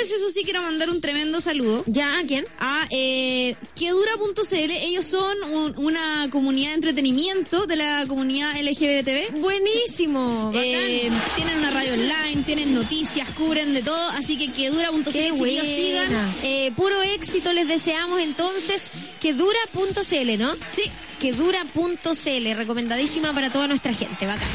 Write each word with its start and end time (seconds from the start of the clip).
antes 0.00 0.16
eso 0.16 0.30
sí 0.30 0.42
quiero 0.44 0.62
mandar 0.62 0.90
un 0.90 1.00
tremendo 1.00 1.40
saludo. 1.40 1.82
¿Ya? 1.86 2.18
¿A 2.18 2.22
quién? 2.24 2.46
A 2.58 2.86
eh, 2.90 3.54
Quedura.cl. 3.76 4.70
Ellos 4.70 5.04
son 5.04 5.36
un- 5.52 5.74
una 5.78 6.28
comunidad 6.30 6.70
de 6.70 6.74
entretenimiento 6.76 7.66
de 7.66 7.76
la 7.76 8.04
comunidad 8.06 8.56
LGBTB. 8.56 9.40
Buenísimo. 9.40 10.50
Eh, 10.54 11.10
tienen 11.36 11.58
una 11.58 11.70
radio 11.70 11.94
online, 11.94 12.42
tienen 12.44 12.74
noticias, 12.74 13.28
cubren 13.30 13.74
de 13.74 13.82
todo, 13.82 14.08
así 14.10 14.36
que 14.38 14.50
quedura.cl, 14.52 15.32
buena. 15.36 15.64
sigan. 15.64 16.34
Eh, 16.42 16.72
puro 16.76 17.00
éxito 17.02 17.52
les 17.52 17.68
deseamos 17.68 18.20
entonces. 18.20 18.90
Que 19.20 19.34
dura.cl, 19.34 20.38
¿no? 20.38 20.54
Sí. 20.74 20.82
Que 21.20 21.32
dura.cl. 21.32 22.54
Recomendadísima 22.56 23.32
para 23.34 23.50
toda 23.50 23.68
nuestra 23.68 23.92
gente. 23.92 24.26
Bacán. 24.26 24.48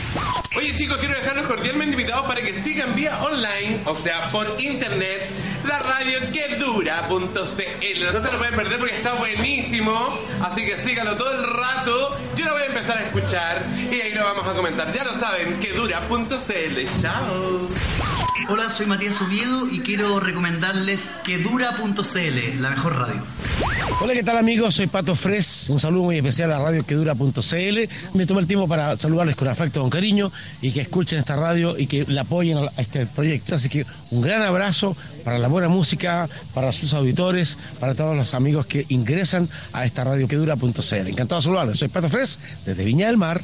Oye 0.58 0.76
chicos, 0.78 0.98
quiero 0.98 1.14
dejarlos 1.14 1.46
cordialmente 1.46 1.94
invitados 1.94 2.26
para 2.26 2.42
que 2.42 2.62
sigan 2.64 2.96
vía 2.96 3.20
online, 3.20 3.82
o 3.86 3.96
sea, 3.96 4.30
por 4.32 4.60
internet, 4.60 5.30
la 5.66 5.80
radio 5.80 6.20
que 6.32 6.56
dura.cl. 6.56 7.34
No 7.34 8.24
se 8.24 8.32
lo 8.32 8.38
pueden 8.38 8.56
perder 8.56 8.80
porque 8.80 8.96
está 8.96 9.14
buenísimo, 9.14 10.08
así 10.42 10.66
que 10.66 10.78
síganlo 10.78 11.16
todo 11.18 11.34
el 11.34 11.44
rato. 11.44 12.18
Yo 12.36 12.46
lo 12.46 12.54
voy 12.54 12.64
a 12.64 12.66
empezar 12.68 12.98
a 12.98 13.02
escuchar 13.02 13.64
y 13.92 14.02
ahí 14.02 14.14
lo 14.16 14.24
vamos 14.24 14.48
a 14.48 14.54
comentar. 14.54 14.92
Ya 14.94 15.04
lo 15.04 15.14
saben, 15.20 15.60
que 15.60 15.74
dura.cl. 15.74 17.02
Chao. 17.02 18.15
Hola, 18.48 18.70
soy 18.70 18.86
Matías 18.86 19.20
Oviedo 19.22 19.68
y 19.72 19.80
quiero 19.80 20.20
recomendarles 20.20 21.10
quedura.cl, 21.24 22.62
la 22.62 22.70
mejor 22.70 22.96
radio. 22.96 23.24
Hola, 24.02 24.14
¿qué 24.14 24.24
tal 24.24 24.38
amigos? 24.38 24.76
Soy 24.76 24.86
Pato 24.86 25.16
Fres. 25.16 25.68
Un 25.70 25.80
saludo 25.80 26.04
muy 26.04 26.18
especial 26.18 26.52
a 26.52 26.60
Radio 26.60 26.86
Quedura.cl. 26.86 27.80
Me 28.14 28.28
tomé 28.28 28.42
el 28.42 28.48
tiempo 28.48 28.68
para 28.68 28.98
saludarles 28.98 29.36
con 29.36 29.48
afecto, 29.48 29.82
con 29.82 29.90
cariño 29.90 30.32
y 30.62 30.72
que 30.72 30.82
escuchen 30.82 31.18
esta 31.18 31.36
radio 31.36 31.76
y 31.76 31.88
que 31.88 32.06
la 32.08 32.22
apoyen 32.22 32.60
a 32.60 32.82
este 32.82 33.08
proyecto. 33.08 33.56
Así 33.56 33.68
que 33.68 33.84
un 34.12 34.22
gran 34.22 34.44
abrazo 34.44 34.96
para 35.24 35.40
la 35.40 35.48
buena 35.48 35.68
música, 35.68 36.30
para 36.54 36.72
sus 36.72 36.94
auditores, 36.94 37.58
para 37.80 37.96
todos 37.96 38.16
los 38.16 38.36
amigos 38.36 38.68
que 38.68 38.86
ingresan 38.90 39.50
a 39.74 39.86
esta 39.86 40.04
Radio 40.04 40.28
Quedura.cl. 40.28 41.08
Encantado 41.08 41.42
de 41.42 41.46
saludarles. 41.46 41.80
Soy 41.80 41.88
Pato 41.88 42.10
Fres 42.10 42.38
desde 42.64 42.86
Viña 42.86 43.08
del 43.08 43.18
Mar. 43.18 43.42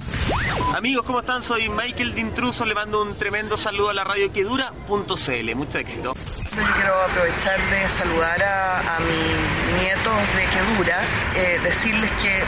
Amigos, 0.76 1.06
¿cómo 1.06 1.22
están? 1.22 1.42
Soy 1.42 1.70
Michael 1.70 2.14
de 2.14 2.22
Intruso. 2.22 2.66
Le 2.66 2.76
mando 2.76 3.02
un 3.02 3.17
tremendo 3.17 3.58
saludo 3.58 3.89
a 3.89 3.94
la 3.95 4.04
radio 4.04 4.31
quedura.cl. 4.31 4.91
Mucho 4.92 5.78
éxito. 5.78 6.11
Yo 6.14 6.73
quiero 6.75 6.94
aprovechar 7.02 7.58
de 7.70 7.88
saludar 7.88 8.44
a, 8.44 8.98
a 8.98 9.00
mis 9.00 9.81
nietos 9.81 10.14
de 10.36 10.44
Quedura, 10.52 11.00
eh, 11.33 11.59
decirles 11.64 12.11
que 12.22 12.44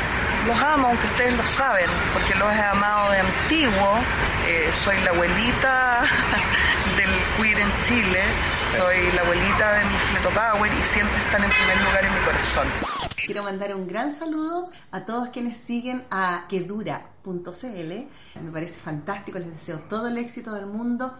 los 0.45 0.57
amo, 0.57 0.89
aunque 0.89 1.07
ustedes 1.07 1.37
lo 1.37 1.45
saben, 1.45 1.85
porque 2.11 2.35
los 2.35 2.51
he 2.53 2.61
amado 2.61 3.11
de 3.11 3.19
antiguo. 3.19 3.97
Eh, 4.45 4.71
soy 4.73 4.99
la 5.05 5.11
abuelita 5.11 6.01
del 6.97 7.09
queer 7.37 7.59
en 7.59 7.71
Chile, 7.81 8.21
soy 8.75 9.11
la 9.15 9.21
abuelita 9.21 9.73
de 9.75 9.85
mi 9.85 9.93
Fleto 9.93 10.29
Power 10.29 10.71
y 10.73 10.83
siempre 10.83 11.17
están 11.19 11.45
en 11.45 11.49
primer 11.49 11.77
lugar 11.77 12.03
en 12.03 12.13
mi 12.13 12.19
corazón. 12.25 12.67
Quiero 13.25 13.43
mandar 13.43 13.73
un 13.73 13.87
gran 13.87 14.11
saludo 14.11 14.69
a 14.91 15.05
todos 15.05 15.29
quienes 15.29 15.57
siguen 15.57 16.03
a 16.11 16.45
quedura.cl. 16.49 18.41
Me 18.43 18.51
parece 18.51 18.79
fantástico, 18.81 19.39
les 19.39 19.49
deseo 19.49 19.79
todo 19.87 20.09
el 20.09 20.17
éxito 20.17 20.51
del 20.53 20.65
mundo. 20.65 21.13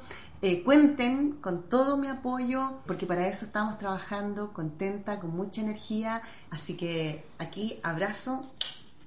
Eh, 0.46 0.62
cuenten 0.62 1.38
con 1.40 1.70
todo 1.70 1.96
mi 1.96 2.10
apoyo, 2.10 2.82
porque 2.86 3.06
para 3.06 3.30
eso 3.30 3.46
estamos 3.46 3.78
trabajando, 3.78 4.52
contenta, 4.52 5.18
con 5.22 5.34
mucha 5.34 5.62
energía. 5.62 6.22
Así 6.52 6.76
que 6.76 7.26
aquí 7.40 7.80
abrazo, 7.82 8.52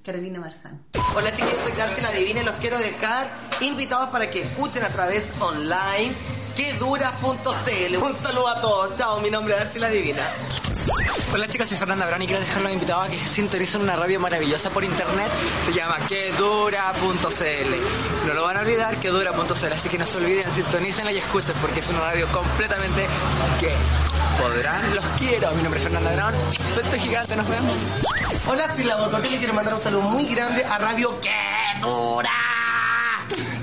Carolina 0.03 0.39
Marzán. 0.39 0.83
Hola 1.15 1.31
chiquillos, 1.31 1.59
soy 1.59 1.73
Darcy 1.73 2.01
la 2.01 2.11
Divina 2.11 2.41
y 2.41 2.43
los 2.43 2.55
quiero 2.55 2.79
dejar 2.79 3.29
invitados 3.61 4.09
para 4.09 4.31
que 4.31 4.41
escuchen 4.41 4.83
a 4.83 4.89
través 4.89 5.31
online 5.39 6.11
quedura.cl. 6.55 7.97
Un 7.97 8.15
saludo 8.15 8.47
a 8.47 8.59
todos. 8.59 8.95
Chao, 8.95 9.19
mi 9.19 9.29
nombre 9.29 9.53
es 9.53 9.59
Darcy 9.59 9.77
la 9.77 9.89
Divina. 9.89 10.23
Hola 11.33 11.47
chicas, 11.47 11.67
soy 11.67 11.77
Fernanda 11.77 12.05
Brown 12.05 12.21
y 12.21 12.25
quiero 12.25 12.41
dejarlos 12.41 12.71
invitados 12.71 13.07
a 13.07 13.11
que 13.11 13.27
sintonicen 13.27 13.81
una 13.81 13.95
radio 13.95 14.19
maravillosa 14.19 14.69
por 14.69 14.83
internet. 14.83 15.29
Se 15.65 15.73
llama 15.73 15.97
quedura.cl. 16.07 18.27
No 18.27 18.33
lo 18.33 18.43
van 18.43 18.57
a 18.57 18.61
olvidar, 18.61 18.99
quedura.cl. 18.99 19.73
Así 19.73 19.89
que 19.89 19.97
no 19.97 20.05
se 20.05 20.17
olviden, 20.17 20.49
sintonícenla 20.51 21.11
y 21.11 21.17
escuchen 21.17 21.55
porque 21.61 21.81
es 21.81 21.89
una 21.89 21.99
radio 21.99 22.27
completamente 22.31 23.05
que 23.59 23.73
podrán. 24.41 24.95
Los 24.95 25.05
quiero. 25.19 25.51
Mi 25.51 25.61
nombre 25.61 25.79
es 25.79 25.83
Fernanda 25.83 26.13
Brown. 26.13 26.33
Beso 26.75 26.97
gigante, 26.97 27.35
nos 27.35 27.47
vemos. 27.47 27.75
Hola, 28.47 28.73
soy 28.73 28.85
la 28.85 28.95
Botote 28.95 29.27
y 29.27 29.31
le 29.31 29.37
quiero 29.37 29.53
mandar 29.53 29.73
un 29.73 29.81
saludo 29.81 30.03
muy 30.03 30.25
grande 30.27 30.63
a 30.63 30.77
Radio 30.77 31.19
Quedura. 31.19 32.31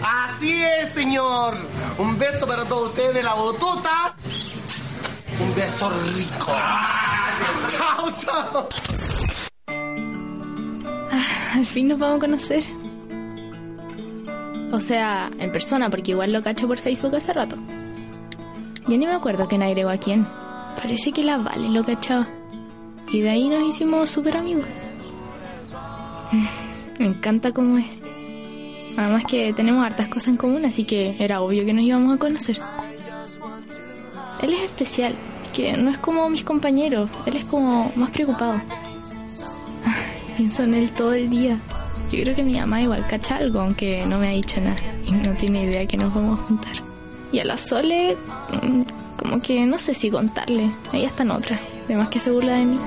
Así 0.03 0.63
es, 0.63 0.93
señor. 0.93 1.57
Un 1.97 2.19
beso 2.19 2.47
para 2.47 2.65
todos 2.65 2.91
ustedes 2.91 3.15
de 3.15 3.23
la 3.23 3.35
Botota. 3.35 4.15
Un 5.41 5.55
beso 5.55 5.91
rico. 6.17 6.53
Chao, 7.71 8.11
chao. 8.17 8.69
Al 11.55 11.67
fin 11.67 11.89
nos 11.89 11.99
vamos 11.99 12.19
a 12.19 12.21
conocer. 12.21 12.65
O 14.73 14.81
sea, 14.81 15.31
en 15.39 15.53
persona, 15.53 15.89
porque 15.91 16.13
igual 16.13 16.33
lo 16.33 16.43
cacho 16.43 16.67
por 16.67 16.79
Facebook 16.79 17.15
hace 17.17 17.33
rato. 17.33 17.57
Ya 18.87 18.97
ni 18.97 19.07
me 19.07 19.13
acuerdo 19.13 19.49
quién 19.49 19.63
agregó 19.63 19.91
a 19.91 19.97
quién. 19.97 20.27
Parece 20.77 21.13
que 21.13 21.23
la 21.25 21.39
Vale 21.39 21.69
lo 21.71 21.85
cachaba. 21.85 22.29
Y 23.11 23.21
de 23.21 23.31
ahí 23.31 23.49
nos 23.49 23.63
hicimos 23.63 24.11
súper 24.11 24.37
amigos. 24.37 24.67
Me 26.99 27.07
encanta 27.07 27.53
cómo 27.53 27.79
es. 27.79 27.87
Además 28.97 29.25
que 29.25 29.53
tenemos 29.53 29.85
hartas 29.85 30.09
cosas 30.09 30.29
en 30.29 30.37
común, 30.37 30.65
así 30.65 30.85
que 30.85 31.17
era 31.19 31.41
obvio 31.41 31.65
que 31.65 31.73
nos 31.73 31.85
íbamos 31.85 32.15
a 32.15 32.19
conocer. 32.19 32.61
Él 34.45 34.53
es 34.53 34.61
especial, 34.65 35.15
que 35.55 35.75
no 35.75 35.91
es 35.91 35.97
como 35.97 36.29
mis 36.29 36.45
compañeros, 36.45 37.09
él 37.25 37.37
es 37.37 37.47
como 37.47 37.91
más 37.97 38.11
preocupado. 38.11 38.61
Pienso 40.37 40.65
en 40.65 40.75
él 40.75 40.91
todo 40.91 41.15
el 41.15 41.31
día. 41.31 41.59
Yo 42.13 42.21
creo 42.21 42.37
que 42.37 42.43
mi 42.43 42.53
mamá 42.61 42.83
igual 42.83 43.07
cacha 43.07 43.37
algo, 43.37 43.61
aunque 43.61 44.05
no 44.05 44.19
me 44.19 44.29
ha 44.29 44.33
dicho 44.33 44.61
nada. 44.61 44.77
Y 45.07 45.13
no 45.13 45.33
tiene 45.33 45.65
idea 45.65 45.87
que 45.87 45.97
nos 45.97 46.15
vamos 46.15 46.39
a 46.39 46.43
juntar. 46.43 46.75
Y 47.33 47.39
a 47.39 47.47
la 47.47 47.57
Sole, 47.57 48.19
mm, 48.63 48.83
como 49.17 49.41
que 49.41 49.65
no 49.65 49.79
sé 49.79 49.95
si 49.95 50.11
contarle. 50.11 50.71
Ella 50.93 51.07
está 51.07 51.23
en 51.23 51.31
otra. 51.31 51.59
Además 51.87 52.11
que 52.11 52.21
se 52.21 52.31
burla 52.31 52.53
de 52.53 52.67
mí. 52.67 52.79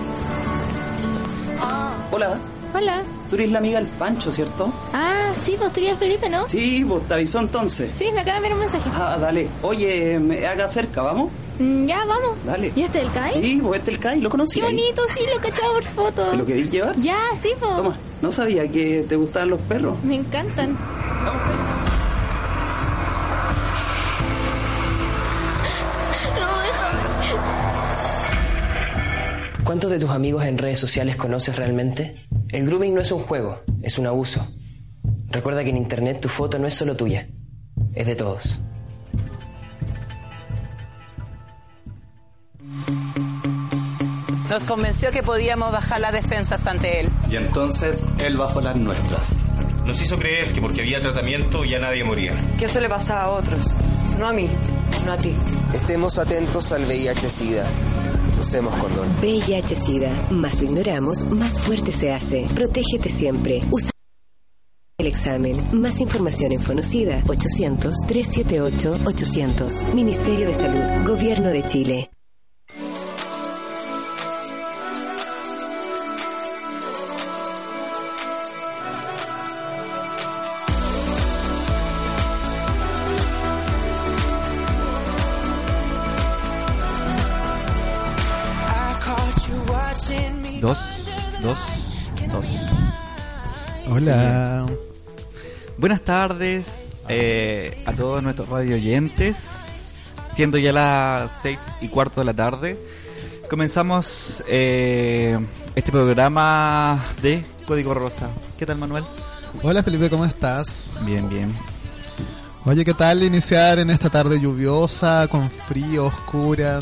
Hola, 2.12 2.38
Hola. 2.72 3.02
tú 3.32 3.36
eres 3.36 3.50
la 3.50 3.58
amiga 3.58 3.80
del 3.80 3.90
Pancho, 3.90 4.32
¿cierto? 4.32 4.72
Ah, 4.94 5.32
sí, 5.42 5.56
vos 5.60 5.74
tú 5.74 5.80
eres 5.80 5.98
Felipe, 5.98 6.30
¿no? 6.30 6.48
Sí, 6.48 6.84
vos 6.84 7.02
te 7.08 7.16
avisó 7.16 7.40
entonces. 7.40 7.90
Sí, 7.98 8.12
me 8.14 8.20
acaba 8.22 8.34
de 8.34 8.38
enviar 8.38 8.54
un 8.54 8.60
mensaje. 8.60 8.90
Ah, 8.94 9.18
dale. 9.20 9.50
Oye, 9.64 10.20
me 10.20 10.46
haga 10.46 10.68
cerca, 10.68 11.02
¿vamos? 11.02 11.32
Mm, 11.60 11.86
ya, 11.86 12.06
vamos. 12.06 12.38
Dale. 12.46 12.72
¿Y 12.76 12.84
este 12.84 13.02
el 13.02 13.12
Kai? 13.12 13.34
Sí, 13.34 13.60
vos 13.62 13.76
este 13.76 13.92
el 13.92 14.00
Kai, 14.00 14.22
lo 14.22 14.30
conocí. 14.30 14.60
Qué 14.60 14.66
ahí. 14.68 14.74
bonito, 14.76 15.02
sí, 15.16 15.22
lo 15.34 15.42
cachaba 15.42 15.74
por 15.74 15.84
foto. 15.84 16.32
¿Te 16.32 16.38
lo 16.38 16.46
querís 16.46 16.72
llevar? 16.72 16.96
Ya, 17.00 17.18
sí, 17.42 17.50
po. 17.60 17.68
Toma, 17.68 17.98
no 18.22 18.32
sabía 18.32 18.68
que 18.68 19.06
te 19.08 19.16
gustaban 19.16 19.50
los 19.50 19.60
perros. 19.62 20.02
Me 20.04 20.16
encantan. 20.16 20.74
No, 20.74 21.32
déjame. 26.62 27.02
¿Cuántos 29.64 29.92
de 29.92 30.00
tus 30.00 30.10
amigos 30.10 30.46
en 30.46 30.58
redes 30.58 30.80
sociales 30.80 31.16
conoces 31.18 31.56
realmente? 31.56 32.26
El 32.50 32.66
grooming 32.66 32.94
no 32.94 33.02
es 33.02 33.12
un 33.12 33.20
juego, 33.20 33.60
es 33.82 33.98
un 33.98 34.08
abuso. 34.08 34.48
Recuerda 35.30 35.64
que 35.64 35.70
en 35.72 35.78
Internet 35.78 36.22
tu 36.22 36.30
foto 36.30 36.58
no 36.58 36.68
es 36.68 36.74
solo 36.74 36.96
tuya, 36.96 37.28
es 37.94 38.06
de 38.06 38.16
todos. 38.16 38.58
Nos 44.50 44.64
convenció 44.64 45.12
que 45.12 45.22
podíamos 45.24 45.72
bajar 45.72 46.00
las 46.00 46.14
defensas 46.14 46.66
ante 46.68 47.00
él. 47.02 47.10
Y 47.30 47.36
entonces 47.36 48.06
él 48.20 48.38
bajó 48.38 48.62
las 48.62 48.78
nuestras. 48.78 49.36
Nos 49.86 50.02
hizo 50.02 50.18
creer 50.18 50.54
que 50.54 50.62
porque 50.62 50.80
había 50.82 51.02
tratamiento 51.02 51.66
ya 51.66 51.80
nadie 51.80 52.04
moría. 52.06 52.34
Que 52.58 52.66
eso 52.66 52.80
le 52.80 52.88
pasaba 52.90 53.24
a 53.24 53.30
otros. 53.30 53.66
No 54.18 54.28
a 54.28 54.34
mí, 54.34 54.50
no 55.06 55.12
a 55.12 55.18
ti. 55.18 55.36
Estemos 55.74 56.18
atentos 56.18 56.72
al 56.72 56.86
VIH-Sida. 56.86 57.66
Usemos 58.40 58.74
condón. 58.76 59.10
VIH-Sida. 59.22 60.10
Más 60.32 60.56
lo 60.62 60.64
ignoramos, 60.64 61.26
más 61.26 61.60
fuerte 61.60 61.92
se 61.92 62.14
hace. 62.14 62.48
Protégete 62.56 63.10
siempre. 63.10 63.60
Usa 63.70 63.92
el 64.98 65.08
examen. 65.08 65.78
Más 65.80 66.00
información 66.00 66.54
en 66.54 66.62
Fonocida 66.62 67.22
800-378-800. 67.24 69.94
Ministerio 69.94 70.48
de 70.48 70.54
Salud. 70.54 71.06
Gobierno 71.06 71.50
de 71.50 71.68
Chile. 71.68 72.10
Dos, 90.68 90.78
dos, 91.42 91.58
dos. 92.30 92.46
Hola. 93.90 94.66
Buenas 95.78 96.02
tardes 96.02 96.90
eh, 97.08 97.82
a 97.86 97.94
todos 97.94 98.22
nuestros 98.22 98.50
radio 98.50 98.76
oyentes. 98.76 99.38
siendo 100.36 100.58
ya 100.58 100.74
las 100.74 101.32
seis 101.42 101.58
y 101.80 101.88
cuarto 101.88 102.20
de 102.20 102.26
la 102.26 102.34
tarde, 102.34 102.78
comenzamos 103.50 104.44
eh, 104.46 105.40
este 105.74 105.90
programa 105.94 107.02
de 107.22 107.46
Código 107.66 107.94
Rosa. 107.94 108.28
¿Qué 108.60 108.66
tal, 108.66 108.78
Manuel? 108.78 109.06
Hola 109.64 109.82
Felipe, 109.84 110.10
¿cómo 110.10 110.26
estás? 110.26 110.90
Bien, 111.06 111.30
bien. 111.30 111.56
Oye, 112.66 112.84
¿qué 112.84 112.94
tal 112.94 113.24
iniciar 113.24 113.80
en 113.80 113.90
esta 113.90 114.10
tarde 114.10 114.38
lluviosa, 114.38 115.30
con 115.30 115.50
frío, 115.50 116.08
oscura? 116.08 116.82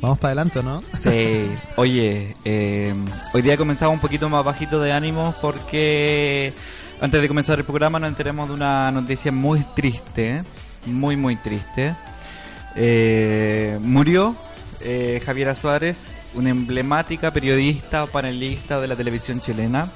Vamos 0.00 0.18
para 0.18 0.32
adelante, 0.32 0.62
¿no? 0.62 0.82
Sí, 0.96 1.48
oye, 1.76 2.36
eh, 2.44 2.94
hoy 3.32 3.42
día 3.42 3.56
comenzamos 3.56 3.94
un 3.94 4.00
poquito 4.00 4.28
más 4.28 4.44
bajito 4.44 4.80
de 4.80 4.92
ánimo 4.92 5.34
porque 5.40 6.52
antes 7.00 7.20
de 7.20 7.28
comenzar 7.28 7.58
el 7.58 7.64
programa 7.64 7.98
nos 7.98 8.08
enteramos 8.08 8.48
de 8.48 8.54
una 8.54 8.90
noticia 8.92 9.32
muy 9.32 9.60
triste, 9.74 10.44
muy, 10.84 11.16
muy 11.16 11.36
triste. 11.36 11.94
Eh, 12.74 13.78
murió 13.80 14.36
eh, 14.80 15.22
Javiera 15.24 15.54
Suárez, 15.54 15.96
una 16.34 16.50
emblemática 16.50 17.30
periodista, 17.30 18.06
panelista 18.06 18.80
de 18.80 18.88
la 18.88 18.96
televisión 18.96 19.40
chilena, 19.40 19.88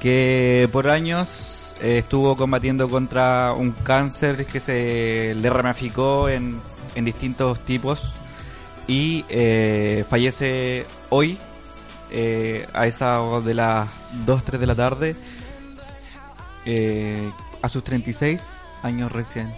que 0.00 0.68
por 0.72 0.88
años 0.88 1.74
eh, 1.82 1.98
estuvo 1.98 2.34
combatiendo 2.34 2.88
contra 2.88 3.52
un 3.52 3.72
cáncer 3.72 4.46
que 4.46 4.60
se 4.60 5.34
le 5.34 5.50
ramificó 5.50 6.30
en, 6.30 6.60
en 6.94 7.04
distintos 7.04 7.60
tipos 7.60 8.00
y 8.88 9.24
eh, 9.28 10.04
fallece 10.08 10.86
hoy 11.10 11.38
eh, 12.10 12.66
a 12.72 12.86
esa 12.86 13.20
de 13.44 13.54
las 13.54 13.88
2, 14.24 14.44
3 14.44 14.60
de 14.60 14.66
la 14.66 14.74
tarde 14.74 15.16
eh, 16.64 17.30
a 17.60 17.68
sus 17.68 17.84
36 17.84 18.40
años 18.82 19.12
recién. 19.12 19.52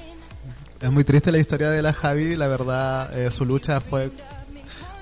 Es 0.81 0.91
muy 0.91 1.05
triste 1.05 1.31
la 1.31 1.39
historia 1.39 1.71
de 1.71 1.81
la 1.81 1.93
Javi, 1.93 2.37
la 2.37 2.49
verdad, 2.49 3.17
eh, 3.17 3.31
su 3.31 3.45
lucha 3.45 3.81
fue 3.81 4.11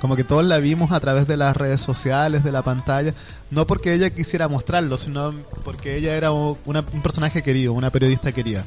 como 0.01 0.15
que 0.15 0.25
todos 0.25 0.45
la 0.45 0.59
vimos 0.59 0.93
a 0.93 1.01
través 1.01 1.27
de 1.27 1.37
las 1.37 1.57
redes 1.57 1.81
sociales, 1.81 2.45
de 2.45 2.53
la 2.53 2.63
pantalla, 2.63 3.15
no 3.51 3.67
porque 3.67 3.95
ella 3.95 4.11
quisiera 4.11 4.47
mostrarlo, 4.47 4.97
sino 4.97 5.33
porque 5.65 5.97
ella 5.97 6.15
era 6.15 6.31
un 6.31 6.57
personaje 7.03 7.43
querido, 7.43 7.73
una 7.73 7.91
periodista 7.91 8.31
querida. 8.31 8.65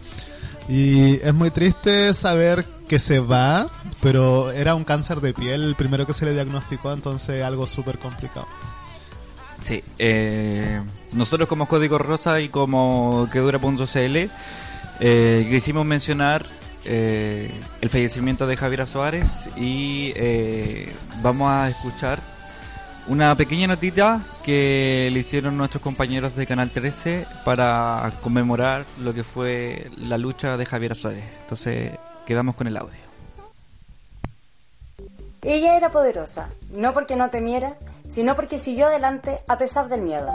Y 0.72 1.16
es 1.16 1.34
muy 1.34 1.52
triste 1.52 2.14
saber 2.14 2.64
que 2.88 2.98
se 2.98 3.20
va, 3.20 3.68
pero 4.00 4.52
era 4.52 4.74
un 4.74 4.86
cáncer 4.86 5.20
de 5.20 5.34
piel 5.34 5.64
el 5.64 5.76
primero 5.76 6.08
que 6.08 6.14
se 6.14 6.24
le 6.24 6.32
diagnosticó, 6.32 6.94
entonces 6.94 7.44
algo 7.44 7.68
súper 7.68 7.98
complicado. 7.98 8.48
Sí, 9.60 9.84
eh, 10.00 10.82
nosotros 11.12 11.50
como 11.50 11.68
Código 11.68 11.98
Rosa 11.98 12.40
y 12.40 12.48
como 12.48 13.28
Quedura.cl 13.34 14.30
eh, 15.02 15.48
quisimos 15.52 15.86
mencionar 15.86 16.46
eh, 16.86 17.52
el 17.82 17.90
fallecimiento 17.90 18.48
de 18.48 18.56
Javiera 18.56 18.86
Suárez 18.86 19.50
y 19.58 20.14
eh, 20.16 20.96
vamos 21.22 21.52
a 21.52 21.70
escuchar 21.70 22.22
una 23.12 23.36
pequeña 23.36 23.68
notita 23.68 24.22
que 24.42 25.10
le 25.12 25.20
hicieron 25.20 25.58
nuestros 25.58 25.84
compañeros 25.84 26.34
de 26.38 26.48
Canal 26.48 26.70
13 26.70 27.26
para 27.44 28.10
conmemorar 28.22 28.86
lo 29.04 29.14
que 29.14 29.26
fue 29.26 29.92
la 29.98 30.18
lucha 30.18 30.56
de 30.56 30.66
Javiera 30.66 30.96
Suárez. 30.96 31.26
Entonces, 31.42 31.92
quedamos 32.26 32.56
con 32.56 32.68
el 32.68 32.78
audio. 32.78 32.96
Ella 35.42 35.76
era 35.76 35.90
poderosa, 35.90 36.48
no 36.74 36.94
porque 36.94 37.18
no 37.18 37.30
temiera, 37.30 37.76
sino 38.10 38.34
porque 38.34 38.58
siguió 38.58 38.88
adelante 38.88 39.40
a 39.46 39.58
pesar 39.58 39.90
del 39.90 40.04
miedo. 40.04 40.30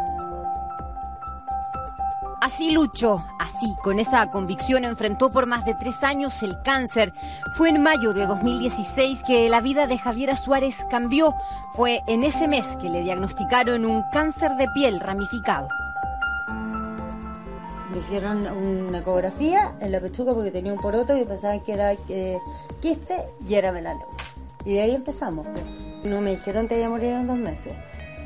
Así 2.40 2.70
luchó, 2.70 3.24
así, 3.38 3.74
con 3.82 3.98
esa 3.98 4.28
convicción 4.30 4.84
enfrentó 4.84 5.30
por 5.30 5.46
más 5.46 5.64
de 5.64 5.74
tres 5.74 6.04
años 6.04 6.42
el 6.42 6.60
cáncer. 6.62 7.14
Fue 7.54 7.70
en 7.70 7.82
mayo 7.82 8.12
de 8.12 8.26
2016 8.26 9.22
que 9.26 9.48
la 9.48 9.62
vida 9.62 9.86
de 9.86 9.96
Javiera 9.96 10.36
Suárez 10.36 10.86
cambió. 10.90 11.34
Fue 11.72 12.02
en 12.06 12.24
ese 12.24 12.46
mes 12.46 12.64
que 12.80 12.90
le 12.90 13.02
diagnosticaron 13.02 13.86
un 13.86 14.02
cáncer 14.12 14.52
de 14.56 14.68
piel 14.74 15.00
ramificado. 15.00 15.68
Me 17.90 17.98
hicieron 17.98 18.46
una 18.46 18.98
ecografía 18.98 19.74
en 19.80 19.92
la 19.92 20.00
pechuga 20.00 20.34
porque 20.34 20.50
tenía 20.50 20.74
un 20.74 20.78
poroto 20.78 21.16
y 21.16 21.24
pensaban 21.24 21.60
que 21.60 21.72
era 21.72 21.94
eh, 22.10 22.36
quiste 22.80 23.30
y 23.48 23.54
era 23.54 23.72
melanoma. 23.72 24.04
Y 24.66 24.74
de 24.74 24.82
ahí 24.82 24.94
empezamos. 24.94 25.46
No 26.04 26.20
me 26.20 26.32
dijeron 26.32 26.68
que 26.68 26.78
iba 26.78 26.94
a 26.94 27.20
en 27.20 27.26
dos 27.26 27.38
meses, 27.38 27.72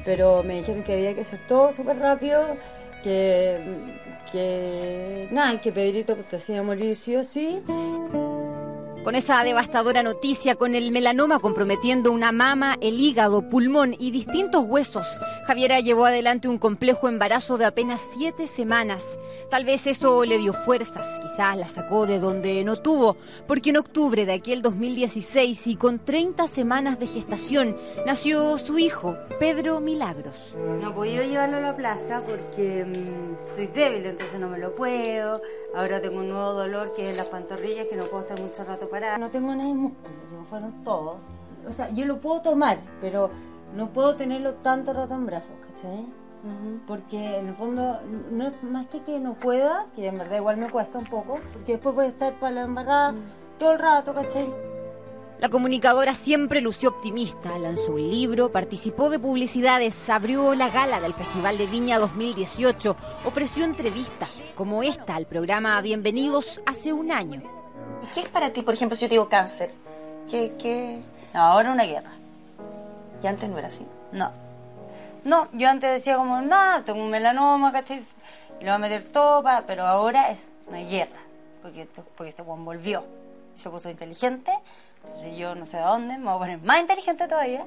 pero 0.05 0.43
me 0.43 0.57
dijeron 0.57 0.83
que 0.83 0.95
había 0.95 1.15
que 1.15 1.21
hacer 1.21 1.47
todo 1.47 1.71
súper 1.71 1.99
rápido, 1.99 2.57
que, 3.03 3.61
que 4.31 5.29
nada, 5.31 5.61
que 5.61 5.73
Pedrito 5.73 6.17
pues, 6.17 6.43
se 6.43 6.53
iba 6.53 6.61
a 6.61 6.65
morir 6.65 6.97
sí 6.97 7.17
o 7.17 7.25
sí. 7.25 7.61
Con 9.05 9.15
esa 9.15 9.43
devastadora 9.43 10.03
noticia, 10.03 10.57
con 10.57 10.75
el 10.75 10.93
melanoma 10.93 11.39
comprometiendo 11.39 12.13
una 12.13 12.33
mama, 12.33 12.77
el 12.83 13.01
hígado, 13.01 13.49
pulmón 13.49 13.97
y 13.99 14.11
distintos 14.11 14.63
huesos, 14.67 15.07
Javiera 15.47 15.81
llevó 15.81 16.05
adelante 16.05 16.49
un 16.49 16.59
complejo 16.59 17.09
embarazo 17.09 17.57
de 17.57 17.65
apenas 17.65 18.03
siete 18.13 18.47
semanas. 18.47 19.03
Tal 19.51 19.65
vez 19.65 19.87
eso 19.87 20.25
le 20.27 20.37
dio 20.37 20.53
fuerzas, 20.53 21.07
quizás 21.23 21.57
la 21.57 21.67
sacó 21.67 22.07
de 22.07 22.19
donde 22.19 22.63
no 22.63 22.77
tuvo, 22.81 23.17
porque 23.49 23.71
en 23.71 23.79
octubre 23.79 24.27
de 24.27 24.35
aquel 24.35 24.61
2016 24.61 25.67
y 25.67 25.77
con 25.77 25.99
30 25.99 26.47
semanas 26.47 27.01
de 27.01 27.07
gestación 27.07 27.77
nació 28.07 28.59
su 28.59 28.79
hijo, 28.79 29.17
Pedro 29.39 29.81
Milagros. 29.81 30.55
No 30.81 30.91
he 30.91 30.93
podido 30.93 31.25
llevarlo 31.25 31.57
a 31.57 31.61
la 31.61 31.77
plaza 31.77 32.21
porque 32.21 32.85
mm, 32.85 33.49
estoy 33.49 33.67
débil, 33.69 34.07
entonces 34.07 34.39
no 34.39 34.49
me 34.49 34.59
lo 34.59 34.75
puedo. 34.75 35.41
Ahora 35.75 36.03
tengo 36.03 36.19
un 36.19 36.29
nuevo 36.29 36.53
dolor 36.53 36.93
que 36.93 37.11
es 37.11 37.17
las 37.17 37.27
pantorrillas, 37.27 37.87
que 37.87 37.97
no 37.97 38.05
puedo 38.05 38.23
estar 38.23 38.39
mucho 38.41 38.63
rato 38.65 38.90
No 38.93 39.31
tengo 39.31 39.55
nada 39.55 39.69
de 39.69 39.75
músculo, 39.75 40.15
se 40.29 40.37
me 40.37 40.45
fueron 40.45 40.85
todos. 40.85 41.23
O 41.67 41.71
sea, 41.71 41.91
yo 41.91 42.05
lo 42.07 42.21
puedo 42.21 42.43
tomar, 42.43 42.79
pero 43.01 43.31
no 43.75 43.91
puedo 43.91 44.17
tenerlo 44.17 44.55
tanto 44.55 44.93
rato 44.93 45.15
en 45.15 45.27
brazos, 45.27 45.55
¿cachai? 45.67 46.07
Porque 46.89 47.39
en 47.39 47.49
el 47.49 47.55
fondo 47.55 48.01
no 48.33 48.49
es 48.49 48.63
más 48.65 48.89
que 48.89 49.01
que 49.03 49.21
no 49.21 49.35
pueda, 49.35 49.87
que 49.95 50.09
en 50.09 50.19
verdad 50.19 50.39
igual 50.39 50.57
me 50.57 50.71
cuesta 50.71 50.99
un 50.99 51.07
poco, 51.07 51.39
porque 51.53 51.73
después 51.73 51.95
voy 51.95 52.07
a 52.07 52.09
estar 52.09 52.35
para 52.41 52.53
la 52.53 52.63
embarrada 52.63 53.15
todo 53.59 53.73
el 53.73 53.79
rato, 53.79 54.13
¿cachai? 54.13 54.53
La 55.39 55.49
comunicadora 55.49 56.15
siempre 56.15 56.61
lució 56.61 56.91
optimista, 56.91 57.57
lanzó 57.59 57.93
un 57.93 58.11
libro, 58.11 58.51
participó 58.51 59.09
de 59.09 59.19
publicidades, 59.19 60.11
abrió 60.11 60.55
la 60.55 60.69
gala 60.69 61.01
del 61.01 61.15
Festival 61.15 61.57
de 61.57 61.67
Viña 61.67 61.99
2018, 61.99 62.97
ofreció 63.25 63.65
entrevistas 63.65 64.53
como 64.57 64.83
esta 64.83 65.15
al 65.15 65.27
programa 65.27 65.81
Bienvenidos 65.81 66.61
hace 66.67 66.93
un 66.93 67.13
año. 67.13 67.60
¿Y 68.03 68.07
qué 68.09 68.21
es 68.21 68.29
para 68.29 68.51
ti, 68.53 68.63
por 68.63 68.75
ejemplo, 68.75 68.97
si 68.97 69.03
yo 69.05 69.09
te 69.09 69.15
digo 69.15 69.29
cáncer? 69.29 69.71
¿Qué, 70.31 70.55
qué? 70.59 71.01
Ahora 71.35 71.73
una 71.73 71.85
guerra. 71.85 72.11
¿Y 73.23 73.27
antes 73.27 73.49
no 73.49 73.59
era 73.59 73.69
así? 73.69 73.87
No. 74.13 74.31
No, 75.25 75.49
yo 75.53 75.69
antes 75.69 75.91
decía 75.91 76.17
como, 76.17 76.41
nada, 76.41 76.83
tengo 76.83 77.01
un 77.03 77.11
melanoma, 77.11 77.73
¿cachai? 77.73 77.99
Y 78.61 78.65
lo 78.65 78.71
voy 78.71 78.77
a 78.77 78.79
meter 78.79 79.05
todo, 79.05 79.43
pa- 79.43 79.65
pero 79.67 79.87
ahora 79.87 80.31
es 80.31 80.47
una 80.67 80.79
guerra. 80.79 81.19
Porque, 81.63 81.83
esto- 81.83 82.05
porque 82.17 82.31
este 82.31 82.43
Juan 82.43 82.65
volvió. 82.65 83.05
Se 83.55 83.69
puso 83.69 83.91
inteligente, 83.91 84.53
entonces 85.03 85.37
yo 85.37 85.55
no 85.55 85.67
sé 85.67 85.77
de 85.77 85.83
dónde, 85.83 86.17
me 86.17 86.25
voy 86.25 86.35
a 86.35 86.39
poner 86.39 86.59
más 86.63 86.81
inteligente 86.81 87.29
todavía. 87.29 87.67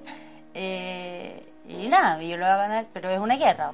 Eh, 0.56 1.48
y 1.68 1.88
nada, 1.88 2.22
yo 2.22 2.38
lo 2.38 2.46
voy 2.46 2.54
a 2.54 2.58
ganar, 2.58 2.86
pero 2.94 3.10
es 3.10 3.20
una 3.20 3.36
guerra. 3.36 3.72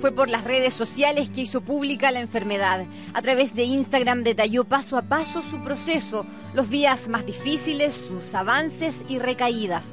Fue 0.00 0.12
por 0.12 0.30
las 0.30 0.44
redes 0.44 0.74
sociales 0.74 1.28
que 1.30 1.40
hizo 1.40 1.60
pública 1.60 2.12
la 2.12 2.20
enfermedad. 2.20 2.84
A 3.14 3.22
través 3.22 3.54
de 3.54 3.64
Instagram 3.64 4.22
detalló 4.22 4.64
paso 4.64 4.96
a 4.96 5.02
paso 5.02 5.42
su 5.42 5.60
proceso, 5.64 6.24
los 6.54 6.70
días 6.70 7.08
más 7.08 7.26
difíciles, 7.26 7.94
sus 7.94 8.32
avances 8.34 8.94
y 9.08 9.18
recaídas. 9.18 9.84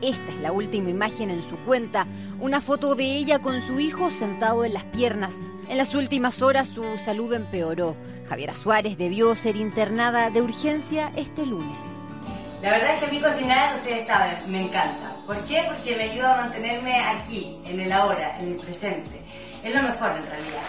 Esta 0.00 0.32
es 0.32 0.40
la 0.40 0.52
última 0.52 0.90
imagen 0.90 1.30
en 1.30 1.42
su 1.48 1.56
cuenta, 1.64 2.06
una 2.40 2.60
foto 2.60 2.94
de 2.94 3.16
ella 3.16 3.40
con 3.40 3.66
su 3.66 3.80
hijo 3.80 4.10
sentado 4.10 4.64
en 4.64 4.74
las 4.74 4.84
piernas. 4.84 5.34
En 5.68 5.76
las 5.76 5.92
últimas 5.94 6.40
horas 6.40 6.68
su 6.68 6.84
salud 6.98 7.32
empeoró. 7.32 7.96
Javiera 8.28 8.54
Suárez 8.54 8.96
debió 8.96 9.34
ser 9.34 9.56
internada 9.56 10.30
de 10.30 10.40
urgencia 10.40 11.10
este 11.16 11.46
lunes. 11.46 11.80
La 12.62 12.70
verdad 12.70 12.94
es 12.94 13.00
que 13.00 13.06
a 13.06 13.10
mí 13.10 13.20
cocinar, 13.20 13.78
ustedes 13.78 14.06
saben, 14.06 14.50
me 14.50 14.62
encanta. 14.62 15.11
¿Por 15.26 15.44
qué? 15.44 15.62
Porque 15.68 15.96
me 15.96 16.04
ayuda 16.04 16.34
a 16.34 16.42
mantenerme 16.42 16.98
aquí, 16.98 17.58
en 17.64 17.80
el 17.80 17.92
ahora, 17.92 18.38
en 18.40 18.48
el 18.48 18.56
presente. 18.56 19.22
Es 19.62 19.72
lo 19.72 19.82
mejor 19.82 20.16
en 20.16 20.26
realidad. 20.26 20.62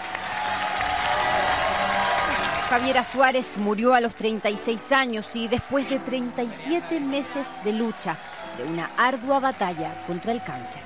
Javiera 2.68 3.04
Suárez 3.04 3.56
murió 3.58 3.94
a 3.94 4.00
los 4.00 4.14
36 4.14 4.92
años 4.92 5.26
y 5.34 5.48
después 5.48 5.88
de 5.90 5.98
37 5.98 7.00
meses 7.00 7.46
de 7.64 7.72
lucha, 7.72 8.16
de 8.56 8.64
una 8.64 8.90
ardua 8.96 9.40
batalla 9.40 9.92
contra 10.06 10.32
el 10.32 10.42
cáncer. 10.42 10.82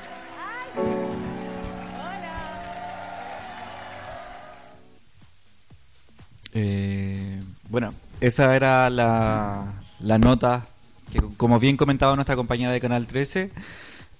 Eh, 6.54 7.40
bueno, 7.68 7.92
esa 8.20 8.56
era 8.56 8.90
la, 8.90 9.74
la 10.00 10.18
nota 10.18 10.66
que, 11.12 11.20
como 11.36 11.58
bien 11.58 11.76
comentaba 11.76 12.14
nuestra 12.14 12.36
compañera 12.36 12.72
de 12.72 12.80
Canal 12.80 13.06
13, 13.06 13.50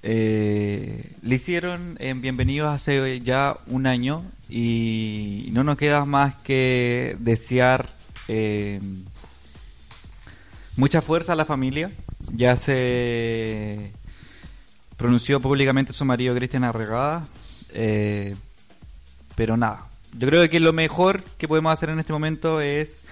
eh, 0.03 1.13
le 1.23 1.35
hicieron 1.35 1.97
en 2.01 2.21
Bienvenidos 2.21 2.75
hace 2.75 3.21
ya 3.21 3.57
un 3.67 3.87
año 3.87 4.25
y 4.49 5.49
no 5.53 5.65
nos 5.65 5.77
queda 5.77 6.05
más 6.05 6.35
que 6.43 7.17
desear 7.19 7.89
eh, 8.29 8.81
mucha 10.77 11.03
fuerza 11.03 11.33
a 11.33 11.37
la 11.37 11.45
familia. 11.45 11.91
Ya 12.35 12.57
se 12.57 13.93
pronunció 14.97 15.41
públicamente 15.41 15.93
su 15.93 16.05
marido 16.05 16.35
Cristian 16.35 16.65
Arregada. 16.65 17.27
eh, 17.73 18.35
pero 19.35 19.57
nada, 19.57 19.87
yo 20.19 20.27
creo 20.27 20.51
que 20.51 20.59
lo 20.59 20.73
mejor 20.73 21.23
que 21.23 21.47
podemos 21.47 21.73
hacer 21.73 21.91
en 21.91 22.01
este 22.01 22.13
momento 22.13 22.61
es 22.61 23.05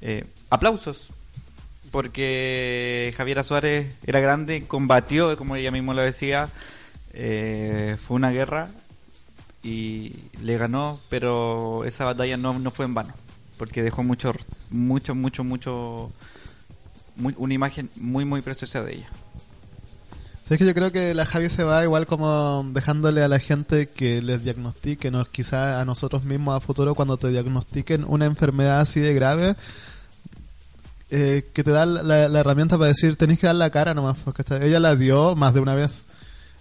eh, 0.00 0.26
aplausos. 0.50 1.08
Porque 1.90 3.12
Javiera 3.16 3.42
Suárez 3.42 3.88
era 4.06 4.20
grande, 4.20 4.64
combatió, 4.66 5.36
como 5.36 5.56
ella 5.56 5.70
mismo 5.70 5.92
lo 5.92 6.02
decía, 6.02 6.48
eh, 7.12 7.96
fue 8.06 8.16
una 8.16 8.30
guerra 8.30 8.68
y 9.62 10.14
le 10.42 10.56
ganó, 10.56 11.00
pero 11.08 11.84
esa 11.84 12.04
batalla 12.04 12.36
no, 12.36 12.58
no 12.58 12.70
fue 12.70 12.84
en 12.84 12.94
vano, 12.94 13.12
porque 13.58 13.82
dejó 13.82 14.02
mucho, 14.04 14.32
mucho, 14.70 15.14
mucho, 15.14 15.42
mucho, 15.44 16.12
muy- 17.16 17.34
una 17.36 17.54
imagen 17.54 17.90
muy, 17.96 18.24
muy 18.24 18.40
preciosa 18.40 18.82
de 18.82 18.94
ella. 18.94 19.08
Es 20.48 20.58
que 20.58 20.66
yo 20.66 20.74
creo 20.74 20.90
que 20.90 21.14
la 21.14 21.26
Javi 21.26 21.48
se 21.48 21.62
va 21.62 21.84
igual 21.84 22.08
como 22.08 22.64
dejándole 22.72 23.22
a 23.22 23.28
la 23.28 23.38
gente 23.38 23.88
que 23.88 24.20
les 24.20 24.42
diagnostiquen, 24.42 25.14
o 25.14 25.24
quizá 25.24 25.80
a 25.80 25.84
nosotros 25.84 26.24
mismos 26.24 26.56
a 26.56 26.60
futuro 26.60 26.96
cuando 26.96 27.16
te 27.16 27.28
diagnostiquen 27.28 28.04
una 28.04 28.24
enfermedad 28.24 28.80
así 28.80 28.98
de 28.98 29.14
grave, 29.14 29.54
eh, 31.10 31.50
que 31.52 31.64
te 31.64 31.70
da 31.70 31.86
la, 31.86 32.28
la 32.28 32.40
herramienta 32.40 32.76
para 32.78 32.88
decir, 32.88 33.16
tenéis 33.16 33.38
que 33.40 33.46
dar 33.46 33.56
la 33.56 33.70
cara 33.70 33.94
nomás, 33.94 34.16
porque 34.24 34.42
esta- 34.42 34.64
ella 34.64 34.80
la 34.80 34.96
dio 34.96 35.34
más 35.36 35.54
de 35.54 35.60
una 35.60 35.74
vez. 35.74 36.04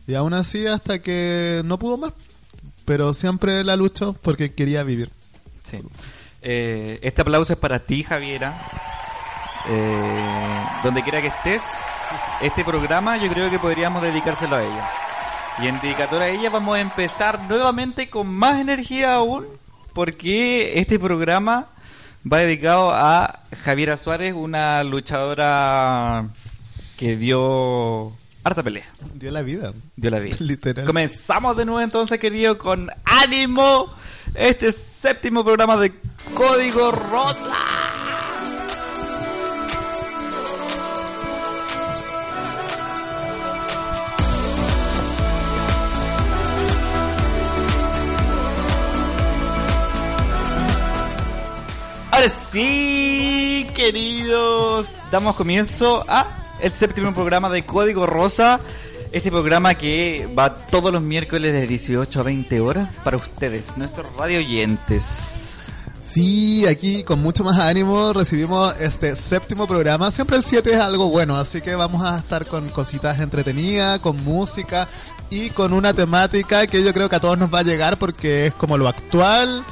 Y 0.07 0.15
aún 0.15 0.33
así 0.33 0.65
hasta 0.67 0.99
que 0.99 1.61
no 1.65 1.77
pudo 1.77 1.97
más, 1.97 2.13
pero 2.85 3.13
siempre 3.13 3.63
la 3.63 3.75
luchó 3.75 4.13
porque 4.21 4.53
quería 4.53 4.83
vivir. 4.83 5.11
Sí. 5.69 5.79
Eh, 6.41 6.99
este 7.03 7.21
aplauso 7.21 7.53
es 7.53 7.59
para 7.59 7.79
ti, 7.79 8.03
Javiera. 8.03 8.59
Eh, 9.67 10.63
donde 10.83 11.03
quiera 11.03 11.21
que 11.21 11.27
estés, 11.27 11.61
este 12.41 12.63
programa 12.63 13.17
yo 13.17 13.29
creo 13.29 13.49
que 13.49 13.59
podríamos 13.59 14.01
dedicárselo 14.01 14.55
a 14.55 14.63
ella. 14.63 14.89
Y 15.61 15.67
en 15.67 15.79
dedicatoria 15.81 16.27
a 16.27 16.29
ella 16.29 16.49
vamos 16.49 16.77
a 16.77 16.79
empezar 16.79 17.43
nuevamente 17.49 18.09
con 18.09 18.27
más 18.33 18.61
energía 18.61 19.15
aún, 19.15 19.45
porque 19.93 20.79
este 20.79 20.97
programa 20.97 21.67
va 22.25 22.39
dedicado 22.39 22.91
a 22.93 23.43
Javiera 23.63 23.97
Suárez, 23.97 24.33
una 24.33 24.83
luchadora 24.83 26.29
que 26.97 27.15
dio 27.15 28.13
harta 28.43 28.63
pelea. 28.63 28.85
Dio 29.13 29.31
la 29.31 29.41
vida. 29.41 29.71
Dio 29.95 30.11
la 30.11 30.19
vida. 30.19 30.37
Literal. 30.39 30.85
Comenzamos 30.85 31.55
de 31.57 31.65
nuevo 31.65 31.81
entonces, 31.81 32.19
querido, 32.19 32.57
con 32.57 32.89
ánimo 33.05 33.93
este 34.35 34.71
séptimo 34.73 35.43
programa 35.43 35.77
de 35.77 35.93
Código 36.33 36.91
Rosa. 36.91 37.78
Ahora 52.19 52.33
sí, 52.51 53.65
queridos, 53.73 54.89
damos 55.09 55.37
comienzo 55.37 56.03
a 56.05 56.27
el 56.59 56.73
séptimo 56.73 57.13
programa 57.13 57.49
de 57.49 57.63
Código 57.63 58.05
Rosa. 58.05 58.59
Este 59.13 59.31
programa 59.31 59.75
que 59.75 60.27
va 60.37 60.53
todos 60.53 60.91
los 60.91 61.01
miércoles 61.01 61.53
de 61.53 61.65
18 61.65 62.19
a 62.19 62.23
20 62.23 62.59
horas 62.59 62.89
para 63.05 63.15
ustedes, 63.15 63.77
nuestros 63.77 64.13
radio 64.17 64.39
oyentes. 64.39 65.71
Sí, 66.01 66.67
aquí 66.67 67.05
con 67.05 67.21
mucho 67.21 67.45
más 67.45 67.57
ánimo 67.57 68.11
recibimos 68.11 68.75
este 68.81 69.15
séptimo 69.15 69.65
programa. 69.65 70.11
Siempre 70.11 70.35
el 70.35 70.43
7 70.43 70.73
es 70.73 70.77
algo 70.77 71.07
bueno, 71.07 71.37
así 71.37 71.61
que 71.61 71.73
vamos 71.73 72.03
a 72.03 72.17
estar 72.17 72.45
con 72.47 72.67
cositas 72.67 73.17
entretenidas, 73.21 74.01
con 74.01 74.21
música 74.25 74.89
y 75.29 75.51
con 75.51 75.71
una 75.71 75.93
temática 75.93 76.67
que 76.67 76.83
yo 76.83 76.93
creo 76.93 77.07
que 77.07 77.15
a 77.15 77.21
todos 77.21 77.37
nos 77.37 77.53
va 77.53 77.59
a 77.59 77.63
llegar 77.63 77.95
porque 77.95 78.47
es 78.47 78.53
como 78.55 78.77
lo 78.77 78.89
actual. 78.89 79.63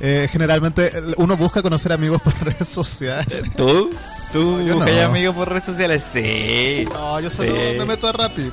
Eh, 0.00 0.28
generalmente 0.30 0.92
uno 1.16 1.36
busca 1.36 1.62
conocer 1.62 1.92
amigos 1.92 2.20
por 2.22 2.34
redes 2.44 2.68
sociales. 2.68 3.44
¿Tú? 3.56 3.90
¿Tú 4.32 4.60
yo 4.62 4.76
buscas 4.76 4.94
no. 4.94 5.02
amigos 5.02 5.34
por 5.36 5.48
redes 5.48 5.64
sociales? 5.64 6.02
Sí. 6.12 6.86
No, 6.92 7.20
yo 7.20 7.30
solo 7.30 7.52
Sí. 7.54 7.78
me 7.78 7.84
meto 7.84 8.08
a 8.08 8.12
Rappi. 8.12 8.50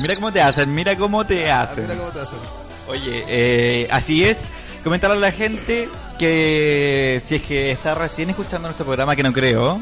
Mira 0.00 0.14
cómo 0.16 0.32
te 0.32 0.40
hacen, 0.40 0.74
mira 0.74 0.96
cómo 0.96 1.24
te 1.24 1.50
hacen. 1.50 1.84
Mira 1.84 1.94
cómo 1.96 2.10
te 2.10 2.20
hacen. 2.20 2.38
Oye, 2.88 3.24
eh, 3.28 3.88
así 3.90 4.24
es. 4.24 4.38
Comentarle 4.82 5.16
a 5.16 5.20
la 5.20 5.30
gente 5.32 5.88
que 6.18 7.22
si 7.24 7.36
es 7.36 7.42
que 7.42 7.70
está 7.70 7.94
recién 7.94 8.30
escuchando 8.30 8.68
nuestro 8.68 8.84
programa, 8.86 9.14
que 9.16 9.22
no 9.22 9.32
creo, 9.32 9.80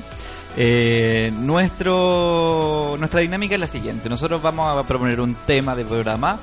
eh, 0.57 1.33
nuestro 1.37 2.97
nuestra 2.99 3.21
dinámica 3.21 3.55
es 3.55 3.61
la 3.61 3.67
siguiente. 3.67 4.09
Nosotros 4.09 4.43
vamos 4.43 4.69
a 4.77 4.87
proponer 4.87 5.21
un 5.21 5.35
tema 5.47 5.75
de 5.75 5.85
programa. 5.85 6.39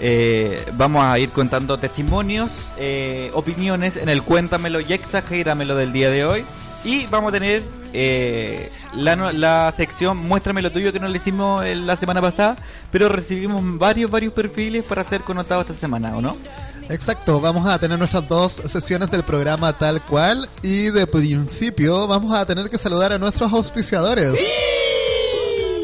Eh, 0.00 0.64
vamos 0.74 1.04
a 1.04 1.18
ir 1.18 1.30
contando 1.30 1.78
testimonios, 1.78 2.50
eh, 2.76 3.30
opiniones 3.34 3.96
en 3.96 4.08
el 4.08 4.22
Cuéntamelo 4.22 4.80
y 4.80 4.92
Exagéramelo 4.92 5.76
del 5.76 5.92
día 5.92 6.10
de 6.10 6.24
hoy. 6.24 6.44
Y 6.84 7.06
vamos 7.06 7.30
a 7.30 7.32
tener 7.32 7.62
eh, 7.92 8.70
la, 8.94 9.16
la 9.32 9.72
sección 9.76 10.16
Muéstrame 10.16 10.62
lo 10.62 10.70
tuyo 10.70 10.92
que 10.92 11.00
no 11.00 11.08
le 11.08 11.16
hicimos 11.16 11.64
eh, 11.64 11.74
la 11.74 11.96
semana 11.96 12.20
pasada, 12.20 12.56
pero 12.92 13.08
recibimos 13.08 13.62
varios, 13.78 14.10
varios 14.10 14.32
perfiles 14.32 14.84
para 14.84 15.02
ser 15.04 15.22
connotados 15.22 15.66
esta 15.66 15.78
semana, 15.78 16.16
¿o 16.16 16.20
no? 16.20 16.36
Exacto, 16.88 17.40
vamos 17.40 17.66
a 17.66 17.78
tener 17.78 17.98
nuestras 17.98 18.26
dos 18.28 18.52
sesiones 18.52 19.10
del 19.10 19.22
programa 19.22 19.72
tal 19.74 20.00
cual 20.02 20.48
y 20.62 20.88
de 20.90 21.06
principio 21.06 22.06
vamos 22.06 22.32
a 22.34 22.46
tener 22.46 22.70
que 22.70 22.78
saludar 22.78 23.12
a 23.12 23.18
nuestros 23.18 23.52
auspiciadores. 23.52 24.34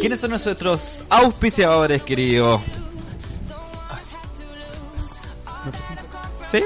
¿Quiénes 0.01 0.21
son 0.21 0.31
nuestros 0.31 1.03
auspiciadores, 1.11 2.03
querido? 2.03 2.61
¿Sí? 6.55 6.63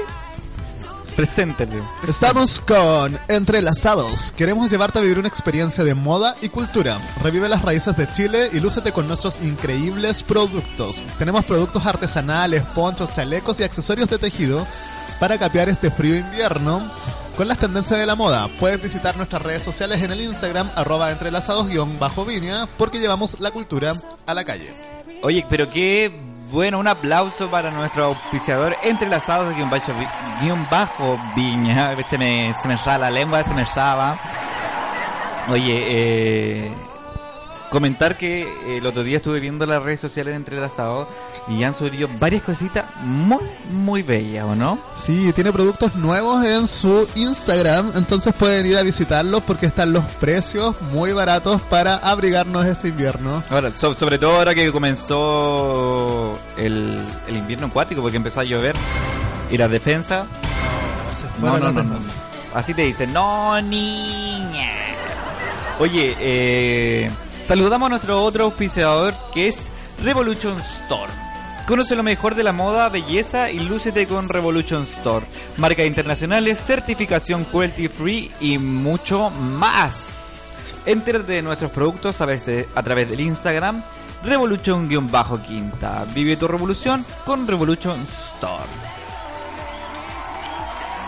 Preséntale. 1.15 1.81
Estamos 2.07 2.59
con 2.59 3.19
Entrelazados. 3.27 4.31
Queremos 4.33 4.69
llevarte 4.69 4.99
a 4.99 5.01
vivir 5.01 5.17
una 5.17 5.27
experiencia 5.27 5.83
de 5.83 5.95
moda 5.95 6.35
y 6.41 6.49
cultura. 6.49 6.99
Revive 7.23 7.49
las 7.49 7.63
raíces 7.63 7.97
de 7.97 8.07
Chile 8.13 8.51
y 8.53 8.59
lúcete 8.59 8.91
con 8.91 9.07
nuestros 9.07 9.41
increíbles 9.41 10.21
productos. 10.21 11.01
Tenemos 11.17 11.43
productos 11.43 11.87
artesanales, 11.87 12.61
ponchos, 12.75 13.15
chalecos 13.15 13.59
y 13.59 13.63
accesorios 13.63 14.07
de 14.09 14.19
tejido 14.19 14.63
para 15.19 15.39
capear 15.39 15.69
este 15.69 15.89
frío 15.89 16.17
invierno 16.17 16.83
con 17.35 17.47
las 17.47 17.57
tendencias 17.57 17.99
de 17.99 18.05
la 18.05 18.13
moda. 18.13 18.47
Puedes 18.59 18.79
visitar 18.79 19.17
nuestras 19.17 19.41
redes 19.41 19.63
sociales 19.63 20.03
en 20.03 20.11
el 20.11 20.21
Instagram 20.21 20.69
arroba 20.75 21.09
entrelazados-viña 21.09 22.67
porque 22.77 22.99
llevamos 22.99 23.39
la 23.39 23.49
cultura 23.49 23.95
a 24.27 24.33
la 24.35 24.45
calle. 24.45 24.71
Oye, 25.23 25.43
pero 25.49 25.67
qué 25.67 26.28
bueno, 26.51 26.79
un 26.79 26.87
aplauso 26.87 27.49
para 27.49 27.69
nuestro 27.71 28.05
auspiciador 28.05 28.75
entrelazados 28.83 29.55
guion 29.55 29.69
bajo, 29.69 29.93
guion 30.41 30.67
bajo 30.69 31.19
viña. 31.35 31.93
Veces 31.95 32.17
me, 32.17 32.53
se 32.53 32.67
me 32.67 32.77
la 32.97 33.09
lengua, 33.09 33.43
se 33.43 33.53
me 33.53 33.61
enraba. 33.61 34.17
Oye, 35.49 35.77
eh, 35.87 36.71
comentar 37.69 38.17
que 38.17 38.43
eh, 38.43 38.77
el 38.77 38.85
otro 38.85 39.03
día 39.03 39.17
estuve 39.17 39.39
viendo 39.39 39.65
las 39.65 39.81
redes 39.83 39.99
sociales 39.99 40.31
de 40.33 40.37
entrelazados 40.37 41.07
y 41.47 41.63
han 41.63 41.73
subido 41.73 42.07
varias 42.19 42.43
cositas 42.43 42.85
muy, 43.03 43.39
muy 43.71 44.01
bellas, 44.01 44.45
¿o 44.45 44.55
no? 44.55 44.79
Sí, 45.03 45.31
tiene 45.33 45.51
productos 45.51 45.95
nuevos 45.95 46.43
en 46.45 46.67
su 46.67 47.07
Instagram, 47.15 47.91
entonces 47.95 48.33
pueden 48.33 48.65
ir 48.65 48.77
a 48.77 48.81
visitarlos 48.83 49.43
porque 49.43 49.65
están 49.67 49.93
los 49.93 50.03
precios 50.19 50.75
muy 50.93 51.11
baratos 51.13 51.61
para 51.61 51.95
abrigarnos 51.95 52.65
este 52.65 52.89
invierno. 52.89 53.43
Ahora, 53.49 53.71
so- 53.75 53.93
sobre 53.95 54.17
todo 54.19 54.37
ahora 54.37 54.53
que 54.55 54.71
comenzó 54.71 56.37
el, 56.57 56.99
el 57.27 57.35
invierno 57.37 57.67
acuático, 57.67 58.01
porque 58.01 58.17
empezó 58.17 58.39
a 58.41 58.43
llover 58.43 58.75
y 59.51 59.57
la 59.57 59.67
defensa. 59.67 60.25
No, 61.41 61.57
no, 61.57 61.71
no, 61.71 61.83
no. 61.83 61.95
Así 62.53 62.73
te 62.73 62.81
dicen, 62.81 63.13
no, 63.13 63.61
niña. 63.61 64.69
Oye, 65.79 66.15
eh, 66.19 67.09
saludamos 67.49 67.87
a 67.87 67.89
nuestro 67.89 68.21
otro 68.21 68.43
auspiciador 68.45 69.11
que 69.33 69.47
es 69.47 69.57
Revolution 70.03 70.55
Store. 70.59 71.11
Conoce 71.67 71.95
lo 71.95 72.03
mejor 72.03 72.35
de 72.35 72.43
la 72.43 72.51
moda, 72.53 72.89
belleza 72.89 73.49
y 73.51 73.59
lúcete 73.59 74.05
con 74.07 74.29
Revolution 74.29 74.83
Store. 74.83 75.25
Marcas 75.57 75.87
internacionales, 75.87 76.59
certificación 76.63 77.43
cruelty 77.45 77.87
free 77.87 78.31
y 78.39 78.59
mucho 78.59 79.31
más. 79.31 80.43
Entérate 80.85 81.33
de 81.33 81.41
nuestros 81.41 81.71
productos 81.71 82.15
a 82.15 82.25
través, 82.25 82.45
de- 82.45 82.67
a 82.75 82.83
través 82.83 83.09
del 83.09 83.19
Instagram 83.21 83.81
Revolution-Quinta. 84.23 86.05
Vive 86.13 86.37
tu 86.37 86.47
revolución 86.47 87.03
con 87.25 87.47
Revolution 87.47 87.99
Store. 88.35 88.98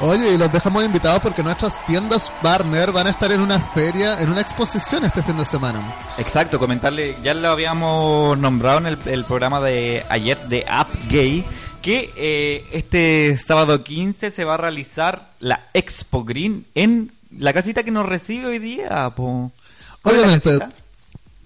Oye, 0.02 0.34
y 0.34 0.38
los 0.38 0.52
dejamos 0.52 0.84
invitados 0.84 1.22
porque 1.22 1.44
nuestras 1.44 1.86
tiendas 1.86 2.32
partner 2.42 2.92
van 2.92 3.06
a 3.06 3.12
estar 3.12 3.32
en 3.32 3.40
una 3.40 3.60
feria, 3.60 4.20
en 4.20 4.32
una 4.32 4.42
exposición 4.42 5.06
este 5.06 5.22
fin 5.22 5.38
de 5.38 5.46
semana. 5.46 5.80
Exacto, 6.18 6.58
comentarle, 6.58 7.16
ya 7.22 7.36
lo 7.36 7.50
habíamos 7.50 8.36
nombrado 8.40 8.80
en 8.80 8.88
el, 8.88 8.98
el 9.06 9.26
programa 9.26 9.62
de 9.62 10.04
ayer 10.10 10.40
de 10.48 10.66
App 10.68 10.90
Gay, 11.08 11.46
que 11.84 12.12
eh, 12.16 12.66
este 12.72 13.38
sábado 13.38 13.84
15 13.84 14.32
se 14.32 14.44
va 14.44 14.56
a 14.56 14.58
realizar 14.58 15.34
la 15.40 15.68
Expo 15.74 16.24
Green 16.24 16.66
en 16.74 17.12
la 17.38 17.54
casita 17.54 17.84
que 17.84 17.92
nos 17.92 18.08
recibe 18.08 18.48
hoy 18.48 18.60
día, 18.60 19.08
po. 19.16 19.52
¿Cuál 20.02 20.16
es 20.16 20.22
la 20.22 20.28
Obviamente? 20.28 20.81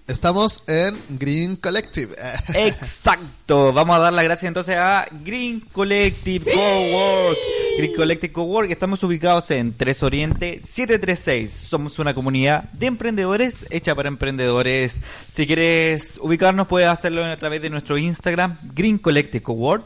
Estamos 0.06 0.62
en 0.66 1.02
Green 1.08 1.56
Collective. 1.56 2.14
Exacto, 2.54 3.72
vamos 3.72 3.96
a 3.96 4.00
dar 4.00 4.12
las 4.12 4.24
gracias 4.24 4.48
entonces 4.48 4.76
a 4.76 5.06
Green 5.24 5.60
Collective 5.60 6.52
Cowork. 6.52 7.38
Green 7.78 7.94
Collective 7.94 8.32
Cowork, 8.32 8.70
estamos 8.70 9.02
ubicados 9.02 9.50
en 9.50 9.74
3 9.76 10.02
Oriente 10.02 10.60
736. 10.64 11.52
Somos 11.52 11.98
una 11.98 12.14
comunidad 12.14 12.64
de 12.72 12.86
emprendedores 12.86 13.66
hecha 13.70 13.94
para 13.94 14.08
emprendedores. 14.08 14.98
Si 15.32 15.46
quieres 15.46 16.18
ubicarnos, 16.22 16.66
puedes 16.68 16.88
hacerlo 16.88 17.24
a 17.24 17.36
través 17.36 17.60
de 17.62 17.70
nuestro 17.70 17.96
Instagram, 17.98 18.58
Green 18.74 18.98
Collective 18.98 19.42
Cowork, 19.42 19.84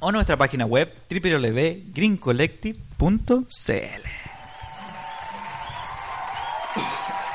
o 0.00 0.12
nuestra 0.12 0.36
página 0.36 0.66
web, 0.66 0.92
www.greencollective.cl. 1.10 4.02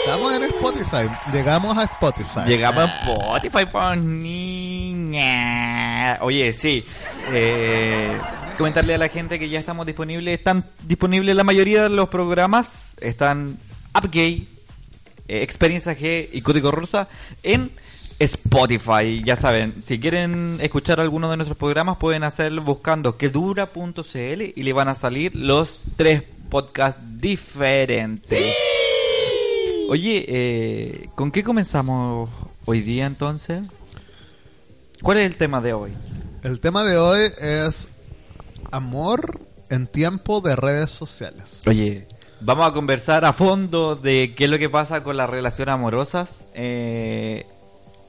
Estamos 0.00 0.34
en 0.34 0.42
Spotify. 0.44 1.10
Llegamos 1.32 1.76
a 1.76 1.82
Spotify. 1.84 2.40
Llegamos 2.46 2.90
a 2.90 3.36
Spotify, 3.36 3.66
por 3.66 3.98
niña. 3.98 6.16
Oye, 6.22 6.54
sí. 6.54 6.82
Eh, 7.30 8.18
comentarle 8.56 8.94
a 8.94 8.98
la 8.98 9.08
gente 9.08 9.38
que 9.38 9.48
ya 9.48 9.60
estamos 9.60 9.86
disponibles. 9.86 10.38
Están 10.38 10.64
disponibles 10.84 11.36
la 11.36 11.44
mayoría 11.44 11.84
de 11.84 11.90
los 11.90 12.08
programas. 12.08 12.96
Están 13.00 13.58
UpGay, 13.94 14.48
Experiencia 15.40 15.96
G 15.96 16.28
y 16.32 16.42
Código 16.42 16.70
Rosa 16.70 17.08
en 17.42 17.72
Spotify. 18.18 19.22
Ya 19.24 19.36
saben, 19.36 19.82
si 19.82 19.98
quieren 19.98 20.58
escuchar 20.60 21.00
alguno 21.00 21.30
de 21.30 21.36
nuestros 21.36 21.58
programas, 21.58 21.96
pueden 21.96 22.24
hacerlo 22.24 22.62
buscando 22.62 23.16
quedura.cl 23.16 24.42
y 24.54 24.62
le 24.62 24.72
van 24.72 24.88
a 24.88 24.94
salir 24.94 25.34
los 25.34 25.82
tres 25.96 26.22
podcasts 26.50 27.00
diferentes. 27.16 28.54
Oye, 29.88 30.24
eh, 30.28 31.08
¿con 31.14 31.30
qué 31.30 31.42
comenzamos 31.42 32.30
hoy 32.64 32.80
día 32.80 33.06
entonces? 33.06 33.62
¿Cuál 35.02 35.18
es 35.18 35.26
el 35.26 35.36
tema 35.36 35.60
de 35.60 35.72
hoy? 35.72 35.92
El 36.42 36.60
tema 36.60 36.84
de 36.84 36.96
hoy 36.96 37.32
es 37.40 37.88
amor 38.70 39.40
en 39.68 39.86
tiempo 39.86 40.40
de 40.40 40.54
redes 40.54 40.90
sociales. 40.90 41.62
Oye, 41.66 42.06
vamos 42.44 42.66
a 42.66 42.72
conversar 42.72 43.24
a 43.24 43.32
fondo 43.32 43.96
de 43.96 44.34
qué 44.34 44.44
es 44.44 44.50
lo 44.50 44.58
que 44.58 44.68
pasa 44.68 45.02
con 45.02 45.16
las 45.16 45.30
relaciones 45.30 45.72
amorosas 45.72 46.44
eh, 46.54 47.46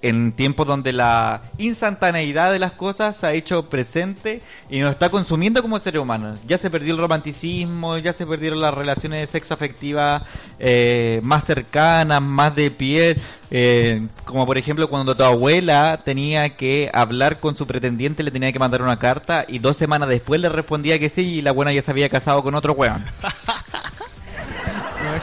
en 0.02 0.34
tiempos 0.34 0.68
donde 0.68 0.92
la 0.92 1.44
instantaneidad 1.58 2.52
de 2.52 2.60
las 2.60 2.74
cosas 2.74 3.16
se 3.16 3.26
ha 3.26 3.34
hecho 3.34 3.70
presente 3.70 4.42
y 4.70 4.80
nos 4.82 4.92
está 4.92 5.10
consumiendo 5.10 5.62
como 5.62 5.80
seres 5.80 6.02
humanos. 6.02 6.42
Ya 6.46 6.58
se 6.58 6.70
perdió 6.70 6.94
el 6.94 7.00
romanticismo, 7.00 7.98
ya 7.98 8.12
se 8.12 8.26
perdieron 8.28 8.60
las 8.60 8.74
relaciones 8.74 9.22
de 9.22 9.28
sexo 9.28 9.54
afectiva 9.54 10.24
eh, 10.60 11.22
más 11.24 11.46
cercanas, 11.46 12.22
más 12.22 12.54
de 12.54 12.70
piel. 12.70 13.22
eh, 13.50 14.06
como 14.26 14.46
por 14.46 14.58
ejemplo 14.58 14.90
cuando 14.90 15.16
tu 15.16 15.24
abuela 15.24 15.98
tenía 16.04 16.58
que 16.58 16.90
hablar 16.94 17.40
con 17.40 17.56
su 17.56 17.66
pretendiente, 17.66 18.24
le 18.24 18.32
tenía 18.32 18.52
que 18.52 18.60
mandar 18.60 18.82
una 18.82 19.00
carta 19.00 19.46
y 19.48 19.60
dos 19.60 19.78
semanas 19.78 20.10
después 20.10 20.42
le 20.42 20.50
respondía 20.50 21.00
que 21.00 21.10
sí 21.10 21.22
y 21.36 21.42
la 21.42 21.54
buena 21.54 21.72
ya 21.72 21.82
se 21.82 21.92
había 21.92 22.10
casado 22.10 22.44
con 22.44 22.56
otro 22.56 22.74
weón. 22.74 23.06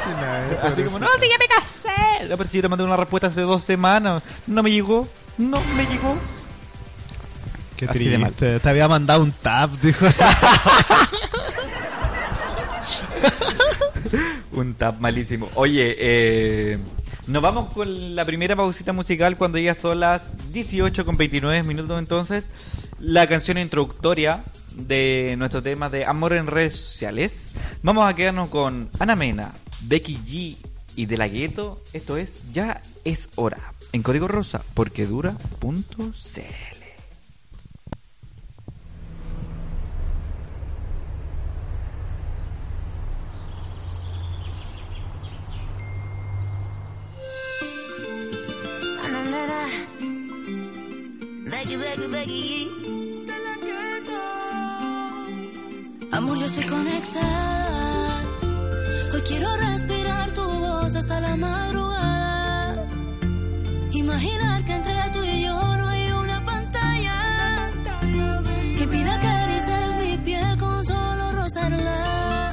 Eh, 0.08 0.58
Así 0.62 0.82
como, 0.84 0.98
no, 0.98 1.06
si 1.20 1.28
ya 1.28 1.36
me 1.38 1.46
casé. 1.46 2.28
No, 2.28 2.36
pero 2.36 2.48
si 2.48 2.56
yo 2.56 2.62
te 2.62 2.68
mandé 2.68 2.84
una 2.84 2.96
respuesta 2.96 3.28
hace 3.28 3.40
dos 3.42 3.62
semanas. 3.64 4.22
No 4.46 4.62
me 4.62 4.70
llegó. 4.70 5.08
No 5.38 5.60
me 5.76 5.84
llegó. 5.86 6.16
Qué 7.76 7.86
Así 7.86 8.08
de 8.08 8.18
mal. 8.18 8.32
triste. 8.32 8.60
Te 8.60 8.68
había 8.68 8.88
mandado 8.88 9.22
un 9.22 9.32
tab, 9.32 9.70
dijo. 9.80 10.06
Un 14.52 14.74
tap 14.74 15.00
malísimo. 15.00 15.48
Oye, 15.54 15.94
eh, 15.98 16.78
nos 17.26 17.42
vamos 17.42 17.72
con 17.72 18.14
la 18.16 18.24
primera 18.24 18.56
pausita 18.56 18.92
musical 18.92 19.36
cuando 19.36 19.58
ya 19.58 19.74
son 19.74 20.00
las 20.00 20.22
18 20.52 21.04
con 21.04 21.16
29 21.16 21.62
minutos 21.62 21.98
entonces. 21.98 22.44
La 22.98 23.26
canción 23.26 23.58
introductoria 23.58 24.42
de 24.74 25.34
nuestro 25.38 25.62
tema 25.62 25.88
de 25.88 26.04
amor 26.04 26.32
en 26.32 26.46
redes 26.46 26.76
sociales. 26.76 27.54
Vamos 27.82 28.08
a 28.08 28.14
quedarnos 28.14 28.48
con 28.48 28.90
Ana 28.98 29.16
Mena, 29.16 29.52
Becky 29.82 30.16
G 30.16 30.56
y 30.96 31.06
De 31.06 31.16
La 31.16 31.28
Gueto. 31.28 31.82
Esto 31.92 32.16
es 32.16 32.52
Ya 32.52 32.82
es 33.04 33.28
hora. 33.36 33.72
En 33.92 34.02
código 34.02 34.28
rosa, 34.28 34.62
porque 34.74 35.06
dura.cl. 35.06 36.10
Becky, 51.50 51.76
Becky, 51.76 52.06
Becky. 52.06 52.80
Amor, 56.12 56.36
yo 56.38 56.48
sé 56.48 56.66
conectar. 56.66 58.24
Hoy 59.12 59.20
quiero 59.22 59.56
respirar 59.56 60.32
tu 60.32 60.42
voz 60.42 60.94
hasta 60.96 61.20
la 61.20 61.36
madrugada. 61.36 62.88
Imaginar 63.92 64.64
que 64.64 64.74
entre 64.74 65.10
tú 65.12 65.22
y 65.22 65.42
yo 65.44 65.76
no 65.76 65.88
hay 65.88 66.10
una 66.10 66.44
pantalla. 66.44 67.70
Que 68.76 68.88
pida 68.88 69.20
que 69.20 70.04
mi 70.04 70.18
piel 70.18 70.58
con 70.58 70.84
solo 70.84 71.32
rozarla. 71.32 72.52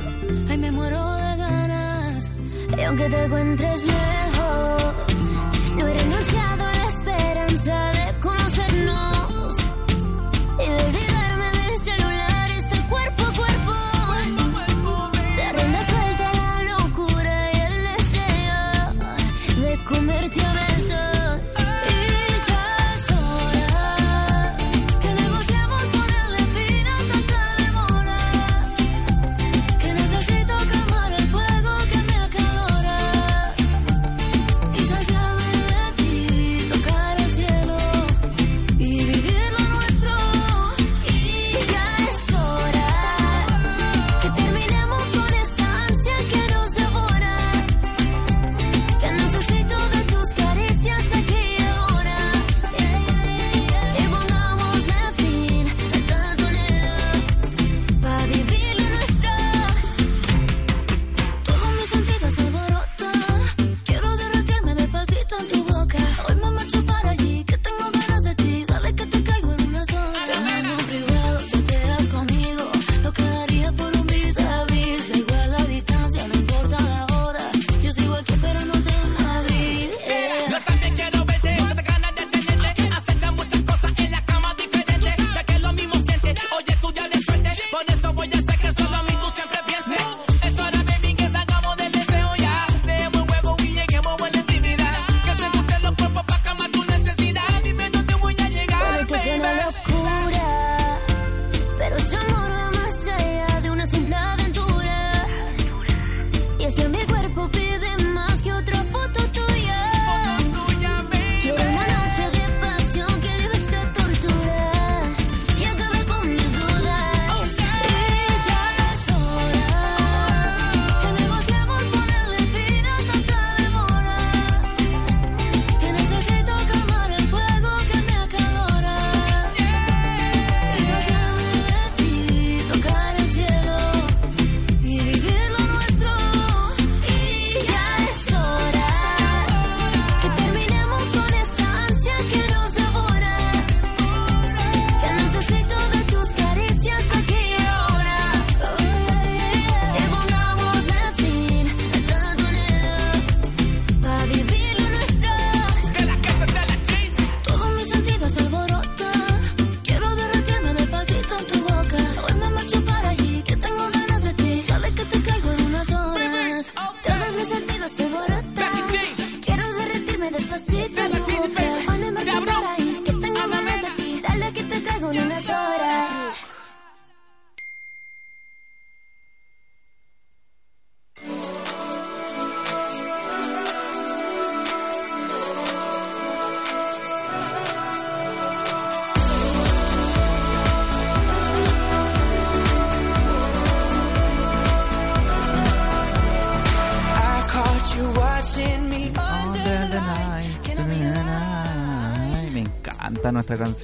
Ay, 0.49 0.57
me 0.57 0.71
muero 0.71 1.15
de 1.15 1.37
ganas. 1.37 2.31
Y 2.77 2.81
aunque 2.81 3.09
te 3.09 3.23
encuentres 3.23 3.85
lejos, 3.85 4.93
no 5.77 5.87
he 5.87 5.93
renunciado 5.93 6.63
a 6.63 6.71
la 6.71 6.85
esperanza. 6.89 7.96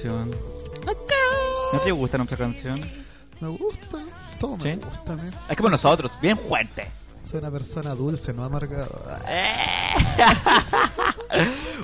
Canción. 0.04 0.30
¿No 1.72 1.78
te 1.80 1.92
gusta 1.92 2.16
nuestra 2.18 2.36
canción? 2.36 2.80
Me 3.40 3.48
gusta, 3.48 3.98
todo 4.38 4.56
me 4.58 4.74
¿Sí? 4.74 4.80
gusta. 4.80 5.16
Es 5.48 5.56
como 5.56 5.70
nosotros, 5.70 6.12
bien 6.20 6.38
fuerte. 6.38 6.90
Soy 7.28 7.38
una 7.40 7.50
persona 7.50 7.94
dulce, 7.94 8.32
no 8.32 8.44
amargada. 8.44 9.20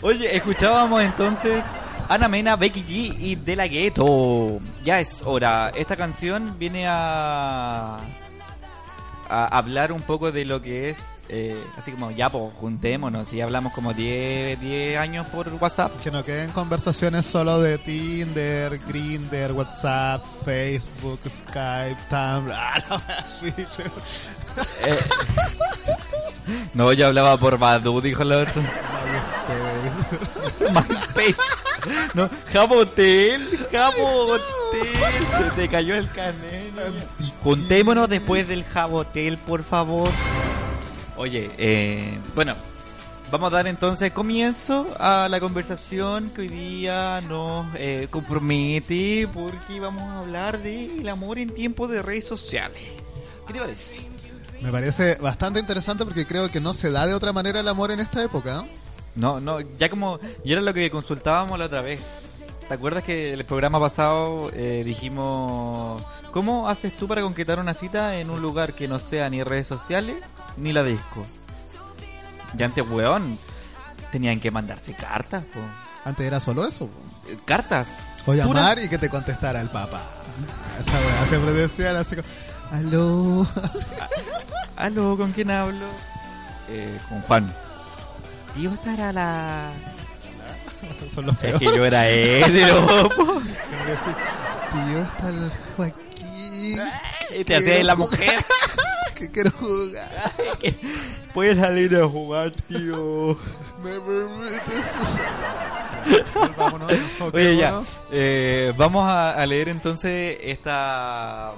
Oye, 0.03 0.37
escuchábamos 0.37 1.03
entonces 1.03 1.65
Ana 2.09 2.29
Mena, 2.29 2.57
Becky 2.57 2.83
G 2.83 3.17
y 3.19 3.35
De 3.37 3.57
La 3.57 3.67
Ghetto. 3.67 4.61
Ya 4.85 5.01
es 5.01 5.23
hora. 5.25 5.71
Esta 5.75 5.97
canción 5.97 6.57
viene 6.59 6.87
a, 6.87 7.97
a 9.29 9.45
hablar 9.59 9.93
un 9.93 10.03
poco 10.03 10.31
de 10.31 10.45
lo 10.45 10.61
que 10.61 10.91
es, 10.91 10.99
eh, 11.33 11.57
así 11.79 11.93
como 11.93 12.11
ya, 12.11 12.29
pues 12.29 12.53
juntémonos. 12.61 13.33
Y 13.33 13.41
hablamos 13.41 13.73
como 13.73 13.93
10, 13.95 14.61
10 14.61 14.99
años 14.99 15.27
por 15.29 15.49
WhatsApp. 15.61 15.93
Que 16.03 16.11
no 16.11 16.25
queden 16.25 16.51
conversaciones 16.51 17.27
solo 17.27 17.61
de 17.61 17.79
Tinder, 17.79 18.79
Grinder, 18.89 19.53
WhatsApp, 19.53 20.23
Facebook, 20.45 21.21
Skype, 21.29 21.97
Tumblr. 22.09 22.53
Ah, 22.63 22.79
la 22.89 22.97
así, 22.97 23.53
pero- 23.77 23.91
Eh, 24.85 24.99
no, 26.75 26.93
yo 26.93 27.07
hablaba 27.07 27.37
por 27.37 27.59
Badu, 27.59 28.01
dijo 28.01 28.23
el 28.23 28.33
otro. 28.33 28.63
MySpace. 30.61 31.37
No, 32.15 32.29
Jabotel, 32.53 33.49
Jabotel. 33.71 34.91
Se 35.39 35.57
te 35.57 35.69
cayó 35.69 35.95
el 35.95 36.11
canel. 36.11 36.73
Juntémonos 37.43 38.09
después 38.09 38.49
del 38.49 38.65
Jabotel, 38.65 39.39
por 39.39 39.63
favor. 39.63 40.09
Oye, 41.21 41.51
eh, 41.59 42.19
bueno, 42.35 42.55
vamos 43.31 43.53
a 43.53 43.57
dar 43.57 43.67
entonces 43.67 44.11
comienzo 44.11 44.87
a 44.99 45.29
la 45.29 45.39
conversación 45.39 46.31
que 46.31 46.41
hoy 46.41 46.49
día 46.49 47.21
nos 47.29 47.67
eh, 47.75 48.09
compromete 48.11 49.29
porque 49.31 49.81
vamos 49.81 50.05
a 50.05 50.21
hablar 50.21 50.63
del 50.63 51.07
amor 51.11 51.39
en 51.39 51.51
tiempos 51.51 51.91
de 51.91 52.01
redes 52.01 52.27
sociales. 52.27 52.81
¿Qué 53.47 53.53
te 53.53 53.59
parece? 53.59 54.01
Me 54.63 54.73
parece 54.73 55.17
bastante 55.17 55.61
interesante 55.61 56.07
porque 56.07 56.25
creo 56.25 56.51
que 56.51 56.59
no 56.59 56.73
se 56.73 56.91
da 56.91 57.07
de 57.07 57.13
otra 57.13 57.35
manera 57.35 57.61
el 57.61 57.69
amor 57.69 57.91
en 57.91 58.01
esta 58.01 58.25
época. 58.25 58.65
¿eh? 58.65 58.71
No, 59.15 59.41
no, 59.41 59.61
ya 59.61 59.91
como, 59.91 60.21
y 60.43 60.53
era 60.53 60.63
lo 60.63 60.73
que 60.73 60.91
consultábamos 60.91 61.59
la 61.59 61.67
otra 61.67 61.83
vez. 61.83 62.01
¿Te 62.67 62.73
acuerdas 62.73 63.05
que 63.05 63.35
el 63.35 63.45
programa 63.45 63.79
pasado 63.79 64.51
eh, 64.55 64.81
dijimos, 64.87 66.03
¿cómo 66.33 66.69
haces 66.69 66.97
tú 66.97 67.07
para 67.09 67.23
concretar 67.23 67.59
una 67.59 67.75
cita 67.75 68.17
en 68.17 68.31
un 68.31 68.41
lugar 68.43 68.75
que 68.75 68.89
no 68.89 68.99
sea 68.99 69.29
ni 69.31 69.43
redes 69.43 69.67
sociales 69.67 70.17
ni 70.57 70.73
la 70.73 70.83
disco? 70.83 71.27
Y 72.59 72.63
antes, 72.63 72.85
weón, 72.89 73.39
tenían 74.13 74.41
que 74.41 74.51
mandarse 74.51 74.93
cartas, 74.95 75.45
po. 75.45 75.61
Antes 76.05 76.27
era 76.27 76.41
solo 76.41 76.67
eso. 76.67 76.89
Eh, 77.29 77.37
Cartas. 77.45 77.87
O 78.27 78.35
llamar 78.35 78.79
y 78.79 78.89
que 78.89 78.99
te 78.99 79.09
contestara 79.09 79.61
el 79.61 79.69
papá. 79.69 80.01
Esa 80.81 80.99
weá 80.99 81.27
siempre 81.29 81.53
decían 81.53 81.97
así 81.97 82.17
como, 82.17 82.29
aló. 82.73 83.47
Aló, 84.77 85.17
¿con 85.17 85.33
quién 85.33 85.51
hablo? 85.51 85.87
eh, 86.69 86.99
con 87.09 87.21
Juan. 87.23 87.53
Tío, 88.55 88.73
esta 88.73 88.95
era 88.95 89.13
la... 89.13 89.71
Son 91.15 91.27
los 91.27 91.35
Es 91.37 91.41
peores. 91.41 91.59
que 91.61 91.77
yo 91.77 91.85
era 91.85 92.03
po. 93.17 93.35
Decir, 93.87 94.15
Tío, 94.73 95.03
está 95.03 95.29
el 95.29 95.53
Joaquín. 95.77 96.10
Y 96.51 97.45
te 97.45 97.57
hacía 97.57 97.85
la 97.85 97.95
mujer. 97.95 98.31
que 99.15 99.31
quiero 99.31 99.51
jugar. 99.53 100.33
Puedes 101.35 101.59
salir 101.59 101.95
a 101.97 102.09
jugar, 102.09 102.53
tío. 102.69 103.37
Me 103.83 104.01
permites. 104.01 104.87
Vámonos, 106.57 106.93
Oye, 107.33 107.57
ya. 107.57 107.81
eh, 108.11 108.73
vamos 108.77 109.05
a, 109.07 109.33
a 109.33 109.47
leer 109.47 109.69
entonces 109.69 110.39
esta 110.43 111.53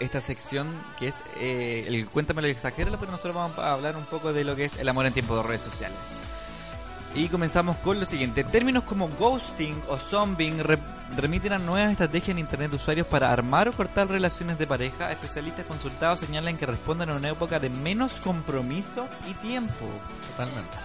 esta 0.00 0.20
sección 0.20 0.68
que 0.98 1.08
es 1.08 1.14
eh, 1.38 1.84
el 1.88 2.06
Cuéntamelo 2.08 2.46
y 2.48 2.50
exagéralo, 2.50 2.98
pero 2.98 3.10
nosotros 3.12 3.34
vamos 3.34 3.58
a 3.58 3.72
hablar 3.72 3.96
un 3.96 4.04
poco 4.04 4.32
de 4.32 4.44
lo 4.44 4.54
que 4.54 4.66
es 4.66 4.78
el 4.78 4.88
amor 4.88 5.06
en 5.06 5.12
tiempo 5.14 5.36
de 5.36 5.42
redes 5.42 5.62
sociales. 5.62 5.96
Y 7.14 7.28
comenzamos 7.28 7.76
con 7.78 8.00
lo 8.00 8.06
siguiente. 8.06 8.42
Términos 8.42 8.82
como 8.84 9.08
ghosting 9.08 9.80
o 9.88 9.96
zombing 9.98 10.58
re- 10.58 10.78
remiten 11.16 11.52
a 11.52 11.58
nuevas 11.58 11.92
estrategias 11.92 12.30
en 12.30 12.40
Internet 12.40 12.70
de 12.70 12.76
usuarios 12.76 13.06
para 13.06 13.30
armar 13.32 13.68
o 13.68 13.72
cortar 13.72 14.08
relaciones 14.08 14.58
de 14.58 14.66
pareja. 14.66 15.12
Especialistas 15.12 15.64
consultados 15.66 16.18
señalan 16.20 16.56
que 16.56 16.66
responden 16.66 17.10
a 17.10 17.14
una 17.14 17.28
época 17.28 17.60
de 17.60 17.70
menos 17.70 18.10
compromiso 18.14 19.06
y 19.30 19.34
tiempo. 19.34 19.86
Totalmente. 20.32 20.76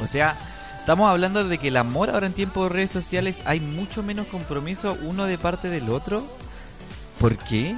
O 0.00 0.06
sea, 0.06 0.36
estamos 0.78 1.10
hablando 1.10 1.42
de 1.42 1.58
que 1.58 1.68
el 1.68 1.76
amor 1.76 2.10
ahora 2.10 2.26
en 2.28 2.32
tiempo 2.32 2.62
de 2.62 2.68
redes 2.68 2.92
sociales 2.92 3.42
hay 3.44 3.58
mucho 3.58 4.04
menos 4.04 4.28
compromiso 4.28 4.96
uno 5.02 5.24
de 5.24 5.36
parte 5.36 5.68
del 5.68 5.90
otro. 5.90 6.22
¿Por 7.18 7.36
qué? 7.38 7.74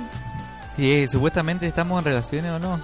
Si 0.76 0.92
eh, 0.92 1.08
supuestamente 1.08 1.66
estamos 1.66 1.98
en 2.00 2.04
relaciones 2.04 2.52
o 2.52 2.58
no. 2.58 2.78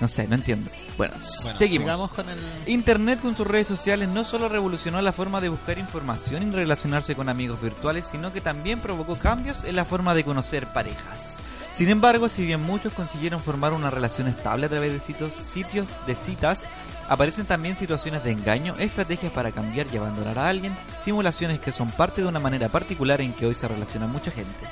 No 0.00 0.08
sé, 0.08 0.28
no 0.28 0.34
entiendo. 0.34 0.70
Bueno, 1.00 1.14
Bueno, 1.44 1.58
seguimos. 1.58 2.10
con 2.10 2.28
el- 2.28 2.38
Internet 2.66 3.20
con 3.22 3.34
sus 3.34 3.46
redes 3.46 3.66
sociales 3.66 4.06
no 4.10 4.22
solo 4.22 4.50
revolucionó 4.50 5.00
la 5.00 5.12
forma 5.14 5.40
de 5.40 5.48
buscar 5.48 5.78
información 5.78 6.42
y 6.46 6.50
relacionarse 6.50 7.14
con 7.14 7.30
amigos 7.30 7.62
virtuales, 7.62 8.06
sino 8.10 8.34
que 8.34 8.42
también 8.42 8.80
provocó 8.80 9.16
cambios 9.16 9.64
en 9.64 9.76
la 9.76 9.86
forma 9.86 10.14
de 10.14 10.24
conocer 10.24 10.66
parejas. 10.66 11.38
Sin 11.72 11.88
embargo, 11.88 12.28
si 12.28 12.44
bien 12.44 12.60
muchos 12.62 12.92
consiguieron 12.92 13.40
formar 13.40 13.72
una 13.72 13.88
relación 13.88 14.28
estable 14.28 14.66
a 14.66 14.68
través 14.68 14.92
de 14.92 15.00
sitios, 15.00 15.32
sitios 15.32 15.88
de 16.06 16.14
citas, 16.14 16.64
aparecen 17.08 17.46
también 17.46 17.76
situaciones 17.76 18.22
de 18.22 18.32
engaño, 18.32 18.76
estrategias 18.78 19.32
para 19.32 19.52
cambiar 19.52 19.86
y 19.90 19.96
abandonar 19.96 20.38
a 20.38 20.50
alguien, 20.50 20.76
simulaciones 21.02 21.60
que 21.60 21.72
son 21.72 21.90
parte 21.92 22.20
de 22.20 22.28
una 22.28 22.40
manera 22.40 22.68
particular 22.68 23.22
en 23.22 23.32
que 23.32 23.46
hoy 23.46 23.54
se 23.54 23.66
relaciona 23.68 24.06
mucha 24.06 24.30
gente. 24.32 24.66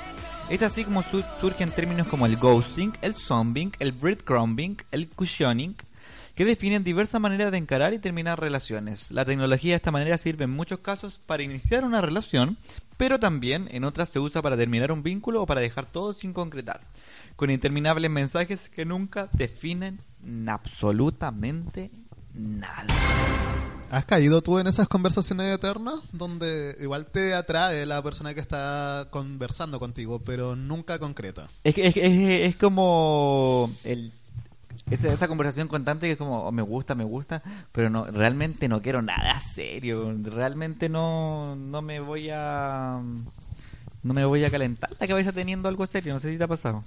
Es 0.49 0.61
así 0.61 0.83
como 0.83 1.01
su- 1.01 1.23
surgen 1.41 1.71
términos 1.71 2.07
como 2.07 2.25
el 2.27 2.37
ghosting, 2.37 2.91
el 3.01 3.15
zombing, 3.15 3.71
el 3.79 3.91
breadcrumbing, 3.93 4.77
el 4.91 5.07
cushioning, 5.09 5.75
que 6.39 6.45
definen 6.45 6.85
diversas 6.85 7.19
maneras 7.19 7.51
de 7.51 7.57
encarar 7.57 7.93
y 7.93 7.99
terminar 7.99 8.39
relaciones. 8.39 9.11
La 9.11 9.25
tecnología 9.25 9.73
de 9.73 9.75
esta 9.75 9.91
manera 9.91 10.17
sirve 10.17 10.45
en 10.45 10.51
muchos 10.51 10.79
casos 10.79 11.19
para 11.25 11.43
iniciar 11.43 11.83
una 11.83 11.99
relación, 11.99 12.57
pero 12.95 13.19
también 13.19 13.67
en 13.71 13.83
otras 13.83 14.07
se 14.07 14.19
usa 14.19 14.41
para 14.41 14.55
terminar 14.55 14.93
un 14.93 15.03
vínculo 15.03 15.41
o 15.41 15.45
para 15.45 15.59
dejar 15.59 15.85
todo 15.87 16.13
sin 16.13 16.31
concretar, 16.31 16.79
con 17.35 17.51
interminables 17.51 18.09
mensajes 18.09 18.69
que 18.69 18.85
nunca 18.85 19.27
definen 19.33 19.99
absolutamente 20.47 21.91
nada. 22.33 22.87
¿Has 23.89 24.05
caído 24.05 24.41
tú 24.41 24.59
en 24.59 24.67
esas 24.67 24.87
conversaciones 24.87 25.53
eternas 25.53 25.99
donde 26.13 26.77
igual 26.79 27.07
te 27.07 27.33
atrae 27.33 27.85
la 27.85 28.01
persona 28.01 28.33
que 28.33 28.39
está 28.39 29.09
conversando 29.09 29.77
contigo, 29.77 30.19
pero 30.19 30.55
nunca 30.55 30.99
concreta? 30.99 31.49
Es, 31.65 31.77
es, 31.77 31.97
es, 31.97 32.29
es 32.47 32.55
como 32.55 33.75
el, 33.83 34.13
esa, 34.89 35.07
esa 35.11 35.27
conversación 35.27 35.67
constante 35.67 36.07
que 36.07 36.13
es 36.13 36.17
como 36.17 36.43
oh, 36.43 36.51
me 36.51 36.61
gusta, 36.61 36.95
me 36.95 37.03
gusta, 37.03 37.41
pero 37.71 37.89
no 37.89 38.05
realmente 38.05 38.67
no 38.67 38.81
quiero 38.81 39.01
nada 39.01 39.39
serio. 39.39 40.15
Realmente 40.23 40.89
no, 40.89 41.55
no 41.55 41.81
me 41.81 41.99
voy 41.99 42.29
a 42.31 43.01
no 44.03 44.13
me 44.13 44.25
voy 44.25 44.43
a 44.45 44.51
calentar 44.51 44.89
la 44.99 45.07
cabeza 45.07 45.31
teniendo 45.31 45.69
algo 45.69 45.85
serio. 45.85 46.13
No 46.13 46.19
sé 46.19 46.31
si 46.31 46.37
te 46.37 46.43
ha 46.43 46.47
pasado. 46.47 46.83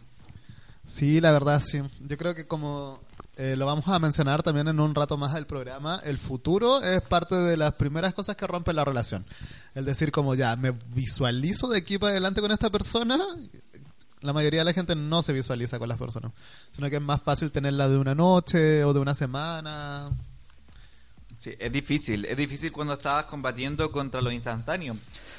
Sí, 0.87 1.21
la 1.21 1.31
verdad, 1.31 1.61
sí. 1.61 1.81
Yo 2.01 2.19
creo 2.19 2.35
que 2.35 2.47
como 2.47 3.01
eh, 3.37 3.57
lo 3.57 3.67
vamos 3.67 3.89
a 3.89 3.99
mencionar 3.99 4.43
también 4.43 4.69
en 4.69 4.79
un 4.79 4.95
rato 4.95 5.17
más 5.17 5.33
del 5.33 5.47
programa, 5.47 6.01
el 6.05 6.19
futuro 6.19 6.83
es 6.83 7.01
parte 7.01 7.35
de 7.35 7.57
las 7.57 7.73
primeras 7.75 8.13
cosas 8.15 8.37
que 8.37 8.47
rompen 8.47 8.77
la 8.77 8.85
relación. 8.85 9.25
El 9.75 9.87
decir 9.87 10.13
como 10.13 10.35
ya, 10.35 10.55
me 10.57 10.73
visualizo 10.95 11.69
de 11.69 11.79
aquí 11.79 11.99
para 11.99 12.11
adelante 12.11 12.43
con 12.43 12.51
esta 12.51 12.69
persona. 12.69 13.17
La 14.23 14.33
mayoría 14.33 14.61
de 14.61 14.65
la 14.65 14.73
gente 14.73 14.95
no 14.95 15.23
se 15.23 15.33
visualiza 15.33 15.79
con 15.79 15.89
las 15.89 15.99
personas, 15.99 16.33
sino 16.71 16.89
que 16.89 16.97
es 16.97 17.03
más 17.03 17.21
fácil 17.21 17.51
tenerla 17.51 17.89
de 17.89 17.99
una 17.99 18.15
noche 18.15 18.85
o 18.85 18.93
de 18.93 19.01
una 19.01 19.15
semana. 19.15 20.11
Sí, 21.41 21.55
es 21.59 21.73
difícil. 21.73 22.25
Es 22.27 22.37
difícil 22.37 22.71
cuando 22.71 22.95
estabas 22.95 23.27
combatiendo 23.27 23.91
contra 23.91 24.23
lo 24.23 24.31
instantáneo. 24.31 24.97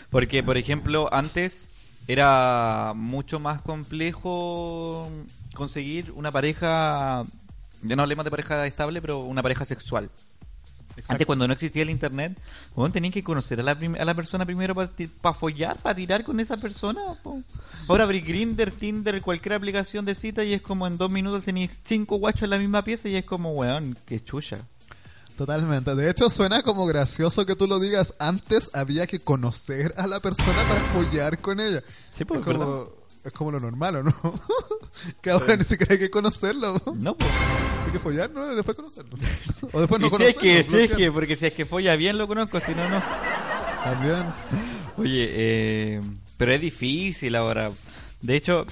Porque, 0.10 0.44
por 0.44 0.58
ejemplo, 0.58 1.08
antes 1.14 1.70
era 2.08 2.92
mucho 2.94 3.40
más 3.40 3.62
complejo 3.62 5.10
conseguir 5.54 6.12
una 6.12 6.32
pareja, 6.32 7.24
ya 7.82 7.96
no 7.96 8.02
hablemos 8.02 8.26
de 8.26 8.32
pareja 8.32 8.68
estable, 8.68 9.02
pero 9.02 9.20
una 9.20 9.42
pareja 9.42 9.64
sexual. 9.64 10.10
Antes, 11.08 11.26
cuando 11.26 11.48
no 11.48 11.54
existía 11.54 11.82
el 11.84 11.90
internet, 11.90 12.38
bueno, 12.76 12.92
tenías 12.92 13.14
que 13.14 13.24
conocer 13.24 13.60
a 13.60 13.64
la, 13.64 13.76
prim- 13.78 13.96
a 13.96 14.06
la 14.06 14.14
persona 14.14 14.46
primero 14.46 14.76
para 14.76 15.34
follar, 15.34 15.78
para 15.78 15.96
tirar 15.96 16.24
con 16.24 16.40
esa 16.40 16.58
persona. 16.58 17.02
po. 17.24 17.42
Ahora 17.88 18.04
abrí 18.04 18.22
Grinder, 18.22 18.72
Tinder, 18.72 19.22
cualquier 19.22 19.54
aplicación 19.54 20.06
de 20.06 20.16
cita 20.16 20.44
y 20.44 20.54
es 20.54 20.62
como 20.62 20.86
en 20.88 20.98
dos 20.98 21.10
minutos 21.10 21.44
tenías 21.44 21.72
cinco 21.86 22.18
guachos 22.18 22.44
en 22.44 22.50
la 22.52 22.58
misma 22.58 22.84
pieza 22.84 23.10
y 23.10 23.16
es 23.16 23.26
como, 23.26 23.52
weón, 23.54 23.98
qué 24.06 24.24
chucha. 24.24 24.60
Totalmente. 25.38 25.96
De 25.96 26.10
hecho, 26.12 26.30
suena 26.30 26.62
como 26.62 26.86
gracioso 26.86 27.46
que 27.46 27.56
tú 27.56 27.66
lo 27.68 27.80
digas. 27.80 28.14
Antes 28.20 28.70
había 28.74 29.08
que 29.08 29.20
conocer 29.20 29.92
a 29.98 30.06
la 30.06 30.20
persona 30.20 30.62
para 30.68 30.80
follar 30.94 31.40
con 31.40 31.60
ella. 31.60 31.82
Sí, 32.12 32.24
pues, 32.24 32.40
es, 32.42 32.46
como. 32.46 32.88
Es 33.24 33.34
como 33.34 33.52
lo 33.52 33.60
normal, 33.60 33.98
¿o 33.98 34.04
no? 34.04 34.14
que 35.22 35.32
ahora 35.32 35.56
ni 35.56 35.64
siquiera 35.64 35.94
hay 35.94 36.00
que 36.00 36.10
conocerlo. 36.10 36.82
No, 36.96 37.16
pues. 37.16 37.30
Hay 37.86 37.92
que 37.92 38.00
follar, 38.00 38.30
¿no? 38.32 38.46
Después 38.56 38.76
conocerlo. 38.76 39.18
o 39.72 39.80
después 39.80 40.02
no 40.02 40.08
Y 40.08 40.10
si 40.10 40.16
es 40.16 40.36
conocerlo. 40.36 40.42
que, 40.42 40.64
si 40.64 40.84
es 40.84 40.92
que, 40.92 41.12
porque 41.12 41.36
si 41.36 41.46
es 41.46 41.54
que 41.54 41.66
folla 41.66 41.96
bien 41.96 42.18
lo 42.18 42.28
conozco, 42.28 42.60
si 42.60 42.74
no, 42.74 42.88
no. 42.90 43.02
También. 43.84 44.26
Oye, 44.98 45.28
eh, 45.32 46.02
pero 46.38 46.54
es 46.54 46.62
difícil 46.62 47.36
ahora. 47.36 47.72
De 48.22 48.36
hecho, 48.36 48.66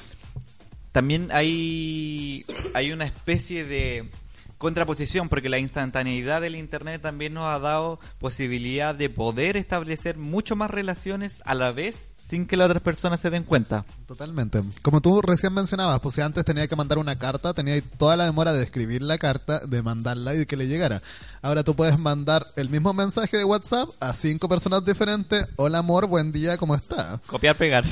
también 0.91 1.29
hay, 1.31 2.45
hay 2.73 2.91
una 2.91 3.05
especie 3.05 3.65
de 3.65 4.09
contraposición, 4.57 5.27
porque 5.27 5.49
la 5.49 5.57
instantaneidad 5.57 6.41
del 6.41 6.55
Internet 6.55 7.01
también 7.01 7.33
nos 7.33 7.45
ha 7.45 7.57
dado 7.57 7.99
posibilidad 8.19 8.93
de 8.93 9.09
poder 9.09 9.57
establecer 9.57 10.17
mucho 10.17 10.55
más 10.55 10.69
relaciones 10.69 11.41
a 11.45 11.55
la 11.55 11.71
vez 11.71 12.10
sin 12.31 12.47
que 12.47 12.55
las 12.55 12.67
otras 12.67 12.81
personas 12.81 13.19
se 13.19 13.29
den 13.29 13.43
cuenta. 13.43 13.83
Totalmente. 14.07 14.61
Como 14.83 15.01
tú 15.01 15.21
recién 15.21 15.53
mencionabas, 15.53 15.99
pues 15.99 16.15
si 16.15 16.21
antes 16.21 16.45
tenía 16.45 16.65
que 16.65 16.77
mandar 16.77 16.97
una 16.97 17.19
carta, 17.19 17.53
tenía 17.53 17.81
toda 17.81 18.15
la 18.15 18.23
demora 18.23 18.53
de 18.53 18.63
escribir 18.63 19.01
la 19.01 19.17
carta, 19.17 19.59
de 19.59 19.81
mandarla 19.81 20.33
y 20.33 20.37
de 20.37 20.45
que 20.45 20.55
le 20.55 20.69
llegara. 20.69 21.01
Ahora 21.41 21.65
tú 21.65 21.75
puedes 21.75 21.99
mandar 21.99 22.47
el 22.55 22.69
mismo 22.69 22.93
mensaje 22.93 23.35
de 23.35 23.43
WhatsApp 23.43 23.89
a 23.99 24.13
cinco 24.13 24.47
personas 24.47 24.85
diferentes. 24.85 25.45
Hola 25.57 25.79
amor, 25.79 26.07
buen 26.07 26.31
día, 26.31 26.55
¿cómo 26.55 26.73
está? 26.73 27.19
Copiar, 27.27 27.57
pegar. 27.57 27.83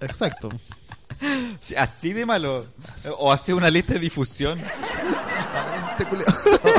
Exacto. 0.00 0.50
Sí, 1.60 1.74
Así 1.76 2.14
de 2.14 2.24
malo. 2.24 2.64
O 3.18 3.30
hacer 3.30 3.54
una 3.54 3.68
lista 3.68 3.92
de 3.92 4.00
difusión. 4.00 4.58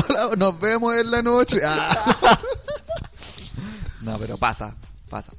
Hola, 0.09 0.35
nos 0.35 0.59
vemos 0.59 0.95
en 0.95 1.11
la 1.11 1.21
noche. 1.21 1.57
Ah. 1.63 2.39
No, 4.01 4.17
pero 4.17 4.35
pasa, 4.35 4.73
pasa. 5.07 5.31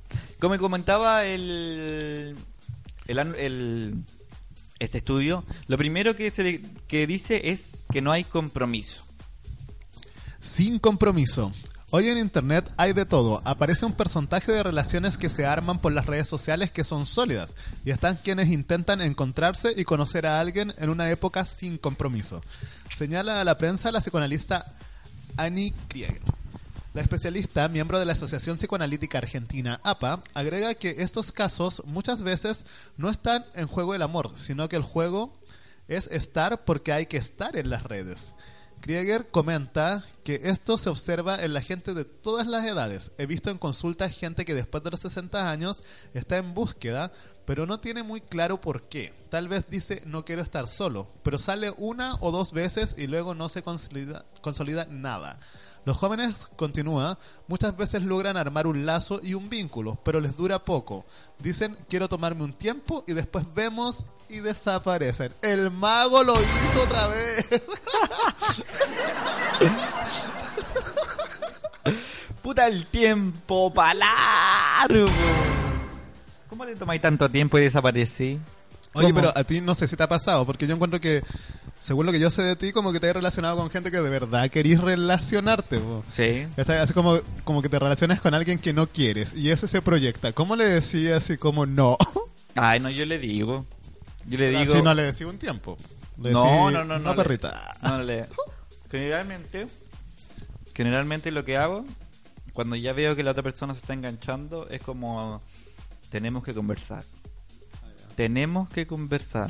Como 0.43 0.59
comentaba 0.59 1.25
el, 1.25 2.35
este 4.81 4.99
estudio, 4.99 5.45
lo 5.69 5.79
primero 5.79 6.17
que, 6.17 6.33
se, 6.33 7.07
dice 7.07 7.51
es 7.51 7.77
que 7.93 8.01
no 8.01 8.11
hay 8.11 8.25
compromiso. 8.25 9.05
Sin 10.41 10.81
compromiso. 10.81 11.53
Hoy 11.91 12.09
en 12.09 12.19
Internet 12.19 12.69
hay 12.77 12.93
de 12.93 13.07
todo. 13.07 13.41
Aparece 13.45 13.87
un 13.87 13.93
porcentaje 13.93 14.51
de 14.51 14.65
relaciones 14.65 15.17
que 15.17 15.29
se 15.29 15.47
arman 15.47 15.79
por 15.79 15.93
las 15.93 16.07
redes 16.07 16.27
sociales 16.27 16.73
que 16.73 16.83
son 16.83 17.07
sólidas. 17.07 17.55
Y 17.85 17.93
están 17.93 18.17
quienes 18.17 18.49
intentan 18.49 19.01
encontrarse 19.01 19.73
y 19.77 19.85
conocer 19.85 20.27
a 20.27 20.41
alguien 20.41 20.75
en 20.79 20.91
una 20.91 21.09
época 21.09 21.47
sin 21.47 21.79
compromiso. 21.79 22.43
Señala 22.93 23.41
a 23.41 23.45
la 23.45 23.59
prensa 23.59 23.93
la 23.93 24.01
psicoanalista 24.01 24.75
Annie 25.37 25.73
Krieger. 25.87 26.42
La 26.95 27.01
especialista, 27.01 27.69
miembro 27.69 27.99
de 27.99 28.05
la 28.05 28.13
Asociación 28.13 28.59
Psicoanalítica 28.59 29.17
Argentina, 29.17 29.81
APA, 29.83 30.23
agrega 30.35 30.75
que 30.75 30.97
estos 30.99 31.33
casos 31.33 31.83
muchas 31.87 32.23
veces 32.23 32.67
no 32.99 33.09
están 33.09 33.47
en 33.55 33.67
juego 33.67 33.95
el 33.95 34.03
amor, 34.03 34.33
sino 34.37 34.69
que 34.69 34.77
el 34.77 34.83
juego 34.83 35.33
es 35.89 36.07
estar 36.09 36.67
porque 36.67 36.93
hay 36.93 37.07
que 37.07 37.17
estar 37.17 37.57
en 37.57 37.71
las 37.71 37.85
redes. 37.85 38.35
Krieger 38.83 39.31
comenta 39.31 40.05
que 40.23 40.43
esto 40.45 40.77
se 40.77 40.91
observa 40.91 41.43
en 41.43 41.55
la 41.55 41.63
gente 41.63 41.95
de 41.95 42.05
todas 42.05 42.47
las 42.47 42.67
edades. 42.67 43.13
He 43.17 43.25
visto 43.25 43.49
en 43.49 43.57
consultas 43.57 44.15
gente 44.15 44.45
que 44.45 44.55
después 44.55 44.85
de 44.85 44.91
los 44.91 45.01
60 45.01 45.51
años 45.51 45.85
está 46.13 46.37
en 46.37 46.53
búsqueda, 46.53 47.11
pero 47.47 47.65
no 47.65 47.81
tiene 47.81 48.03
muy 48.03 48.21
claro 48.21 48.61
por 48.61 48.91
qué. 48.91 49.15
Tal 49.31 49.49
vez 49.49 49.65
dice 49.71 50.03
no 50.05 50.27
quiero 50.27 50.43
estar 50.43 50.67
solo, 50.67 51.09
pero 51.23 51.39
sale 51.39 51.73
una 51.79 52.17
o 52.17 52.33
dos 52.33 52.53
veces 52.53 52.95
y 52.99 53.07
luego 53.07 53.35
no 53.35 53.49
se 53.49 53.63
consolida 53.63 54.87
nada. 54.91 55.41
Los 55.85 55.97
jóvenes, 55.97 56.49
continúa, 56.55 57.19
muchas 57.49 57.77
veces 57.77 58.05
logran 58.05 58.37
armar 58.37 58.69
un 58.69 58.87
lazo 58.87 59.19
y 59.23 59.35
un 59.35 59.49
vínculo, 59.49 59.99
pero 60.05 60.21
les 60.21 60.37
dura 60.37 60.65
poco. 60.65 61.05
Dicen 61.39 61.77
quiero 61.89 62.09
tomarme 62.09 62.45
un 62.45 62.53
tiempo 62.53 63.03
y 63.09 63.15
después 63.15 63.45
vemos 63.53 64.05
y 64.29 64.39
desaparecen. 64.39 65.33
El 65.43 65.73
mago 65.73 66.23
lo 66.23 66.35
hizo 66.35 66.83
otra 66.85 67.09
vez. 67.09 67.47
Puta 72.43 72.67
el 72.69 72.87
tiempo, 72.87 73.73
pa' 73.73 73.95
largo. 73.95 75.07
¿Cómo 76.49 76.65
te 76.65 76.77
tomáis 76.77 77.01
tanto 77.01 77.29
tiempo 77.29 77.59
y 77.59 77.63
desaparecí? 77.63 78.39
Oye, 78.95 79.09
¿Cómo? 79.09 79.21
pero 79.21 79.33
a 79.37 79.43
ti 79.45 79.61
no 79.61 79.75
sé 79.75 79.89
si 79.89 79.97
te 79.97 80.03
ha 80.03 80.09
pasado, 80.09 80.45
porque 80.45 80.67
yo 80.67 80.75
encuentro 80.75 81.01
que, 81.01 81.23
según 81.83 82.07
lo 82.07 82.13
que 82.13 82.21
yo 82.21 82.31
sé 82.31 82.43
de 82.43 82.55
ti, 82.55 82.71
como 82.73 82.93
que 82.93 83.01
te 83.01 83.09
has 83.09 83.15
relacionado 83.17 83.57
con 83.57 83.69
gente 83.69 83.91
que 83.91 84.01
de 84.01 84.09
verdad 84.09 84.49
querís 84.51 84.81
relacionarte. 84.81 85.79
po. 85.79 86.05
Sí. 86.11 86.47
Está- 86.57 86.81
Así 86.81 86.93
como, 86.93 87.19
como 87.43 87.61
que 87.61 87.69
te 87.69 87.79
relacionas 87.79 88.21
con 88.21 88.35
alguien 88.35 88.59
que 88.61 88.73
no 88.73 88.87
quieres 88.87 89.35
y 89.35 89.51
ese 89.51 89.67
se 89.67 89.83
proyecta. 89.83 90.33
¿Cómo 90.33 90.55
le 90.55 90.65
decías 90.69 91.25
así 91.25 91.37
como 91.37 91.67
no? 91.67 91.97
Ay, 92.55 92.79
no, 92.79 92.89
yo 92.89 93.05
le 93.05 93.19
digo. 93.19 93.67
Yo 94.29 94.39
le 94.39 94.51
digo. 94.51 94.75
Así 94.75 94.83
no 94.83 94.95
le 94.95 95.03
decía 95.03 95.27
un 95.27 95.39
tiempo. 95.39 95.77
Le 96.21 96.31
No, 96.31 96.71
no, 96.71 96.85
no, 96.85 96.99
no. 96.99 97.05
No, 97.07 97.11
le- 97.11 97.17
perrita. 97.17 97.73
No 97.83 98.01
le. 98.03 98.27
Generalmente, 98.93 99.67
generalmente 100.75 101.31
lo 101.33 101.45
que 101.45 101.57
hago 101.57 101.85
cuando 102.53 102.77
ya 102.77 102.93
veo 102.93 103.17
que 103.17 103.23
la 103.23 103.31
otra 103.33 103.43
persona 103.43 103.73
se 103.73 103.81
está 103.81 103.95
enganchando 103.95 104.69
es 104.69 104.83
como 104.83 105.43
tenemos 106.11 106.45
que 106.45 106.53
conversar. 106.55 107.03
Tenemos 108.15 108.69
que 108.69 108.87
conversar. 108.87 109.47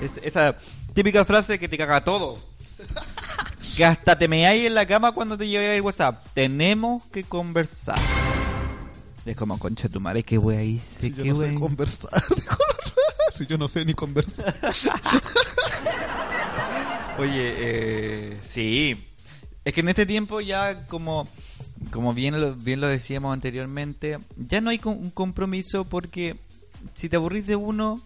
Es- 0.00 0.12
esa 0.22 0.56
típica 0.94 1.24
frase 1.24 1.58
que 1.58 1.68
te 1.68 1.76
caga 1.78 2.04
todo. 2.04 2.38
Que 3.76 3.84
hasta 3.84 4.16
te 4.16 4.28
meáis 4.28 4.66
en 4.66 4.74
la 4.74 4.86
cama 4.86 5.12
cuando 5.12 5.36
te 5.36 5.48
lleve 5.48 5.76
el 5.76 5.82
WhatsApp. 5.82 6.24
Tenemos 6.34 7.04
que 7.04 7.24
conversar. 7.24 7.98
Es 9.24 9.36
como, 9.36 9.58
concha 9.58 9.84
de 9.84 9.88
tu 9.90 10.00
madre, 10.00 10.22
qué 10.22 10.38
wea 10.38 10.62
hice, 10.62 11.00
Si 11.00 11.10
yo 11.12 11.24
qué 11.24 11.30
no 11.30 11.36
sé 11.36 11.54
conversar. 11.54 12.10
si 13.36 13.46
yo 13.46 13.58
no 13.58 13.66
sé 13.68 13.84
ni 13.84 13.92
conversar. 13.92 14.54
Oye, 17.18 17.54
eh, 17.58 18.40
sí. 18.42 19.04
Es 19.64 19.74
que 19.74 19.80
en 19.80 19.88
este 19.88 20.06
tiempo 20.06 20.40
ya 20.40 20.86
como, 20.86 21.26
como 21.90 22.12
bien, 22.12 22.40
lo, 22.40 22.54
bien 22.54 22.80
lo 22.80 22.86
decíamos 22.88 23.32
anteriormente, 23.34 24.18
ya 24.36 24.60
no 24.60 24.70
hay 24.70 24.80
un 24.84 25.10
compromiso 25.10 25.84
porque 25.86 26.36
si 26.94 27.08
te 27.08 27.16
aburrís 27.16 27.46
de 27.48 27.56
uno, 27.56 28.00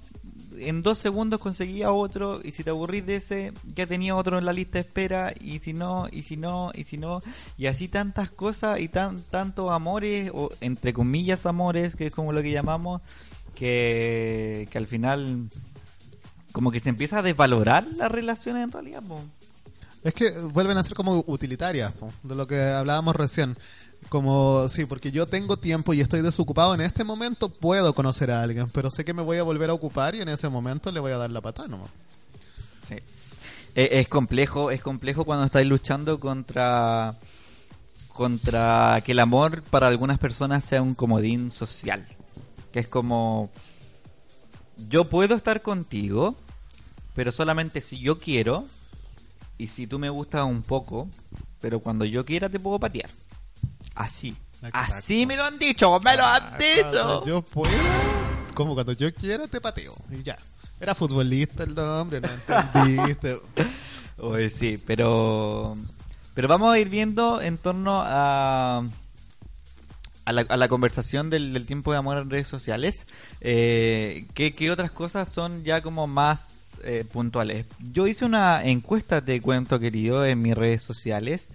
en 0.58 0.82
dos 0.82 0.98
segundos 0.98 1.40
conseguía 1.40 1.92
otro 1.92 2.40
y 2.42 2.52
si 2.52 2.64
te 2.64 2.70
aburrís 2.70 3.06
de 3.06 3.16
ese, 3.16 3.52
ya 3.74 3.86
tenía 3.86 4.16
otro 4.16 4.38
en 4.38 4.44
la 4.44 4.52
lista 4.52 4.74
de 4.74 4.80
espera 4.80 5.32
y 5.40 5.58
si 5.58 5.72
no, 5.72 6.08
y 6.10 6.22
si 6.22 6.36
no, 6.36 6.70
y 6.74 6.84
si 6.84 6.96
no, 6.96 7.20
y 7.56 7.66
así 7.66 7.88
tantas 7.88 8.30
cosas 8.30 8.80
y 8.80 8.88
tan 8.88 9.20
tantos 9.22 9.70
amores, 9.70 10.30
o 10.34 10.50
entre 10.60 10.92
comillas 10.92 11.46
amores, 11.46 11.96
que 11.96 12.06
es 12.06 12.14
como 12.14 12.32
lo 12.32 12.42
que 12.42 12.50
llamamos, 12.50 13.02
que, 13.54 14.68
que 14.70 14.78
al 14.78 14.86
final 14.86 15.48
como 16.52 16.70
que 16.70 16.80
se 16.80 16.88
empieza 16.88 17.18
a 17.18 17.22
desvalorar 17.22 17.86
las 17.96 18.10
relaciones 18.10 18.64
en 18.64 18.72
realidad. 18.72 19.02
Es 20.02 20.14
que 20.14 20.30
vuelven 20.30 20.78
a 20.78 20.82
ser 20.82 20.94
como 20.94 21.22
utilitarias, 21.26 21.92
de 22.22 22.34
lo 22.34 22.46
que 22.46 22.60
hablábamos 22.60 23.14
recién. 23.14 23.56
Como, 24.08 24.68
sí, 24.68 24.86
porque 24.86 25.12
yo 25.12 25.26
tengo 25.26 25.56
tiempo 25.56 25.94
y 25.94 26.00
estoy 26.00 26.22
desocupado 26.22 26.74
en 26.74 26.80
este 26.80 27.04
momento, 27.04 27.48
puedo 27.48 27.94
conocer 27.94 28.30
a 28.30 28.42
alguien, 28.42 28.66
pero 28.72 28.90
sé 28.90 29.04
que 29.04 29.14
me 29.14 29.22
voy 29.22 29.36
a 29.36 29.42
volver 29.42 29.70
a 29.70 29.74
ocupar 29.74 30.14
y 30.14 30.20
en 30.20 30.28
ese 30.28 30.48
momento 30.48 30.90
le 30.90 30.98
voy 30.98 31.12
a 31.12 31.18
dar 31.18 31.30
la 31.30 31.40
patada 31.40 31.68
nomás. 31.68 31.90
Sí. 32.88 32.94
Eh, 33.74 34.00
Es, 34.00 34.08
complejo, 34.08 34.70
es 34.70 34.82
complejo 34.82 35.24
cuando 35.24 35.44
estáis 35.44 35.68
luchando 35.68 36.18
contra 36.18 37.16
contra 38.08 39.00
que 39.04 39.12
el 39.12 39.20
amor 39.20 39.62
para 39.62 39.86
algunas 39.86 40.18
personas 40.18 40.64
sea 40.64 40.82
un 40.82 40.94
comodín 40.94 41.52
social. 41.52 42.04
Que 42.72 42.80
es 42.80 42.88
como 42.88 43.50
yo 44.88 45.08
puedo 45.08 45.34
estar 45.34 45.62
contigo, 45.62 46.34
pero 47.14 47.32
solamente 47.32 47.80
si 47.80 47.98
yo 47.98 48.18
quiero 48.18 48.66
y 49.58 49.68
si 49.68 49.86
tú 49.86 49.98
me 49.98 50.10
gustas 50.10 50.44
un 50.44 50.62
poco, 50.62 51.08
pero 51.60 51.80
cuando 51.80 52.04
yo 52.04 52.24
quiera 52.24 52.48
te 52.48 52.58
puedo 52.58 52.78
patear. 52.78 53.10
Así. 54.00 54.36
Así 54.72 55.26
me 55.26 55.36
lo 55.36 55.44
han 55.44 55.58
dicho, 55.58 55.98
me 56.00 56.16
lo 56.16 56.24
han 56.24 56.56
dicho. 56.58 56.90
Cuando 56.90 57.26
yo 57.26 57.42
pueda, 57.42 57.72
como 58.54 58.74
cuando 58.74 58.92
yo 58.92 59.12
quiera, 59.14 59.46
te 59.46 59.60
pateo. 59.60 59.94
Y 60.10 60.22
ya. 60.22 60.36
Era 60.80 60.94
futbolista 60.94 61.64
el 61.64 61.78
hombre, 61.78 62.20
no 62.20 62.28
entendiste. 62.28 63.38
Oye, 64.18 64.50
sí, 64.50 64.78
pero 64.86 65.74
pero 66.34 66.48
vamos 66.48 66.72
a 66.72 66.78
ir 66.78 66.88
viendo 66.88 67.40
en 67.40 67.58
torno 67.58 68.00
a 68.02 68.82
a 70.24 70.32
la, 70.32 70.42
a 70.42 70.56
la 70.56 70.68
conversación 70.68 71.28
del, 71.28 71.52
del 71.52 71.66
tiempo 71.66 71.92
de 71.92 71.98
amor 71.98 72.18
en 72.18 72.30
redes 72.30 72.46
sociales 72.46 73.06
eh, 73.40 74.26
¿qué, 74.34 74.52
qué 74.52 74.70
otras 74.70 74.90
cosas 74.90 75.28
son 75.28 75.64
ya 75.64 75.80
como 75.80 76.06
más 76.06 76.76
eh, 76.84 77.04
puntuales 77.10 77.66
yo 77.78 78.06
hice 78.06 78.26
una 78.26 78.62
encuesta 78.62 79.24
te 79.24 79.40
cuento 79.40 79.80
querido 79.80 80.24
en 80.24 80.40
mis 80.40 80.54
redes 80.54 80.82
sociales 80.82 81.48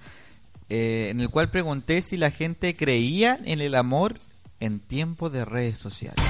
eh, 0.70 1.10
en 1.12 1.20
el 1.22 1.30
cual 1.30 1.50
pregunté 1.50 2.02
si 2.02 2.18
la 2.18 2.32
gente 2.32 2.74
creía 2.76 3.40
en 3.46 3.62
el 3.62 3.76
amor 3.76 4.20
en 4.60 4.80
tiempo 4.80 5.30
de 5.30 5.46
redes 5.46 5.78
sociales 5.78 6.24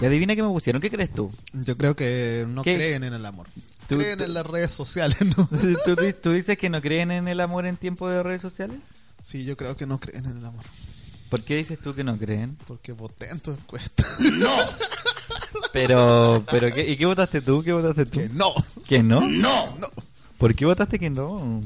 y 0.00 0.04
adivina 0.06 0.36
qué 0.36 0.42
me 0.42 0.48
pusieron 0.48 0.80
qué 0.80 0.90
crees 0.90 1.10
tú 1.10 1.32
Yo 1.52 1.76
creo 1.76 1.96
que 1.96 2.46
no 2.48 2.62
¿Qué? 2.62 2.76
creen 2.76 3.02
en 3.04 3.14
el 3.14 3.26
amor. 3.26 3.48
Tú- 3.88 3.96
creen 3.98 4.18
tú- 4.18 4.24
en 4.24 4.34
las 4.34 4.46
redes 4.46 4.70
sociales, 4.72 5.18
¿no? 5.36 5.48
¿Tú, 5.84 5.96
di- 5.96 6.12
tú 6.12 6.30
dices 6.32 6.56
que 6.58 6.68
no 6.70 6.80
creen 6.80 7.10
en 7.10 7.26
el 7.28 7.40
amor 7.40 7.66
en 7.66 7.76
tiempo 7.76 8.08
de 8.08 8.22
redes 8.22 8.42
sociales? 8.42 8.76
Sí, 9.22 9.44
yo 9.44 9.56
creo 9.56 9.76
que 9.76 9.86
no 9.86 9.98
creen 9.98 10.26
en 10.26 10.38
el 10.38 10.44
amor. 10.46 10.64
¿Por 11.28 11.42
qué 11.42 11.56
dices 11.56 11.78
tú 11.78 11.94
que 11.94 12.04
no 12.04 12.16
creen? 12.16 12.56
Porque 12.66 12.92
voté 12.92 13.28
en 13.30 13.40
tu 13.40 13.50
encuesta. 13.50 14.04
¡No! 14.32 14.50
Pero, 15.72 16.44
pero 16.50 16.72
¿qué, 16.72 16.88
¿y 16.88 16.96
qué 16.96 17.06
votaste 17.06 17.40
tú? 17.40 17.62
¿Qué 17.62 17.72
votaste 17.72 18.06
tú? 18.06 18.20
Que 18.20 18.28
no. 18.28 18.46
¿Que 18.86 19.02
no? 19.02 19.20
No. 19.28 19.76
No. 19.78 19.88
¿Por 20.38 20.54
qué 20.54 20.64
votaste 20.64 20.98
que 20.98 21.10
no? 21.10 21.60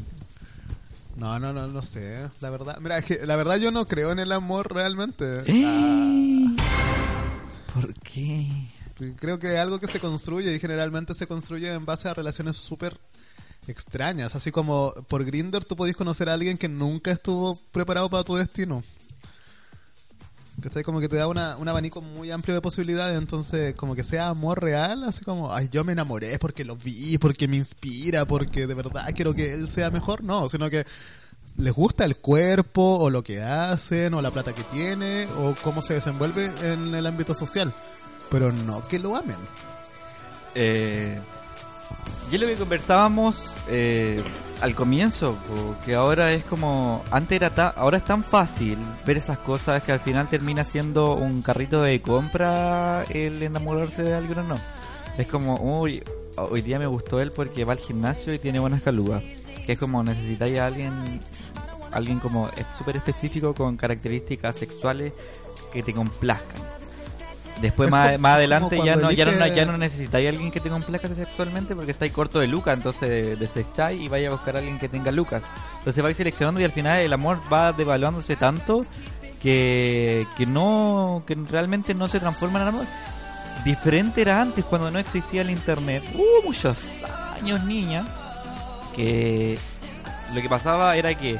No, 1.16 1.38
no, 1.38 1.52
no, 1.52 1.66
no 1.68 1.82
sé. 1.82 2.30
La 2.40 2.50
verdad, 2.50 2.78
mira, 2.80 2.98
es 2.98 3.04
que 3.04 3.26
la 3.26 3.36
verdad 3.36 3.56
yo 3.56 3.70
no 3.70 3.86
creo 3.86 4.12
en 4.12 4.18
el 4.18 4.32
amor 4.32 4.72
realmente. 4.72 5.42
Eh. 5.46 6.56
¿Por 7.74 7.94
qué? 8.00 8.48
Ah, 8.50 9.04
creo 9.18 9.38
que 9.38 9.54
es 9.54 9.58
algo 9.58 9.80
que 9.80 9.88
se 9.88 10.00
construye 10.00 10.54
y 10.54 10.60
generalmente 10.60 11.14
se 11.14 11.26
construye 11.26 11.72
en 11.72 11.84
base 11.84 12.08
a 12.08 12.14
relaciones 12.14 12.56
súper 12.56 12.98
extrañas. 13.66 14.34
Así 14.34 14.50
como 14.50 14.92
por 15.08 15.24
Grinder 15.24 15.64
tú 15.64 15.76
podés 15.76 15.96
conocer 15.96 16.28
a 16.28 16.34
alguien 16.34 16.58
que 16.58 16.68
nunca 16.68 17.10
estuvo 17.10 17.56
preparado 17.72 18.08
para 18.08 18.24
tu 18.24 18.36
destino. 18.36 18.82
Está 20.68 20.82
como 20.82 21.00
que 21.00 21.08
te 21.08 21.16
da 21.16 21.28
una, 21.28 21.56
un 21.56 21.68
abanico 21.68 22.00
muy 22.00 22.30
amplio 22.30 22.54
de 22.54 22.60
posibilidades, 22.60 23.18
entonces 23.18 23.74
como 23.74 23.94
que 23.94 24.02
sea 24.04 24.28
amor 24.28 24.62
real, 24.62 25.04
así 25.04 25.24
como, 25.24 25.52
ay, 25.52 25.68
yo 25.70 25.84
me 25.84 25.92
enamoré 25.92 26.38
porque 26.38 26.64
lo 26.64 26.76
vi, 26.76 27.18
porque 27.18 27.48
me 27.48 27.56
inspira, 27.56 28.24
porque 28.24 28.66
de 28.66 28.74
verdad 28.74 29.08
quiero 29.14 29.34
que 29.34 29.52
él 29.52 29.68
sea 29.68 29.90
mejor, 29.90 30.22
no, 30.22 30.48
sino 30.48 30.70
que 30.70 30.86
les 31.56 31.72
gusta 31.72 32.04
el 32.04 32.16
cuerpo 32.16 32.98
o 32.98 33.10
lo 33.10 33.22
que 33.22 33.42
hacen 33.42 34.14
o 34.14 34.22
la 34.22 34.30
plata 34.30 34.54
que 34.54 34.62
tiene 34.64 35.26
o 35.38 35.54
cómo 35.62 35.82
se 35.82 35.94
desenvuelve 35.94 36.52
en 36.62 36.94
el 36.94 37.06
ámbito 37.06 37.34
social, 37.34 37.72
pero 38.30 38.52
no 38.52 38.86
que 38.88 38.98
lo 38.98 39.16
amen. 39.16 39.36
Eh, 40.54 41.20
y 42.30 42.34
es 42.34 42.40
lo 42.40 42.46
que 42.46 42.54
conversábamos 42.54 43.56
eh, 43.68 44.22
al 44.60 44.74
comienzo, 44.74 45.36
que 45.84 45.94
ahora 45.94 46.32
es 46.32 46.44
como, 46.44 47.02
antes 47.10 47.36
era 47.36 47.50
ta- 47.50 47.74
ahora 47.76 47.98
es 47.98 48.04
tan 48.04 48.24
fácil 48.24 48.78
ver 49.06 49.16
esas 49.18 49.38
cosas 49.38 49.82
que 49.82 49.92
al 49.92 50.00
final 50.00 50.28
termina 50.28 50.64
siendo 50.64 51.14
un 51.14 51.42
carrito 51.42 51.82
de 51.82 52.00
compra 52.00 53.04
el 53.10 53.42
enamorarse 53.42 54.02
de 54.02 54.14
alguien 54.14 54.38
o 54.38 54.42
no. 54.44 54.58
Es 55.18 55.26
como, 55.26 55.56
uy, 55.56 56.02
hoy 56.36 56.62
día 56.62 56.78
me 56.78 56.86
gustó 56.86 57.20
él 57.20 57.32
porque 57.32 57.64
va 57.64 57.74
al 57.74 57.78
gimnasio 57.80 58.32
y 58.32 58.38
tiene 58.38 58.60
buenas 58.60 58.82
calugas. 58.82 59.22
Que 59.66 59.72
es 59.72 59.78
como 59.78 60.02
necesitáis 60.02 60.58
a 60.58 60.66
alguien, 60.66 61.20
alguien 61.92 62.18
como 62.18 62.48
súper 62.78 62.96
específico 62.96 63.54
con 63.54 63.76
características 63.76 64.56
sexuales 64.56 65.12
que 65.72 65.82
te 65.82 65.92
complazcan. 65.92 66.62
Después 67.60 67.86
Es 67.86 67.90
más, 67.92 68.06
como- 68.08 68.18
más 68.18 68.34
adelante 68.36 68.80
ya 68.84 68.96
no, 68.96 69.10
ya, 69.12 69.24
no, 69.26 69.46
ya 69.46 69.64
no 69.64 69.76
necesitáis 69.78 70.26
a 70.26 70.30
alguien 70.30 70.50
que 70.50 70.58
te 70.60 70.68
complazca 70.68 71.08
sexualmente 71.08 71.76
porque 71.76 71.92
estáis 71.92 72.12
corto 72.12 72.40
de 72.40 72.48
lucas, 72.48 72.76
entonces 72.76 73.38
desecháis 73.38 74.00
y 74.00 74.08
vais 74.08 74.26
a 74.26 74.30
buscar 74.30 74.56
a 74.56 74.58
alguien 74.58 74.78
que 74.78 74.88
tenga 74.88 75.12
lucas. 75.12 75.42
Entonces 75.78 76.02
vais 76.02 76.16
seleccionando 76.16 76.60
y 76.60 76.64
al 76.64 76.72
final 76.72 77.00
el 77.00 77.12
amor 77.12 77.38
va 77.52 77.72
devaluándose 77.72 78.34
tanto 78.36 78.84
que, 79.40 80.26
que 80.36 80.46
no 80.46 81.22
que 81.26 81.34
realmente 81.34 81.94
no 81.94 82.08
se 82.08 82.18
transforma 82.20 82.62
en 82.62 82.68
amor. 82.68 82.84
Diferente 83.64 84.22
era 84.22 84.40
antes 84.40 84.64
cuando 84.64 84.90
no 84.90 84.98
existía 84.98 85.42
el 85.42 85.50
internet. 85.50 86.02
Hubo 86.14 86.42
muchos 86.46 86.76
años, 87.40 87.62
niña, 87.64 88.04
que 88.96 89.58
lo 90.34 90.40
que 90.40 90.48
pasaba 90.48 90.96
era 90.96 91.14
que 91.14 91.38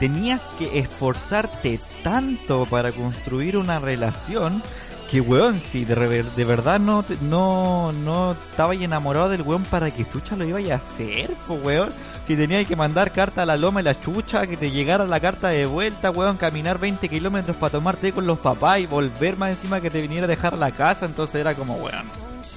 tenías 0.00 0.40
que 0.58 0.78
esforzarte 0.80 1.78
tanto 2.02 2.64
para 2.66 2.90
construir 2.90 3.56
una 3.56 3.78
relación 3.78 4.62
que, 5.10 5.20
weón, 5.20 5.60
si 5.60 5.84
de, 5.84 5.96
rever- 5.96 6.30
de 6.36 6.44
verdad 6.44 6.78
no, 6.78 7.04
no, 7.22 7.90
no 7.92 8.32
estaba 8.32 8.74
enamorado 8.74 9.28
del 9.28 9.42
weón 9.42 9.64
para 9.64 9.90
que 9.90 10.08
chucha 10.08 10.36
lo 10.36 10.44
iba 10.46 10.58
a 10.72 10.76
hacer, 10.76 11.34
pues, 11.46 11.60
weón. 11.64 11.90
Si 12.26 12.36
tenías 12.36 12.64
que 12.68 12.76
mandar 12.76 13.10
carta 13.10 13.42
a 13.42 13.46
la 13.46 13.56
loma 13.56 13.80
y 13.80 13.84
la 13.84 14.00
chucha, 14.00 14.46
que 14.46 14.56
te 14.56 14.70
llegara 14.70 15.04
la 15.04 15.18
carta 15.18 15.48
de 15.48 15.66
vuelta, 15.66 16.12
weón, 16.12 16.36
caminar 16.36 16.78
20 16.78 17.08
kilómetros 17.08 17.56
para 17.56 17.72
tomar 17.72 17.96
té 17.96 18.12
con 18.12 18.24
los 18.24 18.38
papás 18.38 18.78
y 18.78 18.86
volver 18.86 19.36
más 19.36 19.50
encima 19.50 19.80
que 19.80 19.90
te 19.90 20.00
viniera 20.00 20.26
a 20.26 20.28
dejar 20.28 20.56
la 20.56 20.70
casa, 20.70 21.06
entonces 21.06 21.34
era 21.36 21.54
como, 21.56 21.74
weón. 21.74 22.04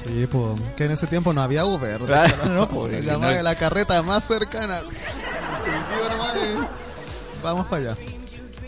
Sí, 0.05 0.27
pues, 0.31 0.61
que 0.77 0.85
en 0.85 0.91
ese 0.91 1.07
tiempo 1.07 1.33
no 1.33 1.41
había 1.41 1.65
Uber. 1.65 1.97
Claro, 2.01 2.35
La- 2.43 2.49
no, 2.53 2.67
pues, 2.67 3.03
la 3.03 3.13
no. 3.17 3.41
la 3.41 3.55
carreta 3.55 4.03
más 4.03 4.25
cercana. 4.25 4.81
Nomás 4.81 6.35
y 6.37 7.41
Vamos 7.43 7.65
para 7.67 7.81
allá. 7.91 7.95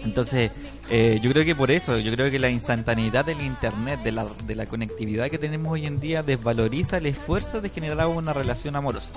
Entonces, 0.03 0.51
eh, 0.89 1.19
yo 1.21 1.31
creo 1.31 1.43
que 1.43 1.55
por 1.55 1.71
eso, 1.71 1.97
yo 1.97 2.11
creo 2.13 2.29
que 2.29 2.39
la 2.39 2.49
instantaneidad 2.49 3.25
del 3.25 3.41
internet, 3.41 4.01
de 4.03 4.11
la, 4.11 4.25
de 4.45 4.55
la 4.55 4.65
conectividad 4.65 5.29
que 5.29 5.38
tenemos 5.38 5.73
hoy 5.73 5.86
en 5.86 5.99
día, 5.99 6.21
desvaloriza 6.21 6.97
el 6.97 7.07
esfuerzo 7.07 7.61
de 7.61 7.69
generar 7.69 8.07
una 8.07 8.33
relación 8.33 8.75
amorosa. 8.75 9.11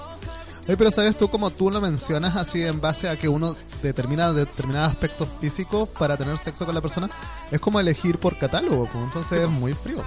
Oye, 0.67 0.77
pero 0.77 0.91
sabes 0.91 1.17
tú 1.17 1.29
como 1.29 1.51
tú 1.51 1.71
lo 1.71 1.81
mencionas 1.81 2.37
así 2.37 2.63
en 2.63 2.81
base 2.81 3.09
a 3.09 3.17
que 3.17 3.29
uno 3.29 3.57
determina 3.83 4.33
determinados 4.33 4.93
aspectos 4.93 5.29
físicos 5.41 5.89
para 5.89 6.17
tener 6.17 6.37
sexo 6.39 6.67
con 6.67 6.75
la 6.75 6.81
persona, 6.81 7.09
es 7.51 7.61
como 7.61 7.81
elegir 7.81 8.19
por 8.19 8.37
catálogo, 8.37 8.87
pues, 8.87 9.05
entonces 9.05 9.45
es 9.45 9.49
muy 9.49 9.73
frío. 9.73 10.05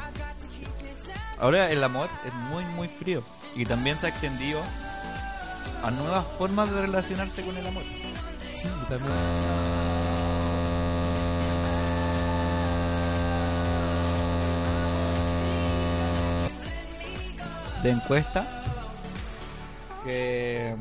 Ahora 1.39 1.71
el 1.71 1.83
amor 1.83 2.09
es 2.25 2.33
muy, 2.51 2.63
muy 2.75 2.87
frío 2.87 3.23
y 3.55 3.65
también 3.65 3.97
se 3.97 4.05
ha 4.05 4.09
extendido 4.09 4.61
a 5.83 5.89
nuevas 5.89 6.25
formas 6.37 6.69
de 6.71 6.81
relacionarse 6.81 7.41
con 7.41 7.57
el 7.57 7.65
amor. 7.65 7.83
Sí, 8.53 8.67
también. 8.87 9.80
De 17.83 17.91
encuesta 17.91 18.45
que, 20.03 20.75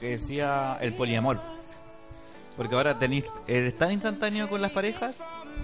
que 0.00 0.08
decía 0.18 0.78
el 0.80 0.92
poliamor. 0.94 1.40
Porque 2.56 2.74
ahora 2.74 2.98
tenéis, 2.98 3.24
eres 3.46 3.76
tan 3.76 3.92
instantáneo 3.92 4.48
con 4.48 4.60
las 4.60 4.72
parejas 4.72 5.16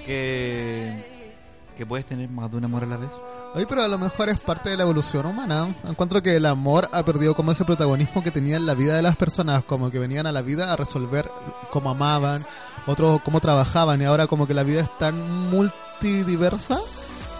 que, 0.04 1.32
que 1.76 1.84
puedes 1.84 2.06
tener 2.06 2.28
más 2.30 2.50
de 2.50 2.56
un 2.56 2.64
amor 2.64 2.84
a 2.84 2.86
la 2.86 2.96
vez. 2.96 3.10
Oye, 3.54 3.66
pero 3.66 3.82
a 3.82 3.88
lo 3.88 3.98
mejor 3.98 4.28
es 4.28 4.38
parte 4.40 4.70
de 4.70 4.76
la 4.76 4.82
evolución 4.82 5.26
humana. 5.26 5.74
Encuentro 5.84 6.22
que 6.22 6.36
el 6.36 6.46
amor 6.46 6.88
ha 6.92 7.02
perdido 7.04 7.34
como 7.34 7.52
ese 7.52 7.64
protagonismo 7.64 8.22
que 8.22 8.30
tenía 8.30 8.56
en 8.56 8.66
la 8.66 8.74
vida 8.74 8.96
de 8.96 9.02
las 9.02 9.16
personas, 9.16 9.64
como 9.64 9.90
que 9.90 9.98
venían 9.98 10.26
a 10.26 10.32
la 10.32 10.42
vida 10.42 10.72
a 10.72 10.76
resolver 10.76 11.30
cómo 11.70 11.90
amaban, 11.90 12.44
otros 12.86 13.20
cómo 13.22 13.40
trabajaban, 13.40 14.00
y 14.02 14.04
ahora 14.04 14.26
como 14.26 14.46
que 14.46 14.54
la 14.54 14.62
vida 14.62 14.82
es 14.82 14.98
tan 14.98 15.50
multidiversa 15.50 16.78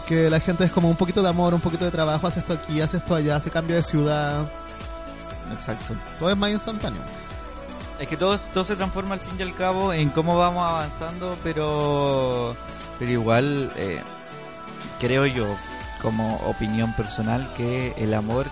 que 0.07 0.31
la 0.31 0.41
gente 0.41 0.65
es 0.65 0.73
como 0.73 0.89
un 0.89 0.97
poquito 0.97 1.23
de 1.23 1.29
amor, 1.29 1.53
un 1.53 1.61
poquito 1.61 1.85
de 1.85 1.91
trabajo, 1.91 2.27
hace 2.27 2.41
esto 2.41 2.53
aquí, 2.53 2.81
hace 2.81 2.99
esto 2.99 3.15
allá, 3.15 3.37
hace 3.37 3.51
cambio 3.51 3.77
de 3.77 3.83
ciudad. 3.83 4.47
Exacto. 5.53 5.95
Todo 6.19 6.31
es 6.31 6.37
más 6.37 6.51
instantáneo. 6.51 7.03
Es 7.99 8.09
que 8.09 8.17
todo, 8.17 8.39
todo 8.39 8.65
se 8.65 8.77
transforma 8.77 9.15
al 9.15 9.21
fin 9.21 9.33
y 9.39 9.43
al 9.43 9.55
cabo 9.55 9.93
en 9.93 10.11
cómo 10.11 10.37
vamos 10.37 10.65
avanzando, 10.65 11.37
pero, 11.43 12.55
pero 12.99 13.11
igual 13.11 13.73
eh, 13.77 14.01
creo 15.01 15.27
yo, 15.27 15.47
como 16.03 16.37
opinión 16.47 16.93
personal, 16.95 17.49
que 17.57 17.95
el 17.97 18.15
amor 18.15 18.47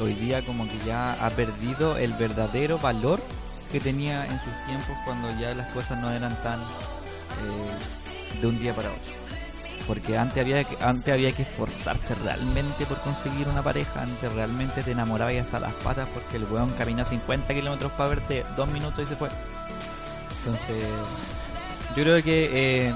hoy 0.00 0.14
día 0.14 0.42
como 0.44 0.66
que 0.66 0.78
ya 0.86 1.12
ha 1.24 1.30
perdido 1.30 1.96
el 1.96 2.12
verdadero 2.14 2.78
valor 2.78 3.20
que 3.70 3.80
tenía 3.80 4.24
en 4.24 4.38
sus 4.40 4.66
tiempos 4.66 4.96
cuando 5.04 5.28
ya 5.38 5.54
las 5.54 5.68
cosas 5.72 5.98
no 6.00 6.10
eran 6.10 6.34
tan 6.42 6.58
eh, 6.58 8.40
de 8.40 8.46
un 8.46 8.58
día 8.58 8.74
para 8.74 8.90
otro. 8.90 9.25
Porque 9.86 10.18
antes 10.18 10.42
había 10.42 10.64
que, 10.64 10.76
antes 10.84 11.12
había 11.14 11.30
que 11.32 11.42
esforzarse 11.42 12.14
realmente 12.16 12.84
por 12.86 12.98
conseguir 12.98 13.46
una 13.48 13.62
pareja, 13.62 14.02
antes 14.02 14.32
realmente 14.32 14.82
te 14.82 14.90
enamorabas 14.90 15.34
y 15.34 15.38
hasta 15.38 15.60
las 15.60 15.72
patas 15.74 16.08
porque 16.12 16.38
el 16.38 16.44
weón 16.44 16.70
caminó 16.72 17.04
50 17.04 17.54
kilómetros 17.54 17.92
para 17.92 18.10
verte 18.10 18.44
dos 18.56 18.68
minutos 18.68 19.04
y 19.04 19.06
se 19.06 19.14
fue. 19.16 19.28
Entonces, 20.38 20.84
yo 21.96 22.02
creo 22.02 22.22
que 22.22 22.50
eh, 22.88 22.92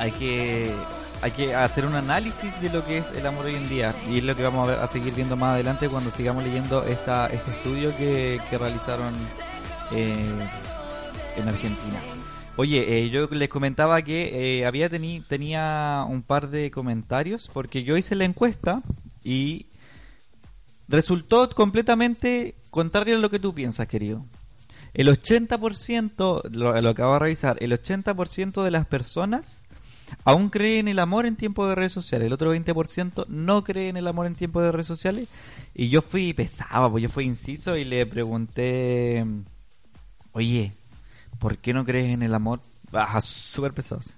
hay 0.00 0.10
que 0.12 0.74
hay 1.22 1.30
que 1.32 1.54
hacer 1.54 1.84
un 1.84 1.94
análisis 1.94 2.58
de 2.62 2.70
lo 2.70 2.84
que 2.84 2.98
es 2.98 3.06
el 3.14 3.26
amor 3.26 3.44
hoy 3.44 3.54
en 3.54 3.68
día 3.68 3.94
y 4.08 4.18
es 4.18 4.24
lo 4.24 4.34
que 4.34 4.42
vamos 4.42 4.66
a, 4.66 4.72
ver- 4.72 4.80
a 4.80 4.86
seguir 4.86 5.14
viendo 5.14 5.36
más 5.36 5.54
adelante 5.54 5.86
cuando 5.88 6.10
sigamos 6.10 6.42
leyendo 6.42 6.82
esta 6.84 7.26
este 7.26 7.50
estudio 7.50 7.94
que, 7.96 8.40
que 8.48 8.56
realizaron 8.58 9.14
eh, 9.92 10.30
en 11.36 11.48
Argentina. 11.48 11.98
Oye, 12.56 12.98
eh, 12.98 13.10
yo 13.10 13.26
les 13.30 13.48
comentaba 13.48 14.02
que 14.02 14.58
eh, 14.60 14.66
había 14.66 14.90
teni- 14.90 15.24
tenía 15.26 16.04
un 16.08 16.22
par 16.22 16.50
de 16.50 16.70
comentarios 16.70 17.50
porque 17.52 17.84
yo 17.84 17.96
hice 17.96 18.14
la 18.14 18.24
encuesta 18.26 18.82
y 19.24 19.66
resultó 20.88 21.48
completamente 21.50 22.54
contrario 22.70 23.16
a 23.16 23.20
lo 23.20 23.30
que 23.30 23.38
tú 23.38 23.54
piensas, 23.54 23.88
querido. 23.88 24.26
El 24.92 25.08
80%, 25.08 26.42
lo, 26.52 26.80
lo 26.80 26.88
acabo 26.90 27.12
de 27.14 27.18
revisar, 27.20 27.56
el 27.60 27.72
80% 27.72 28.62
de 28.62 28.70
las 28.70 28.86
personas 28.86 29.62
aún 30.24 30.50
cree 30.50 30.80
en 30.80 30.88
el 30.88 30.98
amor 30.98 31.24
en 31.24 31.36
tiempo 31.36 31.66
de 31.68 31.76
redes 31.76 31.92
sociales. 31.92 32.26
El 32.26 32.32
otro 32.32 32.52
20% 32.54 33.26
no 33.28 33.62
cree 33.62 33.88
en 33.88 33.96
el 33.96 34.08
amor 34.08 34.26
en 34.26 34.34
tiempo 34.34 34.60
de 34.60 34.72
redes 34.72 34.88
sociales. 34.88 35.28
Y 35.72 35.88
yo 35.88 36.02
fui 36.02 36.32
pesado, 36.32 36.90
pues 36.90 37.02
yo 37.04 37.08
fui 37.08 37.24
inciso 37.24 37.76
y 37.76 37.84
le 37.84 38.04
pregunté, 38.06 39.24
oye, 40.32 40.72
¿por 41.40 41.58
qué 41.58 41.74
no 41.74 41.84
crees 41.84 42.14
en 42.14 42.22
el 42.22 42.34
amor? 42.34 42.60
Baja, 42.92 43.20
súper 43.20 43.72
pesados. 43.72 44.10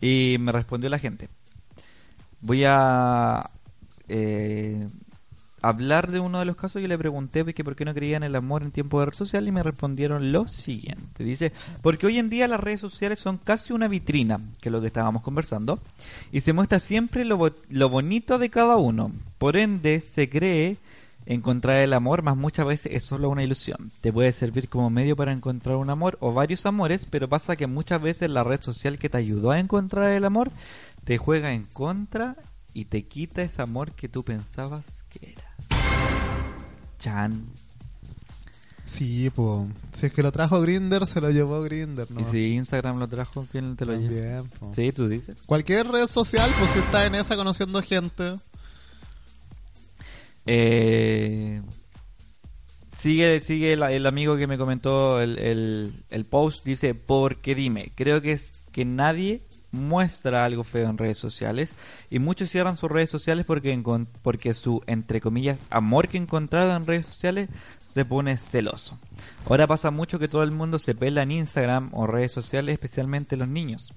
Y 0.00 0.36
me 0.40 0.50
respondió 0.50 0.90
la 0.90 0.98
gente. 0.98 1.28
Voy 2.40 2.64
a 2.66 3.48
eh, 4.08 4.86
hablar 5.62 6.10
de 6.10 6.20
uno 6.20 6.40
de 6.40 6.44
los 6.44 6.56
casos. 6.56 6.82
Yo 6.82 6.88
le 6.88 6.98
pregunté 6.98 7.44
por 7.44 7.76
qué 7.76 7.84
no 7.84 7.94
creía 7.94 8.16
en 8.16 8.22
el 8.22 8.36
amor 8.36 8.62
en 8.62 8.70
tiempo 8.70 9.00
de 9.00 9.06
red 9.06 9.14
social 9.14 9.46
y 9.46 9.52
me 9.52 9.62
respondieron 9.62 10.32
lo 10.32 10.48
siguiente. 10.48 11.24
Dice, 11.24 11.52
porque 11.80 12.06
hoy 12.06 12.18
en 12.18 12.28
día 12.28 12.48
las 12.48 12.60
redes 12.60 12.80
sociales 12.80 13.20
son 13.20 13.38
casi 13.38 13.72
una 13.72 13.88
vitrina, 13.88 14.40
que 14.60 14.68
es 14.68 14.72
lo 14.72 14.80
que 14.80 14.88
estábamos 14.88 15.22
conversando, 15.22 15.80
y 16.32 16.40
se 16.40 16.52
muestra 16.52 16.80
siempre 16.80 17.24
lo, 17.24 17.54
lo 17.70 17.88
bonito 17.88 18.38
de 18.38 18.50
cada 18.50 18.76
uno. 18.76 19.12
Por 19.38 19.56
ende, 19.56 20.00
se 20.00 20.28
cree 20.28 20.76
encontrar 21.26 21.76
el 21.76 21.92
amor, 21.92 22.22
más 22.22 22.36
muchas 22.36 22.66
veces 22.66 22.92
es 22.92 23.04
solo 23.04 23.28
una 23.28 23.42
ilusión. 23.42 23.90
Te 24.00 24.12
puede 24.12 24.32
servir 24.32 24.68
como 24.68 24.90
medio 24.90 25.16
para 25.16 25.32
encontrar 25.32 25.76
un 25.76 25.90
amor 25.90 26.18
o 26.20 26.32
varios 26.32 26.66
amores, 26.66 27.06
pero 27.08 27.28
pasa 27.28 27.56
que 27.56 27.66
muchas 27.66 28.00
veces 28.00 28.30
la 28.30 28.44
red 28.44 28.60
social 28.60 28.98
que 28.98 29.08
te 29.08 29.18
ayudó 29.18 29.50
a 29.50 29.60
encontrar 29.60 30.12
el 30.12 30.24
amor 30.24 30.50
te 31.04 31.18
juega 31.18 31.52
en 31.52 31.64
contra 31.64 32.36
y 32.72 32.86
te 32.86 33.06
quita 33.06 33.42
ese 33.42 33.62
amor 33.62 33.92
que 33.92 34.08
tú 34.08 34.24
pensabas 34.24 35.04
que 35.08 35.32
era. 35.32 35.54
Chan. 36.98 37.46
Sí, 38.86 39.30
pues. 39.30 39.66
Si 39.92 40.06
es 40.06 40.12
que 40.12 40.22
lo 40.22 40.30
trajo 40.30 40.60
Grinder, 40.60 41.06
se 41.06 41.20
lo 41.20 41.30
llevó 41.30 41.62
Grinder, 41.62 42.10
¿no? 42.10 42.20
Y 42.20 42.24
si 42.24 42.54
Instagram 42.54 42.98
lo 42.98 43.08
trajo, 43.08 43.46
¿quién 43.50 43.76
te 43.76 43.86
lo 43.86 43.94
po. 44.58 44.72
Sí, 44.74 44.92
tú 44.92 45.08
dices. 45.08 45.42
Cualquier 45.46 45.88
red 45.88 46.06
social, 46.06 46.50
pues 46.58 46.70
si 46.72 46.80
está 46.80 47.06
en 47.06 47.14
esa 47.14 47.36
conociendo 47.36 47.80
gente. 47.80 48.38
Eh, 50.46 51.62
sigue 52.96 53.40
sigue 53.40 53.72
el, 53.74 54.06
amigo 54.06 54.36
que 54.36 54.46
me 54.46 54.58
comentó 54.58 55.20
el, 55.20 55.92
el, 56.10 56.24
post, 56.24 56.64
dice, 56.64 56.94
porque 56.94 57.54
dime, 57.54 57.92
creo 57.94 58.22
que 58.22 58.32
es 58.32 58.52
que 58.72 58.84
nadie 58.84 59.42
muestra 59.72 60.44
algo 60.44 60.62
feo 60.64 60.88
en 60.88 60.98
redes 60.98 61.18
sociales 61.18 61.74
y 62.08 62.20
muchos 62.20 62.48
cierran 62.48 62.76
sus 62.76 62.90
redes 62.90 63.10
sociales 63.10 63.44
porque 63.44 63.82
porque 64.22 64.54
su 64.54 64.82
entre 64.86 65.20
comillas 65.20 65.58
amor 65.68 66.08
que 66.08 66.16
encontrado 66.16 66.76
en 66.76 66.86
redes 66.86 67.06
sociales 67.06 67.48
se 67.78 68.04
pone 68.04 68.36
celoso. 68.36 68.98
Ahora 69.46 69.66
pasa 69.66 69.90
mucho 69.90 70.18
que 70.18 70.28
todo 70.28 70.42
el 70.42 70.52
mundo 70.52 70.78
se 70.78 70.94
pela 70.94 71.22
en 71.22 71.32
Instagram 71.32 71.90
o 71.92 72.06
redes 72.06 72.32
sociales, 72.32 72.72
especialmente 72.72 73.36
los 73.36 73.48
niños 73.48 73.92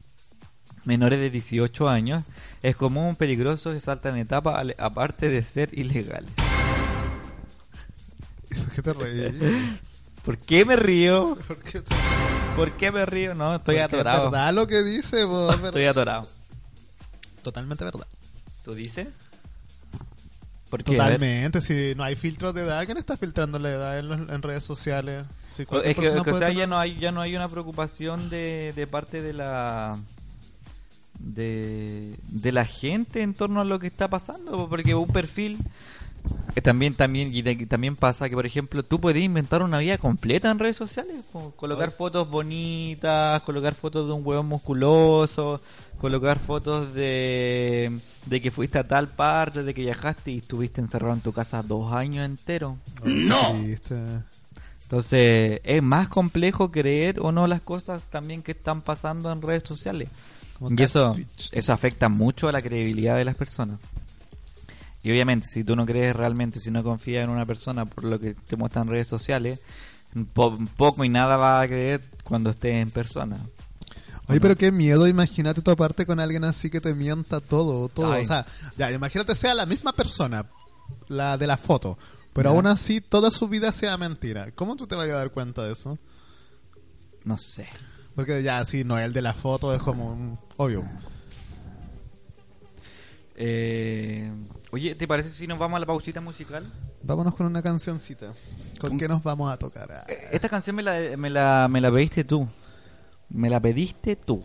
menores 0.88 1.20
de 1.20 1.30
18 1.30 1.88
años, 1.90 2.24
es 2.64 2.76
común 2.76 3.16
peligroso 3.16 3.72
que 3.74 3.80
saltan 3.80 4.18
etapas 4.18 4.66
aparte 4.78 5.30
de 5.30 5.42
ser 5.44 5.70
ilegales. 5.78 6.30
¿Por 8.50 8.72
qué 8.74 8.82
te 8.82 8.94
reí? 8.94 9.80
¿Por 10.24 10.38
qué 10.38 10.66
me 10.66 10.76
río? 10.76 11.38
¿Por 11.48 11.58
qué 11.60 11.82
te- 11.82 11.96
¿Por 12.56 12.72
qué 12.72 12.92
me 12.92 13.06
río? 13.06 13.36
No, 13.36 13.56
estoy 13.56 13.76
Porque 13.78 13.96
atorado. 13.96 14.26
Es 14.26 14.32
verdad 14.32 14.54
lo 14.54 14.68
que 14.68 14.84
dice, 14.84 15.26
po, 15.28 15.52
es. 15.54 15.64
Estoy 15.64 15.86
atorado. 15.86 16.28
Totalmente 17.44 17.84
verdad. 17.84 18.08
¿Tú 18.64 18.74
dices? 18.74 19.08
Totalmente, 20.70 21.62
si 21.62 21.94
no 21.96 22.04
hay 22.04 22.16
filtros 22.16 22.54
de 22.54 22.64
edad, 22.64 22.84
¿quién 22.86 22.98
está 22.98 23.16
filtrando 23.16 23.58
la 23.58 23.70
edad 23.70 24.00
en, 24.00 24.08
los- 24.08 24.30
en 24.30 24.42
redes 24.42 24.64
sociales? 24.66 25.26
Si 25.40 25.62
Es 25.62 25.68
que, 25.68 26.10
o 26.10 26.24
sea, 26.24 26.24
tener- 26.24 26.56
ya 26.56 26.68
no 26.68 26.78
hay 26.78 27.00
ya 27.00 27.12
no 27.14 27.22
hay 27.22 27.36
una 27.36 27.48
preocupación 27.48 28.30
de, 28.30 28.74
de 28.76 28.88
parte 28.88 29.22
de 29.22 29.32
la 29.34 29.98
de, 31.20 32.16
de 32.28 32.52
la 32.52 32.66
gente 32.66 33.22
en 33.22 33.34
torno 33.34 33.62
a 33.62 33.66
lo 33.66 33.80
que 33.80 33.88
está 33.88 34.08
pasando, 34.10 34.68
porque 34.70 34.96
un 34.96 35.08
perfil 35.08 35.58
Eh, 36.56 36.62
También, 36.62 36.94
también, 36.94 37.34
y 37.34 37.42
de- 37.42 37.66
también 37.68 37.96
pasa 37.96 38.28
que, 38.28 38.36
por 38.36 38.46
ejemplo, 38.46 38.84
tú 38.84 39.00
puedes 39.00 39.24
inventar 39.24 39.62
una 39.62 39.78
vida 39.80 39.98
completa 39.98 40.52
en 40.52 40.60
redes 40.60 40.76
sociales. 40.76 41.22
Colocar 41.56 41.92
fotos 41.92 42.30
bonitas, 42.30 43.42
colocar 43.44 43.76
fotos 43.76 44.08
de 44.08 44.14
un 44.14 44.26
huevón 44.26 44.48
musculoso, 44.48 45.62
colocar 46.02 46.38
fotos 46.40 46.94
de, 46.94 47.98
de 48.26 48.42
que 48.42 48.52
fuiste 48.52 48.78
a 48.78 48.86
tal 48.88 49.08
parte, 49.08 49.64
de 49.64 49.74
que 49.74 49.82
viajaste 49.84 50.32
y 50.32 50.38
estuviste 50.40 50.82
encerrado 50.82 51.14
en 51.14 51.22
tu 51.22 51.32
casa 51.32 51.64
dos 51.64 51.94
años 51.94 52.26
enteros. 52.26 52.76
¡No! 53.06 53.54
Entonces, 54.84 55.60
es 55.64 55.84
más 55.84 56.10
complejo 56.10 56.72
creer 56.72 57.20
o 57.22 57.32
no 57.32 57.46
las 57.48 57.62
cosas 57.62 58.02
también 58.10 58.42
que 58.42 58.52
están 58.54 58.82
pasando 58.82 59.32
en 59.32 59.42
redes 59.42 59.64
sociales. 59.66 60.10
Y 60.70 60.82
eso, 60.82 61.16
eso 61.52 61.74
afecta 61.74 62.10
mucho 62.10 62.48
a 62.48 62.52
la 62.52 62.62
credibilidad 62.62 63.16
de 63.16 63.26
las 63.26 63.36
personas. 63.36 63.80
Y 65.04 65.12
obviamente, 65.12 65.48
si 65.48 65.64
tú 65.64 65.76
no 65.76 65.86
crees 65.86 66.16
realmente, 66.16 66.60
si 66.60 66.72
no 66.72 66.84
confías 66.84 67.24
en 67.24 67.30
una 67.30 67.46
persona 67.46 67.86
por 67.86 68.04
lo 68.04 68.20
que 68.20 68.34
te 68.34 68.56
muestran 68.58 68.88
redes 68.88 69.08
sociales, 69.08 69.60
po- 70.34 70.58
poco 70.76 71.04
y 71.06 71.10
nada 71.10 71.38
vas 71.38 71.64
a 71.64 71.68
creer 71.68 72.02
cuando 72.24 72.50
estés 72.50 72.76
en 72.76 72.92
persona. 72.92 73.38
Oye, 74.30 74.42
pero 74.42 74.58
qué 74.58 74.72
miedo, 74.74 75.08
imagínate 75.08 75.62
toparte 75.62 76.06
con 76.06 76.20
alguien 76.20 76.44
así 76.44 76.70
que 76.70 76.82
te 76.82 76.94
mienta 76.94 77.40
todo, 77.40 77.88
todo. 77.88 78.12
Ay. 78.12 78.26
O 78.26 78.28
sea, 78.28 78.46
ya, 78.78 78.92
imagínate 78.92 79.36
sea 79.36 79.56
la 79.56 79.66
misma 79.66 79.94
persona, 79.94 80.46
la 81.08 81.38
de 81.38 81.48
la 81.48 81.56
foto, 81.56 81.98
pero 82.34 82.50
Ya. 82.50 82.56
aún 82.56 82.68
así 82.68 83.00
toda 83.00 83.32
su 83.32 83.48
vida 83.48 83.72
sea 83.72 83.96
mentira. 83.98 84.52
¿Cómo 84.52 84.76
tú 84.76 84.86
te 84.88 84.96
vas 84.96 85.08
a 85.08 85.14
dar 85.14 85.32
cuenta 85.32 85.64
de 85.64 85.72
eso? 85.72 85.98
No 87.24 87.38
sé. 87.38 87.68
Porque 88.18 88.42
ya, 88.44 88.66
sí, 88.66 88.84
no, 88.84 88.98
el 89.00 89.14
de 89.14 89.22
la 89.22 89.34
foto 89.34 89.74
es 89.74 89.80
como 89.82 90.12
un- 90.12 90.38
obvio. 90.58 90.84
Eh, 93.36 94.32
oye, 94.72 94.96
¿te 94.96 95.08
parece 95.08 95.30
si 95.30 95.46
nos 95.48 95.60
vamos 95.60 95.78
a 95.78 95.80
la 95.82 95.86
pausita 95.86 96.20
musical? 96.20 96.72
Vámonos 97.04 97.36
con 97.36 97.46
una 97.46 97.62
cancioncita. 97.62 98.34
¿Con 98.80 98.90
¿Con- 98.90 98.98
qué 99.00 99.08
nos 99.08 99.22
vamos 99.24 99.52
a 99.52 99.58
tocar? 99.58 99.88
Ah, 99.92 100.06
Esta 100.32 100.50
canción 100.50 100.76
me 100.76 100.82
la, 100.84 101.16
me 101.16 101.30
la, 101.30 101.68
me 101.70 101.80
la 101.80 101.92
pediste 101.92 102.24
tú. 102.24 102.48
Me 103.30 103.50
la 103.50 103.60
pediste 103.60 104.16
tú. 104.16 104.42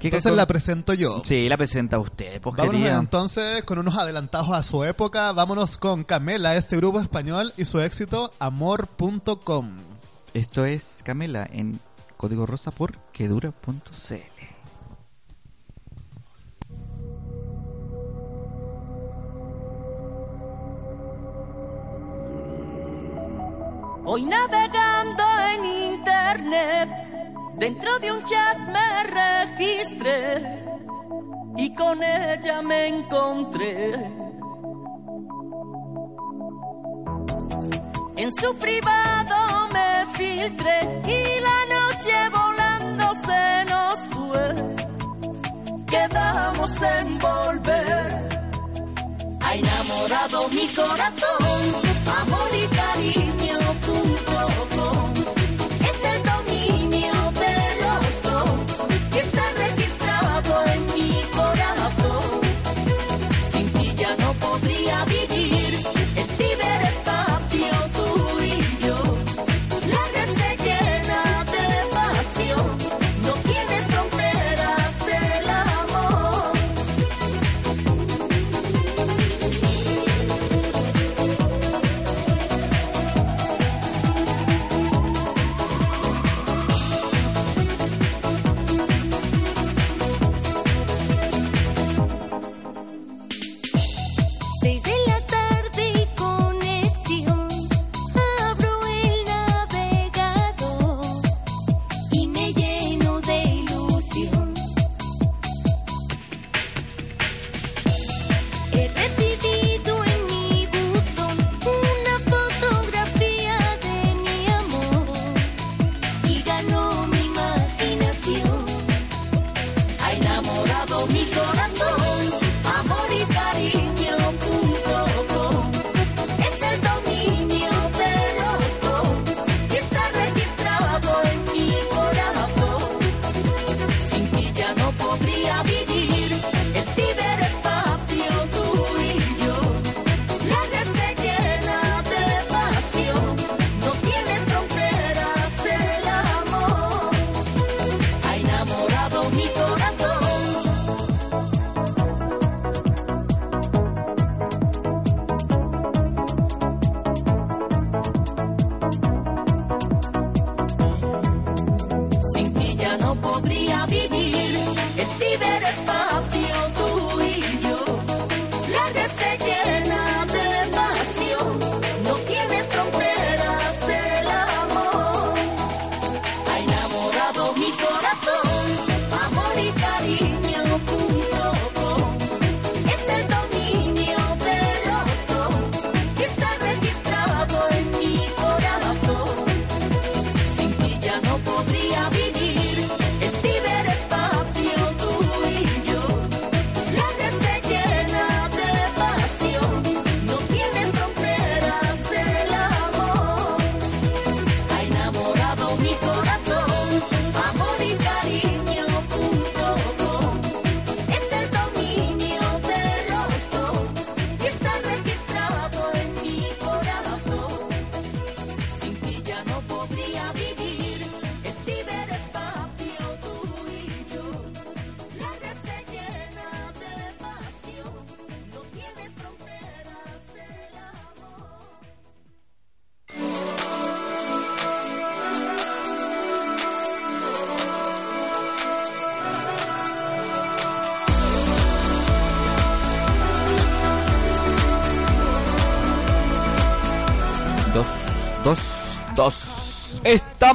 ¿Qué 0.00 0.06
Entonces 0.06 0.10
canción? 0.10 0.36
la 0.36 0.46
presento 0.46 0.94
yo. 0.94 1.20
Sí, 1.24 1.48
la 1.48 1.56
presenta 1.58 1.98
usted, 1.98 2.40
pues 2.40 2.56
Vámonos 2.56 2.80
entonces 2.88 3.64
con 3.64 3.78
unos 3.78 3.96
adelantados 3.98 4.50
a 4.52 4.62
su 4.62 4.84
época. 4.84 5.32
Vámonos 5.32 5.76
con 5.76 6.04
Camela, 6.04 6.56
este 6.56 6.76
grupo 6.76 7.00
español, 7.00 7.52
y 7.58 7.64
su 7.66 7.80
éxito 7.80 8.32
amor.com. 8.38 9.76
Esto 10.38 10.64
es 10.64 11.02
Camela 11.04 11.48
en 11.50 11.80
Código 12.16 12.46
Rosa 12.46 12.70
por 12.70 12.96
quedura.cl. 13.12 14.14
Hoy 24.04 24.22
navegando 24.22 25.24
en 25.50 25.64
internet, 25.64 26.88
dentro 27.56 27.98
de 27.98 28.12
un 28.12 28.22
chat 28.22 28.58
me 28.68 29.56
registré 29.56 30.62
y 31.56 31.74
con 31.74 32.00
ella 32.00 32.62
me 32.62 32.86
encontré. 32.86 34.37
En 38.18 38.32
su 38.32 38.52
privado 38.56 39.68
me 39.72 40.06
filtré 40.16 40.80
y 41.06 41.40
la 41.40 41.58
noche 41.76 42.14
volando 42.38 43.04
se 43.26 43.64
nos 43.70 43.98
fue. 44.10 44.46
Quedamos 45.86 46.70
en 46.82 47.18
volver. 47.20 48.28
Ha 49.40 49.54
enamorado 49.54 50.48
mi 50.48 50.66
corazón, 50.66 51.58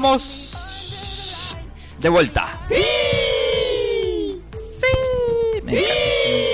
Estamos 0.03 1.55
de 2.01 2.09
vuelta. 2.09 2.45
¡Sí! 2.67 2.75
Me 5.63 5.77
ese 5.77 5.87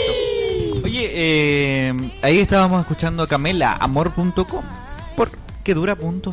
sonido. 0.06 0.86
Oye, 0.86 1.10
eh, 1.12 2.12
ahí 2.22 2.38
estábamos 2.42 2.82
escuchando 2.82 3.24
a 3.24 3.28
Camela, 3.28 3.74
amor.com, 3.74 4.64
por 5.16 5.32
quedura.cl. 5.64 6.30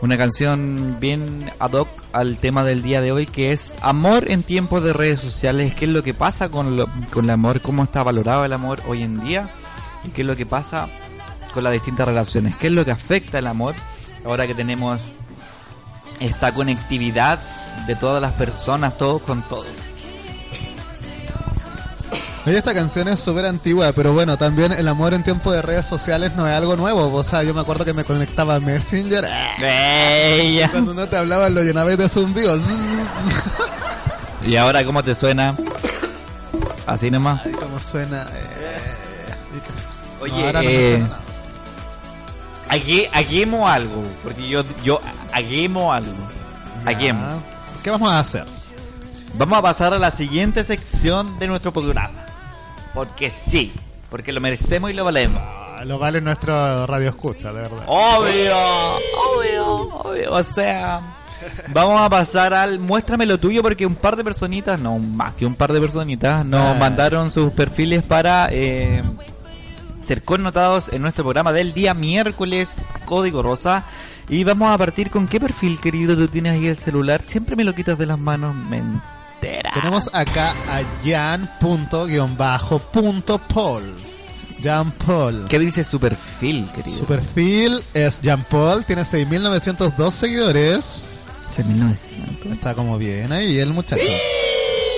Una 0.00 0.16
canción 0.18 0.96
bien 0.98 1.48
ad 1.60 1.72
hoc 1.74 1.88
al 2.12 2.38
tema 2.38 2.64
del 2.64 2.82
día 2.82 3.00
de 3.00 3.12
hoy 3.12 3.26
que 3.26 3.52
es 3.52 3.72
amor 3.80 4.28
en 4.32 4.42
tiempos 4.42 4.82
de 4.82 4.92
redes 4.92 5.20
sociales. 5.20 5.74
¿Qué 5.76 5.84
es 5.84 5.92
lo 5.92 6.02
que 6.02 6.12
pasa 6.12 6.48
con, 6.48 6.76
lo- 6.76 6.88
con 7.12 7.26
el 7.26 7.30
amor? 7.30 7.60
¿Cómo 7.60 7.84
está 7.84 8.02
valorado 8.02 8.44
el 8.44 8.52
amor 8.52 8.80
hoy 8.88 9.04
en 9.04 9.20
día? 9.20 9.48
¿Y 10.04 10.08
qué 10.08 10.22
es 10.22 10.26
lo 10.26 10.34
que 10.34 10.44
pasa 10.44 10.88
con 11.54 11.62
las 11.62 11.72
distintas 11.72 12.08
relaciones? 12.08 12.56
¿Qué 12.56 12.66
es 12.66 12.72
lo 12.72 12.84
que 12.84 12.90
afecta 12.90 13.38
el 13.38 13.46
amor 13.46 13.76
ahora 14.24 14.44
que 14.48 14.54
tenemos 14.56 15.00
esta 16.20 16.52
conectividad 16.52 17.38
de 17.86 17.94
todas 17.96 18.20
las 18.20 18.32
personas, 18.32 18.96
todos 18.98 19.22
con 19.22 19.42
todos? 19.42 19.66
Oye, 22.46 22.56
esta 22.56 22.72
canción 22.72 23.08
es 23.08 23.20
súper 23.20 23.44
antigua, 23.44 23.92
pero 23.92 24.14
bueno, 24.14 24.38
también 24.38 24.72
el 24.72 24.88
amor 24.88 25.12
en 25.12 25.22
tiempo 25.22 25.52
de 25.52 25.60
redes 25.60 25.84
sociales 25.84 26.32
no 26.34 26.48
es 26.48 26.54
algo 26.54 26.76
nuevo. 26.76 27.12
O 27.12 27.22
sea, 27.22 27.42
yo 27.42 27.52
me 27.52 27.60
acuerdo 27.60 27.84
que 27.84 27.92
me 27.92 28.04
conectaba 28.04 28.54
a 28.54 28.60
Messenger. 28.60 29.28
Ey. 29.60 30.66
Cuando 30.70 30.94
no 30.94 31.06
te 31.06 31.16
hablaba 31.18 31.50
lo 31.50 31.62
llenabas 31.62 31.98
de 31.98 32.08
zumbidos. 32.08 32.60
¿Y 34.46 34.56
ahora 34.56 34.82
cómo 34.84 35.02
te 35.02 35.14
suena? 35.14 35.54
Así 36.86 37.10
nomás. 37.10 37.42
Ay, 37.44 37.52
cómo 37.52 37.78
suena. 37.78 38.22
eh. 38.32 39.34
Oye, 40.22 40.46
ahora 40.46 40.62
no 40.62 40.68
me 40.68 40.74
eh, 40.74 40.90
suena 40.92 41.06
nada. 41.08 41.20
Aquí, 42.68 43.06
hagamos 43.12 43.70
algo, 43.70 44.02
porque 44.22 44.48
yo, 44.48 44.62
yo, 44.84 45.00
hagamos 45.32 45.94
algo. 45.96 46.12
Hagamos. 46.84 47.42
¿Qué 47.82 47.90
vamos 47.90 48.10
a 48.10 48.20
hacer? 48.20 48.44
Vamos 49.34 49.58
a 49.58 49.62
pasar 49.62 49.94
a 49.94 49.98
la 49.98 50.10
siguiente 50.10 50.64
sección 50.64 51.38
de 51.38 51.46
nuestro 51.46 51.72
programa. 51.72 52.10
Porque 52.94 53.30
sí, 53.30 53.72
porque 54.10 54.32
lo 54.32 54.40
merecemos 54.40 54.90
y 54.90 54.94
lo 54.94 55.04
valemos. 55.04 55.40
Ah, 55.44 55.82
Lo 55.84 55.98
vale 55.98 56.20
nuestro 56.20 56.86
radio 56.86 57.08
escucha, 57.10 57.52
de 57.52 57.60
verdad. 57.62 57.84
Obvio, 57.86 58.56
obvio, 59.36 59.66
obvio. 60.00 60.32
O 60.34 60.42
sea, 60.42 61.00
vamos 61.68 62.00
a 62.00 62.08
pasar 62.10 62.52
al 62.54 62.80
muéstrame 62.80 63.26
lo 63.26 63.38
tuyo 63.38 63.62
porque 63.62 63.86
un 63.86 63.94
par 63.94 64.16
de 64.16 64.24
personitas, 64.24 64.80
no 64.80 64.98
más 64.98 65.34
que 65.34 65.46
un 65.46 65.54
par 65.54 65.72
de 65.72 65.80
personitas, 65.80 66.44
nos 66.44 66.60
Ah. 66.60 66.76
mandaron 66.80 67.30
sus 67.30 67.52
perfiles 67.52 68.02
para 68.02 68.48
eh, 68.50 69.02
ser 70.08 70.22
connotados 70.22 70.88
en 70.90 71.02
nuestro 71.02 71.22
programa 71.22 71.52
del 71.52 71.74
día 71.74 71.92
miércoles, 71.92 72.76
Código 73.04 73.42
Rosa. 73.42 73.84
Y 74.30 74.42
vamos 74.42 74.70
a 74.70 74.78
partir 74.78 75.10
con 75.10 75.28
qué 75.28 75.38
perfil, 75.38 75.78
querido, 75.80 76.16
tú 76.16 76.28
tienes 76.28 76.54
ahí 76.54 76.66
el 76.66 76.78
celular. 76.78 77.20
Siempre 77.26 77.56
me 77.56 77.64
lo 77.64 77.74
quitas 77.74 77.98
de 77.98 78.06
las 78.06 78.18
manos, 78.18 78.54
me 78.54 78.78
entera. 78.78 79.70
Tenemos 79.74 80.08
acá 80.14 80.52
a 80.66 80.80
Jan.-Paul. 81.04 82.08
Jean 84.60 84.90
Paul. 84.92 85.44
¿Qué 85.48 85.58
dice 85.58 85.84
su 85.84 86.00
perfil, 86.00 86.66
querido? 86.74 86.98
Su 86.98 87.04
perfil 87.04 87.82
es 87.92 88.18
Jean 88.22 88.42
Paul, 88.44 88.84
tiene 88.84 89.02
6.902 89.02 90.10
seguidores. 90.10 91.02
6.900. 91.54 92.52
Está 92.52 92.74
como 92.74 92.96
bien 92.98 93.30
ahí 93.30 93.58
el 93.58 93.74
muchacho. 93.74 94.02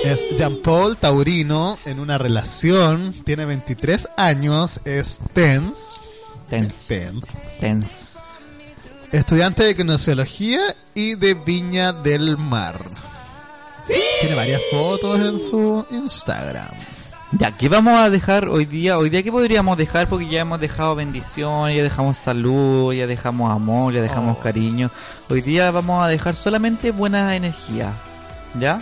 Es 0.04 0.24
Jean 0.38 0.56
Paul 0.62 0.96
Taurino 0.96 1.78
en 1.84 2.00
una 2.00 2.16
relación, 2.18 3.12
tiene 3.24 3.44
23 3.44 4.08
años, 4.16 4.80
es 4.84 5.20
TENS. 5.34 5.76
TENS. 6.48 6.74
TENS. 6.88 7.24
TENS. 7.60 7.86
Estudiante 9.12 9.62
de 9.64 9.76
kinesiología 9.76 10.60
y 10.94 11.14
de 11.16 11.34
Viña 11.34 11.92
del 11.92 12.38
Mar. 12.38 12.80
Tiene 14.20 14.36
varias 14.36 14.60
fotos 14.70 15.18
en 15.20 15.38
su 15.38 15.84
Instagram. 15.90 16.68
Ya, 17.32 17.56
¿qué 17.56 17.68
vamos 17.68 17.94
a 17.98 18.10
dejar 18.10 18.48
hoy 18.48 18.64
día? 18.64 18.98
Hoy 18.98 19.10
día, 19.10 19.22
¿qué 19.22 19.30
podríamos 19.30 19.76
dejar? 19.76 20.08
Porque 20.08 20.28
ya 20.28 20.40
hemos 20.40 20.60
dejado 20.60 20.96
bendición, 20.96 21.70
ya 21.72 21.82
dejamos 21.82 22.18
salud, 22.18 22.92
ya 22.92 23.06
dejamos 23.06 23.52
amor, 23.52 23.92
ya 23.92 24.00
dejamos 24.02 24.36
Oh. 24.38 24.40
cariño. 24.40 24.90
Hoy 25.28 25.40
día 25.42 25.70
vamos 25.70 26.04
a 26.04 26.08
dejar 26.08 26.34
solamente 26.34 26.90
buena 26.90 27.36
energía. 27.36 27.92
¿Ya? 28.58 28.80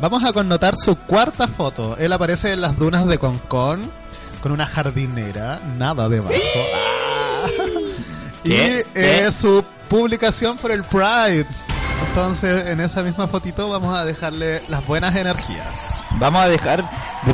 Vamos 0.00 0.24
a 0.24 0.32
connotar 0.32 0.74
su 0.76 0.96
cuarta 0.96 1.48
foto. 1.48 1.96
Él 1.96 2.12
aparece 2.12 2.52
en 2.52 2.60
las 2.60 2.78
dunas 2.78 3.06
de 3.06 3.18
Concón 3.18 3.90
con 4.42 4.52
una 4.52 4.66
jardinera, 4.66 5.60
nada 5.78 6.08
debajo. 6.08 6.34
Ah. 6.74 7.46
Y 8.42 8.50
¿Qué? 8.50 8.86
¿Qué? 8.92 9.26
es 9.26 9.34
su 9.34 9.64
publicación 9.88 10.58
por 10.58 10.70
el 10.70 10.84
Pride. 10.84 11.46
Entonces, 12.08 12.66
en 12.66 12.80
esa 12.80 13.02
misma 13.02 13.26
fotito 13.26 13.70
vamos 13.70 13.96
a 13.96 14.04
dejarle 14.04 14.62
las 14.68 14.86
buenas 14.86 15.16
energías. 15.16 16.02
Vamos 16.18 16.42
a 16.42 16.48
dejar, 16.48 16.84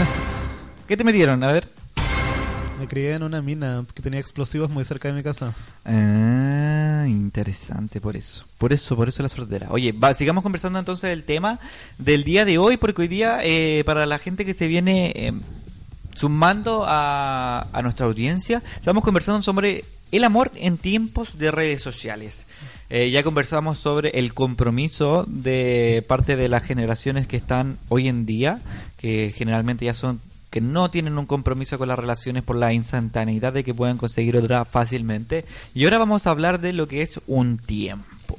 ¿Qué 0.86 0.98
te 0.98 1.02
metieron? 1.02 1.42
A 1.42 1.50
ver. 1.50 1.79
Me 2.80 2.88
crié 2.88 3.12
en 3.12 3.22
una 3.22 3.42
mina 3.42 3.84
que 3.94 4.02
tenía 4.02 4.18
explosivos 4.20 4.70
muy 4.70 4.86
cerca 4.86 5.08
de 5.08 5.14
mi 5.14 5.22
casa. 5.22 5.54
Ah, 5.84 7.04
interesante 7.06 8.00
por 8.00 8.16
eso. 8.16 8.46
Por 8.56 8.72
eso, 8.72 8.96
por 8.96 9.06
eso 9.06 9.22
la 9.22 9.28
sordera. 9.28 9.66
Oye, 9.70 9.92
va, 9.92 10.14
sigamos 10.14 10.42
conversando 10.42 10.78
entonces 10.78 11.10
del 11.10 11.24
tema 11.24 11.60
del 11.98 12.24
día 12.24 12.46
de 12.46 12.56
hoy, 12.56 12.78
porque 12.78 13.02
hoy 13.02 13.08
día, 13.08 13.40
eh, 13.42 13.82
para 13.84 14.06
la 14.06 14.18
gente 14.18 14.46
que 14.46 14.54
se 14.54 14.66
viene 14.66 15.12
eh, 15.14 15.32
sumando 16.14 16.86
a, 16.86 17.66
a 17.70 17.82
nuestra 17.82 18.06
audiencia, 18.06 18.62
estamos 18.76 19.04
conversando 19.04 19.42
sobre 19.42 19.84
el 20.10 20.24
amor 20.24 20.50
en 20.54 20.78
tiempos 20.78 21.36
de 21.36 21.50
redes 21.50 21.82
sociales. 21.82 22.46
Eh, 22.88 23.10
ya 23.10 23.22
conversamos 23.22 23.78
sobre 23.78 24.18
el 24.18 24.32
compromiso 24.32 25.26
de 25.28 26.02
parte 26.08 26.34
de 26.34 26.48
las 26.48 26.64
generaciones 26.64 27.26
que 27.26 27.36
están 27.36 27.76
hoy 27.90 28.08
en 28.08 28.24
día, 28.24 28.62
que 28.96 29.34
generalmente 29.36 29.84
ya 29.84 29.92
son 29.92 30.22
que 30.50 30.60
no 30.60 30.90
tienen 30.90 31.16
un 31.16 31.26
compromiso 31.26 31.78
con 31.78 31.88
las 31.88 31.98
relaciones 31.98 32.42
por 32.42 32.56
la 32.56 32.72
instantaneidad 32.72 33.52
de 33.52 33.64
que 33.64 33.74
puedan 33.74 33.98
conseguir 33.98 34.36
otra 34.36 34.64
fácilmente. 34.64 35.44
Y 35.74 35.84
ahora 35.84 35.98
vamos 35.98 36.26
a 36.26 36.30
hablar 36.30 36.60
de 36.60 36.72
lo 36.72 36.88
que 36.88 37.02
es 37.02 37.20
un 37.26 37.58
tiempo. 37.58 38.38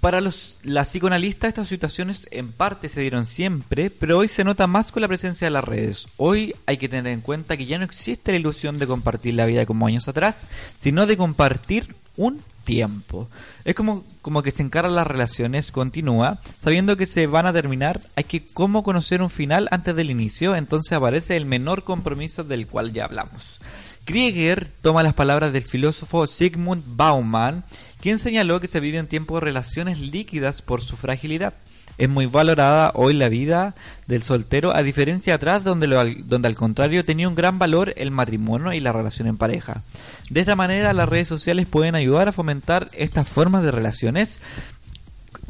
Para 0.00 0.20
los, 0.20 0.58
las 0.62 0.88
psicoanalistas 0.88 1.48
estas 1.48 1.68
situaciones 1.68 2.28
en 2.30 2.52
parte 2.52 2.88
se 2.88 3.00
dieron 3.00 3.24
siempre, 3.26 3.90
pero 3.90 4.18
hoy 4.18 4.28
se 4.28 4.44
nota 4.44 4.66
más 4.66 4.92
con 4.92 5.00
la 5.00 5.08
presencia 5.08 5.46
de 5.46 5.50
las 5.50 5.64
redes. 5.64 6.08
Hoy 6.16 6.54
hay 6.66 6.76
que 6.76 6.88
tener 6.88 7.12
en 7.12 7.20
cuenta 7.20 7.56
que 7.56 7.66
ya 7.66 7.78
no 7.78 7.84
existe 7.84 8.32
la 8.32 8.38
ilusión 8.38 8.78
de 8.78 8.86
compartir 8.86 9.34
la 9.34 9.46
vida 9.46 9.66
como 9.66 9.86
años 9.86 10.06
atrás, 10.08 10.46
sino 10.78 11.06
de 11.06 11.16
compartir 11.16 11.96
un 12.16 12.40
tiempo. 12.66 13.30
Es 13.64 13.74
como, 13.74 14.04
como 14.20 14.42
que 14.42 14.50
se 14.50 14.62
encaran 14.62 14.94
las 14.94 15.06
relaciones, 15.06 15.72
continúa, 15.72 16.40
sabiendo 16.58 16.98
que 16.98 17.06
se 17.06 17.26
van 17.26 17.46
a 17.46 17.52
terminar, 17.54 18.02
hay 18.16 18.24
que 18.24 18.44
cómo 18.46 18.82
conocer 18.82 19.22
un 19.22 19.30
final 19.30 19.68
antes 19.70 19.96
del 19.96 20.10
inicio, 20.10 20.54
entonces 20.54 20.92
aparece 20.92 21.36
el 21.38 21.46
menor 21.46 21.84
compromiso 21.84 22.44
del 22.44 22.66
cual 22.66 22.92
ya 22.92 23.06
hablamos. 23.06 23.60
Krieger 24.04 24.68
toma 24.82 25.02
las 25.02 25.14
palabras 25.14 25.52
del 25.52 25.62
filósofo 25.62 26.26
Sigmund 26.26 26.84
Bauman, 26.86 27.64
quien 28.00 28.18
señaló 28.18 28.60
que 28.60 28.68
se 28.68 28.80
vive 28.80 28.98
en 28.98 29.08
tiempos 29.08 29.40
de 29.40 29.46
relaciones 29.46 29.98
líquidas 29.98 30.60
por 30.60 30.82
su 30.82 30.96
fragilidad. 30.96 31.54
Es 31.98 32.08
muy 32.08 32.26
valorada 32.26 32.92
hoy 32.94 33.14
la 33.14 33.28
vida 33.28 33.74
del 34.06 34.22
soltero, 34.22 34.74
a 34.76 34.82
diferencia 34.82 35.32
de 35.32 35.36
atrás 35.36 35.64
donde, 35.64 35.86
lo- 35.86 36.04
donde 36.24 36.48
al 36.48 36.54
contrario 36.54 37.04
tenía 37.04 37.28
un 37.28 37.34
gran 37.34 37.58
valor 37.58 37.94
el 37.96 38.10
matrimonio 38.10 38.72
y 38.72 38.80
la 38.80 38.92
relación 38.92 39.28
en 39.28 39.36
pareja. 39.38 39.82
De 40.30 40.40
esta 40.40 40.56
manera 40.56 40.92
las 40.92 41.08
redes 41.08 41.28
sociales 41.28 41.66
pueden 41.66 41.94
ayudar 41.94 42.28
a 42.28 42.32
fomentar 42.32 42.88
estas 42.92 43.28
formas 43.28 43.62
de 43.62 43.70
relaciones. 43.70 44.40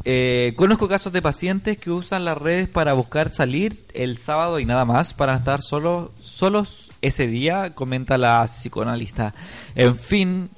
Eh, 0.09 0.53
conozco 0.55 0.87
casos 0.87 1.11
de 1.11 1.21
pacientes 1.21 1.77
que 1.77 1.91
usan 1.91 2.23
las 2.23 2.37
redes 2.37 2.69
para 2.69 2.93
buscar 2.93 3.33
salir 3.33 3.83
el 3.93 4.17
sábado 4.17 4.59
y 4.59 4.65
nada 4.65 4.85
más, 4.85 5.13
para 5.13 5.35
estar 5.35 5.61
solo, 5.61 6.13
solos 6.21 6.91
ese 7.01 7.27
día, 7.27 7.73
comenta 7.73 8.17
la 8.17 8.45
psicoanalista. 8.45 9.33
En 9.75 9.97
fin, 9.97 10.49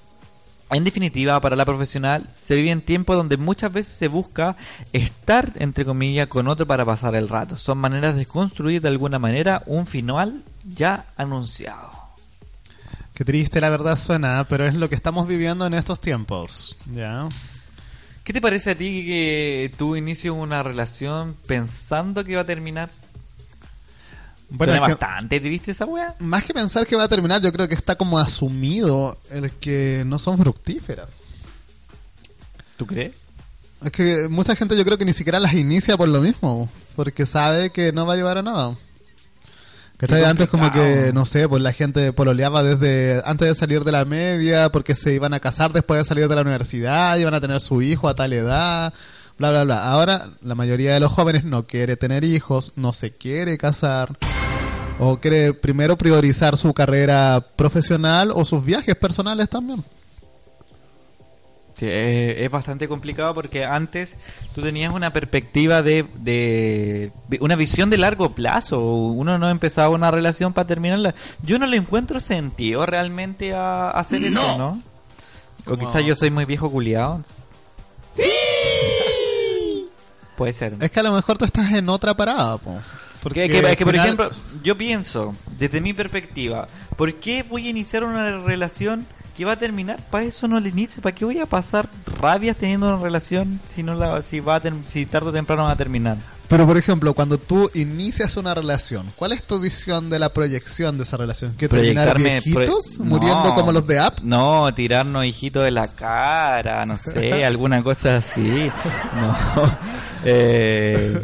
en 0.71 0.83
definitiva, 0.83 1.39
para 1.41 1.55
la 1.55 1.65
profesional, 1.65 2.27
se 2.33 2.55
vive 2.55 2.71
en 2.71 2.81
tiempos 2.81 3.17
donde 3.17 3.37
muchas 3.37 3.73
veces 3.73 3.93
se 3.93 4.07
busca 4.07 4.55
estar, 4.93 5.53
entre 5.55 5.83
comillas, 5.83 6.27
con 6.27 6.47
otro 6.47 6.67
para 6.67 6.85
pasar 6.85 7.15
el 7.15 7.27
rato. 7.27 7.57
Son 7.57 7.77
maneras 7.77 8.15
de 8.15 8.25
construir 8.25 8.81
de 8.81 8.89
alguna 8.89 9.17
manera 9.17 9.63
un 9.65 9.87
final 9.87 10.43
ya 10.63 11.07
anunciado. 11.17 11.91
Qué 13.13 13.25
triste 13.25 13.59
la 13.59 13.69
verdad 13.69 13.97
suena, 13.97 14.45
pero 14.47 14.65
es 14.65 14.75
lo 14.75 14.87
que 14.89 14.95
estamos 14.95 15.27
viviendo 15.27 15.65
en 15.65 15.73
estos 15.73 15.99
tiempos. 15.99 16.77
¿Ya? 16.93 17.27
¿Qué 18.23 18.31
te 18.31 18.41
parece 18.41 18.71
a 18.71 18.75
ti 18.75 19.05
que 19.05 19.73
tú 19.75 19.95
inicies 19.95 20.31
una 20.31 20.61
relación 20.61 21.35
pensando 21.47 22.23
que 22.23 22.35
va 22.35 22.43
a 22.43 22.45
terminar? 22.45 22.91
Bueno, 24.49 24.73
es 24.73 24.81
que- 24.81 24.87
bastante 24.93 25.39
triste 25.39 25.71
esa 25.71 25.85
wea. 25.85 26.15
Más 26.19 26.43
que 26.43 26.53
pensar 26.53 26.85
que 26.87 26.95
va 26.95 27.03
a 27.03 27.07
terminar, 27.07 27.41
yo 27.41 27.51
creo 27.51 27.67
que 27.67 27.75
está 27.75 27.95
como 27.95 28.17
asumido 28.17 29.17
el 29.31 29.51
que 29.51 30.03
no 30.05 30.17
son 30.19 30.37
fructíferas. 30.37 31.07
¿Tú 32.77 32.85
crees? 32.85 33.13
Es 33.83 33.91
que 33.91 34.27
mucha 34.29 34.55
gente 34.55 34.75
yo 34.75 34.83
creo 34.83 34.97
que 34.97 35.05
ni 35.05 35.13
siquiera 35.13 35.39
las 35.39 35.53
inicia 35.53 35.97
por 35.97 36.09
lo 36.09 36.19
mismo, 36.21 36.69
porque 36.95 37.25
sabe 37.25 37.71
que 37.71 37.93
no 37.93 38.05
va 38.05 38.13
a 38.13 38.17
llevar 38.17 38.37
a 38.37 38.41
nada. 38.41 38.75
Qué 39.97 40.25
Antes 40.25 40.47
como 40.47 40.71
que, 40.71 41.11
no 41.13 41.25
sé, 41.25 41.49
pues 41.49 41.61
la 41.61 41.73
gente 41.73 42.13
pololeaba 42.13 42.63
desde 42.63 43.21
antes 43.25 43.49
de 43.49 43.53
salir 43.55 43.83
de 43.83 43.91
la 43.91 44.05
media, 44.05 44.69
porque 44.69 44.95
se 44.95 45.13
iban 45.13 45.33
a 45.33 45.41
casar 45.41 45.73
después 45.73 45.99
de 45.99 46.05
salir 46.05 46.29
de 46.29 46.35
la 46.35 46.41
universidad, 46.41 47.17
iban 47.17 47.33
a 47.33 47.41
tener 47.41 47.59
su 47.59 47.81
hijo 47.81 48.07
a 48.07 48.15
tal 48.15 48.31
edad, 48.31 48.93
bla, 49.39 49.49
bla, 49.49 49.63
bla. 49.63 49.91
Ahora 49.91 50.29
la 50.41 50.53
mayoría 50.53 50.93
de 50.93 50.99
los 50.99 51.11
jóvenes 51.11 51.45
no 51.45 51.65
quiere 51.65 51.97
tener 51.97 52.23
hijos, 52.23 52.73
no 52.75 52.93
se 52.93 53.11
quiere 53.11 53.57
casar, 53.57 54.17
o 54.99 55.17
quiere 55.17 55.53
primero 55.53 55.97
priorizar 55.97 56.57
su 56.57 56.73
carrera 56.73 57.43
profesional 57.55 58.31
o 58.33 58.45
sus 58.45 58.63
viajes 58.63 58.95
personales 58.95 59.49
también. 59.49 59.83
Sí, 61.77 61.87
es 61.89 62.51
bastante 62.51 62.89
complicado 62.89 63.33
porque 63.33 63.63
antes 63.63 64.17
tú 64.53 64.61
tenías 64.61 64.93
una 64.93 65.13
perspectiva 65.13 65.81
de, 65.81 66.05
de 66.17 67.13
una 67.39 67.55
visión 67.55 67.89
de 67.89 67.97
largo 67.97 68.33
plazo. 68.33 68.81
Uno 68.81 69.37
no 69.37 69.49
empezaba 69.49 69.87
una 69.87 70.11
relación 70.11 70.51
para 70.51 70.67
terminarla. 70.67 71.15
Yo 71.41 71.57
no 71.57 71.67
le 71.67 71.77
encuentro 71.77 72.19
sentido 72.19 72.85
realmente 72.85 73.53
a, 73.53 73.91
a 73.91 73.99
hacer 74.01 74.25
eso, 74.25 74.57
¿no? 74.57 74.81
O 75.65 75.77
quizás 75.77 76.03
yo 76.03 76.15
soy 76.15 76.31
muy 76.31 76.43
viejo 76.43 76.69
culiado. 76.69 77.21
Puede 80.39 80.53
ser. 80.53 80.77
Es 80.79 80.89
que 80.89 80.99
a 81.01 81.03
lo 81.03 81.11
mejor 81.11 81.37
tú 81.37 81.43
estás 81.43 81.69
en 81.73 81.89
otra 81.89 82.13
parada, 82.15 82.57
po. 82.57 82.79
Porque 83.21 83.47
Que- 83.49 83.59
que- 83.61 83.71
es 83.71 83.75
que, 83.77 83.83
por 83.83 83.93
final- 83.93 84.05
ejemplo, 84.07 84.31
yo 84.63 84.77
pienso, 84.77 85.35
desde 85.57 85.81
mi 85.81 85.91
perspectiva, 85.93 86.65
¿por 86.95 87.13
qué 87.15 87.43
voy 87.43 87.67
a 87.67 87.69
iniciar 87.71 88.05
una 88.05 88.37
relación 88.37 89.05
que 89.35 89.43
va 89.43 89.51
a 89.51 89.59
terminar? 89.59 89.99
Para 90.09 90.23
eso 90.23 90.47
no 90.47 90.57
la 90.61 90.69
inicio. 90.69 91.01
¿Para 91.01 91.13
qué 91.13 91.25
voy 91.25 91.39
a 91.39 91.45
pasar 91.45 91.89
rabias 92.21 92.55
teniendo 92.55 92.87
una 92.87 93.03
relación 93.03 93.59
si 93.75 93.83
no 93.83 93.95
la, 93.95 94.21
si 94.21 94.39
va 94.39 94.55
a 94.55 94.59
ter- 94.61 94.73
si 94.87 95.05
tarde 95.05 95.27
o 95.27 95.33
temprano 95.33 95.63
va 95.65 95.71
a 95.71 95.75
terminar? 95.75 96.15
Pero 96.49 96.65
por 96.65 96.77
ejemplo, 96.77 97.13
cuando 97.13 97.37
tú 97.37 97.69
inicias 97.75 98.35
una 98.35 98.53
relación, 98.55 99.13
¿cuál 99.15 99.31
es 99.33 99.43
tu 99.43 99.59
visión 99.59 100.09
de 100.09 100.17
la 100.19 100.33
proyección 100.33 100.97
de 100.97 101.03
esa 101.03 101.15
relación? 101.15 101.53
¿Que 101.55 101.69
terminar 101.69 102.17
viejitos, 102.17 102.95
pro- 102.97 103.05
muriendo 103.05 103.43
no. 103.45 103.53
como 103.55 103.71
los 103.71 103.85
de 103.85 103.99
App? 103.99 104.19
No, 104.21 104.73
tirarnos 104.73 105.25
hijitos 105.25 105.63
de 105.63 105.71
la 105.71 105.87
cara, 105.89 106.85
no 106.87 106.97
sé, 106.97 107.43
alguna 107.45 107.83
cosa 107.83 108.17
así. 108.17 108.41
No. 109.21 109.37
Eh, 110.25 111.17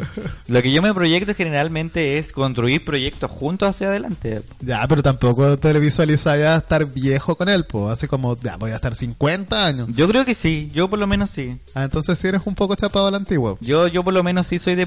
lo 0.48 0.62
que 0.62 0.72
yo 0.72 0.80
me 0.80 0.94
proyecto 0.94 1.34
generalmente 1.34 2.16
es 2.18 2.32
construir 2.32 2.82
proyectos 2.82 3.30
juntos 3.30 3.68
hacia 3.68 3.88
adelante. 3.88 4.40
Ya, 4.60 4.86
pero 4.88 5.02
tampoco 5.02 5.58
te 5.58 5.78
visualizas 5.78 6.38
ya 6.38 6.56
estar 6.56 6.86
viejo 6.86 7.34
con 7.34 7.48
él, 7.48 7.66
pues, 7.66 7.92
así 7.92 8.06
como, 8.06 8.38
ya, 8.40 8.56
voy 8.56 8.70
a 8.70 8.76
estar 8.76 8.94
50 8.94 9.66
años. 9.66 9.88
Yo 9.94 10.08
creo 10.08 10.24
que 10.24 10.34
sí, 10.34 10.70
yo 10.72 10.88
por 10.88 10.98
lo 10.98 11.06
menos 11.06 11.30
sí. 11.30 11.58
Ah, 11.74 11.84
entonces 11.84 12.18
sí 12.18 12.28
eres 12.28 12.40
un 12.46 12.54
poco 12.54 12.74
chapado 12.74 13.06
a 13.08 13.10
la 13.10 13.18
antigua. 13.18 13.56
Yo, 13.60 13.86
yo 13.88 14.02
por 14.02 14.14
lo 14.14 14.22
menos 14.22 14.46
sí 14.46 14.58
soy 14.58 14.74
de 14.76 14.86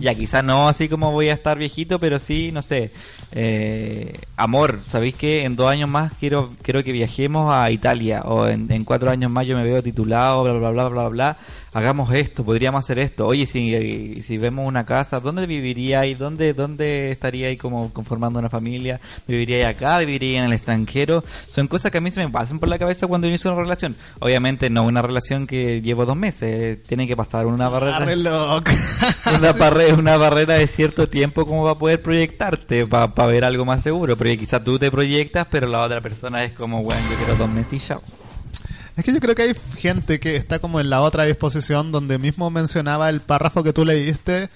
Ya 0.00 0.14
quizás 0.14 0.44
no 0.44 0.68
así 0.68 0.88
como 0.88 1.12
voy 1.12 1.28
a 1.28 1.34
estar 1.34 1.58
viejito, 1.58 1.98
pero 1.98 2.18
sí, 2.18 2.50
no 2.52 2.62
sé. 2.62 2.92
Eh, 3.32 4.18
amor, 4.36 4.80
¿sabéis 4.86 5.14
que 5.14 5.44
en 5.44 5.56
dos 5.56 5.68
años 5.68 5.88
más 5.88 6.12
quiero 6.18 6.50
quiero 6.62 6.82
que 6.82 6.92
viajemos 6.92 7.52
a 7.52 7.70
Italia? 7.70 8.22
O 8.24 8.46
en, 8.46 8.70
en 8.70 8.84
cuatro 8.84 9.10
años 9.10 9.30
más 9.30 9.46
yo 9.46 9.56
me 9.56 9.64
veo 9.64 9.82
titulado, 9.82 10.42
bla, 10.42 10.52
bla, 10.54 10.70
bla, 10.70 10.88
bla, 10.88 11.08
bla. 11.08 11.36
Hagamos 11.72 12.12
esto, 12.12 12.44
podríamos 12.44 12.80
hacer 12.84 12.98
esto. 12.98 13.28
Oye, 13.28 13.46
si, 13.46 14.20
si 14.24 14.38
vemos 14.38 14.66
una 14.66 14.84
casa, 14.84 15.20
¿dónde 15.20 15.46
viviríais? 15.46 16.18
¿Dónde, 16.18 16.52
dónde 16.52 17.12
estaríais 17.12 17.60
como 17.60 17.92
conformando 17.92 18.40
una 18.40 18.48
familia? 18.50 19.00
¿Viviríais 19.28 19.66
acá? 19.66 19.98
¿Viviríais 20.00 20.38
en 20.40 20.44
el 20.46 20.52
extranjero? 20.52 21.22
Son 21.48 21.68
cosas 21.68 21.92
que 21.92 21.98
a 21.98 22.00
mí 22.00 22.10
se 22.10 22.24
me 22.24 22.28
pasan 22.32 22.58
por 22.58 22.68
la 22.68 22.76
cabeza 22.76 23.06
cuando 23.06 23.28
inicio 23.28 23.52
una 23.52 23.62
relación. 23.62 23.94
Obviamente 24.18 24.68
no 24.68 24.82
una 24.82 25.00
relación 25.00 25.46
que 25.46 25.80
llevo 25.80 26.04
dos 26.06 26.16
meses. 26.16 26.82
Tiene 26.82 27.06
que 27.06 27.16
pasar 27.16 27.46
una 27.46 27.68
barrera 27.68 27.98
una, 29.38 29.52
barre- 29.52 29.92
una 29.94 30.16
barrera 30.16 30.54
de 30.54 30.66
cierto 30.66 31.08
tiempo 31.08 31.46
como 31.46 31.62
va 31.62 31.72
a 31.72 31.74
poder 31.76 32.02
proyectarte 32.02 32.86
para 32.88 33.26
ver 33.26 33.44
algo 33.44 33.64
más 33.64 33.80
seguro. 33.82 34.16
Porque 34.16 34.36
quizás 34.36 34.64
tú 34.64 34.76
te 34.76 34.90
proyectas, 34.90 35.46
pero 35.48 35.68
la 35.68 35.82
otra 35.82 36.00
persona 36.00 36.42
es 36.42 36.52
como, 36.52 36.82
bueno, 36.82 37.00
yo 37.10 37.16
quiero 37.16 37.36
dos 37.36 37.48
meses 37.48 37.72
y 37.74 37.78
chao. 37.86 38.02
Es 39.00 39.06
que 39.06 39.14
yo 39.14 39.20
creo 39.20 39.34
que 39.34 39.42
hay 39.44 39.54
gente 39.78 40.20
que 40.20 40.36
está 40.36 40.58
como 40.58 40.78
en 40.78 40.90
la 40.90 41.00
otra 41.00 41.24
disposición 41.24 41.90
donde 41.90 42.18
mismo 42.18 42.50
mencionaba 42.50 43.08
el 43.08 43.22
párrafo 43.22 43.62
que 43.62 43.72
tú 43.72 43.86
leíste 43.86 44.50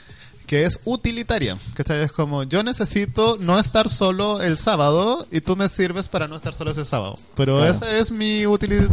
que 0.46 0.66
es 0.66 0.80
utilitaria. 0.84 1.56
Que 1.74 1.82
es 2.02 2.12
como 2.12 2.42
yo 2.42 2.62
necesito 2.62 3.38
no 3.40 3.58
estar 3.58 3.88
solo 3.88 4.42
el 4.42 4.58
sábado 4.58 5.26
y 5.32 5.40
tú 5.40 5.56
me 5.56 5.70
sirves 5.70 6.08
para 6.08 6.28
no 6.28 6.36
estar 6.36 6.52
solo 6.52 6.72
ese 6.72 6.84
sábado. 6.84 7.14
Pero 7.34 7.56
Claro. 7.56 7.72
esa 7.72 7.96
es 7.96 8.10
mi 8.10 8.46
utilidad. 8.46 8.90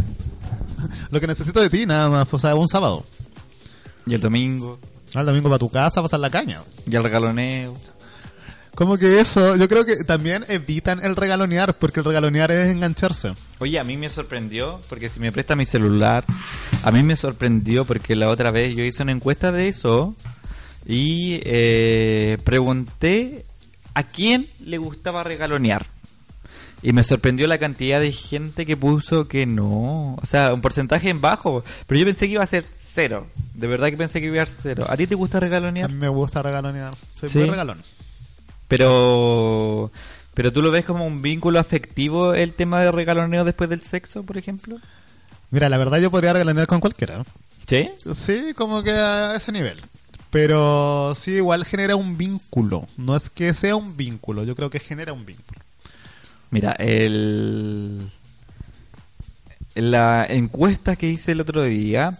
Lo 1.10 1.20
que 1.20 1.26
necesito 1.26 1.60
de 1.60 1.68
ti 1.68 1.84
nada 1.84 2.08
más, 2.08 2.28
o 2.32 2.38
sea, 2.38 2.54
un 2.54 2.66
sábado. 2.68 3.04
Y 4.06 4.14
el 4.14 4.22
domingo. 4.22 4.78
Al 5.12 5.26
domingo 5.26 5.50
para 5.50 5.58
tu 5.58 5.68
casa, 5.68 6.00
a 6.00 6.02
pasar 6.02 6.20
la 6.20 6.30
caña. 6.30 6.62
Y 6.90 6.96
el 6.96 7.04
regaloneo. 7.04 7.74
Como 8.74 8.96
que 8.96 9.20
eso, 9.20 9.54
yo 9.56 9.68
creo 9.68 9.84
que 9.84 10.02
también 10.04 10.44
evitan 10.48 11.04
el 11.04 11.14
regalonear, 11.14 11.76
porque 11.78 12.00
el 12.00 12.04
regalonear 12.06 12.50
es 12.50 12.68
engancharse. 12.68 13.32
Oye, 13.58 13.78
a 13.78 13.84
mí 13.84 13.96
me 13.98 14.08
sorprendió, 14.08 14.80
porque 14.88 15.10
si 15.10 15.20
me 15.20 15.30
presta 15.30 15.54
mi 15.54 15.66
celular, 15.66 16.24
a 16.82 16.90
mí 16.90 17.02
me 17.02 17.14
sorprendió 17.16 17.84
porque 17.84 18.16
la 18.16 18.30
otra 18.30 18.50
vez 18.50 18.74
yo 18.74 18.82
hice 18.82 19.02
una 19.02 19.12
encuesta 19.12 19.52
de 19.52 19.68
eso 19.68 20.14
y 20.86 21.40
eh, 21.44 22.38
pregunté 22.44 23.44
a 23.94 24.04
quién 24.04 24.48
le 24.64 24.78
gustaba 24.78 25.22
regalonear. 25.22 25.86
Y 26.84 26.92
me 26.94 27.04
sorprendió 27.04 27.46
la 27.46 27.58
cantidad 27.58 28.00
de 28.00 28.10
gente 28.10 28.66
que 28.66 28.76
puso 28.76 29.28
que 29.28 29.46
no. 29.46 30.14
O 30.14 30.26
sea, 30.26 30.52
un 30.52 30.60
porcentaje 30.62 31.10
en 31.10 31.20
bajo. 31.20 31.62
Pero 31.86 32.00
yo 32.00 32.06
pensé 32.06 32.26
que 32.26 32.32
iba 32.32 32.42
a 32.42 32.46
ser 32.46 32.64
cero. 32.74 33.28
De 33.54 33.68
verdad 33.68 33.88
que 33.90 33.96
pensé 33.96 34.20
que 34.20 34.26
iba 34.26 34.42
a 34.42 34.46
ser 34.46 34.56
cero. 34.60 34.86
¿A 34.88 34.96
ti 34.96 35.06
te 35.06 35.14
gusta 35.14 35.36
A 35.36 35.40
regalonear? 35.42 35.88
mí 35.92 35.96
me 35.96 36.08
gusta 36.08 36.42
regalonear. 36.42 36.92
Soy 37.14 37.28
Sí. 37.28 37.38
muy 37.38 37.50
regalón. 37.50 37.78
Pero... 38.76 39.92
¿Pero 40.34 40.50
tú 40.50 40.62
lo 40.62 40.70
ves 40.70 40.86
como 40.86 41.06
un 41.06 41.20
vínculo 41.20 41.58
afectivo 41.58 42.32
el 42.32 42.54
tema 42.54 42.80
de 42.80 42.90
regaloneo 42.90 43.44
después 43.44 43.68
del 43.68 43.82
sexo, 43.82 44.22
por 44.22 44.38
ejemplo? 44.38 44.78
Mira, 45.50 45.68
la 45.68 45.76
verdad 45.76 45.98
yo 45.98 46.10
podría 46.10 46.32
regalonear 46.32 46.66
con 46.66 46.80
cualquiera. 46.80 47.22
¿Sí? 47.66 47.90
Sí, 48.14 48.54
como 48.56 48.82
que 48.82 48.92
a 48.92 49.34
ese 49.34 49.52
nivel. 49.52 49.78
Pero 50.30 51.14
sí, 51.14 51.32
igual 51.32 51.66
genera 51.66 51.96
un 51.96 52.16
vínculo. 52.16 52.86
No 52.96 53.14
es 53.14 53.28
que 53.28 53.52
sea 53.52 53.76
un 53.76 53.98
vínculo, 53.98 54.44
yo 54.44 54.56
creo 54.56 54.70
que 54.70 54.78
genera 54.78 55.12
un 55.12 55.26
vínculo. 55.26 55.60
Mira, 56.50 56.72
el... 56.72 58.10
la 59.74 60.24
encuesta 60.26 60.96
que 60.96 61.10
hice 61.10 61.32
el 61.32 61.42
otro 61.42 61.62
día, 61.62 62.18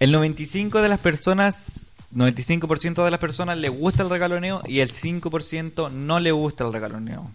el 0.00 0.12
95 0.12 0.82
de 0.82 0.88
las 0.90 1.00
personas, 1.00 1.86
95% 2.14 3.04
de 3.04 3.10
las 3.10 3.20
personas 3.20 3.58
le 3.58 3.68
gusta 3.68 4.02
el 4.02 4.10
regaloneo 4.10 4.62
y 4.66 4.80
el 4.80 4.92
5% 4.92 5.90
no 5.90 6.20
le 6.20 6.32
gusta 6.32 6.64
el 6.64 6.72
regaloneo. 6.72 7.30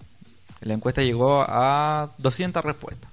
La 0.62 0.74
encuesta 0.74 1.02
llegó 1.02 1.42
a 1.42 2.12
200 2.18 2.64
respuestas. 2.64 3.12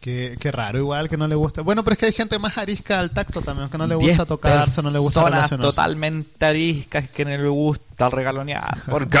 Qué, 0.00 0.36
qué 0.38 0.52
raro, 0.52 0.78
igual 0.78 1.08
que 1.08 1.16
no 1.16 1.26
le 1.26 1.34
gusta. 1.34 1.62
Bueno, 1.62 1.82
pero 1.82 1.94
es 1.94 1.98
que 1.98 2.06
hay 2.06 2.12
gente 2.12 2.38
más 2.38 2.58
arisca 2.58 3.00
al 3.00 3.10
tacto 3.10 3.42
también, 3.42 3.68
que 3.68 3.78
no 3.78 3.86
le 3.86 3.96
gusta 3.96 4.24
tocarse, 4.24 4.82
no 4.82 4.90
le 4.90 4.98
gusta 4.98 5.24
relacionarse. 5.24 5.68
totalmente 5.68 6.44
ariscas 6.46 7.08
que 7.08 7.24
no 7.24 7.30
le 7.30 7.48
gusta 7.48 8.08
regalonear. 8.08 8.82
¿Por 8.90 9.08
qué? 9.08 9.18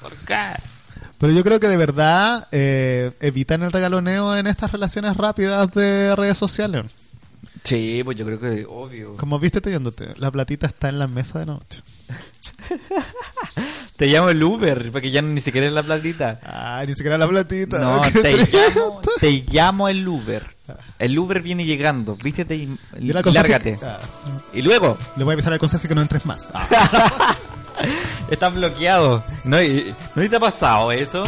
¿Por 0.00 0.16
qué? 0.26 0.54
Pero 1.18 1.32
yo 1.32 1.44
creo 1.44 1.60
que 1.60 1.68
de 1.68 1.76
verdad 1.76 2.48
eh, 2.50 3.12
evitan 3.20 3.62
el 3.62 3.70
regaloneo 3.70 4.34
en 4.36 4.46
estas 4.46 4.72
relaciones 4.72 5.16
rápidas 5.16 5.70
de 5.74 6.16
redes 6.16 6.38
sociales. 6.38 6.86
Sí, 7.62 8.02
pues 8.04 8.16
yo 8.16 8.24
creo 8.26 8.40
que 8.40 8.66
obvio. 8.68 9.16
Como 9.16 9.38
viste 9.38 9.60
yéndote, 9.70 10.14
la 10.16 10.30
platita 10.30 10.66
está 10.66 10.88
en 10.88 10.98
la 10.98 11.06
mesa 11.06 11.38
de 11.40 11.46
noche. 11.46 11.80
Te 13.96 14.06
llamo 14.06 14.30
el 14.30 14.42
Uber, 14.42 14.90
porque 14.92 15.10
ya 15.10 15.20
ni 15.20 15.40
siquiera 15.42 15.66
es 15.66 15.72
la 15.74 15.82
platita. 15.82 16.40
Ah, 16.42 16.82
ni 16.86 16.94
siquiera 16.94 17.18
la 17.18 17.28
platita. 17.28 17.78
No, 17.80 18.00
te 18.22 18.36
llamo, 18.46 19.00
te 19.20 19.44
llamo 19.50 19.88
el 19.88 20.08
Uber. 20.08 20.42
El 20.98 21.18
Uber 21.18 21.42
viene 21.42 21.66
llegando, 21.66 22.16
vístete 22.16 22.54
y, 22.56 22.78
lárgate. 22.98 23.76
que- 23.76 23.84
ah. 23.84 23.98
Y 24.54 24.62
luego, 24.62 24.96
Le 25.16 25.24
voy 25.24 25.32
a 25.32 25.34
avisar 25.34 25.52
al 25.52 25.58
conserje 25.58 25.86
que 25.88 25.94
no 25.94 26.00
entres 26.00 26.24
más. 26.24 26.50
Ah, 26.54 27.36
estás 28.30 28.54
bloqueado. 28.54 29.22
¿No, 29.44 29.58
¿No 30.14 30.28
te 30.28 30.36
ha 30.36 30.40
pasado 30.40 30.92
eso? 30.92 31.24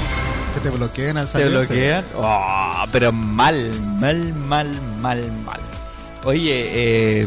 que 0.54 0.60
te 0.60 0.70
bloqueen 0.70 1.16
al 1.16 1.26
¿Te 1.26 1.32
salir. 1.32 1.48
bloquean? 1.50 2.04
Oh, 2.16 2.84
pero 2.92 3.10
mal, 3.12 3.70
mal, 4.00 4.32
mal, 4.34 4.68
mal, 5.00 5.32
mal. 5.44 5.60
Oye, 6.24 7.22
eh, 7.22 7.26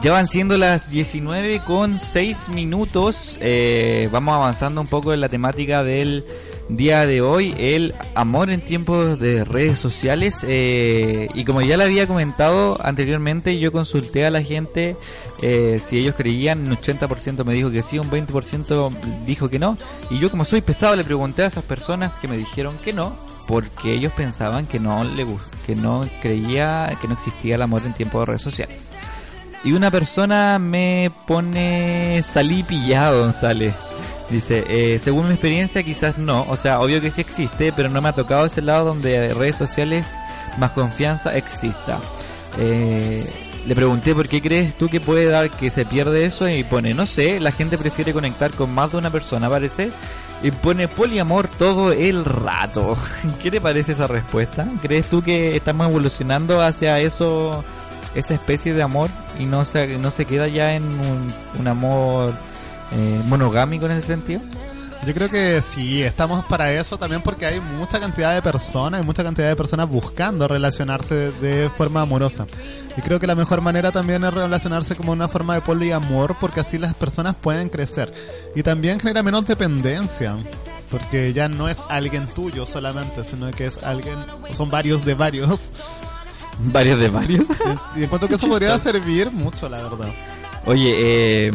ya 0.00 0.10
van 0.10 0.26
siendo 0.26 0.58
las 0.58 0.90
19 0.90 1.60
con 1.66 2.00
6 2.00 2.48
minutos. 2.48 3.36
Eh, 3.40 4.08
vamos 4.10 4.34
avanzando 4.34 4.80
un 4.80 4.88
poco 4.88 5.12
en 5.12 5.20
la 5.20 5.28
temática 5.28 5.84
del 5.84 6.24
día 6.68 7.06
de 7.06 7.20
hoy, 7.20 7.54
el 7.58 7.94
amor 8.14 8.50
en 8.50 8.60
tiempos 8.60 9.18
de 9.18 9.44
redes 9.44 9.78
sociales. 9.78 10.44
Eh, 10.48 11.28
y 11.34 11.44
como 11.44 11.60
ya 11.60 11.76
le 11.76 11.84
había 11.84 12.06
comentado 12.06 12.78
anteriormente, 12.84 13.58
yo 13.58 13.70
consulté 13.70 14.24
a 14.24 14.30
la 14.30 14.42
gente 14.42 14.96
eh, 15.40 15.80
si 15.84 15.98
ellos 15.98 16.14
creían, 16.16 16.66
un 16.66 16.76
80% 16.76 17.44
me 17.44 17.54
dijo 17.54 17.70
que 17.70 17.82
sí, 17.82 17.98
un 17.98 18.10
20% 18.10 18.90
dijo 19.26 19.48
que 19.48 19.58
no. 19.58 19.76
Y 20.10 20.18
yo 20.18 20.30
como 20.30 20.44
soy 20.44 20.62
pesado 20.62 20.96
le 20.96 21.04
pregunté 21.04 21.42
a 21.42 21.46
esas 21.46 21.64
personas 21.64 22.18
que 22.18 22.28
me 22.28 22.36
dijeron 22.36 22.76
que 22.78 22.92
no, 22.92 23.14
porque 23.46 23.92
ellos 23.92 24.12
pensaban 24.12 24.66
que 24.66 24.78
no 24.78 25.04
le 25.04 25.26
que 25.66 25.74
no 25.74 26.06
creía 26.20 26.96
que 27.00 27.08
no 27.08 27.14
existía 27.14 27.56
el 27.56 27.62
amor 27.62 27.82
en 27.84 27.92
tiempos 27.92 28.20
de 28.20 28.26
redes 28.26 28.42
sociales. 28.42 28.86
Y 29.64 29.72
una 29.72 29.90
persona 29.90 30.58
me 30.58 31.12
pone 31.26 32.22
salí 32.26 32.62
pillado, 32.62 33.32
sale. 33.32 33.74
Dice, 34.28 34.64
eh, 34.68 34.98
según 35.02 35.26
mi 35.26 35.34
experiencia 35.34 35.82
quizás 35.82 36.18
no, 36.18 36.46
o 36.48 36.56
sea, 36.56 36.80
obvio 36.80 37.00
que 37.00 37.10
sí 37.10 37.20
existe, 37.20 37.72
pero 37.72 37.88
no 37.90 38.00
me 38.00 38.08
ha 38.08 38.14
tocado 38.14 38.46
ese 38.46 38.62
lado 38.62 38.86
donde 38.86 39.34
redes 39.34 39.56
sociales 39.56 40.06
más 40.58 40.70
confianza 40.72 41.36
exista. 41.36 41.98
Eh, 42.58 43.30
le 43.66 43.74
pregunté 43.74 44.14
por 44.14 44.28
qué 44.28 44.42
crees 44.42 44.76
tú 44.76 44.88
que 44.88 45.00
puede 45.00 45.26
dar 45.26 45.50
que 45.50 45.70
se 45.70 45.84
pierde 45.84 46.24
eso 46.24 46.48
y 46.48 46.64
pone, 46.64 46.94
no 46.94 47.06
sé, 47.06 47.38
la 47.40 47.52
gente 47.52 47.78
prefiere 47.78 48.12
conectar 48.12 48.50
con 48.52 48.74
más 48.74 48.92
de 48.92 48.98
una 48.98 49.10
persona, 49.10 49.48
parece. 49.48 49.90
Y 50.42 50.50
pone 50.50 50.88
poliamor 50.88 51.46
todo 51.46 51.92
el 51.92 52.24
rato. 52.24 52.96
¿Qué 53.42 53.50
te 53.50 53.60
parece 53.60 53.92
esa 53.92 54.06
respuesta? 54.06 54.66
¿Crees 54.80 55.08
tú 55.08 55.22
que 55.22 55.56
estamos 55.56 55.88
evolucionando 55.88 56.60
hacia 56.60 56.98
eso, 56.98 57.64
esa 58.14 58.34
especie 58.34 58.74
de 58.74 58.82
amor 58.82 59.08
y 59.38 59.44
no 59.46 59.64
se, 59.64 59.98
no 59.98 60.10
se 60.10 60.24
queda 60.24 60.48
ya 60.48 60.74
en 60.74 60.82
un, 60.82 61.32
un 61.60 61.68
amor 61.68 62.32
eh, 62.92 63.20
monogámico 63.28 63.86
en 63.86 63.92
ese 63.92 64.08
sentido? 64.08 64.40
Yo 65.04 65.12
creo 65.14 65.28
que 65.28 65.60
sí, 65.62 66.00
estamos 66.02 66.44
para 66.44 66.72
eso 66.72 66.96
también 66.96 67.22
porque 67.22 67.44
hay 67.44 67.58
mucha 67.58 67.98
cantidad 67.98 68.34
de 68.34 68.40
personas, 68.40 69.00
hay 69.00 69.06
mucha 69.06 69.24
cantidad 69.24 69.48
de 69.48 69.56
personas 69.56 69.88
buscando 69.88 70.46
relacionarse 70.46 71.14
de, 71.14 71.32
de 71.32 71.70
forma 71.70 72.02
amorosa. 72.02 72.46
Y 72.96 73.00
creo 73.00 73.18
que 73.18 73.26
la 73.26 73.34
mejor 73.34 73.60
manera 73.62 73.90
también 73.90 74.22
es 74.22 74.32
relacionarse 74.32 74.94
como 74.94 75.10
una 75.10 75.26
forma 75.26 75.54
de 75.54 75.60
poliamor 75.60 76.36
porque 76.38 76.60
así 76.60 76.78
las 76.78 76.94
personas 76.94 77.34
pueden 77.34 77.68
crecer. 77.68 78.14
Y 78.54 78.62
también 78.62 79.00
genera 79.00 79.24
menos 79.24 79.44
dependencia. 79.44 80.36
Porque 80.88 81.32
ya 81.32 81.48
no 81.48 81.68
es 81.68 81.78
alguien 81.88 82.28
tuyo 82.28 82.66
solamente, 82.66 83.24
sino 83.24 83.50
que 83.50 83.66
es 83.66 83.82
alguien, 83.82 84.14
son 84.52 84.70
varios 84.70 85.04
de 85.04 85.14
varios. 85.14 85.72
Varios 86.58 86.98
de 87.00 87.08
varios. 87.08 87.46
Y, 87.96 88.00
y 88.00 88.04
encuentro 88.04 88.28
que 88.28 88.34
eso 88.36 88.46
podría 88.48 88.78
servir 88.78 89.30
mucho, 89.32 89.68
la 89.68 89.78
verdad. 89.78 90.08
Oye, 90.64 90.94
eh, 91.48 91.52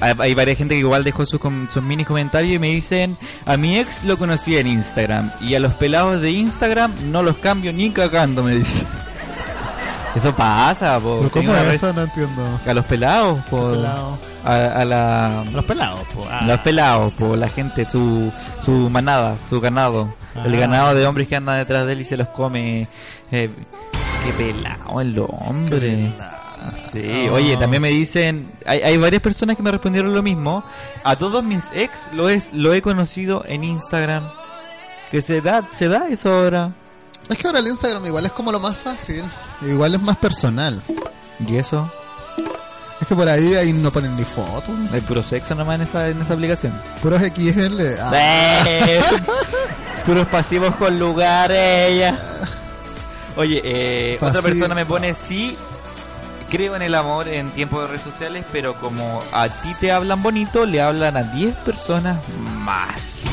hay, 0.00 0.34
varias 0.34 0.56
gente 0.56 0.74
que 0.74 0.80
igual 0.80 1.04
dejó 1.04 1.26
sus, 1.26 1.40
mini 1.82 2.04
comentarios 2.04 2.54
y 2.54 2.58
me 2.58 2.68
dicen, 2.68 3.18
a 3.44 3.56
mi 3.56 3.78
ex 3.78 4.02
lo 4.04 4.16
conocí 4.16 4.56
en 4.56 4.66
Instagram 4.66 5.30
y 5.40 5.54
a 5.54 5.60
los 5.60 5.74
pelados 5.74 6.22
de 6.22 6.30
Instagram 6.30 6.92
no 7.10 7.22
los 7.22 7.36
cambio 7.36 7.72
ni 7.72 7.90
cagando, 7.90 8.42
me 8.42 8.54
dice. 8.54 8.82
Eso 10.16 10.34
pasa, 10.34 10.98
po. 10.98 11.28
¿Cómo 11.30 11.54
eso? 11.54 11.92
No 11.92 12.04
entiendo. 12.04 12.58
A 12.66 12.72
los 12.72 12.86
pelados, 12.86 13.38
po. 13.50 13.70
pelados? 13.72 14.18
A, 14.46 14.54
a 14.54 14.84
la... 14.86 15.44
Los 15.52 15.64
pelados, 15.66 16.00
po. 16.14 16.26
Ah. 16.30 16.42
Los 16.46 16.58
pelados, 16.60 17.12
po. 17.14 17.36
La 17.36 17.50
gente, 17.50 17.84
su, 17.84 18.32
su 18.64 18.88
manada, 18.88 19.36
su 19.50 19.60
ganado. 19.60 20.14
El 20.42 20.54
Ah. 20.54 20.58
ganado 20.58 20.94
de 20.94 21.06
hombres 21.06 21.28
que 21.28 21.36
andan 21.36 21.58
detrás 21.58 21.84
de 21.84 21.92
él 21.92 22.00
y 22.00 22.04
se 22.06 22.16
los 22.16 22.28
come. 22.28 22.88
Eh, 23.30 23.50
qué 24.24 24.32
pelado 24.32 25.02
el 25.02 25.18
hombre. 25.18 26.10
Sí, 26.92 27.28
oye, 27.30 27.56
también 27.56 27.82
me 27.82 27.88
dicen, 27.90 28.50
hay, 28.64 28.80
hay 28.80 28.96
varias 28.96 29.22
personas 29.22 29.56
que 29.56 29.62
me 29.62 29.70
respondieron 29.70 30.14
lo 30.14 30.22
mismo. 30.22 30.64
A 31.04 31.16
todos 31.16 31.42
mis 31.44 31.64
ex 31.74 31.92
lo 32.12 32.28
es, 32.28 32.52
lo 32.52 32.72
he 32.74 32.82
conocido 32.82 33.44
en 33.46 33.64
Instagram. 33.64 34.24
Que 35.10 35.22
se 35.22 35.40
da, 35.40 35.62
se 35.76 35.88
da 35.88 36.08
eso 36.08 36.32
ahora. 36.32 36.72
Es 37.28 37.36
que 37.38 37.46
ahora 37.46 37.60
el 37.60 37.68
Instagram 37.68 38.04
igual 38.06 38.26
es 38.26 38.32
como 38.32 38.52
lo 38.52 38.60
más 38.60 38.76
fácil, 38.76 39.24
igual 39.62 39.94
es 39.94 40.02
más 40.02 40.16
personal. 40.16 40.82
¿Y 41.46 41.56
eso? 41.56 41.90
Es 43.00 43.06
que 43.06 43.14
por 43.14 43.28
ahí, 43.28 43.54
ahí 43.54 43.72
no 43.72 43.90
ponen 43.90 44.16
ni 44.16 44.24
fotos. 44.24 44.74
Hay 44.92 45.00
puro 45.02 45.22
sexo 45.22 45.54
nomás 45.54 45.76
en 45.76 45.82
esa, 45.82 46.08
en 46.08 46.22
esa 46.22 46.34
aplicación. 46.34 46.72
Puros 47.02 47.20
XL. 47.20 47.80
ah. 48.00 48.64
Puros 50.06 50.26
pasivos 50.28 50.74
con 50.76 50.98
lugares. 50.98 51.98
ya. 51.98 52.18
Oye, 53.36 53.60
eh, 53.64 54.18
otra 54.20 54.40
persona 54.40 54.74
me 54.74 54.86
pone 54.86 55.14
sí. 55.14 55.56
Creo 56.50 56.76
en 56.76 56.82
el 56.82 56.94
amor 56.94 57.26
en 57.26 57.50
tiempos 57.50 57.82
de 57.82 57.86
redes 57.88 58.02
sociales, 58.02 58.44
pero 58.52 58.74
como 58.74 59.22
a 59.32 59.48
ti 59.48 59.74
te 59.80 59.90
hablan 59.90 60.22
bonito, 60.22 60.64
le 60.64 60.80
hablan 60.80 61.16
a 61.16 61.24
10 61.24 61.54
personas 61.56 62.18
más. 62.38 63.24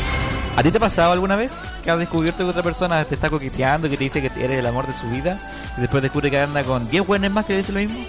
¿A 0.55 0.63
ti 0.63 0.71
te 0.71 0.77
ha 0.77 0.79
pasado 0.79 1.11
alguna 1.11 1.35
vez 1.35 1.51
que 1.83 1.91
has 1.91 1.99
descubierto 1.99 2.43
que 2.43 2.49
otra 2.49 2.63
persona 2.63 3.03
te 3.05 3.15
está 3.15 3.29
coqueteando, 3.29 3.87
que 3.87 3.97
te 3.97 4.03
dice 4.05 4.21
que 4.21 4.43
eres 4.43 4.59
el 4.59 4.65
amor 4.65 4.87
de 4.87 4.93
su 4.93 5.07
vida, 5.09 5.39
y 5.77 5.81
después 5.81 6.01
descubre 6.01 6.31
que 6.31 6.39
anda 6.39 6.63
con 6.63 6.89
10 6.89 7.05
buenos 7.05 7.31
más 7.31 7.45
que 7.45 7.61
le 7.61 7.67
lo 7.67 7.79
mismo? 7.79 7.99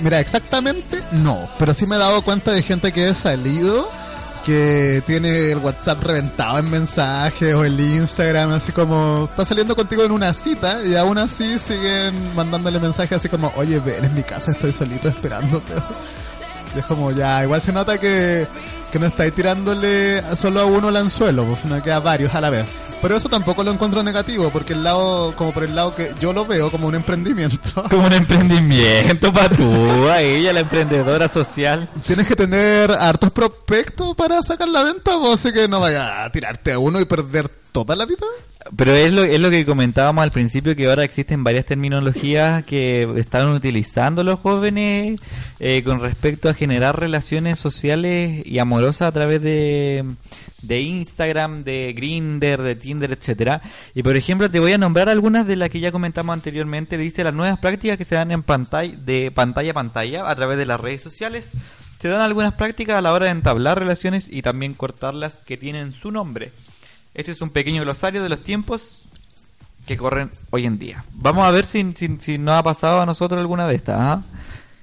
Mira, 0.00 0.20
exactamente 0.20 1.02
no, 1.12 1.48
pero 1.58 1.74
sí 1.74 1.86
me 1.86 1.96
he 1.96 1.98
dado 1.98 2.22
cuenta 2.22 2.52
de 2.52 2.62
gente 2.62 2.92
que 2.92 3.08
he 3.08 3.14
salido 3.14 3.88
que 4.46 5.02
tiene 5.04 5.50
el 5.50 5.58
WhatsApp 5.58 6.00
reventado 6.04 6.58
en 6.58 6.70
mensajes 6.70 7.52
o 7.52 7.64
el 7.64 7.80
Instagram, 7.80 8.52
así 8.52 8.70
como 8.70 9.24
está 9.28 9.44
saliendo 9.44 9.74
contigo 9.74 10.04
en 10.04 10.12
una 10.12 10.32
cita 10.32 10.84
y 10.86 10.94
aún 10.94 11.18
así 11.18 11.58
siguen 11.58 12.14
mandándole 12.36 12.78
mensajes 12.78 13.18
así 13.18 13.28
como, 13.28 13.52
oye, 13.56 13.80
ven 13.80 14.04
en 14.04 14.14
mi 14.14 14.22
casa, 14.22 14.52
estoy 14.52 14.72
solito 14.72 15.08
esperándote. 15.08 15.72
Así. 15.74 15.92
Es 16.80 16.84
como 16.86 17.10
ya, 17.10 17.42
igual 17.42 17.62
se 17.62 17.72
nota 17.72 17.98
que, 17.98 18.46
que 18.92 18.98
no 18.98 19.06
estáis 19.06 19.32
tirándole 19.32 20.22
solo 20.36 20.60
a 20.60 20.66
uno 20.66 20.88
el 20.88 20.96
anzuelo, 20.96 21.44
pues, 21.44 21.60
sino 21.60 21.82
que 21.82 21.90
a 21.90 22.00
varios 22.00 22.34
a 22.34 22.40
la 22.40 22.50
vez. 22.50 22.66
Pero 23.02 23.16
eso 23.16 23.28
tampoco 23.28 23.62
lo 23.62 23.70
encuentro 23.70 24.02
negativo, 24.02 24.48
porque 24.50 24.72
el 24.72 24.82
lado, 24.82 25.34
como 25.36 25.52
por 25.52 25.64
el 25.64 25.74
lado 25.74 25.94
que 25.94 26.12
yo 26.20 26.32
lo 26.32 26.46
veo 26.46 26.70
como 26.70 26.88
un 26.88 26.94
emprendimiento. 26.94 27.84
Como 27.90 28.06
un 28.06 28.12
emprendimiento 28.12 29.32
para 29.32 29.50
tú, 29.50 30.08
a 30.08 30.22
ella, 30.22 30.52
la 30.52 30.60
emprendedora 30.60 31.28
social. 31.28 31.88
Tienes 32.06 32.26
que 32.26 32.34
tener 32.34 32.90
hartos 32.90 33.30
prospectos 33.30 34.16
para 34.16 34.42
sacar 34.42 34.68
la 34.68 34.82
venta, 34.82 35.16
vos 35.16 35.34
así 35.34 35.52
que 35.52 35.68
no 35.68 35.80
vaya 35.80 36.24
a 36.24 36.32
tirarte 36.32 36.72
a 36.72 36.78
uno 36.78 37.00
y 37.00 37.04
perder 37.04 37.48
toda 37.70 37.94
la 37.94 38.06
vida. 38.06 38.26
Pero 38.74 38.92
es 38.92 39.12
lo, 39.12 39.22
es 39.22 39.38
lo 39.38 39.50
que 39.50 39.64
comentábamos 39.64 40.22
al 40.22 40.30
principio, 40.30 40.74
que 40.74 40.88
ahora 40.88 41.04
existen 41.04 41.44
varias 41.44 41.66
terminologías 41.66 42.64
que 42.64 43.08
están 43.16 43.48
utilizando 43.50 44.24
los 44.24 44.40
jóvenes 44.40 45.20
eh, 45.60 45.82
con 45.84 46.00
respecto 46.00 46.48
a 46.48 46.54
generar 46.54 46.98
relaciones 46.98 47.60
sociales 47.60 48.44
y 48.44 48.58
amorosas 48.58 49.08
a 49.08 49.12
través 49.12 49.42
de, 49.42 50.04
de 50.62 50.80
Instagram, 50.80 51.64
de 51.64 51.92
Grinder, 51.94 52.60
de 52.62 52.74
Tinder, 52.74 53.12
etcétera. 53.12 53.62
Y 53.94 54.02
por 54.02 54.16
ejemplo, 54.16 54.50
te 54.50 54.60
voy 54.60 54.72
a 54.72 54.78
nombrar 54.78 55.08
algunas 55.08 55.46
de 55.46 55.56
las 55.56 55.70
que 55.70 55.80
ya 55.80 55.92
comentamos 55.92 56.32
anteriormente. 56.32 56.98
Dice 56.98 57.24
las 57.24 57.34
nuevas 57.34 57.58
prácticas 57.58 57.98
que 57.98 58.04
se 58.04 58.16
dan 58.16 58.32
en 58.32 58.42
pantalla, 58.42 58.96
de 58.96 59.30
pantalla 59.30 59.70
a 59.70 59.74
pantalla 59.74 60.30
a 60.30 60.34
través 60.34 60.58
de 60.58 60.66
las 60.66 60.80
redes 60.80 61.02
sociales. 61.02 61.50
Se 62.00 62.08
dan 62.08 62.20
algunas 62.20 62.54
prácticas 62.54 62.96
a 62.96 63.02
la 63.02 63.12
hora 63.12 63.26
de 63.26 63.32
entablar 63.32 63.78
relaciones 63.78 64.26
y 64.30 64.42
también 64.42 64.74
cortarlas 64.74 65.42
que 65.46 65.56
tienen 65.56 65.92
su 65.92 66.10
nombre. 66.10 66.52
Este 67.16 67.32
es 67.32 67.40
un 67.40 67.48
pequeño 67.48 67.80
glosario 67.80 68.22
de 68.22 68.28
los 68.28 68.40
tiempos 68.40 69.06
que 69.86 69.96
corren 69.96 70.30
hoy 70.50 70.66
en 70.66 70.78
día. 70.78 71.02
Vamos 71.14 71.46
a 71.46 71.50
ver 71.50 71.64
si, 71.64 71.94
si, 72.18 72.36
nos 72.36 72.56
ha 72.56 72.62
pasado 72.62 73.00
a 73.00 73.06
nosotros 73.06 73.40
alguna 73.40 73.66
de 73.66 73.74
estas. 73.74 73.96
¿ah? 73.98 74.22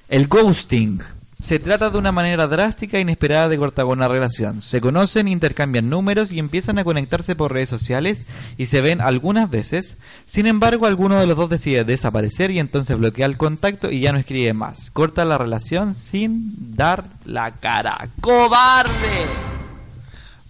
El 0.10 0.28
ghosting. 0.28 1.00
Se 1.40 1.60
trata 1.60 1.92
de 1.92 1.98
una 2.00 2.12
manera 2.12 2.48
drástica 2.48 2.98
e 2.98 3.02
inesperada 3.02 3.50
de 3.50 3.58
cortar 3.60 3.86
una 3.86 4.08
relación. 4.08 4.64
Se 4.64 4.82
conocen, 4.82 5.28
intercambian 5.28 5.92
números 5.92 6.32
y 6.32 6.40
empiezan 6.40 6.80
a 6.80 6.84
conectarse 6.84 7.36
por 7.36 7.54
redes 7.54 7.70
sociales 7.70 8.26
y 8.58 8.66
se 8.66 8.82
ven 8.82 9.00
algunas 9.00 9.52
veces. 9.52 9.98
Sin 10.26 10.48
embargo, 10.48 10.88
alguno 10.88 11.20
de 11.20 11.28
los 11.28 11.38
dos 11.38 11.52
decide 11.52 11.84
desaparecer 11.84 12.50
y 12.50 12.58
entonces 12.58 12.98
bloquea 12.98 13.28
el 13.28 13.38
contacto 13.38 13.92
y 13.92 14.00
ya 14.00 14.12
no 14.12 14.18
escribe 14.18 14.54
más. 14.54 14.90
Corta 14.90 15.24
la 15.24 15.38
relación 15.38 15.94
sin 15.94 16.76
dar 16.76 17.04
la 17.26 17.52
cara. 17.52 18.10
¡Cobarde! 18.22 19.28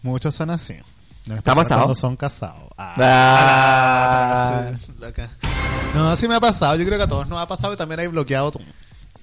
Muchos 0.01 0.33
son 0.33 0.49
así. 0.49 0.75
En 1.25 1.27
¿Te 1.27 1.33
ha 1.33 1.37
especial 1.37 1.55
pasado? 1.55 1.79
Cuando 1.81 1.95
son 1.95 2.15
casados. 2.17 2.63
Ah, 2.77 2.95
Ah. 2.97 4.71
loca. 4.99 5.29
No, 5.95 6.15
sí 6.15 6.27
me 6.27 6.35
ha 6.35 6.39
pasado. 6.39 6.75
Yo 6.75 6.85
creo 6.85 6.97
que 6.97 7.03
a 7.03 7.07
todos 7.07 7.27
nos 7.27 7.39
ha 7.39 7.47
pasado 7.47 7.73
y 7.73 7.77
también 7.77 7.99
hay 7.99 8.07
bloqueado 8.07 8.51
tú. 8.51 8.59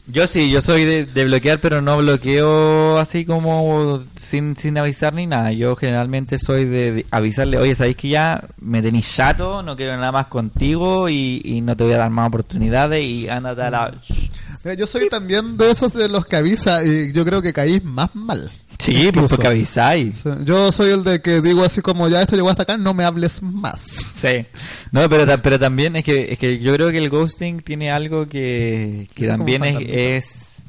Yo 0.07 0.27
sí, 0.27 0.51
yo 0.51 0.61
soy 0.61 0.85
de, 0.85 1.05
de 1.05 1.25
bloquear, 1.25 1.61
pero 1.61 1.81
no 1.83 1.99
bloqueo 1.99 2.99
así 2.99 3.25
como 3.25 4.01
sin, 4.17 4.57
sin 4.57 4.77
avisar 4.79 5.13
ni 5.15 5.27
nada. 5.27 5.53
Yo 5.53 5.77
generalmente 5.77 6.39
soy 6.39 6.65
de, 6.65 6.93
de 6.93 7.07
avisarle, 7.13 7.59
oye, 7.59 7.75
¿sabéis 7.77 7.97
que 7.97 8.09
ya 8.09 8.43
me 8.59 8.83
tenéis 8.83 9.15
chato? 9.15 9.63
No 9.63 9.77
quiero 9.77 9.97
nada 9.97 10.11
más 10.11 10.27
contigo 10.27 11.09
y, 11.09 11.43
y 11.45 11.61
no 11.61 11.77
te 11.77 11.85
voy 11.85 11.93
a 11.93 11.99
dar 11.99 12.11
más 12.11 12.27
oportunidades 12.29 13.05
y 13.05 13.29
ándate 13.29 13.63
a 13.63 13.71
la... 13.71 13.95
Mira, 14.65 14.75
yo 14.75 14.87
soy 14.87 15.09
también 15.09 15.57
de 15.57 15.71
esos 15.71 15.93
de 15.93 16.09
los 16.09 16.27
que 16.27 16.37
avisa 16.37 16.83
y 16.85 17.13
yo 17.13 17.25
creo 17.25 17.41
que 17.41 17.53
caís 17.53 17.85
más 17.85 18.13
mal. 18.15 18.51
Sí, 18.81 18.93
pues 18.93 19.05
Incluso. 19.07 19.37
porque 19.37 19.49
avisáis. 19.49 20.23
Yo 20.45 20.73
soy 20.73 20.91
el 20.93 21.05
de 21.05 21.21
que 21.21 21.43
digo 21.43 21.63
así 21.65 21.83
como 21.83 22.09
ya 22.09 22.23
esto 22.23 22.35
llegó 22.35 22.49
hasta 22.49 22.63
acá, 22.63 22.79
no 22.79 22.95
me 22.95 23.05
hables 23.05 23.43
más. 23.43 23.81
Sí. 24.21 24.47
No, 24.91 25.07
pero, 25.09 25.27
pero 25.43 25.59
también 25.59 25.97
es 25.97 26.05
que, 26.05 26.33
es 26.33 26.39
que 26.39 26.59
yo 26.59 26.75
creo 26.75 26.91
que 26.91 26.99
el 26.99 27.11
ghosting 27.11 27.61
tiene 27.61 27.91
algo 27.91 28.27
que, 28.27 29.09
que 29.15 29.27
también 29.27 29.65
es, 29.65 29.77
es, 29.87 30.63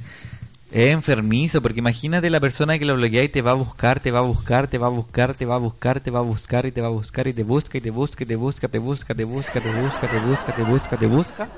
es 0.71 0.91
enfermizo, 0.91 1.61
porque 1.61 1.79
imagínate 1.79 2.29
la 2.29 2.41
persona 2.41 2.77
que 2.77 2.85
lo 2.85 2.95
bloquea 2.95 3.23
y 3.23 3.29
te 3.29 3.41
va 3.41 3.51
a 3.51 3.55
buscar, 3.55 4.01
te 4.01 4.11
va 4.11 4.19
a 4.19 4.23
buscar, 4.23 4.67
te 4.67 4.77
va 4.77 4.87
a 4.87 4.89
buscar, 4.89 5.33
te 5.33 5.45
va 5.45 5.55
a 5.55 5.59
buscar, 5.59 5.99
te 6.01 6.11
va 6.11 6.19
a 6.19 6.23
buscar 6.23 6.65
y 6.65 6.71
te 6.71 6.81
va 6.81 6.87
a 6.87 6.91
buscar 6.91 7.27
y 7.27 7.33
te 7.33 7.43
busca 7.43 7.77
y 7.77 7.81
te 7.81 7.91
busca 7.91 8.23
y 8.23 8.25
te 8.25 8.35
busca, 8.35 8.67
te 8.67 8.79
busca, 8.79 9.13
te 9.15 9.23
busca, 9.23 9.61
te 9.61 9.71
busca, 9.71 10.07
te 10.07 10.19
busca, 10.19 10.55
te 10.55 10.63
busca, 10.63 10.97
te 10.97 11.07
busca. 11.07 11.49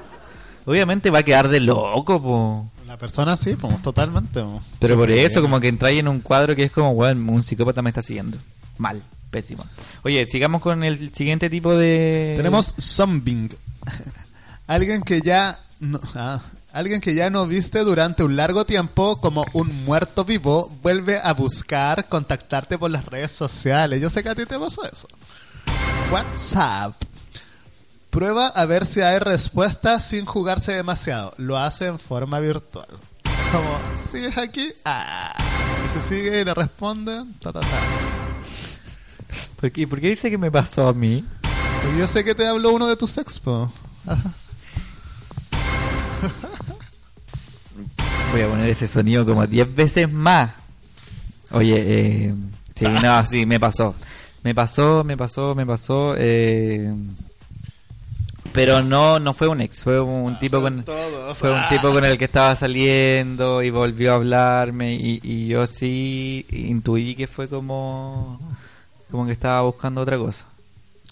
Obviamente 0.65 1.09
va 1.09 1.19
a 1.19 1.23
quedar 1.23 1.49
de 1.49 1.59
loco, 1.59 2.21
po. 2.21 2.69
La 2.85 2.97
persona 2.97 3.37
sí, 3.37 3.55
pues 3.55 3.81
totalmente. 3.81 4.41
po. 4.41 4.61
Pero 4.79 4.97
por 4.97 5.09
eso, 5.11 5.35
pena. 5.35 5.41
como 5.41 5.59
que 5.59 5.67
entráis 5.67 5.99
en 5.99 6.07
un 6.07 6.19
cuadro 6.19 6.55
que 6.55 6.63
es 6.63 6.71
como, 6.71 6.91
weón, 6.91 7.27
un 7.29 7.43
psicópata 7.43 7.81
me 7.81 7.89
está 7.89 8.01
siguiendo. 8.01 8.37
Mal, 8.77 9.01
pésimo. 9.31 9.65
Oye, 10.03 10.25
sigamos 10.29 10.61
con 10.61 10.83
el 10.83 11.13
siguiente 11.13 11.49
tipo 11.49 11.75
de... 11.75 12.33
Tenemos 12.37 12.73
Zombing. 12.79 13.49
alguien 14.67 15.01
que 15.01 15.21
ya 15.21 15.59
no, 15.79 15.99
ah, 16.15 16.41
alguien 16.73 17.01
que 17.01 17.13
ya 17.13 17.29
no 17.29 17.45
viste 17.45 17.79
durante 17.79 18.23
un 18.23 18.35
largo 18.35 18.65
tiempo 18.65 19.21
como 19.21 19.45
un 19.53 19.85
muerto 19.85 20.25
vivo 20.25 20.71
vuelve 20.81 21.19
a 21.23 21.33
buscar 21.33 22.07
contactarte 22.09 22.77
por 22.77 22.91
las 22.91 23.05
redes 23.05 23.31
sociales. 23.31 24.01
Yo 24.01 24.09
sé 24.09 24.23
que 24.23 24.29
a 24.29 24.35
ti 24.35 24.45
te 24.45 24.57
pasó 24.59 24.83
eso. 24.83 25.07
WhatsApp. 26.11 26.95
Prueba 28.13 28.45
a 28.45 28.67
ver 28.67 28.85
si 28.85 29.01
hay 29.01 29.17
respuesta 29.17 29.99
sin 29.99 30.25
jugarse 30.25 30.71
demasiado. 30.71 31.33
Lo 31.37 31.57
hace 31.57 31.87
en 31.87 31.97
forma 31.97 32.39
virtual. 32.39 32.85
Como, 33.51 33.79
¿sigues 34.11 34.37
aquí? 34.37 34.71
Ah. 34.85 35.33
Y 35.83 35.99
se 35.99 36.07
sigue 36.07 36.41
y 36.41 36.45
le 36.45 36.53
responde. 36.53 37.23
Ta, 37.41 37.51
ta, 37.51 37.61
ta. 37.61 37.67
¿Por 39.59 39.71
qué, 39.71 39.87
¿Por 39.87 39.99
qué 39.99 40.09
dice 40.09 40.29
que 40.29 40.37
me 40.37 40.51
pasó 40.51 40.89
a 40.89 40.93
mí? 40.93 41.25
Porque 41.81 41.97
yo 41.97 42.05
sé 42.05 42.23
que 42.23 42.35
te 42.35 42.45
habló 42.45 42.73
uno 42.73 42.85
de 42.85 42.97
tus 42.97 43.17
expo. 43.17 43.73
Ajá. 44.05 44.31
Voy 48.31 48.41
a 48.41 48.47
poner 48.47 48.69
ese 48.69 48.87
sonido 48.87 49.25
como 49.25 49.47
10 49.47 49.73
veces 49.73 50.11
más. 50.11 50.51
Oye, 51.49 51.77
eh, 51.77 52.33
sí, 52.75 52.85
no, 53.01 53.25
sí, 53.25 53.47
me 53.47 53.59
pasó. 53.59 53.95
Me 54.43 54.53
pasó, 54.53 55.03
me 55.03 55.17
pasó, 55.17 55.55
me 55.55 55.65
pasó. 55.65 56.13
Eh, 56.15 56.93
pero 58.53 58.81
no 58.81 59.19
no 59.19 59.33
fue 59.33 59.47
un 59.47 59.61
ex, 59.61 59.83
fue 59.83 59.99
un 59.99 60.37
tipo 60.39 60.61
con 60.61 60.83
todos. 60.83 61.37
fue 61.37 61.51
un 61.51 61.61
tipo 61.69 61.89
con 61.91 62.05
el 62.05 62.17
que 62.17 62.25
estaba 62.25 62.55
saliendo 62.55 63.61
y 63.61 63.69
volvió 63.69 64.11
a 64.11 64.15
hablarme 64.15 64.93
y, 64.93 65.19
y 65.23 65.47
yo 65.47 65.67
sí 65.67 66.45
intuí 66.51 67.15
que 67.15 67.27
fue 67.27 67.47
como 67.47 68.39
como 69.11 69.25
que 69.25 69.31
estaba 69.31 69.61
buscando 69.61 70.01
otra 70.01 70.17
cosa. 70.17 70.45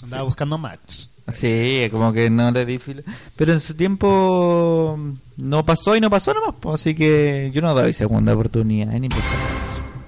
Andaba 0.02 0.24
buscando 0.24 0.58
match. 0.58 1.06
Sí, 1.28 1.88
como 1.92 2.12
que 2.12 2.30
no 2.30 2.52
le 2.52 2.66
di 2.66 2.80
filo. 2.80 3.04
Pero 3.36 3.54
en 3.54 3.60
su 3.60 3.76
tiempo 3.76 4.98
no 5.38 5.66
pasó 5.66 5.96
y 5.96 6.02
no 6.02 6.10
pasó 6.10 6.34
nomás, 6.34 6.56
pues, 6.60 6.82
así 6.82 6.96
que 6.96 7.52
yo 7.54 7.62
no 7.62 7.74
doy 7.74 7.94
segunda 7.94 8.34
oportunidad, 8.34 8.94
eso. 8.94 9.12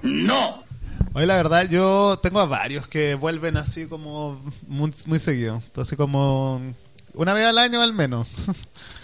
¡No! 0.02 0.64
Hoy 1.12 1.26
la 1.26 1.36
verdad 1.36 1.68
yo 1.70 2.18
tengo 2.20 2.40
a 2.40 2.46
varios 2.46 2.88
que 2.88 3.14
vuelven 3.14 3.56
así 3.56 3.86
como 3.86 4.40
muy, 4.66 4.92
muy 5.06 5.20
seguido. 5.20 5.62
Así 5.76 5.94
como 5.94 6.60
una 7.14 7.32
vez 7.32 7.46
al 7.46 7.58
año 7.58 7.80
al 7.82 7.92
menos. 7.92 8.26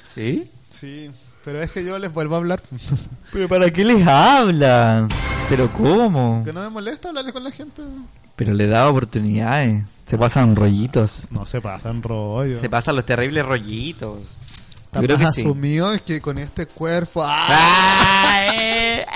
¿Sí? 0.04 0.50
Sí, 0.68 1.10
pero 1.44 1.62
es 1.62 1.70
que 1.70 1.84
yo 1.84 1.98
les 1.98 2.12
vuelvo 2.12 2.34
a 2.34 2.38
hablar. 2.38 2.62
¿Pero 3.32 3.48
para 3.48 3.70
qué 3.70 3.84
les 3.84 4.06
hablan? 4.06 5.08
¿Pero 5.48 5.72
cómo? 5.72 6.42
Que 6.44 6.52
no 6.52 6.60
me 6.60 6.70
molesta 6.70 7.08
hablarle 7.08 7.32
con 7.32 7.44
la 7.44 7.50
gente. 7.50 7.82
Pero 8.36 8.54
le 8.54 8.66
da 8.66 8.88
oportunidades. 8.88 9.84
Se 10.06 10.18
pasan 10.18 10.56
rollitos. 10.56 11.28
No 11.30 11.46
se 11.46 11.60
pasan 11.60 12.02
rollo. 12.02 12.60
Se 12.60 12.68
pasan 12.68 12.96
los 12.96 13.04
terribles 13.04 13.44
rollitos. 13.46 14.18
Yo 14.92 15.02
creo 15.02 15.18
que 15.18 15.30
sí. 15.30 15.42
asumido 15.42 15.92
es 15.92 16.02
que 16.02 16.20
con 16.20 16.38
este 16.38 16.66
cuerpo... 16.66 17.22
¡ah! 17.24 17.46
Ah, 17.48 18.46
eh, 18.52 19.06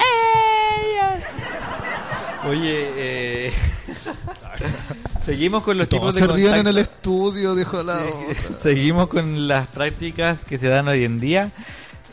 Oye, 2.47 2.91
eh... 2.97 3.53
seguimos 5.25 5.62
con 5.62 5.79
los 5.79 5.89
tipos 5.89 6.14
de 6.14 6.20
se 6.20 6.27
ríen 6.27 6.55
en 6.55 6.66
el 6.66 6.79
estudio, 6.79 7.55
dijo 7.55 7.83
la 7.83 8.03
otra. 8.03 8.59
Seguimos 8.62 9.09
con 9.09 9.49
las 9.49 9.66
prácticas 9.68 10.45
que 10.45 10.59
se 10.59 10.68
dan 10.68 10.89
hoy 10.89 11.05
en 11.05 11.20
día. 11.20 11.51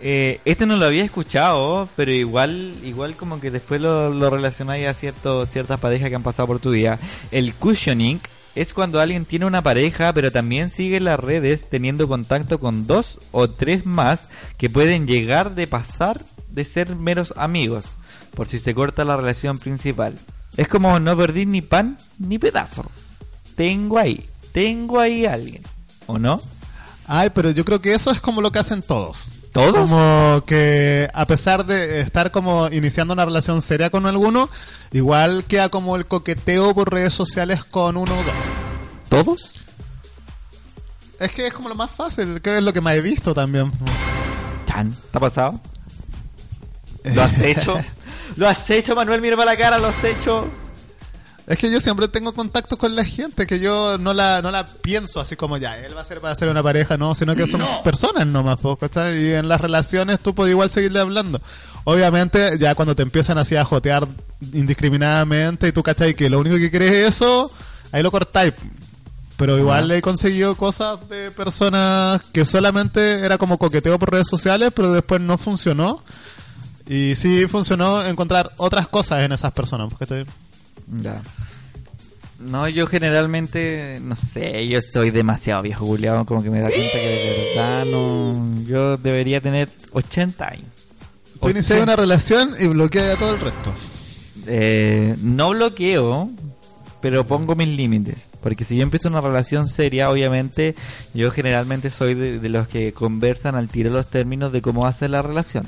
Eh, 0.02 0.40
este 0.46 0.66
no 0.66 0.78
lo 0.78 0.86
había 0.86 1.04
escuchado, 1.04 1.88
pero 1.96 2.12
igual 2.12 2.74
igual 2.84 3.16
como 3.16 3.40
que 3.40 3.52
después 3.52 3.80
lo, 3.80 4.10
lo 4.10 4.30
relacionáis 4.30 4.88
a 4.88 4.94
cierto, 4.94 5.46
ciertas 5.46 5.80
parejas 5.80 6.10
que 6.10 6.16
han 6.16 6.24
pasado 6.24 6.48
por 6.48 6.60
tu 6.60 6.72
vida. 6.72 6.98
El 7.32 7.54
cushioning 7.54 8.20
es 8.56 8.74
cuando 8.74 9.00
alguien 9.00 9.26
tiene 9.26 9.46
una 9.46 9.62
pareja, 9.62 10.12
pero 10.14 10.32
también 10.32 10.70
sigue 10.70 11.00
las 11.00 11.20
redes 11.20 11.70
teniendo 11.70 12.08
contacto 12.08 12.60
con 12.60 12.88
dos 12.88 13.20
o 13.32 13.50
tres 13.50 13.86
más 13.86 14.28
que 14.58 14.70
pueden 14.70 15.08
llegar 15.08 15.56
de 15.56 15.68
pasar 15.68 16.22
de 16.50 16.66
ser 16.66 16.96
meros 16.96 17.34
amigos, 17.38 17.96
por 18.36 18.48
si 18.48 18.60
se 18.60 18.74
corta 18.74 19.06
la 19.06 19.18
relación 19.18 19.58
principal. 19.58 20.18
Es 20.58 20.68
como 20.68 21.00
no 21.00 21.16
perdí 21.16 21.46
ni 21.46 21.62
pan 21.62 21.98
ni 22.20 22.38
pedazo. 22.38 22.86
Tengo 23.56 23.98
ahí, 23.98 24.30
tengo 24.52 25.00
ahí 25.00 25.26
a 25.26 25.34
alguien, 25.34 25.64
¿o 26.08 26.18
no? 26.18 26.42
Ay, 27.08 27.30
pero 27.34 27.52
yo 27.52 27.66
creo 27.66 27.82
que 27.82 27.94
eso 27.94 28.12
es 28.12 28.22
como 28.22 28.42
lo 28.42 28.52
que 28.52 28.60
hacen 28.60 28.82
todos. 28.82 29.18
¿Todos? 29.52 29.90
Como 29.90 30.44
que 30.46 31.10
a 31.14 31.26
pesar 31.26 31.66
de 31.66 32.00
estar 32.00 32.32
como 32.32 32.70
iniciando 32.70 33.14
una 33.14 33.26
relación 33.26 33.62
seria 33.62 33.90
con 33.90 34.06
alguno, 34.06 34.50
igual 34.94 35.44
queda 35.44 35.68
como 35.68 35.98
el 35.98 36.06
coqueteo 36.06 36.74
por 36.74 36.90
redes 36.92 37.14
sociales 37.14 37.66
con 37.66 37.98
uno 37.98 38.14
o 38.14 38.24
dos. 38.24 38.34
¿Todos? 39.10 39.52
Es 41.20 41.32
que 41.34 41.48
es 41.48 41.54
como 41.54 41.68
lo 41.68 41.76
más 41.76 41.92
fácil, 41.92 42.42
que 42.42 42.58
es 42.58 42.64
lo 42.64 42.72
que 42.72 42.80
más 42.82 42.96
he 42.96 43.02
visto 43.02 43.34
también. 43.34 43.72
Chan, 44.68 44.92
¿te 45.12 45.18
ha 45.18 45.20
pasado? 45.20 45.60
¿Lo 47.04 47.22
has 47.22 47.40
hecho? 47.42 47.78
¿Lo 48.38 48.48
has 48.48 48.70
hecho, 48.70 48.96
Manuel? 48.96 49.22
Mira 49.22 49.36
para 49.36 49.52
la 49.52 49.58
cara, 49.58 49.78
lo 49.78 49.88
has 49.88 50.04
hecho. 50.04 50.48
Es 51.48 51.58
que 51.58 51.72
yo 51.72 51.82
siempre 51.82 52.08
tengo 52.08 52.34
contacto 52.34 52.78
con 52.78 52.96
la 52.96 53.04
gente, 53.04 53.46
que 53.48 53.60
yo 53.60 53.98
no 53.98 54.14
la, 54.14 54.42
no 54.42 54.52
la 54.52 54.66
pienso 54.66 55.20
así 55.20 55.36
como 55.36 55.58
ya, 55.58 55.78
él 55.80 55.98
va 55.98 56.02
a 56.02 56.06
ser 56.06 56.22
para 56.22 56.36
ser 56.36 56.48
una 56.50 56.64
pareja, 56.64 56.98
no, 56.98 57.14
sino 57.16 57.36
que 57.36 57.48
son 57.48 57.62
personas 57.84 58.28
nomás, 58.28 58.60
¿cachai? 58.80 59.18
Y 59.22 59.34
en 59.34 59.48
las 59.48 59.60
relaciones 59.60 60.20
tú 60.20 60.34
puedes 60.34 60.52
igual 60.52 60.70
seguirle 60.70 61.00
hablando. 61.00 61.42
Obviamente, 61.84 62.58
ya 62.60 62.76
cuando 62.76 62.96
te 62.96 63.02
empiezan 63.02 63.38
así 63.38 63.56
a 63.56 63.66
jotear 63.66 64.08
indiscriminadamente 64.54 65.68
y 65.68 65.72
tú 65.72 65.82
cachai 65.84 66.14
que 66.14 66.30
lo 66.30 66.40
único 66.40 66.58
que 66.58 66.70
quieres 66.70 66.92
es 66.92 67.16
eso, 67.16 67.52
ahí 67.92 68.04
lo 68.04 68.12
cortáis. 68.12 68.54
Pero 69.36 69.58
igual 69.58 69.90
he 69.90 70.02
conseguido 70.04 70.56
cosas 70.56 71.10
de 71.10 71.32
personas 71.32 72.22
que 72.32 72.46
solamente 72.46 73.26
era 73.26 73.40
como 73.40 73.58
coqueteo 73.58 73.98
por 73.98 74.12
redes 74.12 74.28
sociales, 74.30 74.72
pero 74.76 74.94
después 74.94 75.20
no 75.20 75.38
funcionó. 75.40 76.04
Y 76.92 77.16
sí 77.16 77.48
funcionó 77.48 78.06
encontrar 78.06 78.52
otras 78.58 78.86
cosas 78.90 79.24
en 79.24 79.32
esas 79.32 79.54
personas, 79.54 79.94
¿cachai? 79.98 80.26
Ya. 80.88 81.22
No, 82.38 82.68
yo 82.68 82.86
generalmente, 82.86 84.00
no 84.02 84.14
sé, 84.18 84.68
yo 84.68 84.82
soy 84.82 85.10
demasiado 85.10 85.62
viejo 85.62 85.88
culiado, 85.88 86.26
como 86.26 86.44
que 86.44 86.50
me 86.50 86.60
da 86.60 86.68
cuenta 86.68 86.92
que 86.92 87.08
de 87.08 87.54
verdad 87.56 87.86
no. 87.86 88.62
Yo 88.66 88.98
debería 88.98 89.40
tener 89.40 89.72
80 89.94 90.46
años. 90.46 90.66
Tú 91.40 91.48
inicias 91.48 91.82
una 91.82 91.96
relación 91.96 92.56
y 92.60 92.68
bloqueas 92.68 93.16
a 93.16 93.18
todo 93.18 93.36
el 93.36 93.40
resto. 93.40 93.74
Eh, 94.46 95.16
no 95.22 95.52
bloqueo, 95.52 96.30
pero 97.00 97.26
pongo 97.26 97.56
mis 97.56 97.70
límites. 97.70 98.28
Porque 98.44 98.66
si 98.66 98.76
yo 98.76 98.84
empiezo 98.84 99.08
una 99.08 99.22
relación 99.22 99.70
seria, 99.70 100.10
obviamente, 100.10 100.76
yo 101.14 101.32
generalmente 101.32 101.90
soy 101.90 102.16
de, 102.16 102.40
de 102.40 102.50
los 102.50 102.68
que 102.68 102.92
conversan 102.92 103.56
al 103.56 103.70
tiro 103.70 103.92
los 103.92 104.10
términos 104.10 104.52
de 104.52 104.62
cómo 104.62 104.92
ser 104.92 105.12
la 105.12 105.22
relación. 105.22 105.66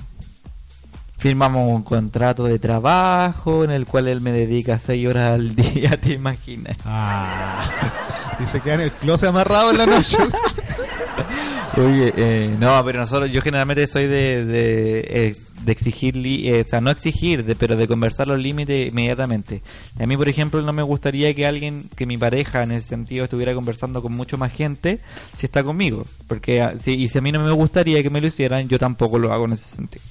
Firmamos 1.23 1.71
un 1.71 1.83
contrato 1.83 2.43
de 2.43 2.59
trabajo 2.59 3.63
en 3.63 3.71
el 3.71 3.85
cual 3.85 4.09
él 4.09 4.19
me 4.19 4.33
dedica 4.33 4.77
seis 4.77 5.07
horas 5.07 5.35
al 5.35 5.55
día, 5.55 5.91
¿te 5.95 6.11
imaginas? 6.15 6.75
Ah, 6.83 7.63
y 8.41 8.43
se 8.45 8.59
queda 8.59 8.73
en 8.73 8.81
el 8.81 8.91
closet 8.91 9.29
amarrado 9.29 9.71
en 9.71 9.77
la 9.77 9.85
noche. 9.85 10.17
Oye, 11.77 12.13
eh, 12.17 12.55
no, 12.59 12.83
pero 12.85 12.99
nosotros, 12.99 13.31
yo 13.31 13.41
generalmente 13.41 13.87
soy 13.87 14.05
de, 14.07 14.45
de, 14.45 14.99
eh, 15.09 15.35
de 15.63 15.71
exigir, 15.71 16.15
li- 16.17 16.47
eh, 16.49 16.61
o 16.61 16.69
sea, 16.69 16.81
no 16.81 16.91
exigir, 16.91 17.45
de, 17.45 17.55
pero 17.55 17.77
de 17.77 17.87
conversar 17.87 18.27
los 18.27 18.37
límites 18.39 18.89
inmediatamente. 18.89 19.63
A 19.99 20.05
mí, 20.05 20.15
por 20.17 20.27
ejemplo, 20.27 20.61
no 20.61 20.73
me 20.73 20.83
gustaría 20.83 21.33
que 21.33 21.47
alguien, 21.47 21.89
que 21.95 22.05
mi 22.05 22.17
pareja 22.17 22.61
en 22.63 22.73
ese 22.73 22.89
sentido 22.89 23.23
estuviera 23.23 23.55
conversando 23.55 24.01
con 24.03 24.13
mucho 24.13 24.37
más 24.37 24.51
gente 24.51 24.99
si 25.37 25.45
está 25.47 25.63
conmigo. 25.63 26.03
Porque, 26.27 26.61
ah, 26.61 26.73
si, 26.77 26.91
y 26.95 27.07
si 27.07 27.17
a 27.17 27.21
mí 27.21 27.31
no 27.31 27.41
me 27.41 27.51
gustaría 27.51 28.03
que 28.03 28.09
me 28.09 28.19
lo 28.21 28.27
hicieran, 28.27 28.67
yo 28.67 28.77
tampoco 28.77 29.17
lo 29.17 29.31
hago 29.33 29.45
en 29.45 29.53
ese 29.53 29.73
sentido. 29.75 30.03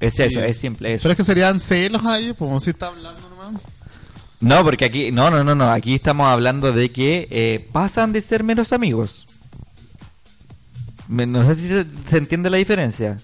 Es 0.00 0.14
Sí. 0.14 0.22
eso, 0.22 0.40
es 0.42 0.56
simple 0.56 0.94
eso. 0.94 1.02
Pero 1.02 1.12
es 1.12 1.16
que 1.18 1.24
serían 1.24 1.60
celos 1.60 2.04
ahí, 2.06 2.32
pues 2.32 2.62
si 2.64 2.70
está 2.70 2.86
hablando 2.86 3.28
nomás. 3.28 3.60
No, 4.40 4.64
porque 4.64 4.86
aquí, 4.86 5.12
no, 5.12 5.30
no, 5.30 5.44
no, 5.44 5.54
no, 5.54 5.70
aquí 5.70 5.94
estamos 5.94 6.26
hablando 6.26 6.72
de 6.72 6.90
que 6.90 7.28
eh, 7.30 7.68
pasan 7.72 8.12
de 8.12 8.22
ser 8.22 8.42
menos 8.42 8.72
amigos. 8.72 9.26
No 11.08 11.44
sé 11.44 11.54
si 11.56 11.68
se, 11.68 11.84
se 12.08 12.16
entiende 12.18 12.48
la 12.50 12.56
diferencia. 12.56 13.16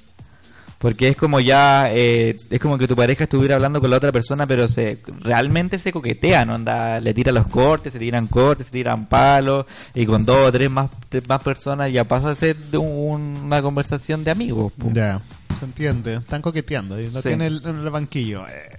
Porque 0.78 1.08
es 1.08 1.16
como 1.16 1.40
ya, 1.40 1.88
eh, 1.90 2.36
es 2.50 2.60
como 2.60 2.76
que 2.76 2.86
tu 2.86 2.94
pareja 2.94 3.24
estuviera 3.24 3.54
hablando 3.54 3.80
con 3.80 3.88
la 3.90 3.96
otra 3.96 4.12
persona, 4.12 4.46
pero 4.46 4.68
se 4.68 4.98
realmente 5.20 5.78
se 5.78 5.90
coquetean, 5.90 6.50
onda, 6.50 7.00
le 7.00 7.14
tiran 7.14 7.34
los 7.36 7.46
cortes, 7.46 7.94
se 7.94 7.98
tiran 7.98 8.26
cortes, 8.26 8.66
se 8.66 8.72
tiran 8.72 9.06
palos, 9.06 9.64
y 9.94 10.04
con 10.04 10.26
dos 10.26 10.48
o 10.48 10.52
tres 10.52 10.70
más, 10.70 10.90
más 11.26 11.42
personas 11.42 11.90
ya 11.90 12.04
pasa 12.04 12.28
a 12.30 12.34
ser 12.34 12.58
de 12.58 12.76
un- 12.76 13.40
una 13.44 13.62
conversación 13.62 14.22
de 14.22 14.30
amigos. 14.32 14.70
po. 14.74 14.90
Ya, 14.92 15.22
se 15.58 15.64
entiende. 15.64 16.14
Están 16.16 16.42
coqueteando. 16.42 16.98
Y 17.00 17.04
lo 17.10 17.20
Sí. 17.22 17.28
tiene 17.28 17.46
el- 17.48 17.62
en 17.64 17.76
el 17.76 17.90
banquillo. 17.90 18.46
Eh, 18.46 18.78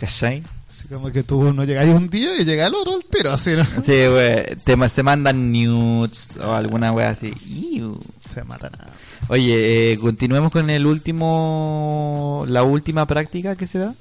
¿Cachai? 0.00 0.42
así 0.68 0.88
como 0.88 1.10
que 1.12 1.22
tú 1.22 1.52
no 1.52 1.64
llegáis 1.64 1.94
un 1.94 2.08
día 2.10 2.36
y 2.40 2.44
llega 2.44 2.66
el 2.66 2.74
otro 2.74 2.94
al 2.94 3.04
tiro, 3.04 3.32
así, 3.32 3.50
¿no? 3.56 3.64
Sí, 3.84 4.06
güey, 4.06 4.56
te 4.64 4.74
ma- 4.76 4.88
se 4.88 5.02
mandan 5.02 5.52
nudes 5.52 6.30
o 6.42 6.52
alguna 6.52 6.92
wea 6.92 7.10
así. 7.10 7.32
Iu. 7.46 7.98
Se 8.32 8.42
matan 8.44 8.72
a... 8.74 8.86
Oye, 9.28 9.92
eh, 9.92 9.98
continuemos 9.98 10.50
con 10.50 10.68
el 10.70 10.84
último, 10.86 12.44
la 12.48 12.64
última 12.64 13.06
práctica 13.06 13.54
que 13.56 13.66
se 13.66 13.78
da. 13.78 13.94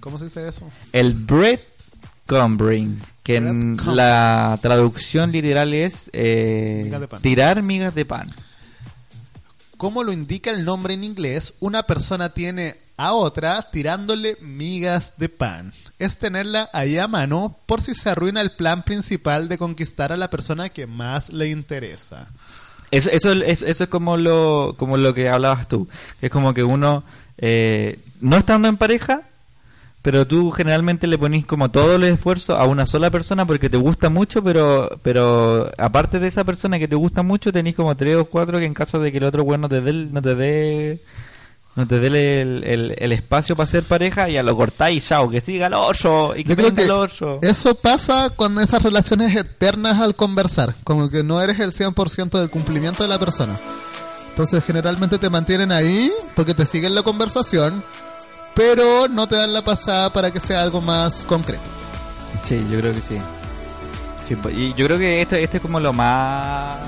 ¿Cómo 0.00 0.18
se 0.18 0.24
dice 0.24 0.46
eso? 0.48 0.68
El 0.92 1.14
breadcumbering, 1.14 3.00
que 3.22 3.36
en 3.36 3.44
Breadcrumbing. 3.74 3.96
la 3.96 4.58
traducción 4.62 5.32
literal 5.32 5.72
es 5.74 6.10
eh, 6.12 6.82
Migas 6.84 7.00
de 7.00 7.08
pan. 7.08 7.22
tirar 7.22 7.62
migas 7.62 7.94
de 7.94 8.04
pan. 8.04 8.26
Como 9.82 10.04
lo 10.04 10.12
indica 10.12 10.52
el 10.52 10.64
nombre 10.64 10.94
en 10.94 11.02
inglés, 11.02 11.54
una 11.58 11.82
persona 11.82 12.28
tiene 12.28 12.76
a 12.96 13.14
otra 13.14 13.60
tirándole 13.72 14.36
migas 14.40 15.14
de 15.16 15.28
pan. 15.28 15.72
Es 15.98 16.18
tenerla 16.18 16.70
ahí 16.72 16.98
a 16.98 17.08
mano 17.08 17.58
por 17.66 17.80
si 17.80 17.96
se 17.96 18.08
arruina 18.08 18.40
el 18.42 18.52
plan 18.52 18.84
principal 18.84 19.48
de 19.48 19.58
conquistar 19.58 20.12
a 20.12 20.16
la 20.16 20.30
persona 20.30 20.68
que 20.68 20.86
más 20.86 21.30
le 21.30 21.48
interesa. 21.48 22.28
Eso, 22.92 23.10
es- 23.32 23.82
como 23.88 24.16
lo, 24.16 24.76
como 24.78 24.96
lo 24.98 25.14
que 25.14 25.28
hablabas 25.28 25.66
tú. 25.66 25.88
Es 26.20 26.30
como 26.30 26.54
que 26.54 26.62
uno, 26.62 27.02
eh, 27.38 27.98
no 28.20 28.36
estando 28.36 28.68
en 28.68 28.76
pareja, 28.76 29.22
pero 30.02 30.26
tú 30.26 30.50
generalmente 30.50 31.06
le 31.06 31.16
ponís 31.16 31.46
como 31.46 31.70
todo 31.70 31.94
el 31.94 32.02
esfuerzo 32.04 32.56
a 32.56 32.64
una 32.66 32.86
sola 32.86 33.10
persona 33.10 33.46
porque 33.46 33.70
te 33.70 33.76
gusta 33.76 34.08
mucho, 34.10 34.42
pero 34.42 34.90
pero 35.02 35.70
aparte 35.78 36.18
de 36.18 36.26
esa 36.28 36.42
persona 36.44 36.78
que 36.78 36.88
te 36.88 36.96
gusta 36.96 37.22
mucho, 37.22 37.52
tenés 37.52 37.74
como 37.76 37.96
tres 37.96 38.16
o 38.16 38.24
cuatro 38.24 38.58
que 38.58 38.64
en 38.64 38.74
caso 38.74 38.98
de 38.98 39.12
que 39.12 39.18
el 39.18 39.24
otro 39.24 39.44
bueno 39.44 39.62
no 39.62 39.68
te 39.68 39.80
dé 39.80 39.92
no 39.92 40.20
te 40.22 40.34
dé 40.34 41.00
no 41.74 41.86
te 41.86 42.00
dé 42.00 42.42
el, 42.42 42.64
el- 42.64 42.94
el 42.98 43.12
espacio 43.12 43.56
para 43.56 43.66
ser 43.66 43.84
pareja, 43.84 44.28
ya 44.28 44.42
lo 44.42 44.54
cortáis, 44.54 45.06
chao, 45.08 45.30
que 45.30 45.40
siga 45.40 45.68
el 45.68 45.72
oso 45.74 46.34
y 46.36 46.42
que 46.44 46.50
Yo 46.50 46.56
creo 46.56 46.68
venga 46.68 46.76
que 46.82 46.84
el 46.84 46.90
oso. 46.90 47.38
eso 47.40 47.74
pasa 47.76 48.28
con 48.36 48.58
esas 48.58 48.82
relaciones 48.82 49.34
eternas 49.34 49.98
al 50.00 50.14
conversar, 50.14 50.74
como 50.84 51.08
que 51.08 51.22
no 51.24 51.40
eres 51.40 51.60
el 51.60 51.72
100% 51.72 52.38
del 52.40 52.50
cumplimiento 52.50 53.02
de 53.04 53.08
la 53.08 53.18
persona. 53.18 53.58
Entonces 54.30 54.62
generalmente 54.64 55.16
te 55.18 55.30
mantienen 55.30 55.72
ahí 55.72 56.10
porque 56.34 56.52
te 56.54 56.66
siguen 56.66 56.94
la 56.94 57.02
conversación, 57.02 57.82
pero 58.54 59.08
no 59.08 59.26
te 59.26 59.36
dan 59.36 59.52
la 59.52 59.62
pasada 59.62 60.12
para 60.12 60.30
que 60.30 60.40
sea 60.40 60.62
algo 60.62 60.80
más 60.80 61.22
concreto. 61.22 61.62
Sí, 62.44 62.64
yo 62.70 62.80
creo 62.80 62.92
que 62.92 63.00
sí. 63.00 63.18
Sí, 64.28 64.36
y 64.54 64.74
yo 64.74 64.86
creo 64.86 64.98
que 64.98 65.20
esto, 65.22 65.36
esto 65.36 65.56
es 65.56 65.62
como 65.62 65.80
lo 65.80 65.92
más 65.92 66.78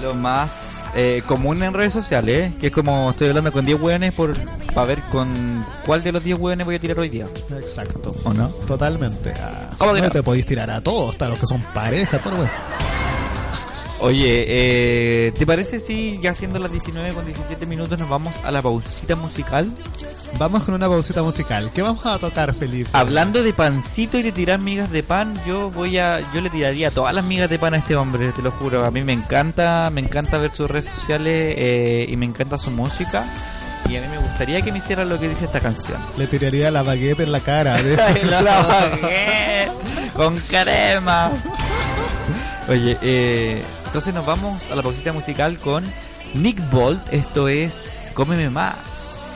lo 0.00 0.14
más 0.14 0.86
eh, 0.94 1.22
común 1.26 1.62
en 1.62 1.72
redes 1.72 1.92
sociales, 1.92 2.48
¿eh? 2.50 2.56
que 2.60 2.68
es 2.68 2.72
como 2.72 3.10
estoy 3.10 3.28
hablando 3.28 3.52
con 3.52 3.64
10 3.64 3.80
hueones 3.80 4.14
por 4.14 4.34
para 4.72 4.86
ver 4.86 5.00
con 5.10 5.64
cuál 5.86 6.02
de 6.02 6.12
los 6.12 6.22
10 6.22 6.38
hueones 6.38 6.66
voy 6.66 6.76
a 6.76 6.78
tirar 6.80 6.98
hoy 6.98 7.08
día. 7.08 7.26
Exacto. 7.50 8.14
¿O 8.24 8.32
no? 8.32 8.48
Totalmente. 8.66 9.32
Ah, 9.40 9.70
¿Cómo 9.78 9.92
que 9.94 10.00
no 10.00 10.06
no? 10.06 10.12
te 10.12 10.22
podéis 10.22 10.46
tirar 10.46 10.70
a 10.70 10.80
todos, 10.80 11.10
hasta 11.10 11.28
los 11.28 11.38
que 11.38 11.46
son 11.46 11.60
pareja, 11.74 12.18
todo. 12.18 12.48
Oye, 14.00 14.44
eh, 14.46 15.32
¿te 15.32 15.46
parece 15.46 15.80
si 15.80 16.18
ya 16.20 16.34
siendo 16.34 16.58
las 16.58 16.70
19 16.70 17.14
con 17.14 17.24
17 17.24 17.64
minutos 17.66 17.98
nos 17.98 18.08
vamos 18.08 18.34
a 18.44 18.50
la 18.50 18.60
pausita 18.60 19.16
musical? 19.16 19.72
Vamos 20.36 20.64
con 20.64 20.74
una 20.74 20.88
pausita 20.88 21.22
musical. 21.22 21.70
¿Qué 21.72 21.80
vamos 21.80 22.04
a 22.04 22.18
tocar, 22.18 22.52
Felipe? 22.54 22.90
Hablando 22.92 23.42
de 23.42 23.52
pancito 23.52 24.18
y 24.18 24.22
de 24.22 24.32
tirar 24.32 24.58
migas 24.58 24.90
de 24.90 25.02
pan, 25.04 25.38
yo 25.46 25.70
voy 25.70 25.98
a, 25.98 26.20
yo 26.34 26.40
le 26.40 26.50
tiraría 26.50 26.90
todas 26.90 27.14
las 27.14 27.24
migas 27.24 27.48
de 27.48 27.58
pan 27.58 27.74
a 27.74 27.78
este 27.78 27.94
hombre, 27.94 28.32
te 28.32 28.42
lo 28.42 28.50
juro. 28.50 28.84
A 28.84 28.90
mí 28.90 29.02
me 29.02 29.12
encanta, 29.12 29.88
me 29.90 30.00
encanta 30.00 30.38
ver 30.38 30.50
sus 30.50 30.68
redes 30.68 30.86
sociales 30.86 31.54
eh, 31.56 32.06
y 32.08 32.16
me 32.16 32.26
encanta 32.26 32.58
su 32.58 32.70
música. 32.70 33.24
Y 33.88 33.96
a 33.96 34.00
mí 34.00 34.08
me 34.08 34.18
gustaría 34.18 34.60
que 34.62 34.72
me 34.72 34.78
hiciera 34.78 35.04
lo 35.04 35.20
que 35.20 35.28
dice 35.28 35.44
esta 35.44 35.60
canción. 35.60 35.98
Le 36.16 36.26
tiraría 36.26 36.70
la 36.70 36.82
baguette 36.82 37.20
en 37.20 37.32
la 37.32 37.40
cara. 37.40 37.80
¿eh? 37.80 37.96
La 38.28 38.42
baguette 38.42 40.12
con 40.16 40.36
crema. 40.38 41.30
Oye, 42.68 42.98
eh, 43.02 43.62
entonces 43.94 44.12
nos 44.12 44.26
vamos 44.26 44.72
a 44.72 44.74
la 44.74 44.82
pausita 44.82 45.12
musical 45.12 45.56
con 45.56 45.84
Nick 46.34 46.58
Bolt. 46.72 47.00
Esto 47.12 47.46
es 47.46 48.10
Cómeme 48.12 48.50
Más, 48.50 48.74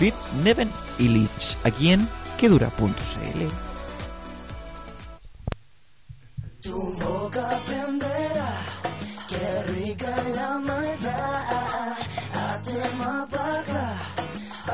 Fit 0.01 0.15
Neven 0.43 0.69
Illich, 0.99 1.57
aquí 1.63 1.93
en 1.93 2.09
quedura.cl. 2.39 3.41
Tu 6.61 6.73
boca 6.73 7.57
aprenderá, 7.57 8.53
qué 9.29 9.63
rica 9.75 10.17
la 10.35 10.59
maldad. 10.59 11.97
Hazte 12.35 12.97
más 12.99 13.33
acá, 13.33 13.93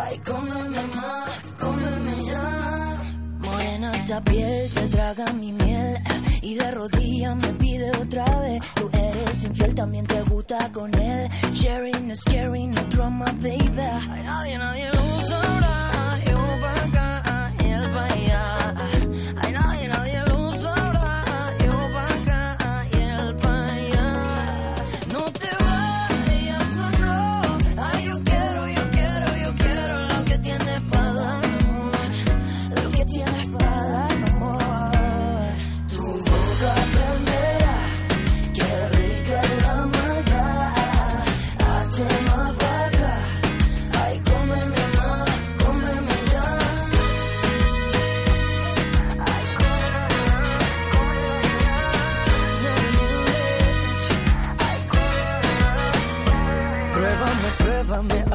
ay, 0.03 0.19
cómeme 0.21 0.83
más, 0.97 1.31
cómeme 1.61 2.25
ya. 2.25 3.03
Morena 3.39 3.97
esta 3.99 4.25
piel 4.25 4.73
te 4.73 4.89
traga 4.89 5.31
mi 5.35 5.53
miel 5.53 6.03
y 6.45 6.55
de 6.55 6.71
rodillas 6.71 7.37
me 7.37 7.49
pide 7.55 7.91
otra 7.91 8.25
vez. 8.41 8.63
Tú 8.75 8.91
eres 8.93 9.45
infiel, 9.45 9.75
también 9.75 10.07
te 10.07 10.21
gusta 10.23 10.71
con 10.73 10.95
él. 10.95 11.29
Sharing 11.53 12.11
is 12.11 12.23
caring, 12.25 12.73
no 12.73 12.83
drama, 12.85 13.25
baby. 13.41 13.81
Ay, 14.11 14.23
nadie, 14.25 14.59
nadie 14.59 14.93
lo 14.93 15.04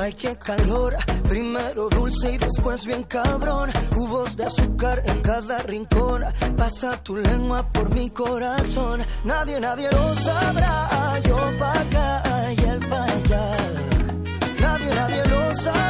ay 0.10 0.14
qué 0.16 0.36
calor. 0.38 0.96
Primero 1.28 1.90
dulce 1.90 2.34
y 2.34 2.38
después 2.38 2.86
bien 2.86 3.04
cabrón. 3.04 3.72
Cubos 3.94 4.36
de 4.36 4.46
azúcar 4.46 5.02
en 5.06 5.22
cada 5.22 5.58
rincón. 5.60 6.24
Pasa 6.58 7.02
tu 7.04 7.16
lengua 7.16 7.68
por 7.72 7.94
mi 7.94 8.10
corazón. 8.10 9.06
Nadie, 9.24 9.60
nadie 9.60 9.90
lo 9.92 10.16
sabrá. 10.16 11.20
Yo 11.28 11.38
pa' 11.60 11.80
acá 11.82 12.54
y 12.58 12.64
él 12.64 12.80
pa' 12.90 13.04
allá. 13.04 13.58
Nadie, 14.62 14.96
nadie 14.96 15.24
lo 15.26 15.56
sabrá. 15.56 15.89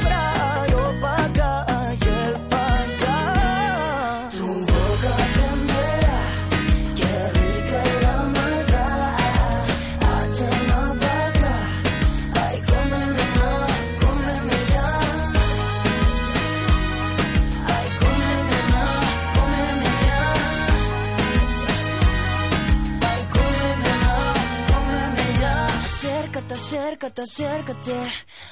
Acércate, 27.09 27.21
acércate. 27.21 27.91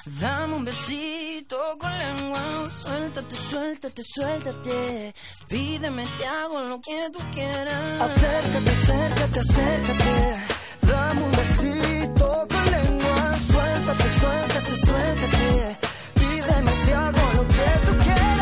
Dame 0.06 0.54
un 0.56 0.66
besito 0.66 1.58
con 1.80 1.92
lengua. 2.00 2.70
Suéltate, 2.70 3.36
suéltate, 3.36 4.04
suéltate. 4.04 5.14
Pídeme, 5.48 6.06
te 6.18 6.26
hago 6.26 6.62
lo 6.62 6.80
que 6.82 7.10
tú 7.14 7.20
quieras. 7.34 8.02
Acércate, 8.02 8.70
acércate, 8.70 9.40
acércate. 9.40 10.38
Dame 10.82 11.22
un 11.22 11.32
besito 11.32 12.48
con 12.50 12.72
lengua. 12.72 13.38
Suéltate, 13.48 14.20
suéltate, 14.20 14.78
suéltate. 14.86 15.78
Pídeme, 16.16 16.72
te 16.86 16.94
hago 16.94 17.34
lo 17.36 17.48
que 17.48 17.88
tú 17.88 17.98
quieras. 18.04 18.37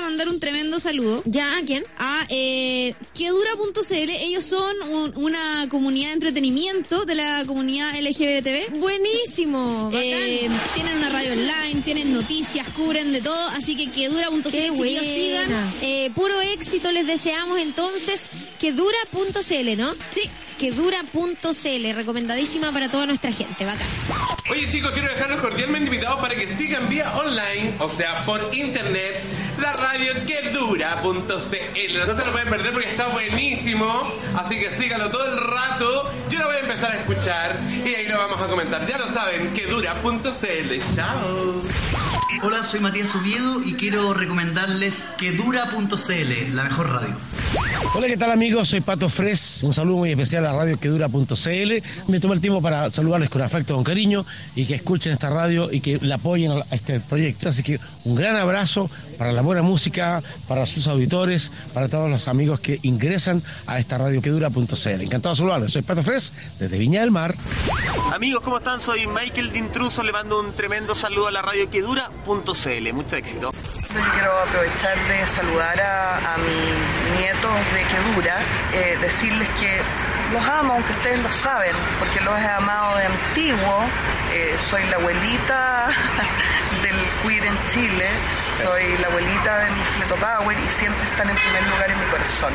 Mandar 0.00 0.28
un 0.28 0.40
tremendo 0.40 0.80
saludo. 0.80 1.22
¿Ya? 1.24 1.56
¿A 1.56 1.62
quién? 1.62 1.84
A 1.98 2.26
eh, 2.28 2.94
Quedura.cl. 3.14 4.10
Ellos 4.10 4.44
son 4.44 4.74
un- 4.88 5.12
una 5.16 5.66
comunidad 5.68 6.08
de 6.08 6.14
entretenimiento 6.14 7.04
de 7.04 7.14
la 7.14 7.44
comunidad 7.46 7.94
LGBTB. 7.96 8.78
Buenísimo. 8.78 9.90
tienen 9.92 10.96
una 10.96 11.08
radio 11.10 11.32
online, 11.32 11.82
tienen 11.84 12.12
noticias, 12.12 12.68
cubren 12.70 13.12
de 13.12 13.20
todo. 13.20 13.48
Así 13.50 13.76
que 13.76 13.90
Quedura.cl, 13.90 14.70
buena. 14.76 15.02
sigan. 15.04 15.72
Eh, 15.82 16.10
puro 16.14 16.40
éxito 16.40 16.90
les 16.92 17.06
deseamos 17.06 17.58
entonces. 17.60 18.28
Quedura.cl, 18.60 19.76
¿no? 19.76 19.92
Sí. 20.14 20.22
Quedura.cl, 20.58 21.92
recomendadísima 21.94 22.70
para 22.72 22.88
toda 22.90 23.06
nuestra 23.06 23.32
gente. 23.32 23.64
Bacán. 23.64 23.86
Oye 24.50 24.70
chicos, 24.70 24.90
quiero 24.90 25.08
dejarlos 25.08 25.40
cordialmente 25.40 25.86
invitados 25.86 26.20
para 26.20 26.34
que 26.34 26.54
sigan 26.56 26.88
vía 26.88 27.10
online, 27.14 27.74
o 27.78 27.88
sea, 27.88 28.24
por 28.26 28.50
internet, 28.52 29.22
la 29.60 29.72
radio 29.74 30.12
que 30.26 30.50
dura.cl. 30.50 31.26
No 31.26 32.16
se 32.16 32.24
lo 32.24 32.32
pueden 32.32 32.48
perder 32.48 32.72
porque 32.72 32.88
está 32.88 33.08
buenísimo, 33.08 34.02
así 34.36 34.58
que 34.58 34.70
síganlo 34.70 35.10
todo 35.10 35.26
el 35.26 35.38
rato. 35.38 36.10
Yo 36.28 36.38
lo 36.38 36.46
voy 36.46 36.56
a 36.56 36.60
empezar 36.60 36.92
a 36.92 36.96
escuchar 36.96 37.56
y 37.84 37.94
ahí 37.94 38.08
lo 38.08 38.18
vamos 38.18 38.40
a 38.40 38.46
comentar. 38.46 38.86
Ya 38.86 38.98
lo 38.98 39.08
saben, 39.08 39.52
que 39.52 39.66
dura.cl. 39.66 40.94
Chao. 40.94 42.09
Hola, 42.42 42.62
soy 42.62 42.80
Matías 42.80 43.14
Oviedo 43.14 43.60
y 43.62 43.74
quiero 43.74 44.14
recomendarles 44.14 45.04
quedura.cl, 45.18 46.54
la 46.54 46.64
mejor 46.64 46.90
radio. 46.90 47.16
Hola, 47.94 48.06
¿qué 48.06 48.16
tal 48.16 48.30
amigos? 48.30 48.68
Soy 48.68 48.80
Pato 48.80 49.08
Fres. 49.08 49.62
Un 49.62 49.74
saludo 49.74 49.98
muy 49.98 50.12
especial 50.12 50.46
a 50.46 50.52
Radio 50.52 50.78
Quedura.cl. 50.78 51.72
Me 52.06 52.20
tomo 52.20 52.32
el 52.32 52.40
tiempo 52.40 52.62
para 52.62 52.90
saludarles 52.90 53.28
con 53.28 53.42
afecto, 53.42 53.74
con 53.74 53.84
cariño 53.84 54.24
y 54.54 54.64
que 54.64 54.76
escuchen 54.76 55.12
esta 55.12 55.28
radio 55.28 55.70
y 55.70 55.80
que 55.80 55.98
la 56.00 56.14
apoyen 56.14 56.52
a 56.52 56.64
este 56.74 57.00
proyecto. 57.00 57.48
Así 57.48 57.62
que 57.62 57.78
un 58.04 58.14
gran 58.14 58.36
abrazo 58.36 58.88
para 59.18 59.32
la 59.32 59.42
buena 59.42 59.62
música, 59.62 60.22
para 60.48 60.64
sus 60.66 60.86
auditores, 60.86 61.52
para 61.74 61.88
todos 61.88 62.08
los 62.08 62.28
amigos 62.28 62.60
que 62.60 62.78
ingresan 62.82 63.42
a 63.66 63.78
esta 63.78 63.98
Radio 63.98 64.22
Quedura.cl. 64.22 65.02
Encantado 65.02 65.34
de 65.34 65.38
saludarles. 65.38 65.72
Soy 65.72 65.82
Pato 65.82 66.02
Fres 66.02 66.32
desde 66.58 66.78
Viña 66.78 67.00
del 67.02 67.10
Mar. 67.10 67.34
Amigos, 68.14 68.42
¿cómo 68.42 68.58
están? 68.58 68.80
Soy 68.80 69.06
Michael 69.06 69.52
de 69.52 69.58
Intruso, 69.58 70.02
le 70.02 70.12
mando 70.12 70.40
un 70.40 70.54
tremendo 70.54 70.94
saludo 70.94 71.26
a 71.26 71.32
la 71.32 71.42
radio 71.42 71.68
quedura.cl. 72.20 72.92
Mucho 72.92 73.16
éxito. 73.16 73.50
Yo 73.50 74.12
quiero 74.12 74.38
aprovechar 74.38 74.96
de 75.08 75.26
saludar 75.26 75.80
a, 75.80 76.34
a 76.34 76.38
mis 76.38 77.20
nietos 77.20 77.50
de 77.74 77.82
Quedura, 77.90 78.38
eh, 78.72 78.98
decirles 79.00 79.48
que 79.60 79.80
los 80.32 80.42
amo, 80.44 80.74
aunque 80.74 80.92
ustedes 80.92 81.20
lo 81.20 81.30
saben, 81.30 81.74
porque 81.98 82.20
los 82.20 82.38
he 82.38 82.46
amado 82.46 82.98
de 82.98 83.04
antiguo. 83.06 83.84
Eh, 84.32 84.56
soy 84.58 84.84
la 84.86 84.96
abuelita 84.96 85.88
del 86.82 86.96
queer 87.22 87.44
en 87.44 87.58
Chile, 87.68 88.08
soy 88.62 88.98
la 88.98 89.08
abuelita 89.08 89.58
de 89.58 89.70
mi 89.72 89.80
Fleto 89.80 90.14
Power 90.16 90.56
y 90.58 90.70
siempre 90.70 91.04
están 91.04 91.30
en 91.30 91.36
primer 91.36 91.62
lugar 91.64 91.90
en 91.90 92.00
mi 92.00 92.06
corazón. 92.06 92.54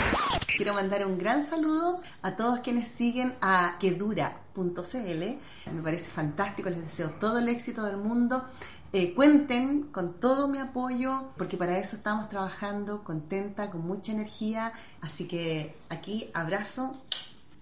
Quiero 0.56 0.74
mandar 0.74 1.06
un 1.06 1.18
gran 1.18 1.44
saludo 1.44 2.00
a 2.22 2.38
todos 2.38 2.62
quienes 2.62 2.88
siguen 2.88 3.36
a 3.42 3.76
quedura.cl. 3.78 5.74
Me 5.74 5.82
parece 5.84 6.10
fantástico, 6.10 6.70
les 6.70 6.82
deseo 6.82 7.10
todo 7.20 7.40
el 7.40 7.50
éxito 7.50 7.84
del 7.84 7.98
mundo. 7.98 8.46
Eh, 8.98 9.14
cuenten 9.14 9.84
con 9.92 10.14
todo 10.22 10.48
mi 10.48 10.58
apoyo, 10.58 11.34
porque 11.36 11.58
para 11.58 11.78
eso 11.80 11.98
estamos 11.98 12.30
trabajando, 12.30 13.04
contenta, 13.04 13.70
con 13.70 13.86
mucha 13.86 14.14
energía. 14.14 14.72
Así 15.02 15.28
que 15.28 15.76
aquí 15.90 16.30
abrazo, 16.34 16.96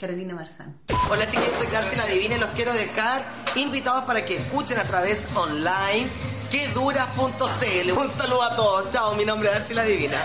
Carolina 0.04 0.36
Marzán. 0.36 0.76
Hola 1.10 1.26
chiquillos, 1.30 1.54
soy 1.54 1.68
García 1.68 2.00
La 2.00 2.06
Divina 2.08 2.36
y 2.36 2.40
los 2.40 2.50
quiero 2.50 2.74
dejar 2.74 3.24
invitados 3.56 4.04
para 4.04 4.26
que 4.26 4.36
escuchen 4.36 4.78
a 4.78 4.84
través 4.84 5.30
online 5.34 6.10
quedura.cl. 6.52 7.92
Un 7.94 8.12
saludo 8.12 8.44
a 8.44 8.54
todos. 8.54 8.90
Chao, 8.92 9.16
mi 9.16 9.24
nombre 9.24 9.48
es 9.48 9.56
García 9.56 9.78
La 9.78 9.84
Divina. 9.84 10.18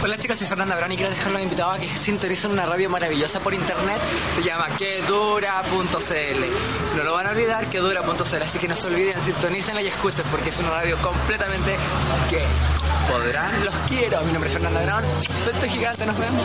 Hola 0.00 0.16
chicas, 0.16 0.38
soy 0.38 0.46
Fernanda 0.46 0.76
Brown 0.76 0.92
y 0.92 0.96
quiero 0.96 1.10
dejarlos 1.10 1.42
invitados 1.42 1.76
a 1.76 1.80
que 1.80 1.88
sintonicen 1.88 2.52
una 2.52 2.66
radio 2.66 2.88
maravillosa 2.88 3.40
por 3.40 3.52
internet. 3.52 4.00
Se 4.36 4.44
llama 4.44 4.68
quedura.cl. 4.76 6.44
No 6.96 7.02
lo 7.02 7.14
van 7.14 7.26
a 7.26 7.30
olvidar, 7.30 7.68
quedura.cl. 7.70 8.42
Así 8.44 8.60
que 8.60 8.68
no 8.68 8.76
se 8.76 8.86
olviden, 8.86 9.20
sintonicenla 9.20 9.82
y 9.82 9.88
escuchen 9.88 10.24
porque 10.30 10.50
es 10.50 10.58
una 10.58 10.70
radio 10.70 10.96
completamente 11.02 11.76
que 12.30 12.46
podrán. 13.08 13.64
Los 13.64 13.74
quiero. 13.88 14.22
Mi 14.22 14.32
nombre 14.32 14.48
es 14.48 14.52
Fernanda 14.54 14.82
Brown. 14.82 15.04
Beso 15.46 15.66
gigante, 15.66 16.06
nos 16.06 16.18
vemos. 16.18 16.44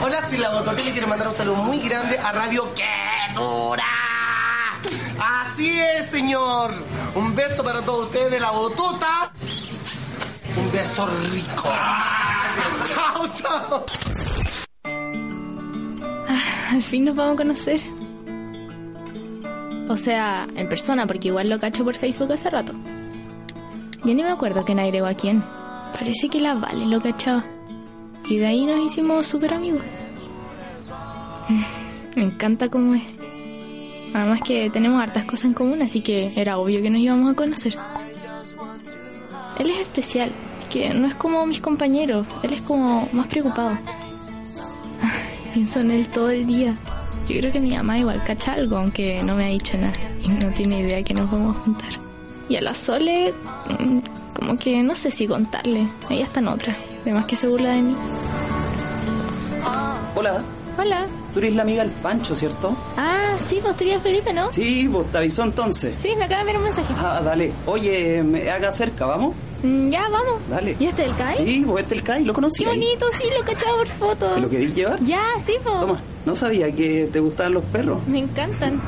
Hola, 0.00 0.28
soy 0.28 0.38
la 0.38 0.50
Botote 0.50 0.82
y 0.82 0.84
le 0.86 0.92
quiero 0.92 1.06
mandar 1.06 1.28
un 1.28 1.34
saludo 1.34 1.56
muy 1.56 1.78
grande 1.80 2.18
a 2.18 2.32
Radio 2.32 2.72
Quedura. 2.74 3.84
Así 5.18 5.78
es, 5.78 6.10
señor. 6.10 6.72
Un 7.14 7.34
beso 7.34 7.62
para 7.62 7.80
todos 7.82 8.06
ustedes 8.06 8.30
de 8.30 8.40
la 8.40 8.50
Botota. 8.50 9.32
Un 10.56 10.72
beso 10.72 11.06
rico. 11.32 11.70
Chao, 12.88 13.28
chao. 13.34 13.84
Ah, 16.28 16.70
al 16.72 16.82
fin 16.82 17.04
nos 17.04 17.14
vamos 17.14 17.34
a 17.34 17.36
conocer. 17.36 17.80
O 19.88 19.96
sea, 19.96 20.48
en 20.56 20.68
persona, 20.68 21.06
porque 21.06 21.28
igual 21.28 21.50
lo 21.50 21.60
cacho 21.60 21.84
por 21.84 21.94
Facebook 21.94 22.32
hace 22.32 22.48
rato. 22.50 22.72
Ya 24.04 24.14
ni 24.14 24.22
me 24.22 24.30
acuerdo 24.30 24.64
quién 24.64 24.80
agregó 24.80 25.06
a 25.06 25.14
quién. 25.14 25.44
Parece 25.92 26.28
que 26.28 26.40
la 26.40 26.54
Vale 26.54 26.86
lo 26.86 27.00
cachaba. 27.00 27.44
Y 28.28 28.38
de 28.38 28.46
ahí 28.46 28.66
nos 28.66 28.80
hicimos 28.80 29.26
súper 29.26 29.54
amigos. 29.54 29.82
Me 32.16 32.24
encanta 32.24 32.68
cómo 32.68 32.94
es. 32.94 33.02
Además 34.14 34.40
que 34.44 34.68
tenemos 34.70 35.02
hartas 35.02 35.24
cosas 35.24 35.46
en 35.46 35.54
común, 35.54 35.80
así 35.80 36.02
que 36.02 36.32
era 36.36 36.58
obvio 36.58 36.82
que 36.82 36.90
nos 36.90 37.00
íbamos 37.00 37.32
a 37.32 37.36
conocer. 37.36 37.76
Él 39.58 39.70
es 39.70 39.78
especial, 39.80 40.30
que 40.70 40.92
no 40.92 41.06
es 41.06 41.14
como 41.14 41.46
mis 41.46 41.60
compañeros, 41.60 42.26
él 42.42 42.52
es 42.52 42.62
como 42.62 43.08
más 43.12 43.26
preocupado. 43.28 43.78
Pienso 45.54 45.80
en 45.80 45.90
él 45.90 46.06
todo 46.08 46.30
el 46.30 46.46
día. 46.46 46.76
Yo 47.28 47.38
creo 47.38 47.52
que 47.52 47.60
mi 47.60 47.70
mamá 47.70 47.98
igual 47.98 48.22
cacha 48.24 48.54
algo, 48.54 48.76
aunque 48.76 49.22
no 49.22 49.36
me 49.36 49.44
ha 49.44 49.48
dicho 49.48 49.78
nada. 49.78 49.94
Y 50.22 50.28
no 50.28 50.52
tiene 50.52 50.80
idea 50.80 51.02
que 51.02 51.14
nos 51.14 51.30
vamos 51.30 51.56
a 51.56 51.60
juntar. 51.60 51.92
Y 52.48 52.56
a 52.56 52.60
la 52.60 52.74
Sole, 52.74 53.32
mm, 53.78 53.98
como 54.42 54.58
que 54.58 54.82
no 54.82 54.94
sé 54.96 55.10
si 55.12 55.28
contarle. 55.28 55.86
Ella 56.10 56.24
está 56.24 56.40
en 56.40 56.48
otra. 56.48 56.76
Además 57.02 57.26
que 57.26 57.36
se 57.36 57.46
burla 57.46 57.70
de 57.70 57.82
mí. 57.82 57.96
Hola, 60.16 60.42
Hola. 60.76 61.06
tú 61.32 61.38
eres 61.38 61.54
la 61.54 61.62
amiga 61.62 61.84
del 61.84 61.92
Pancho, 61.92 62.34
¿cierto? 62.36 62.76
Ah, 62.96 63.36
sí, 63.46 63.60
vos 63.62 63.76
tú 63.76 63.84
eres 63.84 64.02
Felipe, 64.02 64.32
¿no? 64.32 64.50
Sí, 64.52 64.88
vos 64.88 65.06
te 65.12 65.18
avisó 65.18 65.44
entonces. 65.44 65.94
Sí, 65.96 66.14
me 66.16 66.24
acaba 66.24 66.42
de 66.44 66.50
enviar 66.50 66.56
un 66.58 66.64
mensaje. 66.64 66.92
Ah, 66.98 67.20
dale. 67.24 67.52
Oye, 67.66 68.22
me 68.24 68.50
haga 68.50 68.72
cerca, 68.72 69.06
¿vamos? 69.06 69.34
Mm, 69.62 69.90
ya, 69.90 70.08
vamos. 70.08 70.34
Dale. 70.50 70.76
¿Y 70.78 70.86
este 70.86 71.04
el 71.04 71.14
CAI? 71.14 71.36
Sí, 71.36 71.64
vos 71.64 71.80
este 71.80 71.94
el 71.94 72.02
Kai, 72.02 72.24
lo 72.24 72.34
conocí. 72.34 72.64
Qué 72.64 72.70
ahí. 72.70 72.78
bonito, 72.78 73.06
sí, 73.18 73.24
lo 73.38 73.44
cachaba 73.44 73.76
por 73.78 73.86
foto. 73.86 74.34
¿Te 74.34 74.40
lo 74.40 74.50
querés 74.50 74.74
llevar? 74.74 74.98
Ya, 75.04 75.22
sí, 75.44 75.54
po. 75.62 75.70
Toma, 75.70 76.00
no 76.26 76.34
sabía 76.34 76.70
que 76.72 77.08
te 77.12 77.20
gustaban 77.20 77.54
los 77.54 77.64
perros. 77.66 78.00
Me 78.08 78.18
encantan. 78.18 78.80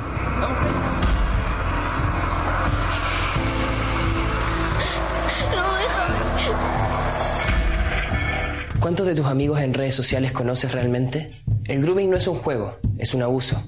¿Cuántos 8.85 9.06
de 9.06 9.15
tus 9.15 9.24
amigos 9.24 9.62
en 9.62 9.73
redes 9.73 9.94
sociales 9.94 10.32
conoces 10.32 10.70
realmente? 10.70 11.43
El 11.65 11.81
grooming 11.81 12.11
no 12.11 12.19
es 12.19 12.28
un 12.28 12.36
juego, 12.36 12.77
es 12.98 13.15
un 13.15 13.23
abuso. 13.23 13.65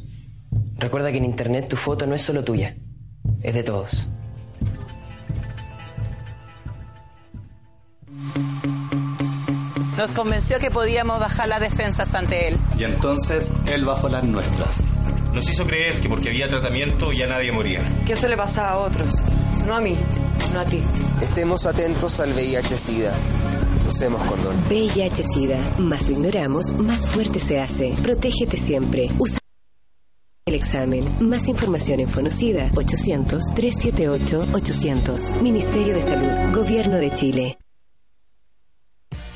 Recuerda 0.76 1.10
que 1.10 1.16
en 1.16 1.24
Internet 1.24 1.68
tu 1.70 1.76
foto 1.76 2.06
no 2.06 2.14
es 2.14 2.20
solo 2.20 2.44
tuya, 2.44 2.76
es 3.40 3.54
de 3.54 3.62
todos. 3.62 4.06
Nos 9.96 10.10
convenció 10.10 10.58
que 10.58 10.70
podíamos 10.70 11.18
bajar 11.18 11.48
las 11.48 11.60
defensas 11.62 12.14
ante 12.14 12.48
él. 12.48 12.58
Y 12.78 12.84
entonces 12.84 13.54
él 13.72 13.86
bajó 13.86 14.10
las 14.10 14.22
nuestras. 14.22 14.84
Nos 15.32 15.48
hizo 15.48 15.64
creer 15.64 15.98
que 15.98 16.10
porque 16.10 16.28
había 16.28 16.46
tratamiento 16.46 17.10
ya 17.14 17.26
nadie 17.26 17.52
moría. 17.52 17.80
Que 18.04 18.12
eso 18.12 18.28
le 18.28 18.36
pasaba 18.36 18.72
a 18.72 18.76
otros. 18.80 19.14
No 19.64 19.76
a 19.76 19.80
mí, 19.80 19.96
no 20.52 20.60
a 20.60 20.66
ti. 20.66 20.82
Estemos 21.22 21.64
atentos 21.64 22.20
al 22.20 22.34
VIH-Sida. 22.34 23.14
Usemos 23.88 24.20
condón. 24.22 24.56
VIH-Sida. 24.68 25.58
Más 25.78 26.08
lo 26.08 26.16
ignoramos, 26.16 26.72
más 26.72 27.06
fuerte 27.06 27.38
se 27.40 27.60
hace. 27.60 27.94
Protégete 28.02 28.56
siempre. 28.56 29.08
Usa 29.18 29.38
el 30.46 30.54
examen. 30.54 31.28
Más 31.28 31.48
información 31.48 32.00
en 32.00 32.08
Fonocida 32.08 32.70
800-378-800. 32.72 35.42
Ministerio 35.42 35.94
de 35.94 36.02
Salud. 36.02 36.30
Gobierno 36.54 36.96
de 36.96 37.14
Chile. 37.14 37.58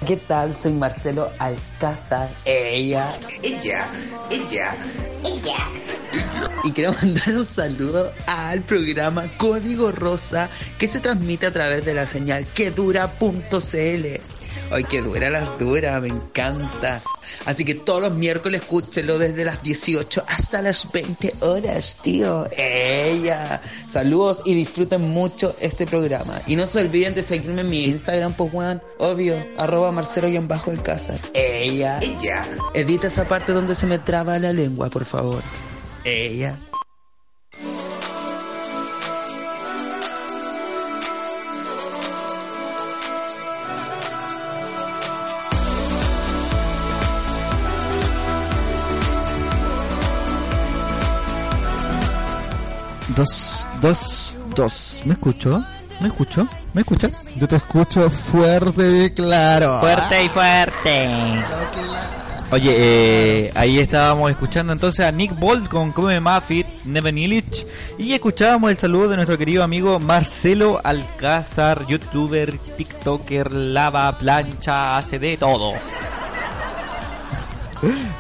¿Qué 0.07 0.17
tal? 0.17 0.55
Soy 0.55 0.73
Marcelo 0.73 1.29
Alcázar. 1.39 2.31
Ella. 2.45 3.11
Ella, 3.43 3.91
ella, 4.31 4.77
ella. 5.25 5.57
Y 6.65 6.73
quiero 6.73 6.93
mandar 6.93 7.31
un 7.31 7.47
saludo 7.47 8.13
al 8.27 8.61
programa 8.61 9.31
Código 9.39 9.93
Rosa 9.93 10.49
que 10.79 10.87
se 10.87 11.01
transmite 11.01 11.47
a 11.47 11.53
través 11.53 11.85
de 11.87 11.95
la 11.95 12.07
señal 12.07 12.47
quedura.cl. 12.47 14.21
Ay, 14.73 14.85
que 14.85 15.03
dura 15.03 15.31
la 15.31 15.41
dura, 15.59 16.01
me 16.01 16.09
encanta. 16.09 17.03
Así 17.45 17.65
que 17.65 17.75
todos 17.75 18.03
los 18.03 18.13
miércoles 18.13 18.61
escúchelo 18.61 19.19
desde 19.19 19.45
las 19.45 19.63
18 19.63 20.25
hasta 20.29 20.63
las 20.63 20.91
20 20.93 21.35
horas, 21.41 21.97
tío. 22.03 22.47
Ella. 22.57 23.63
Saludos 23.89 24.43
y 24.45 24.55
disfruten 24.55 25.01
mucho 25.11 25.57
este 25.61 25.87
programa. 25.87 26.43
Y 26.47 26.57
no 26.57 26.67
se 26.67 26.81
olviden 26.81 27.15
de 27.15 27.23
seguirme 27.23 27.63
en 27.63 27.71
mi 27.71 27.85
Instagram, 27.87 28.35
pues, 28.35 28.53
weón. 28.53 28.83
Obvio, 28.99 29.45
arroba 29.59 29.91
marcelo-alcázar. 29.93 31.21
Ella. 31.35 31.99
Ella. 32.01 32.47
Edita 32.75 33.09
esa 33.09 33.27
parte 33.27 33.53
donde 33.53 33.75
se 33.75 33.87
me 33.87 33.99
traba 33.99 34.39
la 34.39 34.53
lengua, 34.53 34.89
por 34.91 35.05
favor. 35.05 35.43
Ella. 36.05 36.57
Dos, 53.17 53.67
dos, 53.83 54.37
dos. 54.57 55.03
¿Me 55.05 55.13
escucho? 55.13 55.63
¿Me 56.01 56.09
escucho? 56.09 56.49
¿Me 56.73 56.81
escuchas? 56.81 57.35
Yo 57.37 57.47
te 57.47 57.57
escucho 57.57 58.09
fuerte 58.09 59.05
y 59.05 59.11
claro. 59.11 59.81
Fuerte 59.81 60.25
y 60.25 60.29
fuerte. 60.31 61.45
Oye, 62.53 63.47
eh, 63.47 63.53
ahí 63.55 63.79
estábamos 63.79 64.29
escuchando 64.29 64.73
entonces 64.73 65.07
a 65.07 65.13
Nick 65.13 65.39
Bolt 65.39 65.69
con 65.69 65.93
Come 65.93 66.19
Muffit, 66.19 66.67
Neven 66.85 67.17
Illich, 67.17 67.65
y 67.97 68.13
escuchábamos 68.13 68.73
el 68.73 68.77
saludo 68.77 69.11
de 69.11 69.17
nuestro 69.17 69.39
querido 69.39 69.63
amigo 69.63 70.01
Marcelo 70.01 70.81
Alcázar, 70.83 71.87
youtuber, 71.87 72.59
tiktoker, 72.77 73.53
lava, 73.53 74.19
plancha, 74.19 74.99
hace 74.99 75.21
de 75.21 75.37
todo. 75.37 75.75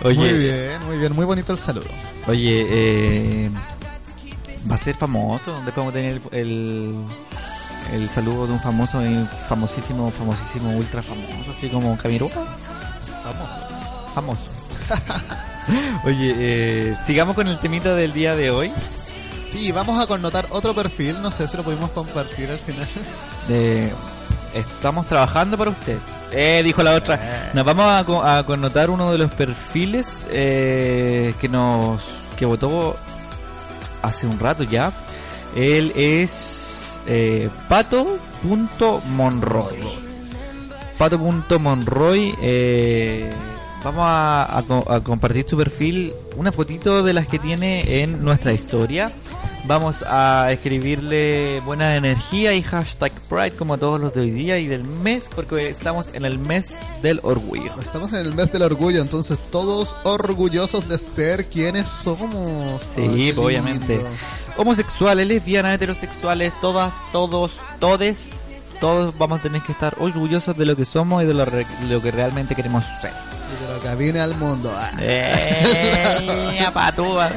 Oye, 0.04 0.14
Muy 0.14 0.32
bien, 0.32 0.86
muy 0.86 0.98
bien, 0.98 1.12
muy 1.12 1.24
bonito 1.24 1.52
el 1.52 1.58
saludo. 1.58 1.88
Oye, 2.28 2.66
eh, 2.70 3.50
va 4.70 4.76
a 4.76 4.78
ser 4.78 4.94
famoso. 4.94 5.54
Después 5.64 5.74
vamos 5.76 5.90
a 5.90 5.94
tener 5.96 6.20
el, 6.30 6.38
el, 6.38 6.94
el 7.94 8.08
saludo 8.10 8.46
de 8.46 8.52
un 8.52 8.60
famoso, 8.60 9.02
eh, 9.02 9.24
famosísimo, 9.48 10.08
famosísimo, 10.12 10.70
ultra 10.70 11.02
famoso, 11.02 11.50
así 11.56 11.68
como 11.68 11.98
Camiroca. 11.98 12.40
Famoso. 13.24 13.79
Famoso. 14.14 14.42
Oye, 16.04 16.34
eh, 16.36 16.96
sigamos 17.06 17.34
con 17.34 17.48
el 17.48 17.58
temita 17.58 17.94
del 17.94 18.12
día 18.12 18.34
de 18.34 18.50
hoy. 18.50 18.72
Sí, 19.52 19.72
vamos 19.72 20.00
a 20.00 20.06
connotar 20.06 20.46
otro 20.50 20.74
perfil, 20.74 21.20
no 21.22 21.30
sé 21.30 21.48
si 21.48 21.56
lo 21.56 21.62
pudimos 21.62 21.90
compartir 21.90 22.50
al 22.50 22.58
final. 22.58 22.86
Eh, 23.48 23.90
estamos 24.54 25.06
trabajando 25.06 25.58
para 25.58 25.70
usted. 25.70 25.96
Eh, 26.30 26.62
dijo 26.62 26.84
la 26.84 26.94
otra. 26.94 27.50
Nos 27.52 27.64
vamos 27.64 28.22
a 28.24 28.44
connotar 28.44 28.90
uno 28.90 29.10
de 29.10 29.18
los 29.18 29.32
perfiles 29.32 30.26
eh, 30.30 31.34
que 31.40 31.48
nos 31.48 32.00
que 32.36 32.46
votó 32.46 32.96
hace 34.02 34.26
un 34.26 34.38
rato 34.38 34.62
ya. 34.62 34.92
Él 35.56 35.92
es 35.96 36.96
eh, 37.06 37.48
pato.monroy. 37.68 39.78
Pato.monroy. 40.96 42.34
Eh, 42.40 43.32
vamos 43.84 44.02
a, 44.04 44.44
a 44.44 44.64
a 44.96 45.00
compartir 45.02 45.46
su 45.48 45.56
perfil, 45.56 46.12
una 46.36 46.52
fotito 46.52 47.02
de 47.02 47.12
las 47.12 47.26
que 47.26 47.38
tiene 47.38 48.02
en 48.02 48.24
nuestra 48.24 48.52
historia. 48.52 49.10
Vamos 49.66 50.02
a 50.06 50.48
escribirle 50.52 51.60
buena 51.66 51.94
energía 51.94 52.54
y 52.54 52.62
hashtag 52.62 53.12
Pride 53.28 53.56
como 53.56 53.76
todos 53.76 54.00
los 54.00 54.14
de 54.14 54.22
hoy 54.22 54.30
día 54.30 54.58
y 54.58 54.66
del 54.66 54.84
mes, 54.84 55.24
porque 55.34 55.68
estamos 55.68 56.06
en 56.14 56.24
el 56.24 56.38
mes 56.38 56.74
del 57.02 57.20
orgullo. 57.22 57.70
Estamos 57.78 58.14
en 58.14 58.20
el 58.20 58.34
mes 58.34 58.50
del 58.52 58.62
orgullo, 58.62 59.02
entonces 59.02 59.38
todos 59.50 59.94
orgullosos 60.04 60.88
de 60.88 60.96
ser 60.96 61.50
quienes 61.50 61.88
somos. 61.88 62.80
Sí, 62.94 63.34
obviamente. 63.36 64.00
Homosexuales, 64.56 65.28
lesbianas, 65.28 65.74
heterosexuales, 65.74 66.54
todas, 66.62 66.94
todos, 67.12 67.52
todes, 67.78 68.62
todos 68.80 69.16
vamos 69.18 69.40
a 69.40 69.42
tener 69.42 69.60
que 69.60 69.72
estar 69.72 69.94
orgullosos 70.00 70.56
de 70.56 70.64
lo 70.64 70.74
que 70.74 70.86
somos 70.86 71.22
y 71.22 71.26
de 71.26 71.34
lo, 71.34 71.44
re- 71.44 71.66
lo 71.88 72.00
que 72.00 72.10
realmente 72.10 72.54
queremos 72.54 72.84
ser. 73.02 73.12
Y 73.50 73.64
de 73.64 73.72
lo 73.74 73.80
que 73.80 73.94
viene 73.96 74.20
al 74.20 74.34
mundo. 74.36 74.72
¡Eh, 75.00 76.66
patúa! 76.74 77.30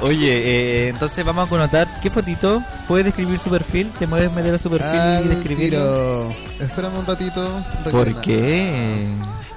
Oye, 0.00 0.32
eh, 0.32 0.88
entonces 0.88 1.24
vamos 1.24 1.46
a 1.46 1.48
connotar 1.48 1.88
qué 2.02 2.10
fotito 2.10 2.62
puedes 2.88 3.06
describir 3.06 3.38
su 3.38 3.48
perfil. 3.48 3.90
Te 3.98 4.06
puedes 4.06 4.32
meter 4.32 4.54
a 4.54 4.58
su 4.58 4.68
perfil 4.68 5.24
y 5.24 5.28
describirlo. 5.28 6.28
tiro. 6.28 6.64
Espérame 6.66 6.98
un 6.98 7.06
ratito. 7.06 7.64
¿Por 7.90 8.20
qué? 8.20 9.06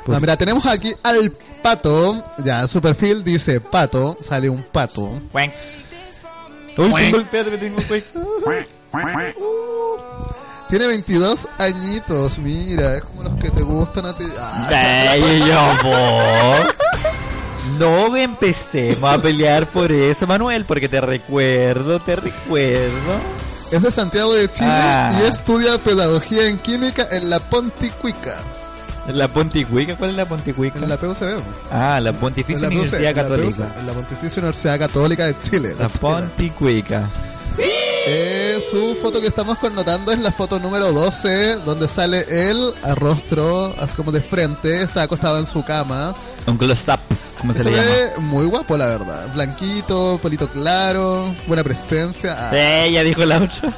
No, 0.06 0.20
mira, 0.20 0.38
tenemos 0.38 0.66
aquí 0.66 0.94
al 1.04 1.32
pato. 1.62 2.24
Ya, 2.38 2.68
su 2.68 2.82
perfil 2.82 3.24
dice 3.24 3.60
pato. 3.60 4.18
Sale 4.22 4.50
un 4.50 4.64
pato. 4.64 5.20
Uy, 6.78 6.94
tengo 6.96 7.18
el 7.18 7.26
tengo 7.60 7.82
el 7.82 8.06
Tiene 10.70 10.88
22 10.88 11.48
añitos, 11.60 12.40
mira, 12.40 12.96
es 12.98 13.04
como 13.04 13.24
los 13.24 13.34
que 13.36 13.50
te 13.52 13.62
gustan 13.62 14.06
a 14.06 14.16
ti. 14.16 14.26
Ah. 14.40 14.68
Ay, 15.12 15.42
yo. 15.48 16.54
No 17.78 18.16
empecemos 18.16 19.04
a 19.12 19.18
pelear 19.22 19.68
por 19.68 19.92
eso, 19.92 20.26
Manuel, 20.26 20.66
porque 20.66 20.88
te 20.88 21.02
recuerdo, 21.02 22.00
te 22.00 22.16
recuerdo. 22.16 23.20
Es 23.72 23.82
de 23.82 23.92
Santiago 23.92 24.34
de 24.34 24.50
Chile 24.52 24.70
Ah. 24.72 25.20
y 25.22 25.26
estudia 25.28 25.78
pedagogía 25.78 26.48
en 26.48 26.58
química 26.60 27.06
en 27.12 27.30
la 27.30 27.40
Ponticuica. 27.42 28.38
¿La 29.08 29.28
Ponticuica? 29.28 29.96
¿Cuál 29.98 30.12
es 30.12 30.16
la 30.18 30.26
Ponticuica? 30.28 30.80
En 30.80 30.90
la 30.90 30.98
PUCB. 30.98 31.42
Ah, 31.72 32.00
la 32.02 32.14
Pontificia 32.14 32.56
En 32.56 32.62
la 32.64 32.70
PUC, 32.70 32.78
Universidad 32.94 33.16
Católica. 33.16 33.74
En 33.80 33.88
la 33.88 33.94
Pontificia 33.94 34.40
Universidad 34.42 34.80
Católica 34.80 35.26
de 35.26 35.36
Chile. 35.44 35.76
La 35.78 35.90
Ponticuica. 35.90 37.10
Eh, 37.60 38.60
su 38.72 38.96
foto 39.02 39.20
que 39.20 39.28
estamos 39.28 39.58
connotando 39.58 40.12
es 40.12 40.20
la 40.20 40.32
foto 40.32 40.60
número 40.60 40.92
12, 40.94 41.58
donde 41.66 41.88
sale 41.88 42.26
él 42.30 42.72
a 42.84 42.96
rostro, 42.96 43.74
así 43.80 43.96
como 43.96 44.12
de 44.12 44.22
frente, 44.22 44.82
está 44.82 45.04
acostado 45.04 45.40
en 45.40 45.46
su 45.46 45.64
cama. 45.64 46.14
Un 46.46 46.58
close-up, 46.58 47.00
como 47.40 47.54
se 47.54 47.64
Se 47.64 47.70
le 47.70 47.76
llama. 47.76 48.28
muy 48.28 48.46
guapo, 48.46 48.78
la 48.78 48.86
verdad. 48.86 49.28
Blanquito, 49.34 50.20
pelito 50.22 50.48
claro, 50.48 51.34
buena 51.48 51.64
presencia. 51.64 52.36
Ah. 52.38 52.52
Eh, 52.54 52.92
ya 52.92 53.04
dijo 53.04 53.26
la 53.26 53.38
otra. 53.38 53.74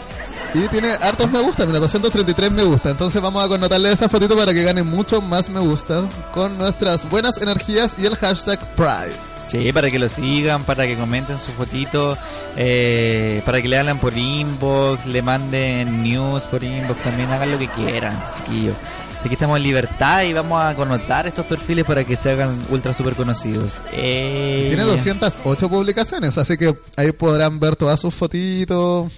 Y 0.53 0.67
tiene 0.67 0.91
hartos 0.93 1.29
me 1.31 1.39
gusta, 1.41 1.65
mira, 1.65 1.79
233 1.79 2.51
me 2.51 2.63
gusta. 2.63 2.89
Entonces 2.89 3.21
vamos 3.21 3.43
a 3.43 3.47
connotarle 3.47 3.91
esa 3.91 4.09
fotito 4.09 4.35
para 4.35 4.53
que 4.53 4.63
gane 4.63 4.81
mucho 4.83 5.21
más 5.21 5.47
me 5.49 5.59
gusta 5.59 6.03
con 6.33 6.57
nuestras 6.57 7.07
buenas 7.09 7.37
energías 7.37 7.93
y 7.97 8.05
el 8.05 8.15
hashtag 8.15 8.59
Pride. 8.75 9.28
Sí, 9.51 9.73
para 9.73 9.89
que 9.89 9.97
lo 9.97 10.07
sigan, 10.09 10.63
para 10.63 10.85
que 10.85 10.95
comenten 10.95 11.39
su 11.39 11.51
fotito, 11.51 12.17
eh, 12.55 13.41
para 13.45 13.61
que 13.61 13.67
le 13.67 13.79
hablen 13.79 13.97
por 13.97 14.15
inbox, 14.15 15.05
le 15.07 15.21
manden 15.23 16.03
news 16.03 16.41
por 16.43 16.63
inbox, 16.63 17.01
también 17.01 17.31
hagan 17.31 17.51
lo 17.51 17.57
que 17.57 17.67
quieran, 17.69 18.17
chiquillos. 18.37 18.75
Aquí 19.23 19.33
estamos 19.33 19.57
en 19.57 19.63
libertad 19.63 20.23
y 20.23 20.31
vamos 20.33 20.61
a 20.63 20.73
connotar 20.75 21.27
estos 21.27 21.45
perfiles 21.45 21.83
para 21.83 22.05
que 22.05 22.15
se 22.15 22.31
hagan 22.31 22.63
ultra 22.69 22.93
super 22.93 23.15
conocidos. 23.15 23.75
Eh, 23.91 24.67
Tiene 24.69 24.83
208 24.83 25.67
publicaciones, 25.69 26.37
así 26.37 26.55
que 26.55 26.73
ahí 26.95 27.11
podrán 27.11 27.59
ver 27.59 27.75
todas 27.75 27.99
sus 27.99 28.13
fotitos. 28.13 29.11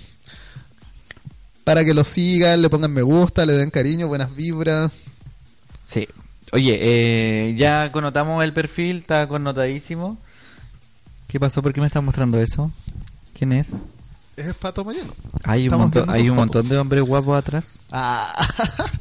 Para 1.64 1.86
que 1.86 1.94
lo 1.94 2.04
sigan, 2.04 2.62
le 2.62 2.70
pongan 2.70 2.92
me 2.92 3.04
gusta, 3.04 3.46
le 3.46 3.54
den 3.54 3.70
cariño, 3.70 4.08
buenas 4.08 4.34
vibras. 4.36 4.92
Sí. 5.86 6.08
Oye, 6.52 6.78
eh, 6.82 7.56
ya 7.56 7.92
connotamos 7.92 8.44
el 8.44 8.54
perfil, 8.54 8.98
está 8.98 9.28
connotadísimo. 9.28 10.18
¿Qué 11.28 11.40
pasó? 11.40 11.62
¿Por 11.62 11.74
qué 11.74 11.80
me 11.80 11.88
está 11.88 12.02
mostrando 12.02 12.42
eso? 12.42 12.72
¿Quién 13.38 13.54
es? 13.54 13.70
Es 14.36 14.54
Pato 14.56 14.84
Moyano. 14.84 15.14
Hay 15.44 15.70
un, 15.70 15.78
montón, 15.78 16.10
hay 16.10 16.30
un 16.30 16.36
montón 16.36 16.68
de 16.68 16.78
hombres 16.78 17.04
guapos 17.04 17.38
atrás. 17.38 17.80
Ah. 17.92 18.34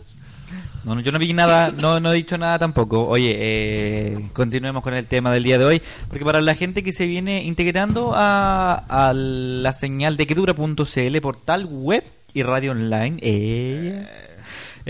No, 0.82 0.94
no, 0.94 1.02
yo 1.02 1.12
no 1.12 1.18
vi 1.18 1.34
nada, 1.34 1.72
no, 1.72 2.00
no 2.00 2.10
he 2.10 2.16
dicho 2.16 2.38
nada 2.38 2.58
tampoco. 2.58 3.06
Oye, 3.06 3.36
eh, 3.38 4.30
continuemos 4.32 4.82
con 4.82 4.94
el 4.94 5.06
tema 5.06 5.30
del 5.30 5.42
día 5.42 5.58
de 5.58 5.66
hoy, 5.66 5.82
porque 6.08 6.24
para 6.24 6.40
la 6.40 6.54
gente 6.54 6.82
que 6.82 6.94
se 6.94 7.06
viene 7.06 7.44
integrando 7.44 8.12
a, 8.14 8.76
a 8.88 9.12
la 9.12 9.74
señal 9.74 10.16
de 10.16 10.26
quedura.cl, 10.26 11.20
portal 11.20 11.66
web 11.66 12.02
y 12.32 12.42
radio 12.42 12.70
online, 12.72 13.18
eh, 13.20 14.06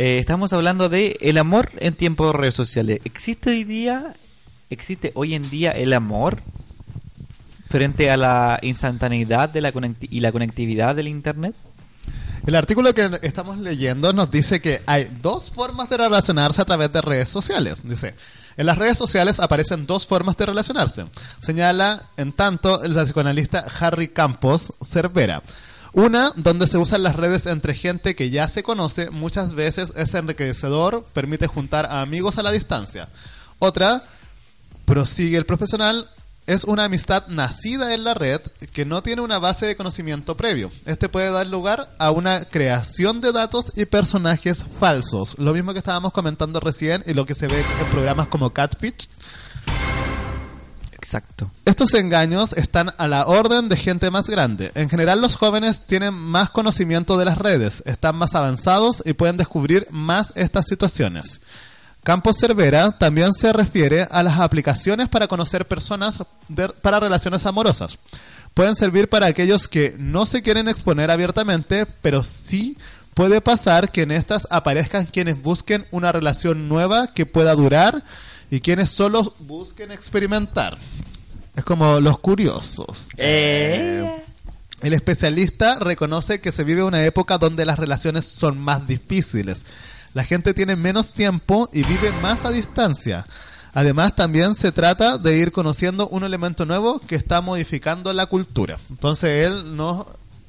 eh, 0.00 0.18
estamos 0.18 0.50
hablando 0.54 0.88
de 0.88 1.18
el 1.20 1.36
amor 1.36 1.68
en 1.76 1.94
tiempos 1.94 2.28
de 2.28 2.38
redes 2.38 2.54
sociales. 2.54 3.00
¿Existe 3.04 3.50
hoy 3.50 3.64
día, 3.64 4.14
existe 4.70 5.12
hoy 5.14 5.34
en 5.34 5.50
día 5.50 5.72
el 5.72 5.92
amor 5.92 6.38
frente 7.68 8.10
a 8.10 8.16
la 8.16 8.58
instantaneidad 8.62 9.50
de 9.50 9.60
la 9.60 9.74
y 10.00 10.20
la 10.20 10.32
conectividad 10.32 10.96
del 10.96 11.06
internet? 11.06 11.54
El 12.46 12.54
artículo 12.54 12.94
que 12.94 13.10
estamos 13.20 13.58
leyendo 13.58 14.14
nos 14.14 14.30
dice 14.30 14.62
que 14.62 14.80
hay 14.86 15.14
dos 15.20 15.50
formas 15.50 15.90
de 15.90 15.98
relacionarse 15.98 16.62
a 16.62 16.64
través 16.64 16.90
de 16.94 17.02
redes 17.02 17.28
sociales. 17.28 17.86
Dice, 17.86 18.14
en 18.56 18.64
las 18.64 18.78
redes 18.78 18.96
sociales 18.96 19.38
aparecen 19.38 19.84
dos 19.84 20.06
formas 20.06 20.34
de 20.38 20.46
relacionarse. 20.46 21.04
Señala, 21.40 22.04
en 22.16 22.32
tanto, 22.32 22.82
el 22.82 22.94
psicoanalista 22.94 23.66
Harry 23.78 24.08
Campos 24.08 24.72
Cervera. 24.82 25.42
Una, 25.92 26.32
donde 26.36 26.66
se 26.66 26.78
usan 26.78 27.02
las 27.02 27.16
redes 27.16 27.46
entre 27.46 27.74
gente 27.74 28.14
que 28.14 28.30
ya 28.30 28.48
se 28.48 28.62
conoce, 28.62 29.10
muchas 29.10 29.54
veces 29.54 29.92
es 29.96 30.14
enriquecedor, 30.14 31.04
permite 31.12 31.46
juntar 31.46 31.86
a 31.86 32.00
amigos 32.00 32.38
a 32.38 32.42
la 32.42 32.52
distancia. 32.52 33.08
Otra, 33.58 34.04
prosigue 34.84 35.36
el 35.36 35.46
profesional, 35.46 36.08
es 36.46 36.64
una 36.64 36.84
amistad 36.84 37.26
nacida 37.28 37.94
en 37.94 38.02
la 38.02 38.14
red 38.14 38.40
que 38.72 38.84
no 38.84 39.02
tiene 39.02 39.22
una 39.22 39.38
base 39.38 39.66
de 39.66 39.76
conocimiento 39.76 40.36
previo. 40.36 40.72
Este 40.84 41.08
puede 41.08 41.30
dar 41.30 41.46
lugar 41.46 41.90
a 41.98 42.10
una 42.10 42.44
creación 42.44 43.20
de 43.20 43.32
datos 43.32 43.72
y 43.76 43.84
personajes 43.84 44.64
falsos. 44.78 45.36
Lo 45.38 45.52
mismo 45.52 45.72
que 45.72 45.78
estábamos 45.78 46.12
comentando 46.12 46.58
recién 46.58 47.04
y 47.06 47.14
lo 47.14 47.26
que 47.26 47.34
se 47.34 47.46
ve 47.46 47.60
en 47.60 47.86
programas 47.90 48.26
como 48.28 48.50
Catfish. 48.52 49.08
Exacto. 51.00 51.50
Estos 51.64 51.94
engaños 51.94 52.52
están 52.52 52.92
a 52.98 53.08
la 53.08 53.24
orden 53.24 53.70
de 53.70 53.76
gente 53.78 54.10
más 54.10 54.28
grande. 54.28 54.70
En 54.74 54.90
general 54.90 55.22
los 55.22 55.34
jóvenes 55.34 55.86
tienen 55.86 56.12
más 56.12 56.50
conocimiento 56.50 57.16
de 57.16 57.24
las 57.24 57.38
redes, 57.38 57.82
están 57.86 58.16
más 58.16 58.34
avanzados 58.34 59.02
y 59.06 59.14
pueden 59.14 59.38
descubrir 59.38 59.86
más 59.90 60.34
estas 60.36 60.66
situaciones. 60.66 61.40
Campos 62.04 62.36
Cervera 62.38 62.92
también 62.92 63.32
se 63.32 63.50
refiere 63.52 64.08
a 64.10 64.22
las 64.22 64.40
aplicaciones 64.40 65.08
para 65.08 65.26
conocer 65.26 65.66
personas 65.66 66.18
para 66.82 67.00
relaciones 67.00 67.46
amorosas. 67.46 67.98
Pueden 68.52 68.74
servir 68.74 69.08
para 69.08 69.26
aquellos 69.26 69.68
que 69.68 69.96
no 69.98 70.26
se 70.26 70.42
quieren 70.42 70.68
exponer 70.68 71.10
abiertamente, 71.10 71.86
pero 71.86 72.22
sí 72.22 72.76
puede 73.14 73.40
pasar 73.40 73.90
que 73.90 74.02
en 74.02 74.10
estas 74.10 74.46
aparezcan 74.50 75.06
quienes 75.06 75.40
busquen 75.40 75.86
una 75.92 76.12
relación 76.12 76.68
nueva 76.68 77.08
que 77.14 77.24
pueda 77.24 77.54
durar 77.54 78.02
y 78.50 78.60
quienes 78.60 78.90
solo 78.90 79.34
busquen 79.40 79.92
experimentar. 79.92 80.78
Es 81.56 81.64
como 81.64 82.00
los 82.00 82.18
curiosos. 82.18 83.08
Eh. 83.16 84.22
El 84.82 84.92
especialista 84.94 85.78
reconoce 85.78 86.40
que 86.40 86.52
se 86.52 86.64
vive 86.64 86.82
una 86.82 87.04
época 87.04 87.38
donde 87.38 87.66
las 87.66 87.78
relaciones 87.78 88.26
son 88.26 88.58
más 88.58 88.86
difíciles. 88.86 89.66
La 90.14 90.24
gente 90.24 90.54
tiene 90.54 90.74
menos 90.74 91.12
tiempo 91.12 91.68
y 91.72 91.84
vive 91.84 92.10
más 92.22 92.44
a 92.44 92.50
distancia. 92.50 93.26
Además, 93.72 94.16
también 94.16 94.54
se 94.54 94.72
trata 94.72 95.18
de 95.18 95.36
ir 95.36 95.52
conociendo 95.52 96.08
un 96.08 96.24
elemento 96.24 96.66
nuevo 96.66 96.98
que 96.98 97.14
está 97.14 97.40
modificando 97.40 98.12
la 98.12 98.26
cultura. 98.26 98.80
Entonces, 98.88 99.46
él 99.46 99.76
nos 99.76 100.06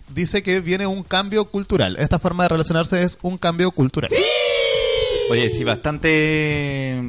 dice 0.09 0.41
que 0.41 0.59
viene 0.59 0.87
un 0.87 1.03
cambio 1.03 1.45
cultural. 1.45 1.97
Esta 1.97 2.17
forma 2.17 2.43
de 2.43 2.49
relacionarse 2.49 3.03
es 3.03 3.19
un 3.21 3.37
cambio 3.37 3.69
cultural. 3.71 4.09
Oye, 5.29 5.49
sí, 5.49 5.63
bastante 5.63 6.99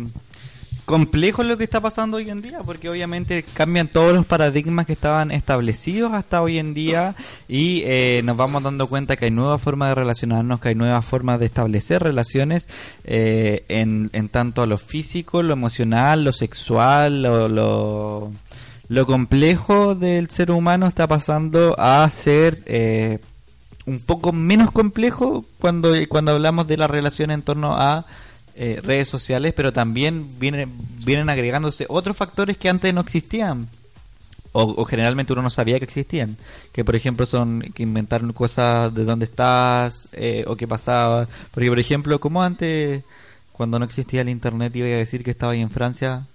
complejo 0.84 1.42
lo 1.42 1.56
que 1.56 1.64
está 1.64 1.80
pasando 1.80 2.16
hoy 2.16 2.30
en 2.30 2.42
día, 2.42 2.60
porque 2.64 2.88
obviamente 2.88 3.44
cambian 3.54 3.88
todos 3.88 4.12
los 4.12 4.26
paradigmas 4.26 4.86
que 4.86 4.92
estaban 4.92 5.30
establecidos 5.30 6.12
hasta 6.12 6.42
hoy 6.42 6.58
en 6.58 6.74
día 6.74 7.14
y 7.48 7.82
eh, 7.84 8.20
nos 8.24 8.36
vamos 8.36 8.62
dando 8.62 8.88
cuenta 8.88 9.16
que 9.16 9.26
hay 9.26 9.30
nuevas 9.30 9.60
formas 9.60 9.90
de 9.90 9.94
relacionarnos, 9.94 10.60
que 10.60 10.70
hay 10.70 10.74
nuevas 10.74 11.04
formas 11.04 11.38
de 11.38 11.46
establecer 11.46 12.02
relaciones 12.02 12.68
eh, 13.04 13.64
en, 13.68 14.10
en 14.12 14.28
tanto 14.28 14.66
lo 14.66 14.78
físico, 14.78 15.42
lo 15.42 15.52
emocional, 15.52 16.24
lo 16.24 16.32
sexual, 16.32 17.22
lo, 17.22 17.48
lo, 17.48 18.32
lo 18.88 19.06
complejo 19.06 19.94
del 19.94 20.30
ser 20.30 20.50
humano 20.50 20.86
está 20.86 21.06
pasando 21.06 21.74
a 21.78 22.08
ser... 22.10 22.62
Eh, 22.66 23.18
un 23.84 23.98
poco 23.98 24.32
menos 24.32 24.70
complejo 24.70 25.44
cuando, 25.58 25.92
cuando 26.08 26.30
hablamos 26.30 26.68
de 26.68 26.76
la 26.76 26.86
relación 26.86 27.32
en 27.32 27.42
torno 27.42 27.74
a 27.76 28.06
eh, 28.54 28.80
redes 28.82 29.08
sociales, 29.08 29.54
pero 29.54 29.72
también 29.72 30.38
vienen, 30.38 30.72
vienen 31.04 31.30
agregándose 31.30 31.86
otros 31.88 32.16
factores 32.16 32.56
que 32.56 32.68
antes 32.68 32.92
no 32.92 33.00
existían. 33.00 33.68
O, 34.54 34.62
o 34.64 34.84
generalmente 34.84 35.32
uno 35.32 35.40
no 35.40 35.48
sabía 35.48 35.78
que 35.78 35.86
existían. 35.86 36.36
Que 36.72 36.84
por 36.84 36.94
ejemplo 36.94 37.24
son 37.24 37.60
que 37.74 37.82
inventaron 37.82 38.32
cosas 38.32 38.94
de 38.94 39.04
dónde 39.04 39.24
estás 39.24 40.08
eh, 40.12 40.44
o 40.46 40.56
qué 40.56 40.68
pasaba. 40.68 41.26
Porque 41.52 41.70
por 41.70 41.78
ejemplo, 41.78 42.20
como 42.20 42.42
antes, 42.42 43.02
cuando 43.52 43.78
no 43.78 43.86
existía 43.86 44.20
el 44.20 44.28
internet, 44.28 44.76
iba 44.76 44.86
a 44.86 44.90
decir 44.90 45.24
que 45.24 45.30
estaba 45.30 45.52
ahí 45.52 45.60
en 45.60 45.70
Francia, 45.70 46.26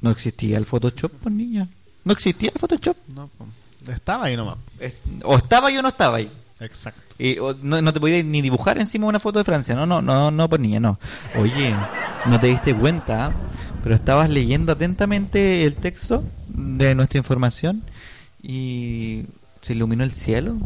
no 0.00 0.10
existía 0.10 0.58
el 0.58 0.66
Photoshop, 0.66 1.12
pues 1.22 1.34
niña. 1.34 1.68
No 2.04 2.12
existía 2.12 2.50
el 2.52 2.58
Photoshop. 2.58 2.96
No, 3.14 3.30
estaba 3.86 4.24
ahí 4.24 4.36
nomás. 4.36 4.58
O 5.22 5.36
estaba 5.36 5.68
ahí 5.68 5.76
o 5.76 5.82
no 5.82 5.88
estaba 5.88 6.16
ahí. 6.16 6.30
Exacto. 6.60 7.00
Y 7.18 7.38
o, 7.38 7.54
no, 7.54 7.80
no 7.80 7.92
te 7.92 8.00
podías 8.00 8.24
ni 8.24 8.42
dibujar 8.42 8.78
encima 8.78 9.06
una 9.06 9.20
foto 9.20 9.38
de 9.38 9.44
Francia. 9.44 9.74
No, 9.74 9.86
no, 9.86 10.02
no, 10.02 10.30
no, 10.30 10.48
pues 10.48 10.60
niña, 10.60 10.80
no. 10.80 10.98
Oye, 11.36 11.74
no 12.26 12.38
te 12.38 12.48
diste 12.48 12.74
cuenta, 12.74 13.32
pero 13.82 13.94
estabas 13.94 14.30
leyendo 14.30 14.72
atentamente 14.72 15.64
el 15.64 15.74
texto 15.74 16.22
de 16.48 16.94
nuestra 16.94 17.18
información 17.18 17.82
y 18.42 19.24
se 19.62 19.72
iluminó 19.72 20.04
el 20.04 20.12
cielo. 20.12 20.56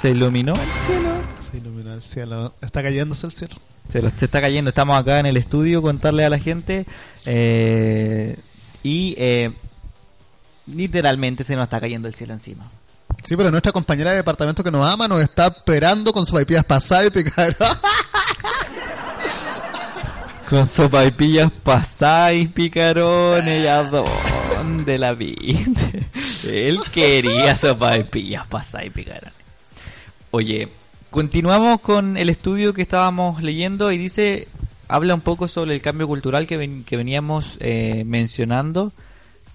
Se 0.00 0.10
iluminó 0.10 0.54
el 0.54 0.68
cielo. 0.86 1.10
Se 1.40 1.56
iluminó 1.58 1.94
el 1.94 2.02
cielo. 2.02 2.54
Está 2.60 2.82
cayéndose 2.82 3.26
el 3.26 3.32
cielo. 3.32 3.56
Se 3.88 4.02
lo 4.02 4.10
se 4.10 4.24
está 4.24 4.40
cayendo. 4.40 4.68
Estamos 4.68 4.98
acá 5.00 5.18
en 5.18 5.26
el 5.26 5.36
estudio 5.36 5.82
contarle 5.82 6.24
a 6.24 6.30
la 6.30 6.38
gente 6.38 6.84
eh, 7.24 8.36
y 8.82 9.14
eh, 9.16 9.52
literalmente 10.66 11.44
se 11.44 11.56
nos 11.56 11.64
está 11.64 11.80
cayendo 11.80 12.08
el 12.08 12.14
cielo 12.14 12.34
encima. 12.34 12.70
Sí, 13.24 13.36
pero 13.36 13.50
nuestra 13.50 13.72
compañera 13.72 14.10
de 14.10 14.18
departamento 14.18 14.64
que 14.64 14.70
nos 14.70 14.86
ama 14.86 15.06
nos 15.06 15.20
está 15.20 15.48
esperando 15.48 16.12
con 16.12 16.24
sus 16.24 16.32
vaipillas 16.34 16.64
pasadas 16.64 17.08
y 17.08 17.10
picar. 17.10 17.56
Con 20.48 20.66
sopaipillas 20.66 21.52
pastáis, 21.62 22.48
picarones, 22.48 23.66
¿a 23.68 23.82
dónde 24.56 24.96
la 24.96 25.12
viste? 25.12 26.06
Él 26.42 26.80
quería 26.90 27.54
sopaipillas 27.54 28.46
pastáis, 28.46 28.90
picarones. 28.90 29.34
Oye, 30.30 30.68
continuamos 31.10 31.82
con 31.82 32.16
el 32.16 32.30
estudio 32.30 32.72
que 32.72 32.80
estábamos 32.80 33.42
leyendo 33.42 33.92
y 33.92 33.98
dice, 33.98 34.48
habla 34.88 35.14
un 35.14 35.20
poco 35.20 35.48
sobre 35.48 35.74
el 35.74 35.82
cambio 35.82 36.06
cultural 36.06 36.46
que, 36.46 36.82
que 36.86 36.96
veníamos 36.96 37.58
eh, 37.60 38.04
mencionando, 38.06 38.92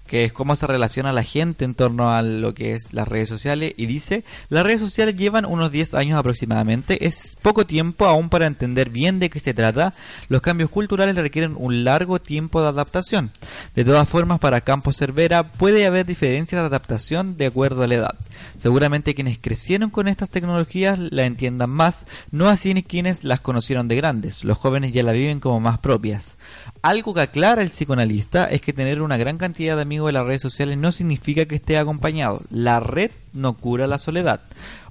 que 0.06 0.24
es 0.24 0.32
cómo 0.32 0.56
se 0.56 0.66
relaciona 0.66 1.12
la 1.12 1.22
gente 1.22 1.64
en 1.64 1.74
torno 1.74 2.12
a 2.12 2.20
lo 2.20 2.52
que 2.52 2.74
es 2.74 2.92
las 2.92 3.08
redes 3.08 3.28
sociales 3.28 3.72
y 3.76 3.86
dice, 3.86 4.24
las 4.48 4.64
redes 4.64 4.80
sociales 4.80 5.16
llevan 5.16 5.46
unos 5.46 5.72
10 5.72 5.94
años 5.94 6.18
aproximadamente, 6.18 7.06
es 7.06 7.36
poco 7.40 7.64
tiempo 7.66 8.06
aún 8.06 8.28
para 8.28 8.46
entender 8.46 8.90
bien 8.90 9.18
de 9.18 9.30
qué 9.30 9.40
se 9.40 9.54
trata, 9.54 9.94
los 10.28 10.42
cambios 10.42 10.68
culturales 10.68 11.16
requieren 11.16 11.54
un 11.56 11.84
largo 11.84 12.20
tiempo 12.20 12.60
de 12.60 12.68
adaptación. 12.68 13.30
De 13.74 13.84
todas 13.84 14.08
formas, 14.08 14.40
para 14.40 14.60
Campos 14.60 14.96
Cervera 14.98 15.52
puede 15.52 15.86
haber 15.86 16.04
diferencias 16.04 16.60
de 16.60 16.66
adaptación 16.66 17.36
de 17.36 17.46
acuerdo 17.46 17.82
a 17.82 17.86
la 17.86 17.94
edad. 17.94 18.14
Seguramente 18.58 19.14
quienes 19.14 19.38
crecieron 19.38 19.90
con 19.90 20.08
estas 20.08 20.30
tecnologías 20.30 20.98
la 20.98 21.24
entiendan 21.24 21.70
más, 21.70 22.04
no 22.30 22.48
así 22.48 22.74
quienes 22.82 23.24
las 23.24 23.40
conocieron 23.40 23.88
de 23.88 23.96
grandes. 23.96 24.44
Los 24.44 24.58
jóvenes 24.58 24.92
ya 24.92 25.02
la 25.02 25.12
viven 25.12 25.40
como 25.40 25.60
más 25.60 25.78
propias. 25.78 26.36
Algo 26.82 27.14
que 27.14 27.20
aclara 27.20 27.62
el 27.62 27.70
psicoanalista 27.70 28.46
es 28.46 28.60
que 28.60 28.72
tener 28.72 29.02
una 29.02 29.16
gran 29.16 29.38
cantidad 29.38 29.76
de 29.76 29.82
amigos 29.82 29.93
de 30.02 30.12
las 30.12 30.26
redes 30.26 30.42
sociales 30.42 30.76
no 30.78 30.92
significa 30.92 31.44
que 31.46 31.54
esté 31.56 31.78
acompañado. 31.78 32.42
La 32.50 32.80
red 32.80 33.10
no 33.32 33.54
cura 33.54 33.86
la 33.86 33.98
soledad. 33.98 34.40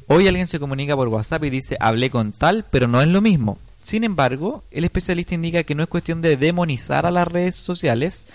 Hoy 0.08 0.28
alguien 0.28 0.48
se 0.48 0.60
comunica 0.60 0.96
por 0.96 1.08
WhatsApp 1.08 1.44
y 1.46 1.50
dice 1.50 1.78
hablé 1.80 2.10
con 2.10 2.32
tal, 2.32 2.66
pero 2.70 2.88
no 2.88 3.02
es 3.02 3.08
lo 3.08 3.22
mismo. 3.22 3.58
Sin 3.82 4.04
embargo, 4.04 4.64
el 4.72 4.86
especialista 4.86 5.36
indica 5.36 5.64
que 5.64 5.76
no 5.76 5.84
es 5.84 5.90
cuestión 5.90 6.22
de 6.22 6.38
demonizar 6.38 7.06
a 7.06 7.12
las 7.12 7.28
redes 7.28 7.56
sociales 7.56 8.26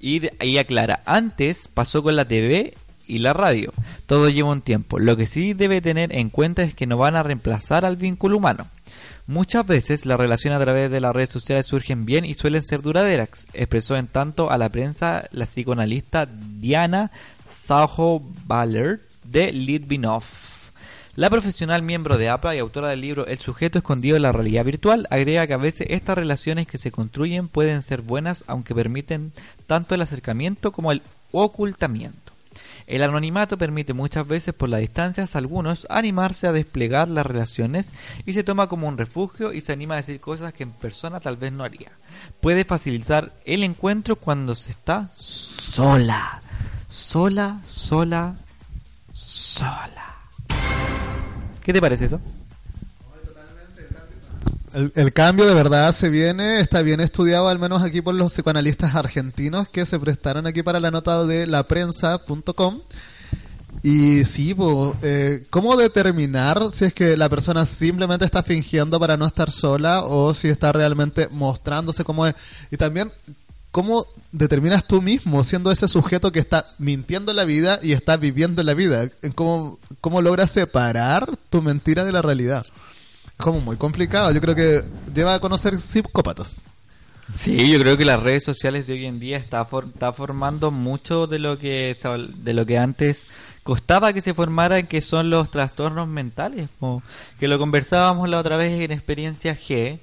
y 0.00 0.18
de- 0.20 0.34
ahí 0.40 0.58
aclara, 0.58 1.02
antes 1.06 1.68
pasó 1.72 2.02
con 2.02 2.16
la 2.16 2.24
TV 2.26 2.74
y 3.06 3.18
la 3.18 3.32
radio. 3.32 3.72
Todo 4.06 4.28
lleva 4.28 4.50
un 4.50 4.62
tiempo. 4.62 4.98
Lo 4.98 5.16
que 5.16 5.26
sí 5.26 5.52
debe 5.52 5.80
tener 5.80 6.14
en 6.14 6.30
cuenta 6.30 6.62
es 6.62 6.74
que 6.74 6.86
no 6.86 6.96
van 6.96 7.16
a 7.16 7.22
reemplazar 7.22 7.84
al 7.84 7.96
vínculo 7.96 8.36
humano. 8.38 8.66
Muchas 9.26 9.66
veces 9.66 10.04
las 10.04 10.20
relaciones 10.20 10.60
a 10.60 10.64
través 10.64 10.90
de 10.90 11.00
las 11.00 11.14
redes 11.14 11.30
sociales 11.30 11.64
surgen 11.64 12.04
bien 12.04 12.26
y 12.26 12.34
suelen 12.34 12.60
ser 12.60 12.82
duraderas, 12.82 13.46
expresó 13.54 13.96
en 13.96 14.06
tanto 14.06 14.50
a 14.50 14.58
la 14.58 14.68
prensa 14.68 15.26
la 15.32 15.46
psicoanalista 15.46 16.26
Diana 16.26 17.10
Sajo 17.48 18.22
de 19.24 19.50
Litvinov. 19.50 20.24
La 21.16 21.30
profesional 21.30 21.80
miembro 21.80 22.18
de 22.18 22.28
APA 22.28 22.54
y 22.54 22.58
autora 22.58 22.88
del 22.88 23.00
libro 23.00 23.26
El 23.26 23.38
sujeto 23.38 23.78
escondido 23.78 24.16
en 24.16 24.22
la 24.22 24.32
realidad 24.32 24.64
virtual 24.64 25.06
agrega 25.10 25.46
que 25.46 25.54
a 25.54 25.58
veces 25.58 25.86
estas 25.88 26.18
relaciones 26.18 26.66
que 26.66 26.76
se 26.76 26.90
construyen 26.90 27.48
pueden 27.48 27.82
ser 27.82 28.02
buenas 28.02 28.44
aunque 28.46 28.74
permiten 28.74 29.32
tanto 29.66 29.94
el 29.94 30.02
acercamiento 30.02 30.70
como 30.70 30.92
el 30.92 31.00
ocultamiento. 31.32 32.23
El 32.86 33.02
anonimato 33.02 33.56
permite 33.56 33.92
muchas 33.92 34.26
veces 34.26 34.54
por 34.54 34.68
las 34.68 34.80
distancias 34.80 35.34
a 35.34 35.38
algunos 35.38 35.86
animarse 35.90 36.46
a 36.46 36.52
desplegar 36.52 37.08
las 37.08 37.24
relaciones 37.24 37.90
y 38.26 38.34
se 38.34 38.44
toma 38.44 38.68
como 38.68 38.88
un 38.88 38.98
refugio 38.98 39.52
y 39.52 39.60
se 39.60 39.72
anima 39.72 39.94
a 39.94 39.98
decir 39.98 40.20
cosas 40.20 40.52
que 40.52 40.64
en 40.64 40.72
persona 40.72 41.20
tal 41.20 41.36
vez 41.36 41.52
no 41.52 41.64
haría. 41.64 41.92
Puede 42.40 42.64
facilitar 42.64 43.32
el 43.44 43.62
encuentro 43.62 44.16
cuando 44.16 44.54
se 44.54 44.70
está 44.70 45.10
sola. 45.16 46.40
Sola, 46.88 47.60
sola, 47.64 48.36
sola. 49.12 50.14
¿Qué 51.62 51.72
te 51.72 51.80
parece 51.80 52.04
eso? 52.04 52.20
El, 54.74 55.12
cambio 55.12 55.46
de 55.46 55.54
verdad 55.54 55.94
se 55.94 56.10
viene, 56.10 56.58
está 56.58 56.82
bien 56.82 56.98
estudiado 56.98 57.46
al 57.48 57.60
menos 57.60 57.80
aquí 57.84 58.02
por 58.02 58.12
los 58.12 58.32
psicoanalistas 58.32 58.96
argentinos 58.96 59.68
que 59.68 59.86
se 59.86 60.00
prestaron 60.00 60.48
aquí 60.48 60.64
para 60.64 60.80
la 60.80 60.90
nota 60.90 61.24
de 61.24 61.46
laprensa.com. 61.46 62.80
Y 63.84 64.24
sí, 64.24 64.56
eh, 65.02 65.46
¿cómo 65.50 65.76
determinar 65.76 66.60
si 66.72 66.86
es 66.86 66.94
que 66.94 67.16
la 67.16 67.28
persona 67.28 67.66
simplemente 67.66 68.24
está 68.24 68.42
fingiendo 68.42 68.98
para 68.98 69.16
no 69.16 69.26
estar 69.26 69.52
sola 69.52 70.02
o 70.02 70.34
si 70.34 70.48
está 70.48 70.72
realmente 70.72 71.28
mostrándose 71.30 72.02
como 72.02 72.26
es? 72.26 72.34
Y 72.72 72.76
también, 72.76 73.12
¿cómo 73.70 74.06
determinas 74.32 74.88
tú 74.88 75.00
mismo 75.00 75.44
siendo 75.44 75.70
ese 75.70 75.86
sujeto 75.86 76.32
que 76.32 76.40
está 76.40 76.66
mintiendo 76.78 77.32
la 77.32 77.44
vida 77.44 77.78
y 77.80 77.92
está 77.92 78.16
viviendo 78.16 78.60
la 78.64 78.74
vida? 78.74 79.08
¿Cómo, 79.36 79.78
cómo 80.00 80.20
logras 80.20 80.50
separar 80.50 81.36
tu 81.48 81.62
mentira 81.62 82.04
de 82.04 82.10
la 82.10 82.22
realidad? 82.22 82.66
Como 83.36 83.60
muy 83.60 83.76
complicado. 83.76 84.30
Yo 84.32 84.40
creo 84.40 84.54
que 84.54 84.82
lleva 85.14 85.34
a 85.34 85.40
conocer 85.40 85.80
psicópatas. 85.80 86.62
Sí, 87.34 87.72
yo 87.72 87.78
creo 87.80 87.96
que 87.96 88.04
las 88.04 88.22
redes 88.22 88.44
sociales 88.44 88.86
de 88.86 88.92
hoy 88.92 89.06
en 89.06 89.18
día 89.18 89.38
está, 89.38 89.64
for- 89.64 89.86
está 89.86 90.12
formando 90.12 90.70
mucho 90.70 91.26
de 91.26 91.38
lo 91.38 91.58
que 91.58 91.96
de 92.36 92.52
lo 92.52 92.66
que 92.66 92.76
antes 92.76 93.22
costaba 93.62 94.12
que 94.12 94.20
se 94.20 94.34
formara, 94.34 94.82
que 94.82 95.00
son 95.00 95.30
los 95.30 95.50
trastornos 95.50 96.06
mentales, 96.06 96.68
po, 96.78 97.02
que 97.40 97.48
lo 97.48 97.58
conversábamos 97.58 98.28
la 98.28 98.38
otra 98.38 98.58
vez 98.58 98.72
en 98.78 98.92
experiencia 98.92 99.56
G, 99.58 100.00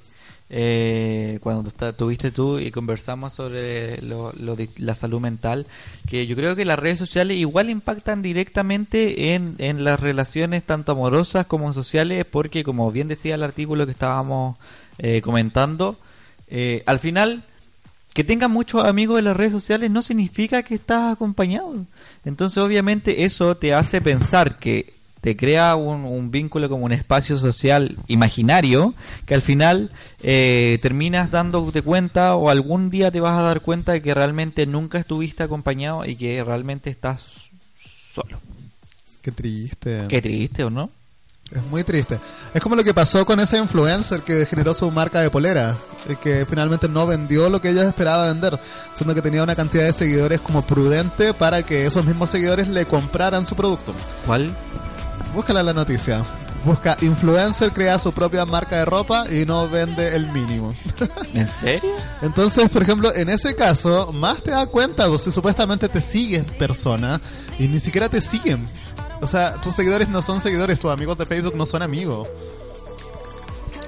eh, 0.53 1.39
cuando 1.41 1.69
está- 1.69 1.93
tuviste 1.93 2.29
tú 2.29 2.59
y 2.59 2.71
conversamos 2.71 3.33
sobre 3.33 4.01
lo- 4.01 4.33
lo 4.33 4.57
la 4.77 4.93
salud 4.95 5.21
mental, 5.21 5.65
que 6.07 6.27
yo 6.27 6.35
creo 6.35 6.55
que 6.57 6.65
las 6.65 6.77
redes 6.77 6.99
sociales 6.99 7.37
igual 7.37 7.69
impactan 7.69 8.21
directamente 8.21 9.33
en, 9.33 9.55
en 9.59 9.83
las 9.85 9.99
relaciones 9.99 10.63
tanto 10.65 10.91
amorosas 10.91 11.47
como 11.47 11.71
sociales, 11.73 12.25
porque 12.29 12.63
como 12.65 12.91
bien 12.91 13.07
decía 13.07 13.35
el 13.35 13.43
artículo 13.43 13.85
que 13.85 13.93
estábamos 13.93 14.57
eh, 14.97 15.21
comentando, 15.21 15.97
eh, 16.47 16.83
al 16.85 16.99
final 16.99 17.43
que 18.13 18.25
tengas 18.25 18.49
muchos 18.49 18.83
amigos 18.83 19.19
en 19.19 19.25
las 19.25 19.37
redes 19.37 19.53
sociales 19.53 19.89
no 19.89 20.01
significa 20.01 20.63
que 20.63 20.75
estás 20.75 21.13
acompañado. 21.13 21.85
Entonces, 22.25 22.57
obviamente, 22.57 23.23
eso 23.23 23.55
te 23.55 23.73
hace 23.73 24.01
pensar 24.01 24.59
que 24.59 24.93
te 25.21 25.37
crea 25.37 25.75
un, 25.75 26.03
un 26.03 26.31
vínculo 26.31 26.67
como 26.67 26.85
un 26.85 26.91
espacio 26.91 27.37
social 27.37 27.95
imaginario 28.07 28.93
que 29.25 29.35
al 29.35 29.41
final 29.41 29.91
eh, 30.21 30.79
terminas 30.81 31.31
dándote 31.31 31.83
cuenta 31.83 32.35
o 32.35 32.49
algún 32.49 32.89
día 32.89 33.11
te 33.11 33.21
vas 33.21 33.37
a 33.37 33.43
dar 33.43 33.61
cuenta 33.61 33.93
de 33.93 34.01
que 34.01 34.13
realmente 34.13 34.65
nunca 34.65 34.97
estuviste 34.97 35.43
acompañado 35.43 36.05
y 36.05 36.15
que 36.15 36.43
realmente 36.43 36.89
estás 36.89 37.49
solo. 38.11 38.39
Qué 39.21 39.31
triste. 39.31 40.05
Qué 40.09 40.21
triste, 40.21 40.63
¿o 40.63 40.69
no? 40.69 40.89
Es 41.51 41.63
muy 41.63 41.83
triste. 41.83 42.17
Es 42.53 42.61
como 42.61 42.75
lo 42.75 42.83
que 42.83 42.93
pasó 42.93 43.25
con 43.25 43.39
ese 43.39 43.57
influencer 43.57 44.21
que 44.21 44.45
generó 44.45 44.73
su 44.73 44.89
marca 44.89 45.19
de 45.19 45.29
polera, 45.29 45.77
y 46.09 46.15
que 46.15 46.45
finalmente 46.49 46.87
no 46.87 47.05
vendió 47.05 47.49
lo 47.49 47.61
que 47.61 47.69
ella 47.69 47.87
esperaba 47.87 48.27
vender, 48.27 48.57
siendo 48.93 49.13
que 49.13 49.21
tenía 49.21 49.43
una 49.43 49.55
cantidad 49.55 49.83
de 49.83 49.93
seguidores 49.93 50.39
como 50.39 50.61
prudente 50.61 51.33
para 51.33 51.63
que 51.63 51.85
esos 51.85 52.05
mismos 52.05 52.29
seguidores 52.29 52.69
le 52.69 52.85
compraran 52.85 53.45
su 53.45 53.55
producto. 53.55 53.93
¿Cuál? 54.25 54.55
Búscala 55.33 55.63
la 55.63 55.73
noticia. 55.73 56.23
Busca 56.63 56.95
influencer 57.01 57.71
crea 57.73 57.97
su 57.97 58.11
propia 58.11 58.45
marca 58.45 58.77
de 58.77 58.85
ropa 58.85 59.25
y 59.31 59.45
no 59.45 59.67
vende 59.67 60.15
el 60.15 60.31
mínimo. 60.31 60.73
¿En 61.33 61.49
serio? 61.49 61.95
Entonces, 62.21 62.69
por 62.69 62.83
ejemplo, 62.83 63.13
en 63.15 63.29
ese 63.29 63.55
caso, 63.55 64.11
más 64.13 64.43
te 64.43 64.51
das 64.51 64.67
cuenta, 64.67 65.07
pues, 65.07 65.23
si 65.23 65.31
supuestamente 65.31 65.89
te 65.89 66.01
siguen 66.01 66.45
personas 66.59 67.19
y 67.57 67.67
ni 67.67 67.79
siquiera 67.79 68.09
te 68.09 68.21
siguen. 68.21 68.67
O 69.21 69.27
sea, 69.27 69.53
tus 69.55 69.75
seguidores 69.75 70.09
no 70.09 70.21
son 70.21 70.39
seguidores, 70.41 70.79
tus 70.79 70.91
amigos 70.91 71.17
de 71.17 71.25
Facebook 71.25 71.55
no 71.55 71.65
son 71.65 71.81
amigos. 71.81 72.27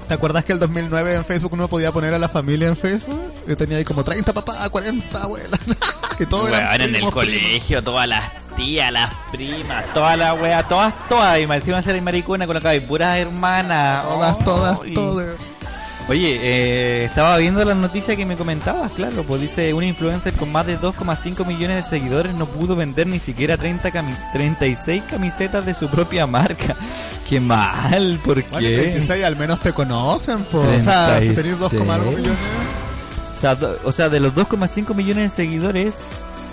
¿Te 0.08 0.14
acuerdas 0.14 0.44
que 0.44 0.52
el 0.52 0.58
2009 0.58 1.14
en 1.14 1.24
Facebook 1.24 1.52
uno 1.54 1.68
podía 1.68 1.90
poner 1.90 2.12
a 2.12 2.18
la 2.18 2.28
familia 2.28 2.68
en 2.68 2.76
Facebook? 2.76 3.18
Yo 3.48 3.56
tenía 3.56 3.78
ahí 3.78 3.84
como 3.84 4.04
30 4.04 4.32
papás, 4.32 4.68
40 4.68 5.22
abuelas. 5.22 5.60
que 6.18 6.26
todo 6.26 6.48
eran 6.48 6.74
en 6.74 6.82
el 6.82 6.90
primos, 6.92 7.12
colegio, 7.12 7.82
todas 7.82 8.06
las 8.06 8.32
tías, 8.54 8.92
las 8.92 9.12
primas, 9.32 9.86
todas 9.94 10.18
las 10.18 10.40
weas, 10.40 10.68
todas, 10.68 10.92
todas. 11.08 11.40
Y 11.40 11.46
me 11.46 11.56
encima 11.56 11.82
ser 11.82 12.00
maricona 12.02 12.46
con 12.46 12.54
la 12.54 12.60
cabeza, 12.60 12.86
puras 12.86 13.16
hermanas. 13.16 14.04
Todas, 14.04 14.38
todas, 14.44 14.80
todas. 14.94 15.53
Oye, 16.06 16.38
eh, 16.42 17.04
estaba 17.06 17.38
viendo 17.38 17.64
las 17.64 17.78
noticias 17.78 18.14
que 18.14 18.26
me 18.26 18.36
comentabas, 18.36 18.92
claro, 18.92 19.22
pues 19.22 19.40
dice, 19.40 19.72
un 19.72 19.84
influencer 19.84 20.34
con 20.34 20.52
más 20.52 20.66
de 20.66 20.78
2,5 20.78 21.46
millones 21.46 21.82
de 21.84 21.90
seguidores 21.98 22.34
no 22.34 22.44
pudo 22.44 22.76
vender 22.76 23.06
ni 23.06 23.18
siquiera 23.18 23.56
30 23.56 23.90
cami- 23.90 24.32
36 24.34 25.02
camisetas 25.10 25.64
de 25.64 25.72
su 25.74 25.88
propia 25.88 26.26
marca. 26.26 26.76
Qué 27.28 27.40
mal, 27.40 28.20
¿por 28.22 28.42
qué? 28.42 28.48
Bueno, 28.50 28.68
y 28.68 28.74
36 28.74 29.24
al 29.24 29.36
menos 29.36 29.60
te 29.60 29.72
conocen, 29.72 30.44
pues. 30.52 30.80
O 30.82 30.84
sea, 30.84 31.20
si 31.22 31.30
tenés 31.30 31.58
2, 31.58 31.72
algo 31.72 31.84
36. 32.10 32.16
millones. 32.18 32.38
O 33.36 33.40
sea, 33.40 33.54
do- 33.54 33.78
o 33.84 33.92
sea, 33.92 34.08
de 34.10 34.20
los 34.20 34.34
2,5 34.34 34.94
millones 34.94 35.30
de 35.30 35.36
seguidores, 35.44 35.94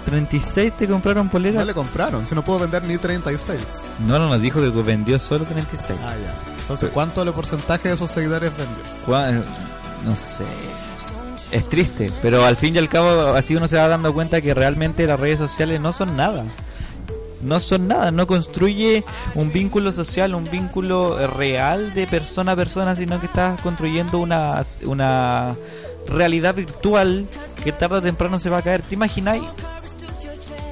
36 0.05 0.71
te 0.77 0.87
compraron 0.87 1.27
poleras. 1.27 1.59
No 1.59 1.65
le 1.65 1.73
compraron, 1.73 2.25
si 2.25 2.35
no 2.35 2.41
puedo 2.41 2.59
vender 2.59 2.83
ni 2.83 2.97
36. 2.97 3.59
No, 4.07 4.17
no 4.17 4.29
nos 4.29 4.41
dijo 4.41 4.61
que 4.61 4.69
vendió 4.81 5.19
solo 5.19 5.43
36. 5.43 5.99
Ah, 6.05 6.13
ya. 6.23 6.33
Entonces, 6.73 6.89
¿cuánto 6.93 7.21
el 7.23 7.31
porcentaje 7.33 7.89
de 7.89 7.95
esos 7.95 8.09
seguidores 8.11 8.51
vendió? 8.55 8.83
Cua- 9.05 9.43
No 10.05 10.15
sé. 10.15 10.45
Es 11.51 11.67
triste, 11.67 12.11
pero 12.21 12.45
al 12.45 12.55
fin 12.55 12.75
y 12.75 12.77
al 12.77 12.87
cabo 12.87 13.33
así 13.35 13.55
uno 13.57 13.67
se 13.67 13.75
va 13.75 13.89
dando 13.89 14.13
cuenta 14.13 14.39
que 14.39 14.53
realmente 14.53 15.05
las 15.05 15.19
redes 15.19 15.37
sociales 15.37 15.81
no 15.81 15.91
son 15.91 16.15
nada. 16.15 16.45
No 17.41 17.59
son 17.59 17.87
nada, 17.89 18.09
no 18.11 18.25
construye 18.25 19.03
un 19.35 19.51
vínculo 19.51 19.91
social, 19.91 20.33
un 20.35 20.45
vínculo 20.49 21.19
eh, 21.19 21.27
real 21.27 21.93
de 21.93 22.07
persona 22.07 22.53
a 22.53 22.55
persona, 22.55 22.95
sino 22.95 23.19
que 23.19 23.25
estás 23.25 23.59
construyendo 23.61 24.19
una, 24.19 24.61
una 24.85 25.55
realidad 26.07 26.55
virtual 26.55 27.25
que 27.63 27.71
tarde 27.73 27.97
o 27.97 28.01
temprano 28.01 28.39
se 28.39 28.49
va 28.49 28.59
a 28.59 28.61
caer. 28.61 28.81
¿Te 28.83 28.93
imagináis? 28.95 29.43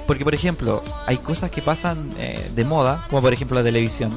Porque, 0.08 0.24
por 0.24 0.34
ejemplo, 0.34 0.82
hay 1.08 1.18
cosas 1.18 1.52
que 1.52 1.62
pasan 1.62 2.10
eh, 2.20 2.50
de 2.56 2.64
moda, 2.64 3.04
como 3.10 3.22
por 3.24 3.34
ejemplo 3.34 3.58
la 3.58 3.64
televisión. 3.64 4.12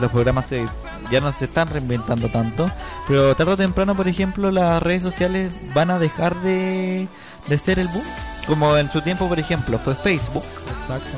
Los 0.00 0.10
programas 0.10 0.46
se- 0.48 0.66
ya 1.10 1.20
no 1.20 1.32
se 1.32 1.46
están 1.46 1.68
reinventando 1.68 2.28
tanto, 2.28 2.70
pero 3.08 3.34
tarde 3.34 3.52
o 3.52 3.56
temprano, 3.56 3.94
por 3.94 4.08
ejemplo, 4.08 4.50
las 4.50 4.82
redes 4.82 5.02
sociales 5.02 5.52
van 5.74 5.90
a 5.90 5.98
dejar 5.98 6.34
de, 6.42 7.08
de 7.48 7.58
ser 7.58 7.78
el 7.78 7.88
boom. 7.88 8.04
Como 8.46 8.76
en 8.76 8.90
su 8.90 9.00
tiempo, 9.00 9.28
por 9.28 9.38
ejemplo, 9.38 9.78
fue 9.78 9.94
Facebook. 9.94 10.44
Exacto. 10.80 11.16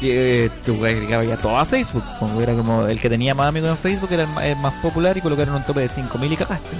Eh, 0.00 0.50
tú 0.64 0.76
ya 0.76 1.36
todo 1.36 1.58
a 1.58 1.64
Facebook. 1.64 2.04
Como 2.18 2.40
era 2.40 2.54
como 2.54 2.86
el 2.86 3.00
que 3.00 3.10
tenía 3.10 3.34
más 3.34 3.48
amigos 3.48 3.70
en 3.70 3.78
Facebook 3.78 4.10
era 4.12 4.24
el 4.24 4.42
el 4.42 4.56
más, 4.56 4.74
popular 4.74 5.16
y 5.16 5.20
colocaron 5.20 5.54
un 5.54 5.62
tope 5.64 5.80
de 5.80 5.90
5.000 5.90 6.32
y 6.32 6.36
cagaste. 6.36 6.76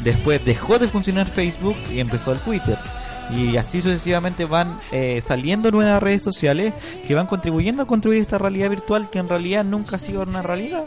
Después 0.00 0.44
dejó 0.44 0.78
de 0.78 0.88
funcionar 0.88 1.26
Facebook 1.26 1.76
y 1.92 2.00
empezó 2.00 2.32
el 2.32 2.38
Twitter. 2.38 2.78
Y 3.30 3.56
así 3.56 3.82
sucesivamente 3.82 4.46
van 4.46 4.78
eh, 4.90 5.20
saliendo 5.20 5.70
nuevas 5.70 6.02
redes 6.02 6.22
sociales 6.22 6.72
que 7.06 7.14
van 7.14 7.26
contribuyendo 7.26 7.82
a 7.82 7.86
construir 7.86 8.20
esta 8.20 8.38
realidad 8.38 8.70
virtual 8.70 9.10
que 9.10 9.18
en 9.18 9.28
realidad 9.28 9.64
nunca 9.64 9.96
ha 9.96 9.98
sido 9.98 10.22
una 10.22 10.42
realidad. 10.42 10.84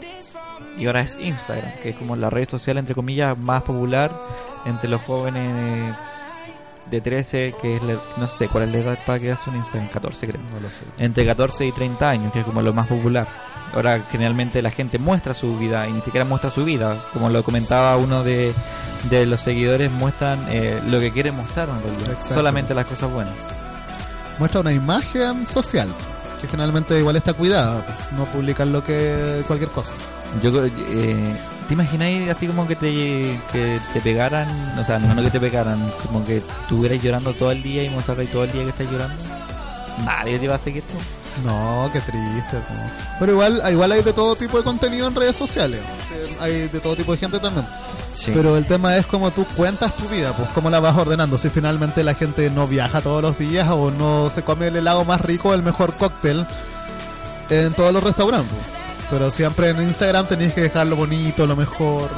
Y 0.78 0.86
ahora 0.86 1.02
es 1.02 1.16
Instagram, 1.20 1.70
que 1.82 1.90
es 1.90 1.96
como 1.96 2.16
la 2.16 2.30
red 2.30 2.48
social 2.48 2.78
entre 2.78 2.94
comillas 2.94 3.38
más 3.38 3.62
popular 3.62 4.10
entre 4.64 4.88
los 4.88 5.00
jóvenes 5.02 5.94
de 6.92 7.00
13, 7.00 7.54
que 7.60 7.76
es 7.76 7.82
la- 7.82 7.96
no 8.16 8.26
sé 8.28 8.46
cuál 8.48 8.64
es 8.64 8.72
la 8.72 8.78
edad 8.78 8.98
para 9.06 9.18
crearse 9.18 9.50
un 9.50 9.56
Instagram, 9.56 9.88
14 9.88 10.26
creo. 10.28 10.40
No 10.52 10.60
lo 10.60 10.68
sé. 10.68 10.82
Entre 10.98 11.26
14 11.26 11.66
y 11.66 11.72
30 11.72 12.08
años, 12.10 12.32
que 12.32 12.40
es 12.40 12.44
como 12.44 12.62
lo 12.62 12.72
más 12.72 12.86
popular. 12.86 13.26
Ahora 13.74 14.00
generalmente 14.10 14.60
la 14.60 14.70
gente 14.70 14.98
muestra 14.98 15.32
su 15.34 15.56
vida 15.58 15.88
y 15.88 15.92
ni 15.92 16.00
siquiera 16.02 16.24
muestra 16.26 16.50
su 16.50 16.64
vida. 16.64 16.96
Como 17.14 17.30
lo 17.30 17.42
comentaba 17.42 17.96
uno 17.96 18.22
de, 18.22 18.52
de 19.10 19.24
los 19.26 19.40
seguidores, 19.40 19.90
muestran 19.90 20.44
eh, 20.50 20.80
lo 20.88 21.00
que 21.00 21.10
quieren 21.10 21.34
mostrar 21.34 21.68
en 21.70 21.82
realidad. 21.82 22.18
Solamente 22.28 22.74
las 22.74 22.84
cosas 22.86 23.10
buenas. 23.10 23.32
Muestra 24.38 24.60
una 24.60 24.72
imagen 24.72 25.46
social, 25.46 25.88
que 26.40 26.48
generalmente 26.48 26.98
igual 26.98 27.16
está 27.16 27.32
cuidada, 27.32 27.82
no 28.16 28.24
publican 28.26 28.72
lo 28.72 28.84
que 28.84 29.42
cualquier 29.46 29.70
cosa. 29.70 29.92
Yo 30.42 30.50
eh, 30.64 31.36
¿Te 31.68 31.74
imagináis 31.74 32.28
así 32.28 32.46
como 32.46 32.66
que 32.66 32.76
te, 32.76 33.40
que 33.52 33.78
te 33.92 34.00
pegaran? 34.00 34.46
O 34.78 34.84
sea, 34.84 34.98
no, 34.98 35.14
no 35.14 35.22
que 35.22 35.30
te 35.30 35.40
pegaran, 35.40 35.78
como 36.06 36.24
que 36.24 36.38
estuvieras 36.38 37.02
llorando 37.02 37.32
todo 37.32 37.50
el 37.52 37.62
día 37.62 37.84
y 37.84 37.90
mostrarais 37.90 38.30
todo 38.30 38.44
el 38.44 38.52
día 38.52 38.62
que 38.64 38.70
estás 38.70 38.90
llorando. 38.90 39.16
Nadie 40.04 40.38
te 40.38 40.44
iba 40.44 40.54
a 40.54 40.58
seguir 40.58 40.82
esto. 40.82 41.04
No, 41.44 41.88
qué 41.92 42.00
triste. 42.00 42.58
Pero 43.18 43.32
igual, 43.32 43.62
igual 43.70 43.92
hay 43.92 44.02
de 44.02 44.12
todo 44.12 44.36
tipo 44.36 44.58
de 44.58 44.64
contenido 44.64 45.08
en 45.08 45.14
redes 45.14 45.34
sociales. 45.36 45.80
Eh, 46.12 46.36
Hay 46.40 46.68
de 46.68 46.80
todo 46.80 46.94
tipo 46.94 47.12
de 47.12 47.18
gente 47.18 47.38
también. 47.38 47.66
Sí. 48.14 48.32
Pero 48.34 48.58
el 48.58 48.66
tema 48.66 48.96
es 48.96 49.06
cómo 49.06 49.30
tú 49.30 49.46
cuentas 49.56 49.96
tu 49.96 50.06
vida, 50.08 50.34
pues 50.36 50.48
cómo 50.54 50.68
la 50.68 50.80
vas 50.80 50.94
ordenando. 50.96 51.38
Si 51.38 51.48
finalmente 51.48 52.04
la 52.04 52.14
gente 52.14 52.50
no 52.50 52.66
viaja 52.68 53.00
todos 53.00 53.22
los 53.22 53.38
días 53.38 53.66
o 53.70 53.90
no 53.90 54.28
se 54.28 54.42
come 54.42 54.66
el 54.66 54.76
helado 54.76 55.06
más 55.06 55.22
rico, 55.22 55.54
el 55.54 55.62
mejor 55.62 55.94
cóctel 55.94 56.46
en 57.48 57.72
todos 57.72 57.92
los 57.94 58.02
restaurantes. 58.02 58.58
Pero 59.12 59.30
siempre 59.30 59.68
en 59.68 59.80
Instagram 59.82 60.26
tenéis 60.26 60.54
que 60.54 60.62
dejarlo 60.62 60.96
bonito, 60.96 61.46
lo 61.46 61.54
mejor. 61.54 62.08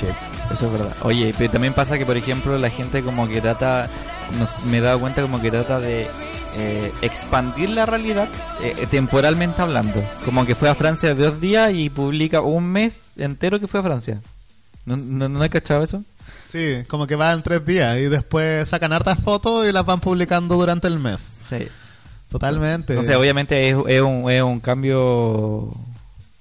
Sí, 0.00 0.06
eso 0.52 0.66
es 0.66 0.72
verdad. 0.72 0.94
Oye, 1.02 1.34
pero 1.36 1.50
también 1.50 1.74
pasa 1.74 1.98
que, 1.98 2.06
por 2.06 2.16
ejemplo, 2.16 2.56
la 2.56 2.70
gente 2.70 3.02
como 3.02 3.26
que 3.28 3.40
trata, 3.40 3.88
nos- 4.38 4.58
me 4.64 4.78
he 4.78 4.80
dado 4.80 5.00
cuenta 5.00 5.22
como 5.22 5.40
que 5.40 5.50
trata 5.50 5.80
de 5.80 6.06
eh, 6.58 6.92
expandir 7.02 7.68
la 7.70 7.84
realidad 7.84 8.28
eh, 8.62 8.86
temporalmente 8.90 9.60
hablando. 9.60 10.02
Como 10.24 10.46
que 10.46 10.54
fue 10.54 10.68
a 10.70 10.74
Francia 10.74 11.14
dos 11.14 11.38
días 11.40 11.70
y 11.74 11.90
publica 11.90 12.40
un 12.40 12.64
mes 12.70 13.14
entero 13.18 13.58
que 13.60 13.66
fue 13.66 13.80
a 13.80 13.82
Francia. 13.82 14.20
¿No, 14.84 14.96
no, 14.96 15.28
no 15.28 15.42
has 15.42 15.50
cachado 15.50 15.82
eso? 15.82 16.02
Sí, 16.48 16.84
como 16.86 17.06
que 17.08 17.16
van 17.16 17.42
tres 17.42 17.66
días 17.66 17.98
y 17.98 18.02
después 18.02 18.68
sacan 18.68 18.92
hartas 18.92 19.18
fotos 19.18 19.68
y 19.68 19.72
las 19.72 19.84
van 19.84 19.98
publicando 20.00 20.54
durante 20.54 20.86
el 20.86 20.98
mes. 21.00 21.32
Sí. 21.50 21.66
Totalmente. 22.30 22.96
O 22.96 23.04
sea, 23.04 23.18
obviamente 23.18 23.68
es, 23.68 23.76
es 23.88 24.00
un, 24.00 24.30
es 24.30 24.42
un 24.42 24.60
cambio 24.60 25.70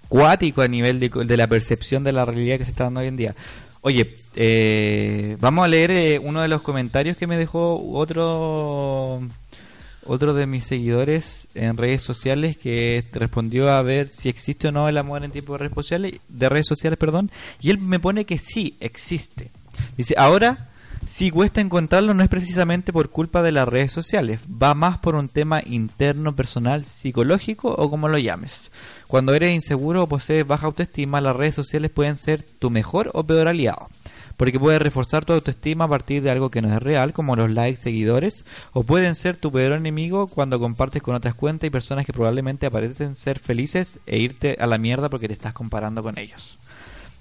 cuático 0.07 0.61
a 0.61 0.67
nivel 0.67 0.99
de, 0.99 1.37
la 1.37 1.47
percepción 1.47 2.03
de 2.03 2.11
la 2.11 2.25
realidad 2.25 2.57
que 2.57 2.65
se 2.65 2.71
está 2.71 2.85
dando 2.85 3.01
hoy 3.01 3.07
en 3.07 3.17
día. 3.17 3.35
Oye, 3.81 4.17
eh, 4.35 5.37
vamos 5.39 5.65
a 5.65 5.67
leer 5.67 5.91
eh, 5.91 6.19
uno 6.19 6.41
de 6.41 6.47
los 6.47 6.61
comentarios 6.61 7.17
que 7.17 7.27
me 7.27 7.37
dejó 7.37 7.79
otro 7.93 9.21
otro 10.07 10.35
de 10.35 10.45
mis 10.45 10.65
seguidores 10.65 11.47
en 11.55 11.77
redes 11.77 12.03
sociales 12.03 12.57
que 12.57 13.03
respondió 13.13 13.71
a 13.71 13.81
ver 13.81 14.09
si 14.09 14.29
existe 14.29 14.67
o 14.67 14.71
no 14.71 14.87
el 14.87 14.97
amor 14.97 15.23
en 15.23 15.31
tiempos 15.31 15.55
de 15.55 15.65
redes 15.65 15.75
sociales, 15.75 16.19
de 16.27 16.49
redes 16.49 16.67
sociales, 16.67 16.99
perdón, 16.99 17.31
y 17.59 17.71
él 17.71 17.79
me 17.79 17.99
pone 17.99 18.25
que 18.25 18.37
sí 18.37 18.77
existe. 18.79 19.51
Dice, 19.97 20.13
ahora 20.17 20.69
si 21.05 21.29
cuesta 21.29 21.61
encontrarlo 21.61 22.13
no 22.13 22.23
es 22.23 22.29
precisamente 22.29 22.91
por 22.91 23.09
culpa 23.09 23.43
de 23.43 23.51
las 23.51 23.67
redes 23.67 23.91
sociales, 23.91 24.39
va 24.61 24.73
más 24.73 24.97
por 24.97 25.15
un 25.15 25.29
tema 25.29 25.61
interno, 25.63 26.35
personal, 26.35 26.83
psicológico 26.83 27.69
o 27.69 27.89
como 27.89 28.07
lo 28.07 28.17
llames. 28.17 28.71
Cuando 29.07 29.33
eres 29.33 29.53
inseguro 29.53 30.03
o 30.03 30.07
posees 30.07 30.47
baja 30.47 30.65
autoestima, 30.65 31.21
las 31.21 31.35
redes 31.35 31.55
sociales 31.55 31.91
pueden 31.91 32.17
ser 32.17 32.43
tu 32.43 32.69
mejor 32.69 33.11
o 33.13 33.23
peor 33.23 33.47
aliado. 33.47 33.89
Porque 34.35 34.59
puedes 34.59 34.81
reforzar 34.81 35.23
tu 35.23 35.33
autoestima 35.33 35.85
a 35.85 35.87
partir 35.87 36.21
de 36.21 36.31
algo 36.31 36.49
que 36.49 36.61
no 36.61 36.73
es 36.73 36.81
real, 36.81 37.13
como 37.13 37.35
los 37.35 37.49
likes, 37.49 37.81
seguidores, 37.81 38.43
o 38.73 38.83
pueden 38.83 39.15
ser 39.15 39.37
tu 39.37 39.51
peor 39.51 39.73
enemigo 39.73 40.27
cuando 40.27 40.59
compartes 40.59 41.01
con 41.01 41.15
otras 41.15 41.35
cuentas 41.35 41.67
y 41.67 41.71
personas 41.71 42.05
que 42.05 42.13
probablemente 42.13 42.65
aparecen 42.65 43.15
ser 43.15 43.39
felices 43.39 43.99
e 44.05 44.17
irte 44.17 44.57
a 44.59 44.65
la 44.65 44.77
mierda 44.77 45.09
porque 45.09 45.27
te 45.27 45.33
estás 45.33 45.53
comparando 45.53 46.03
con 46.03 46.17
ellos. 46.17 46.57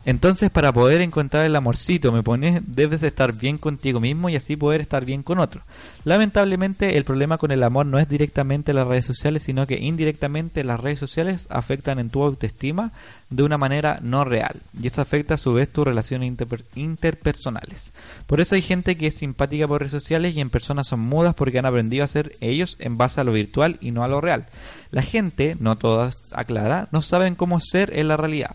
Entonces, 0.06 0.50
para 0.50 0.72
poder 0.72 1.00
encontrar 1.00 1.46
el 1.46 1.56
amorcito, 1.56 2.12
me 2.12 2.22
pones, 2.22 2.60
debes 2.66 3.02
estar 3.02 3.32
bien 3.32 3.56
contigo 3.56 4.00
mismo 4.00 4.28
y 4.28 4.36
así 4.36 4.54
poder 4.54 4.80
estar 4.82 5.04
bien 5.04 5.22
con 5.22 5.38
otro. 5.38 5.62
Lamentablemente, 6.04 6.98
el 6.98 7.04
problema 7.04 7.38
con 7.38 7.50
el 7.50 7.62
amor 7.62 7.86
no 7.86 7.98
es 7.98 8.08
directamente 8.08 8.74
las 8.74 8.86
redes 8.86 9.06
sociales, 9.06 9.44
sino 9.44 9.66
que 9.66 9.78
indirectamente 9.78 10.62
las 10.62 10.78
redes 10.78 10.98
sociales 10.98 11.46
afectan 11.48 11.98
en 11.98 12.10
tu 12.10 12.22
autoestima 12.22 12.92
de 13.30 13.42
una 13.44 13.56
manera 13.56 13.98
no 14.02 14.24
real. 14.24 14.60
Y 14.80 14.86
eso 14.86 15.00
afecta 15.00 15.34
a 15.34 15.38
su 15.38 15.54
vez 15.54 15.72
tus 15.72 15.86
relaciones 15.86 16.30
interper- 16.30 16.64
interpersonales. 16.74 17.92
Por 18.26 18.40
eso 18.40 18.54
hay 18.54 18.62
gente 18.62 18.96
que 18.96 19.06
es 19.06 19.16
simpática 19.16 19.66
por 19.66 19.80
redes 19.80 19.92
sociales 19.92 20.36
y 20.36 20.40
en 20.40 20.50
personas 20.50 20.86
son 20.86 21.00
mudas 21.00 21.34
porque 21.34 21.58
han 21.58 21.66
aprendido 21.66 22.04
a 22.04 22.08
ser 22.08 22.32
ellos 22.40 22.76
en 22.78 22.98
base 22.98 23.20
a 23.20 23.24
lo 23.24 23.32
virtual 23.32 23.78
y 23.80 23.90
no 23.90 24.04
a 24.04 24.08
lo 24.08 24.20
real. 24.20 24.46
La 24.90 25.02
gente, 25.02 25.56
no 25.58 25.76
todas, 25.76 26.24
aclara, 26.32 26.88
no 26.92 27.00
saben 27.00 27.34
cómo 27.34 27.58
ser 27.58 27.98
en 27.98 28.08
la 28.08 28.16
realidad. 28.16 28.54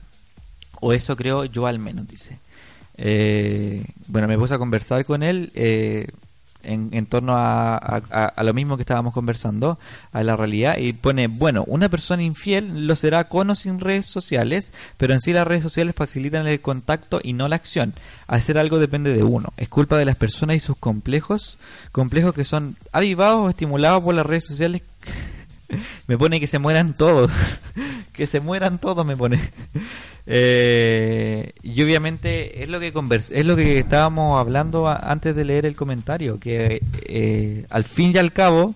O 0.82 0.94
eso 0.94 1.16
creo 1.16 1.46
yo 1.46 1.68
al 1.68 1.80
menos, 1.80 2.08
dice. 2.08 2.40
Eh, 2.98 3.86
bueno, 4.08 4.28
me 4.28 4.38
puse 4.38 4.54
a 4.54 4.58
conversar 4.58 5.06
con 5.06 5.24
él 5.24 5.52
eh, 5.56 6.08
en, 6.64 6.90
en 6.92 7.06
torno 7.06 7.38
a, 7.38 7.78
a- 7.78 8.44
lo 8.44 8.54
mismo 8.54 8.76
que 8.76 8.82
estábamos 8.82 9.14
conversando, 9.14 9.80
a 10.12 10.22
la 10.24 10.36
realidad, 10.36 10.78
y 10.78 10.92
pone, 10.92 11.28
bueno, 11.28 11.64
una 11.68 11.88
persona 11.88 12.22
infiel 12.24 12.86
lo 12.88 12.98
será 12.98 13.30
con 13.30 13.50
o 13.50 13.56
sin 13.56 13.80
redes 13.80 14.06
sociales, 14.06 14.74
pero 14.98 15.14
en 15.14 15.22
sí 15.22 15.32
las 15.32 15.48
redes 15.48 15.64
sociales 15.64 15.96
facilitan 15.96 16.46
el 16.48 16.60
contacto 16.60 17.22
y 17.24 17.32
no 17.32 17.48
la 17.48 17.56
acción. 17.56 17.94
Hacer 18.28 18.58
algo 18.58 18.80
depende 18.80 19.14
de 19.14 19.24
uno. 19.24 19.54
Es 19.56 19.70
culpa 19.70 19.98
de 19.98 20.04
las 20.06 20.18
personas 20.18 20.58
y 20.58 20.60
sus 20.60 20.76
complejos, 20.76 21.58
complejos 21.94 22.34
que 22.36 22.44
son 22.44 22.76
avivados 22.92 23.40
o 23.46 23.50
estimulados 23.50 24.02
por 24.04 24.14
las 24.14 24.26
redes 24.26 24.46
sociales 24.46 24.82
me 26.08 26.18
pone 26.18 26.40
que 26.40 26.48
se 26.48 26.60
mueran 26.60 26.94
todos. 26.94 27.32
que 28.14 28.28
se 28.28 28.40
mueran 28.40 28.80
todos, 28.80 29.06
me 29.06 29.16
pone. 29.16 29.40
Eh, 30.26 31.54
y 31.64 31.82
obviamente 31.82 32.64
es 32.64 32.70
lo 32.70 32.80
que 32.80 32.94
convers 32.94 33.32
es 33.32 33.46
lo 33.46 33.56
que 33.56 33.80
estábamos 33.80 34.40
hablando 34.40 34.88
antes 34.88 35.36
de 35.36 35.46
leer 35.46 35.66
el 35.66 35.76
comentario, 35.76 36.40
que 36.40 36.84
eh, 37.06 37.66
al 37.70 37.84
fin 37.84 38.12
y 38.14 38.20
al 38.20 38.32
cabo 38.32 38.76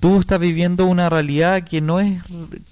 tú 0.00 0.20
estás 0.20 0.38
viviendo 0.38 0.86
una 0.86 1.10
realidad 1.10 1.62
que 1.64 1.80
no 1.80 2.00
es 2.00 2.22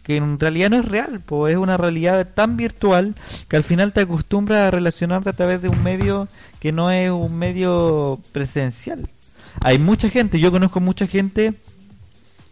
que 0.03 0.17
en 0.17 0.39
realidad 0.39 0.71
no 0.71 0.79
es 0.79 0.85
real, 0.85 1.21
pues 1.27 1.53
es 1.53 1.59
una 1.59 1.77
realidad 1.77 2.29
tan 2.35 2.57
virtual 2.57 3.15
que 3.49 3.57
al 3.57 3.65
final 3.65 3.93
te 3.93 4.03
acostumbras 4.03 4.69
a 4.69 4.71
relacionarte 4.71 5.31
a 5.31 5.35
través 5.35 5.61
de 5.61 5.69
un 5.69 5.83
medio 5.83 6.29
que 6.61 6.73
no 6.73 6.91
es 6.91 7.11
un 7.11 7.37
medio 7.37 8.21
presencial. 8.33 9.09
Hay 9.63 9.79
mucha 9.79 10.09
gente, 10.09 10.39
yo 10.39 10.53
conozco 10.53 10.81
mucha 10.81 11.07
gente 11.07 11.55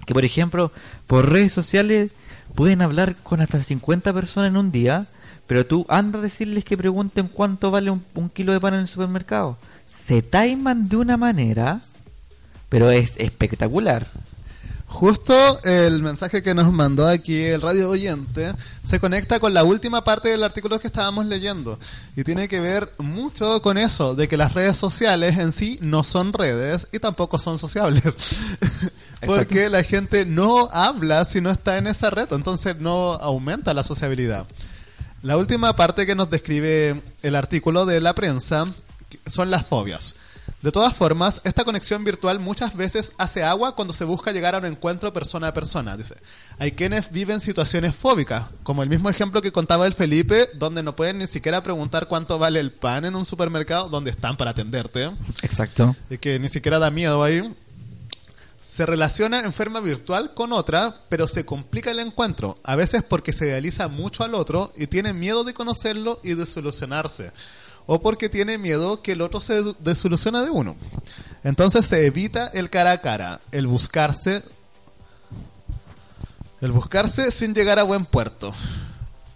que 0.06 0.14
por 0.14 0.24
ejemplo 0.24 0.72
por 1.06 1.30
redes 1.30 1.52
sociales 1.52 2.10
pueden 2.54 2.82
hablar 2.82 3.16
con 3.16 3.40
hasta 3.40 3.62
50 3.62 4.12
personas 4.12 4.50
en 4.50 4.56
un 4.56 4.70
día, 4.70 5.06
pero 5.46 5.66
tú 5.66 5.86
anda 5.88 6.18
a 6.18 6.22
decirles 6.22 6.64
que 6.64 6.76
pregunten 6.76 7.28
cuánto 7.28 7.70
vale 7.70 7.90
un, 7.90 8.04
un 8.14 8.28
kilo 8.30 8.52
de 8.52 8.60
pan 8.60 8.74
en 8.74 8.80
el 8.80 8.88
supermercado. 8.88 9.58
Se 10.06 10.22
taiman 10.22 10.88
de 10.88 10.96
una 10.96 11.16
manera, 11.16 11.80
pero 12.68 12.90
es 12.90 13.14
espectacular. 13.16 14.08
Justo 14.94 15.60
el 15.64 16.02
mensaje 16.02 16.40
que 16.40 16.54
nos 16.54 16.72
mandó 16.72 17.08
aquí 17.08 17.42
el 17.42 17.60
radio 17.60 17.90
oyente 17.90 18.52
se 18.84 19.00
conecta 19.00 19.40
con 19.40 19.52
la 19.52 19.64
última 19.64 20.04
parte 20.04 20.28
del 20.28 20.44
artículo 20.44 20.78
que 20.78 20.86
estábamos 20.86 21.26
leyendo 21.26 21.80
y 22.14 22.22
tiene 22.22 22.46
que 22.46 22.60
ver 22.60 22.92
mucho 22.98 23.60
con 23.60 23.76
eso, 23.76 24.14
de 24.14 24.28
que 24.28 24.36
las 24.36 24.54
redes 24.54 24.76
sociales 24.76 25.36
en 25.36 25.50
sí 25.50 25.80
no 25.82 26.04
son 26.04 26.32
redes 26.32 26.86
y 26.92 27.00
tampoco 27.00 27.40
son 27.40 27.58
sociables. 27.58 28.04
Porque 29.26 29.68
la 29.68 29.82
gente 29.82 30.26
no 30.26 30.68
habla 30.72 31.24
si 31.24 31.40
no 31.40 31.50
está 31.50 31.78
en 31.78 31.86
esa 31.86 32.10
red, 32.10 32.32
entonces 32.32 32.76
no 32.78 33.14
aumenta 33.14 33.74
la 33.74 33.82
sociabilidad. 33.82 34.46
La 35.22 35.36
última 35.36 35.74
parte 35.74 36.06
que 36.06 36.14
nos 36.14 36.30
describe 36.30 37.02
el 37.22 37.36
artículo 37.36 37.86
de 37.86 38.00
la 38.00 38.14
prensa 38.14 38.66
son 39.26 39.50
las 39.50 39.66
fobias. 39.66 40.14
De 40.64 40.72
todas 40.72 40.94
formas, 40.94 41.42
esta 41.44 41.64
conexión 41.64 42.04
virtual 42.04 42.40
muchas 42.40 42.74
veces 42.74 43.12
hace 43.18 43.42
agua 43.42 43.74
cuando 43.74 43.92
se 43.92 44.04
busca 44.04 44.32
llegar 44.32 44.54
a 44.54 44.58
un 44.58 44.64
encuentro 44.64 45.12
persona 45.12 45.48
a 45.48 45.54
persona. 45.54 45.96
Dice, 45.96 46.16
hay 46.58 46.72
quienes 46.72 47.10
viven 47.10 47.40
situaciones 47.40 47.94
fóbicas, 47.94 48.44
como 48.62 48.82
el 48.82 48.88
mismo 48.88 49.10
ejemplo 49.10 49.42
que 49.42 49.52
contaba 49.52 49.86
el 49.86 49.92
Felipe, 49.92 50.48
donde 50.54 50.82
no 50.82 50.96
pueden 50.96 51.18
ni 51.18 51.26
siquiera 51.26 51.62
preguntar 51.62 52.08
cuánto 52.08 52.38
vale 52.38 52.60
el 52.60 52.72
pan 52.72 53.04
en 53.04 53.14
un 53.14 53.26
supermercado, 53.26 53.90
donde 53.90 54.10
están 54.10 54.38
para 54.38 54.52
atenderte, 54.52 55.10
Exacto. 55.42 55.96
y 56.08 56.16
que 56.16 56.38
ni 56.38 56.48
siquiera 56.48 56.78
da 56.78 56.90
miedo 56.90 57.22
ahí. 57.22 57.54
Se 58.74 58.86
relaciona 58.86 59.44
en 59.44 59.52
forma 59.52 59.78
virtual 59.78 60.34
con 60.34 60.52
otra, 60.52 61.02
pero 61.08 61.28
se 61.28 61.44
complica 61.44 61.92
el 61.92 62.00
encuentro, 62.00 62.58
a 62.64 62.74
veces 62.74 63.04
porque 63.04 63.32
se 63.32 63.46
idealiza 63.46 63.86
mucho 63.86 64.24
al 64.24 64.34
otro 64.34 64.72
y 64.76 64.88
tiene 64.88 65.12
miedo 65.12 65.44
de 65.44 65.54
conocerlo 65.54 66.18
y 66.24 66.34
de 66.34 66.44
solucionarse, 66.44 67.30
o 67.86 68.00
porque 68.00 68.28
tiene 68.28 68.58
miedo 68.58 69.00
que 69.00 69.12
el 69.12 69.20
otro 69.20 69.38
se 69.38 69.62
desilusiona 69.78 70.42
de 70.42 70.50
uno. 70.50 70.74
Entonces 71.44 71.86
se 71.86 72.04
evita 72.04 72.48
el 72.48 72.68
cara 72.68 72.90
a 72.90 73.00
cara, 73.00 73.40
el 73.52 73.68
buscarse, 73.68 74.42
el 76.60 76.72
buscarse 76.72 77.30
sin 77.30 77.54
llegar 77.54 77.78
a 77.78 77.84
buen 77.84 78.04
puerto. 78.04 78.52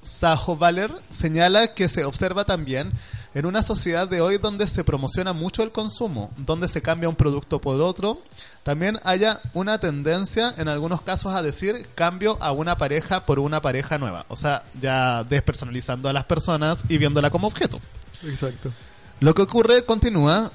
Sajo 0.03 0.57
Valer 0.57 0.93
señala 1.11 1.75
que 1.75 1.89
se 1.89 2.05
observa 2.05 2.45
también 2.45 2.91
en 3.35 3.47
una 3.47 3.63
sociedad 3.63 4.09
de 4.09 4.21
hoy 4.21 4.39
donde 4.39 4.67
se 4.67 4.85
promociona 4.85 5.33
mucho 5.33 5.63
el 5.63 5.71
consumo, 5.71 6.31
donde 6.37 6.69
se 6.69 6.83
cambia 6.83 7.09
un 7.09 7.17
producto 7.17 7.61
por 7.61 7.81
otro, 7.81 8.23
también 8.63 8.99
haya 9.05 9.41
una 9.55 9.79
tendencia 9.79 10.55
en 10.57 10.69
algunos 10.69 11.03
casos 11.03 11.35
a 11.35 11.43
decir 11.43 11.87
cambio 11.95 12.37
a 12.41 12.53
una 12.53 12.77
pareja 12.77 13.21
por 13.21 13.39
una 13.39 13.61
pareja 13.61 13.99
nueva. 13.99 14.25
O 14.29 14.37
sea, 14.37 14.63
ya 14.81 15.25
despersonalizando 15.25 16.09
a 16.09 16.13
las 16.13 16.25
personas 16.25 16.79
y 16.89 16.99
viéndola 16.99 17.31
como 17.31 17.47
objeto. 17.47 17.81
Exacto. 18.25 18.73
Lo 19.21 19.35
que 19.35 19.43
ocurre, 19.43 19.85
continúa, 19.85 20.53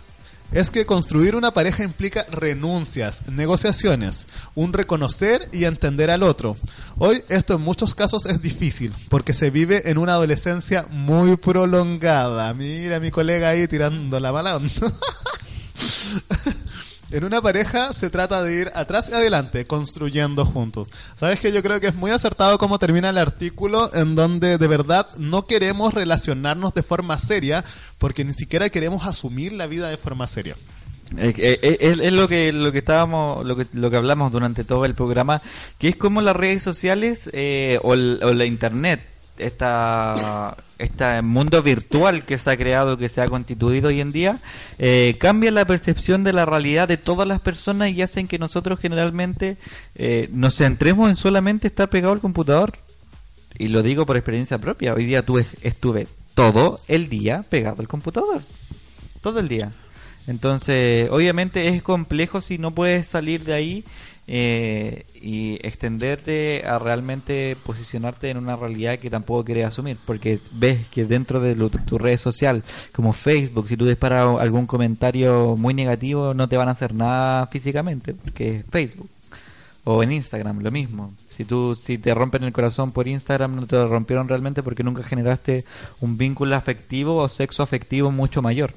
es 0.54 0.72
que 0.72 0.86
construir 0.86 1.36
una 1.36 1.52
pareja 1.52 1.84
implica 1.84 2.26
renuncias, 2.32 3.28
negociaciones, 3.28 4.28
un 4.56 4.74
reconocer 4.74 5.50
y 5.52 5.66
entender 5.66 6.12
al 6.12 6.24
otro, 6.24 6.58
Hoy 7.00 7.24
esto 7.28 7.56
en 7.56 7.62
muchos 7.62 7.96
casos 7.96 8.28
es 8.28 8.40
difícil 8.42 8.94
porque 9.10 9.34
se 9.34 9.50
vive 9.50 9.90
en 9.90 9.98
una 9.98 10.14
adolescencia 10.14 10.86
muy 10.92 11.38
prolongada. 11.38 12.54
Mira 12.54 13.00
mi 13.00 13.10
colega 13.10 13.50
ahí 13.50 13.68
tirando 13.68 14.20
la 14.20 14.32
mala. 14.32 14.62
En 17.14 17.24
una 17.24 17.44
pareja 17.44 17.94
se 17.94 18.10
trata 18.10 18.42
de 18.42 18.56
ir 18.56 18.72
atrás 18.74 19.08
y 19.08 19.14
adelante, 19.14 19.66
construyendo 19.66 20.48
juntos. 20.48 20.88
Sabes 21.16 21.40
que 21.40 21.52
yo 21.52 21.62
creo 21.62 21.80
que 21.80 21.86
es 21.86 21.94
muy 21.94 22.10
acertado 22.10 22.58
cómo 22.58 22.80
termina 22.80 23.10
el 23.10 23.20
artículo 23.20 23.94
en 23.94 24.16
donde 24.16 24.58
de 24.58 24.68
verdad 24.68 25.08
no 25.20 25.46
queremos 25.46 25.94
relacionarnos 25.94 26.74
de 26.74 26.82
forma 26.82 27.20
seria 27.20 27.64
porque 28.00 28.26
ni 28.26 28.34
siquiera 28.34 28.70
queremos 28.70 29.06
asumir 29.06 29.54
la 29.54 29.68
vida 29.68 29.90
de 29.90 29.98
forma 29.98 30.26
seria. 30.26 30.56
Eh, 31.16 31.36
eh, 31.38 31.60
eh, 31.62 31.78
Es, 32.02 32.14
lo 32.14 32.28
que 32.28 32.52
lo 32.52 32.72
que 32.72 32.80
estábamos 32.80 33.46
lo 33.46 33.56
que 33.56 33.68
lo 33.74 33.92
que 33.92 33.98
hablamos 33.98 34.32
durante 34.32 34.64
todo 34.64 34.84
el 34.86 34.96
programa 34.96 35.44
que 35.78 35.90
es 35.90 35.96
como 35.96 36.24
las 36.24 36.36
redes 36.36 36.64
sociales 36.64 37.30
o 37.84 37.96
la 37.96 38.46
internet 38.46 39.13
esta 39.38 40.58
este 40.78 41.22
mundo 41.22 41.62
virtual 41.64 42.24
que 42.24 42.38
se 42.38 42.52
ha 42.52 42.58
creado 42.58 42.98
que 42.98 43.10
se 43.10 43.22
ha 43.22 43.28
constituido 43.28 43.90
hoy 43.90 44.02
en 44.02 44.12
día 44.12 44.40
eh, 44.78 45.16
cambia 45.20 45.52
la 45.52 45.66
percepción 45.66 46.24
de 46.24 46.34
la 46.34 46.46
realidad 46.46 46.88
de 46.88 46.98
todas 46.98 47.28
las 47.28 47.40
personas 47.40 47.90
y 47.92 48.02
hacen 48.02 48.28
que 48.28 48.38
nosotros 48.38 48.80
generalmente 48.80 49.58
eh, 49.96 50.30
nos 50.32 50.56
centremos 50.56 51.10
en 51.10 51.16
solamente 51.16 51.68
estar 51.68 51.90
pegado 51.90 52.14
al 52.14 52.20
computador 52.20 52.74
y 53.58 53.70
lo 53.70 53.82
digo 53.82 54.06
por 54.06 54.18
experiencia 54.18 54.58
propia 54.58 54.94
hoy 54.94 55.06
día 55.06 55.26
tuve, 55.26 55.46
estuve 55.62 56.08
todo 56.36 56.80
el 56.88 57.10
día 57.10 57.44
pegado 57.50 57.82
al 57.82 57.88
computador 57.88 58.42
todo 59.24 59.40
el 59.40 59.48
día. 59.48 59.72
Entonces, 60.28 61.10
obviamente 61.10 61.70
es 61.70 61.82
complejo 61.82 62.42
si 62.42 62.58
no 62.58 62.72
puedes 62.72 63.08
salir 63.08 63.44
de 63.44 63.54
ahí 63.54 63.84
eh, 64.28 65.06
y 65.16 65.56
extenderte 65.66 66.64
a 66.66 66.80
realmente 66.80 67.58
posicionarte 67.66 68.30
en 68.30 68.38
una 68.38 68.56
realidad 68.56 68.98
que 69.00 69.10
tampoco 69.10 69.44
quieres 69.44 69.66
asumir, 69.66 69.98
porque 70.06 70.40
ves 70.52 70.88
que 70.90 71.06
dentro 71.06 71.40
de 71.40 71.56
lo- 71.56 71.70
tu 71.70 71.98
red 71.98 72.18
social, 72.18 72.64
como 72.94 73.14
Facebook, 73.14 73.68
si 73.68 73.76
tú 73.78 73.86
disparas 73.86 74.40
algún 74.40 74.66
comentario 74.66 75.56
muy 75.58 75.74
negativo, 75.74 76.34
no 76.34 76.48
te 76.48 76.58
van 76.58 76.70
a 76.70 76.72
hacer 76.72 76.94
nada 76.94 77.48
físicamente, 77.48 78.14
porque 78.14 78.58
es 78.60 78.66
Facebook. 78.72 79.10
O 79.86 80.02
en 80.02 80.14
Instagram, 80.14 80.60
lo 80.62 80.72
mismo. 80.72 81.14
Si 81.28 81.44
tú 81.44 81.76
si 81.76 81.98
te 81.98 82.14
rompen 82.16 82.46
el 82.46 82.54
corazón 82.54 82.94
por 82.94 83.10
Instagram, 83.10 83.54
no 83.58 83.68
te 83.68 83.76
lo 83.76 83.90
rompieron 83.90 84.30
realmente 84.30 84.64
porque 84.64 84.82
nunca 84.82 85.04
generaste 85.04 85.66
un 86.00 86.18
vínculo 86.18 86.56
afectivo 86.56 87.16
o 87.18 87.28
sexo 87.28 87.64
afectivo 87.64 88.10
mucho 88.10 88.42
mayor. 88.42 88.76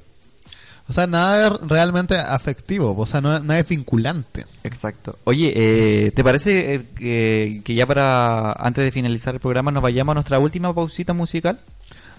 O 0.89 0.93
sea, 0.93 1.07
nada 1.07 1.47
es 1.47 1.69
realmente 1.69 2.17
afectivo, 2.17 2.95
o 2.97 3.07
sea, 3.07 3.21
no, 3.21 3.41
nada 3.41 3.59
es 3.59 3.69
vinculante. 3.69 4.47
Exacto. 4.63 5.19
Oye, 5.25 5.53
eh, 5.55 6.11
¿te 6.13 6.23
parece 6.23 6.75
eh, 6.75 6.87
que, 6.95 7.63
que 7.65 7.75
ya 7.75 7.87
para 7.87 8.53
antes 8.53 8.85
de 8.85 8.93
finalizar 8.93 9.35
el 9.35 9.41
programa 9.41 9.73
nos 9.73 9.83
vayamos 9.83 10.13
a 10.13 10.15
nuestra 10.15 10.39
última 10.39 10.73
pausita 10.73 11.13
musical? 11.13 11.59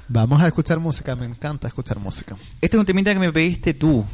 Vamos 0.09 0.41
a 0.41 0.47
escuchar 0.47 0.79
música, 0.79 1.15
me 1.15 1.25
encanta 1.25 1.67
escuchar 1.67 1.99
música. 1.99 2.35
Este 2.61 2.77
es 2.77 2.79
un 2.79 2.85
temita 2.85 3.13
que 3.13 3.19
me 3.19 3.31
pediste 3.31 3.73
tú. 3.73 4.05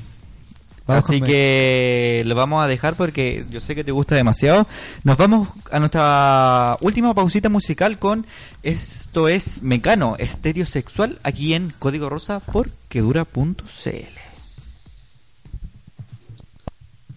Vamos 0.85 1.05
Así 1.05 1.21
que 1.21 2.23
lo 2.25 2.35
vamos 2.35 2.63
a 2.63 2.67
dejar 2.67 2.95
porque 2.95 3.45
yo 3.49 3.61
sé 3.61 3.73
que 3.73 3.83
te 3.83 3.91
gusta 3.91 4.15
demasiado. 4.15 4.67
Nos 5.03 5.17
vamos 5.17 5.47
a 5.71 5.79
nuestra 5.79 6.77
última 6.81 7.13
pausita 7.13 7.47
musical 7.47 7.99
con 7.99 8.25
esto 8.63 9.29
es 9.29 9.63
Mecano, 9.63 10.15
estéreo 10.19 10.65
sexual, 10.65 11.19
aquí 11.23 11.53
en 11.53 11.73
Código 11.79 12.09
Rosa 12.09 12.39
por 12.39 12.69
quedura.cl. 12.89 14.22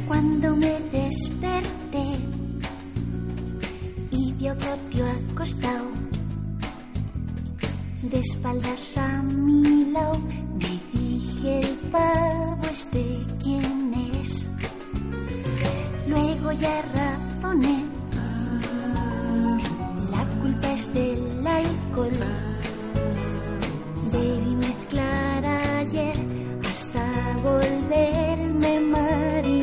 Cuando 0.05 0.57
me 0.57 0.81
desperté 0.93 2.19
y 4.11 4.33
vio 4.33 4.57
que 4.59 4.77
te 4.91 5.03
acostado 5.03 5.87
de 8.03 8.21
espaldas 8.21 8.99
a 8.99 9.23
mi 9.23 9.87
lado, 9.91 10.19
me 10.61 10.81
dije 10.93 11.61
el 11.61 11.75
pavo 11.91 12.63
este 12.71 13.27
quién 13.43 13.93
es. 14.21 14.47
Luego 16.07 16.53
ya 16.53 16.83
razoné, 16.95 17.85
la 20.11 20.25
culpa 20.41 20.73
es 20.73 20.95
del 20.95 21.47
alcohol. 21.47 22.19
Debí 24.13 24.55
mezclar 24.55 25.45
ayer 25.45 26.17
hasta 26.69 27.03
volverme 27.43 28.81
maricón. 28.81 29.56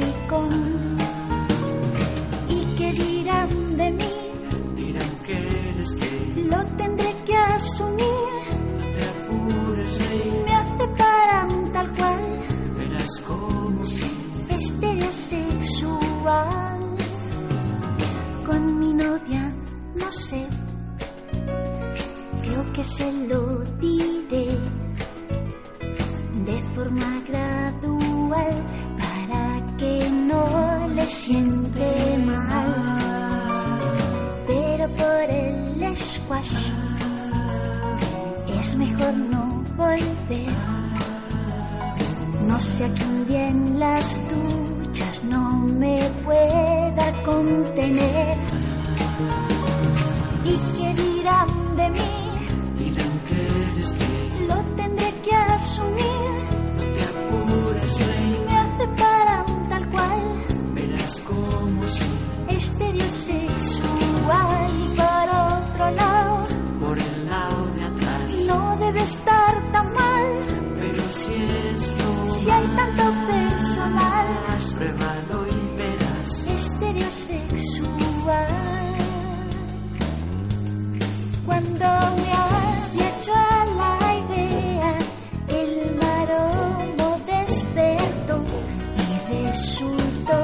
Asumir. 7.55 8.33
No 8.77 8.85
te 8.95 9.03
apures, 9.13 9.91
rey. 9.99 10.31
Me 10.45 10.53
aceptarán 10.53 11.49
tal 11.71 11.87
cual, 11.97 12.21
Verás 12.77 13.13
como 13.27 13.85
si 13.85 14.09
estereosexual. 14.49 16.79
Con 18.45 18.79
mi 18.79 18.93
novia, 18.93 19.51
no 19.95 20.11
sé. 20.11 20.45
Creo 22.41 22.73
que 22.73 22.83
se 22.83 23.11
lo 23.29 23.59
diré 23.79 24.59
de 26.45 26.61
forma 26.75 27.21
gradual 27.27 28.63
para 28.97 29.61
que 29.77 30.09
no 30.09 30.87
le 30.93 31.07
siente 31.07 32.17
mal. 32.25 32.73
Pero 34.45 34.87
por 34.89 35.29
el 35.29 35.95
squash 35.95 36.71
es 38.73 38.77
mejor 38.77 39.13
no 39.13 39.63
volver. 39.77 40.51
No 42.47 42.59
sea 42.59 42.93
que 42.93 43.03
un 43.03 43.25
día 43.27 43.47
en 43.49 43.79
las 43.79 44.19
duchas 44.29 45.23
no 45.25 45.59
me 45.59 45.99
pueda 46.23 47.23
contener. 47.23 48.37
¿Y 50.45 50.57
qué 50.75 50.93
dirán 51.01 51.75
de 51.75 51.89
mí? 51.89 51.99
dirán 52.77 53.19
que 53.27 53.47
eres. 53.71 53.95
Lo 54.47 54.55
tendré 54.75 55.13
que 55.23 55.35
asumir. 55.35 56.33
No 56.75 56.83
te 56.93 57.03
apures, 57.03 57.97
rey. 58.07 58.31
Me 58.47 58.55
aceptarán 58.57 59.45
tal 59.69 59.89
cual, 59.89 60.21
Verás 60.73 61.19
como 61.19 61.87
si 61.87 62.05
estereosexual. 62.49 64.82
Estar 69.03 69.71
tan 69.71 69.87
mal. 69.93 70.25
Pero 70.79 71.03
si 71.09 71.33
es 71.33 71.91
lo 71.99 72.33
Si 72.33 72.49
hay 72.49 72.65
tanto 72.75 73.03
personal, 73.27 74.27
más, 74.47 74.73
pruébalo 74.73 75.47
y 75.47 75.77
verás. 75.77 76.47
estereosexual. 76.47 78.47
Cuando 81.45 81.85
me 82.21 82.31
había 82.43 83.07
hecho 83.09 83.33
a 83.33 83.65
la 83.81 83.93
idea, 84.23 84.91
el 85.49 85.71
maromo 86.03 87.07
despertó 87.25 88.35
y 88.97 88.99
resultó 89.33 90.39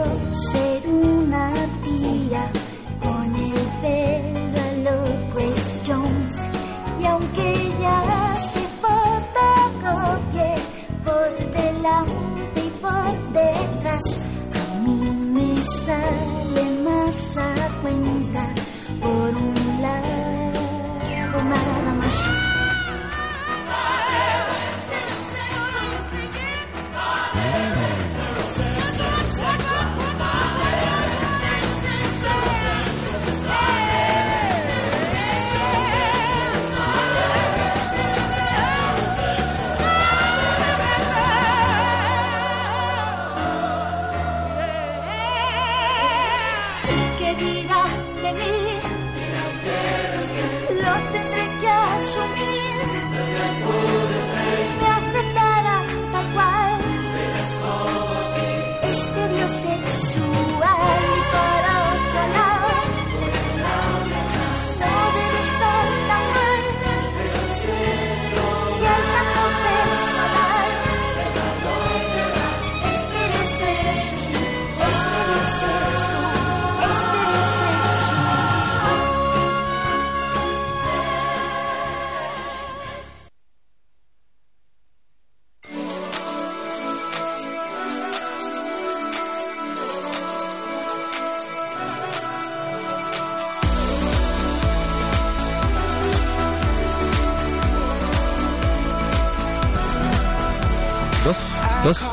ser 0.51 0.79
una 0.87 1.43
tía 1.83 2.43
con 3.01 3.27
el 3.35 3.59
pelo 3.81 4.59
a 4.61 4.63
lo 4.85 4.97
Jones. 5.85 6.35
Y 6.99 7.05
aunque 7.05 7.71
ya 7.79 8.08
detrás, 13.99 14.19
a 14.53 14.79
mí 14.79 14.99
me 15.33 15.61
sale 15.61 16.71
más 16.83 17.37
a 17.37 17.81
cuenta 17.81 18.18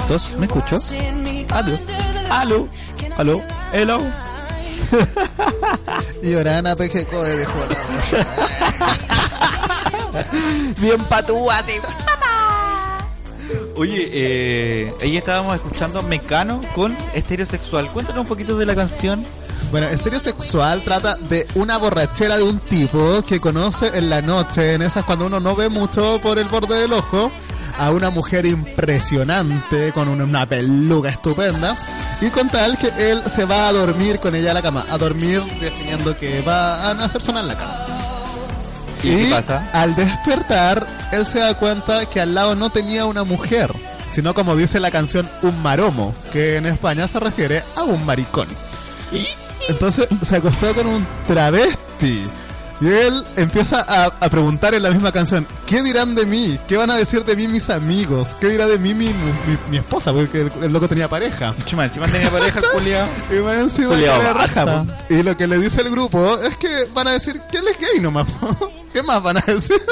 dos, 0.08 0.36
¿me 0.38 0.46
escucho? 0.46 0.78
Aló, 1.50 1.76
aló, 2.30 2.68
aló, 3.16 3.42
hello. 3.72 4.00
Y 6.22 6.34
Orana 6.34 6.76
Pejeco 6.76 7.22
de 7.22 7.44
Jona. 7.44 7.76
Bien 10.78 11.04
patúa, 11.04 11.58
así. 11.58 11.72
Oye, 13.76 14.08
eh, 14.10 14.94
ahí 15.02 15.16
estábamos 15.16 15.54
escuchando 15.56 16.02
Mecano 16.02 16.62
con 16.74 16.96
Estereosexual. 17.14 17.88
Cuéntanos 17.88 18.22
un 18.22 18.28
poquito 18.28 18.56
de 18.56 18.64
la 18.64 18.74
canción. 18.74 19.24
Bueno, 19.70 19.86
Estereosexual 19.88 20.82
trata 20.82 21.16
de 21.16 21.46
una 21.54 21.76
borrachera 21.76 22.36
de 22.36 22.42
un 22.42 22.58
tipo 22.58 23.22
que 23.22 23.40
conoce 23.40 23.98
en 23.98 24.08
la 24.08 24.22
noche, 24.22 24.74
en 24.74 24.82
esas 24.82 25.04
cuando 25.04 25.26
uno 25.26 25.40
no 25.40 25.54
ve 25.54 25.68
mucho 25.68 26.20
por 26.22 26.38
el 26.38 26.46
borde 26.46 26.78
del 26.80 26.92
ojo, 26.92 27.30
a 27.78 27.90
una 27.90 28.10
mujer 28.10 28.46
impresionante 28.46 29.92
con 29.92 30.08
una, 30.08 30.46
peluca 30.46 31.08
estupenda. 31.08 31.76
Y 32.20 32.30
con 32.30 32.48
tal 32.48 32.78
que 32.78 32.88
él 32.98 33.22
se 33.34 33.44
va 33.44 33.68
a 33.68 33.72
dormir 33.72 34.18
con 34.18 34.34
ella 34.34 34.52
a 34.52 34.54
la 34.54 34.62
cama, 34.62 34.86
a 34.90 34.96
dormir 34.96 35.42
definiendo 35.60 36.16
que 36.16 36.40
va 36.40 36.86
a 36.86 37.04
hacer 37.04 37.20
sonar 37.20 37.44
la 37.44 37.54
cama. 37.54 37.76
¿Y 39.02 39.16
qué 39.16 39.30
pasa? 39.30 39.68
al 39.74 39.94
despertar, 39.94 40.86
él 41.12 41.26
se 41.26 41.40
da 41.40 41.54
cuenta 41.54 42.06
que 42.06 42.20
al 42.20 42.34
lado 42.34 42.54
no 42.54 42.70
tenía 42.70 43.04
una 43.04 43.24
mujer, 43.24 43.70
sino 44.08 44.32
como 44.32 44.56
dice 44.56 44.80
la 44.80 44.90
canción, 44.90 45.28
un 45.42 45.60
maromo, 45.62 46.14
que 46.32 46.56
en 46.56 46.64
España 46.64 47.06
se 47.06 47.20
refiere 47.20 47.62
a 47.76 47.82
un 47.82 48.04
maricón. 48.06 48.48
Entonces 49.68 50.08
se 50.22 50.36
acostó 50.36 50.74
con 50.74 50.86
un 50.86 51.06
travesti. 51.26 52.24
Y 52.80 52.88
él 52.88 53.24
empieza 53.36 53.80
a, 53.88 54.04
a 54.20 54.28
preguntar 54.28 54.74
en 54.74 54.82
la 54.82 54.90
misma 54.90 55.10
canción, 55.10 55.46
¿qué 55.66 55.82
dirán 55.82 56.14
de 56.14 56.26
mí? 56.26 56.58
¿Qué 56.68 56.76
van 56.76 56.90
a 56.90 56.96
decir 56.96 57.24
de 57.24 57.34
mí 57.34 57.48
mis 57.48 57.70
amigos? 57.70 58.36
¿Qué 58.38 58.48
dirá 58.48 58.66
de 58.66 58.78
mí 58.78 58.92
mi, 58.92 59.06
mi, 59.06 59.14
mi 59.70 59.76
esposa? 59.78 60.12
Porque 60.12 60.42
el, 60.42 60.52
el 60.62 60.72
loco 60.72 60.86
tenía 60.86 61.08
pareja. 61.08 61.54
Chuma, 61.64 61.86
encima 61.86 62.06
tenía 62.06 62.30
pareja 62.30 62.60
el 62.60 62.66
culiao. 62.72 63.08
Y 63.30 63.42
más 63.42 63.58
encima 63.60 63.96
Barça. 63.96 64.32
raja. 64.34 64.84
Y 65.08 65.22
lo 65.22 65.34
que 65.36 65.46
le 65.46 65.58
dice 65.58 65.80
el 65.80 65.90
grupo 65.90 66.38
es 66.40 66.56
que 66.58 66.86
van 66.94 67.08
a 67.08 67.12
decir 67.12 67.40
que 67.50 67.58
él 67.58 67.64
es 67.68 67.78
gay 67.78 67.98
nomás. 68.00 68.26
¿Qué 68.92 69.02
más 69.02 69.22
van 69.22 69.38
a 69.38 69.40
decir? 69.40 69.80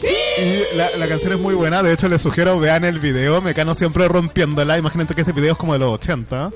Y 0.00 0.76
la, 0.76 0.90
la 0.96 1.08
canción 1.08 1.32
es 1.32 1.38
muy 1.40 1.54
buena, 1.54 1.82
de 1.82 1.92
hecho 1.92 2.06
les 2.08 2.22
sugiero 2.22 2.60
vean 2.60 2.84
el 2.84 3.00
video, 3.00 3.40
Mecano 3.42 3.74
siempre 3.74 4.06
rompiéndola, 4.06 4.78
imagínate 4.78 5.12
que 5.12 5.22
este 5.22 5.32
video 5.32 5.52
es 5.54 5.58
como 5.58 5.72
de 5.72 5.80
los 5.80 5.92
80. 5.94 6.50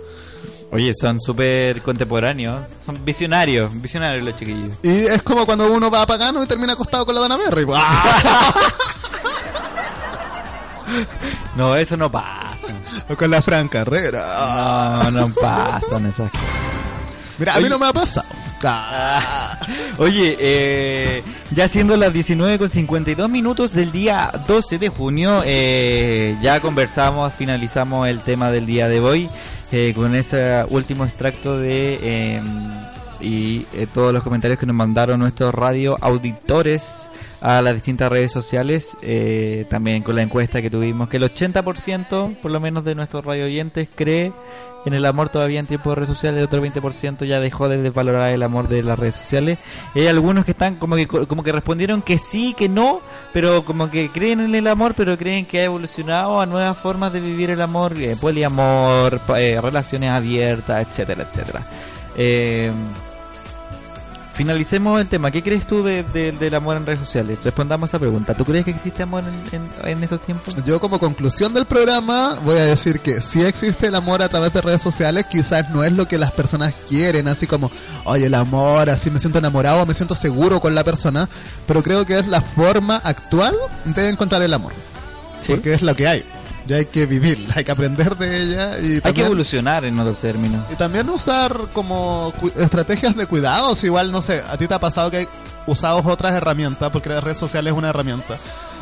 Oye, 0.72 0.92
son 0.98 1.20
súper 1.20 1.82
contemporáneos. 1.82 2.64
Son 2.84 3.04
visionarios, 3.04 3.70
visionarios 3.80 4.24
los 4.24 4.38
chiquillos. 4.38 4.78
Y 4.82 5.04
es 5.04 5.22
como 5.22 5.44
cuando 5.44 5.70
uno 5.70 5.90
va 5.90 6.00
a 6.02 6.06
Pagano 6.06 6.42
y 6.42 6.46
termina 6.46 6.72
acostado 6.72 7.04
con 7.04 7.14
la 7.14 7.20
Dana 7.20 7.36
Berry. 7.36 7.66
No, 11.56 11.76
eso 11.76 11.96
no 11.96 12.10
pasa. 12.10 12.56
O 13.08 13.16
con 13.16 13.30
la 13.30 13.42
Fran 13.42 13.68
Carrera. 13.68 15.10
No, 15.10 15.28
no 15.28 15.34
pasan 15.34 16.06
esas 16.06 16.30
cosas. 16.30 16.46
Mira, 17.38 17.54
a 17.54 17.60
mí 17.60 17.68
no 17.68 17.78
me 17.78 17.86
ha 17.86 17.92
pasado. 17.92 18.26
Ah. 18.64 19.58
Oye, 19.98 20.36
eh, 20.38 21.22
ya 21.50 21.68
siendo 21.68 21.96
las 21.96 22.12
19 22.12 22.58
con 22.58 22.68
52 22.68 23.28
minutos 23.28 23.72
del 23.72 23.90
día 23.90 24.30
12 24.46 24.78
de 24.78 24.88
junio, 24.88 25.42
eh, 25.44 26.36
ya 26.42 26.60
conversamos, 26.60 27.32
finalizamos 27.34 28.08
el 28.08 28.20
tema 28.20 28.50
del 28.50 28.66
día 28.66 28.88
de 28.88 29.00
hoy 29.00 29.28
eh, 29.72 29.92
con 29.94 30.14
ese 30.14 30.64
último 30.68 31.04
extracto 31.04 31.58
de 31.58 31.98
eh, 32.02 32.42
y 33.22 33.66
eh, 33.72 33.86
todos 33.92 34.12
los 34.12 34.22
comentarios 34.22 34.58
que 34.58 34.66
nos 34.66 34.76
mandaron 34.76 35.20
nuestros 35.20 35.54
radio 35.54 35.96
auditores 36.00 37.08
a 37.40 37.62
las 37.62 37.74
distintas 37.74 38.10
redes 38.10 38.32
sociales, 38.32 38.96
eh, 39.02 39.66
también 39.70 40.02
con 40.02 40.16
la 40.16 40.22
encuesta 40.22 40.60
que 40.60 40.70
tuvimos, 40.70 41.08
que 41.08 41.16
el 41.16 41.24
80% 41.24 42.36
por 42.36 42.50
lo 42.50 42.60
menos 42.60 42.84
de 42.84 42.94
nuestros 42.94 43.24
radio 43.24 43.46
oyentes 43.46 43.88
cree 43.94 44.32
en 44.84 44.94
el 44.94 45.04
amor 45.04 45.28
todavía 45.28 45.60
en 45.60 45.66
tiempos 45.66 45.92
de 45.92 45.94
redes 45.96 46.14
sociales, 46.14 46.38
el 46.38 46.44
otro 46.44 46.64
20% 46.64 47.24
ya 47.24 47.40
dejó 47.40 47.68
de 47.68 47.80
desvalorar 47.80 48.32
el 48.32 48.42
amor 48.42 48.68
de 48.68 48.82
las 48.82 48.98
redes 48.98 49.14
sociales. 49.14 49.58
Y 49.94 50.00
hay 50.00 50.06
algunos 50.08 50.44
que 50.44 50.52
están 50.52 50.76
como 50.76 50.96
que 50.96 51.06
como 51.06 51.42
que 51.42 51.52
respondieron 51.52 52.02
que 52.02 52.18
sí, 52.18 52.54
que 52.54 52.68
no, 52.68 53.00
pero 53.32 53.64
como 53.64 53.90
que 53.90 54.10
creen 54.10 54.40
en 54.40 54.54
el 54.54 54.66
amor, 54.66 54.94
pero 54.96 55.16
creen 55.16 55.46
que 55.46 55.60
ha 55.60 55.64
evolucionado 55.64 56.40
a 56.40 56.46
nuevas 56.46 56.76
formas 56.76 57.12
de 57.12 57.20
vivir 57.20 57.50
el 57.50 57.60
amor, 57.60 57.94
eh, 57.96 58.16
poliamor, 58.20 59.20
eh, 59.36 59.60
relaciones 59.60 60.10
abiertas, 60.10 60.86
etcétera, 60.88 61.28
etcétera. 61.30 61.66
Eh, 62.16 62.72
Finalicemos 64.43 65.01
el 65.01 65.06
tema. 65.09 65.31
¿Qué 65.31 65.40
crees 65.40 65.69
tú 65.69 65.85
de- 65.85 66.02
de- 66.02 66.32
del 66.32 66.55
amor 66.56 66.77
en 66.77 66.85
redes 66.85 66.98
sociales? 66.98 67.39
Respondamos 67.44 67.90
esa 67.90 68.01
pregunta. 68.01 68.35
¿Tú 68.35 68.44
crees 68.44 68.64
que 68.64 68.73
existe 68.73 69.05
amor 69.05 69.23
en, 69.52 69.60
en- 69.60 69.89
en 69.89 70.02
esos 70.02 70.20
tiempos? 70.20 70.56
Yo 70.66 70.81
como 70.81 70.98
conclusión 70.98 71.55
del 71.55 71.64
programa 71.64 72.40
voy 72.44 72.59
a 72.59 72.64
decir 72.64 72.98
que 72.98 73.20
si 73.20 73.40
existe 73.43 73.86
el 73.86 73.94
amor 73.94 74.20
a 74.20 74.28
través 74.28 74.52
de 74.52 74.60
redes 74.60 74.82
sociales, 74.82 75.27
quizás 75.31 75.70
no 75.70 75.85
es 75.85 75.93
lo 75.93 76.09
que 76.09 76.19
las 76.19 76.32
personas 76.32 76.74
quieren, 76.89 77.28
así 77.28 77.47
como, 77.47 77.70
oye, 78.05 78.27
el 78.27 78.35
amor, 78.35 78.90
así 78.90 79.12
me 79.12 79.20
siento 79.20 79.39
enamorado, 79.39 79.86
me 79.86 79.94
siento 79.94 80.16
seguro 80.16 80.59
con 80.60 80.74
la 80.74 80.82
persona, 80.82 81.28
pero 81.69 81.81
creo 81.85 82.05
que 82.05 82.19
es 82.19 82.27
la 82.27 82.40
forma 82.43 82.97
actual 82.97 83.55
de 83.85 84.09
encontrar 84.09 84.43
el 84.43 84.52
amor. 84.55 84.73
Porque 85.47 85.73
es 85.74 85.82
lo 85.82 85.94
que 85.94 86.09
hay. 86.09 86.24
Ya 86.66 86.76
hay 86.76 86.86
que 86.86 87.06
vivirla, 87.06 87.55
hay 87.56 87.64
que 87.64 87.72
aprender 87.72 88.16
de 88.16 88.43
ella 88.43 88.78
y 88.78 89.01
Hay 89.02 89.12
que 89.12 89.24
evolucionar 89.24 89.84
en 89.84 89.98
otros 89.98 90.18
términos. 90.18 90.64
y 90.72 90.76
también 90.76 91.09
usar 91.09 91.56
como 91.72 92.32
estrategias 92.56 93.16
de 93.16 93.26
cuidados. 93.26 93.82
Igual, 93.84 94.12
no 94.12 94.22
sé, 94.22 94.43
a 94.48 94.56
ti 94.56 94.66
te 94.68 94.74
ha 94.74 94.78
pasado 94.78 95.10
que 95.10 95.26
usabas 95.66 96.05
otras 96.06 96.32
herramientas, 96.34 96.90
porque 96.90 97.09
la 97.09 97.20
red 97.20 97.36
social 97.36 97.66
es 97.66 97.72
una 97.72 97.90
herramienta. 97.90 98.36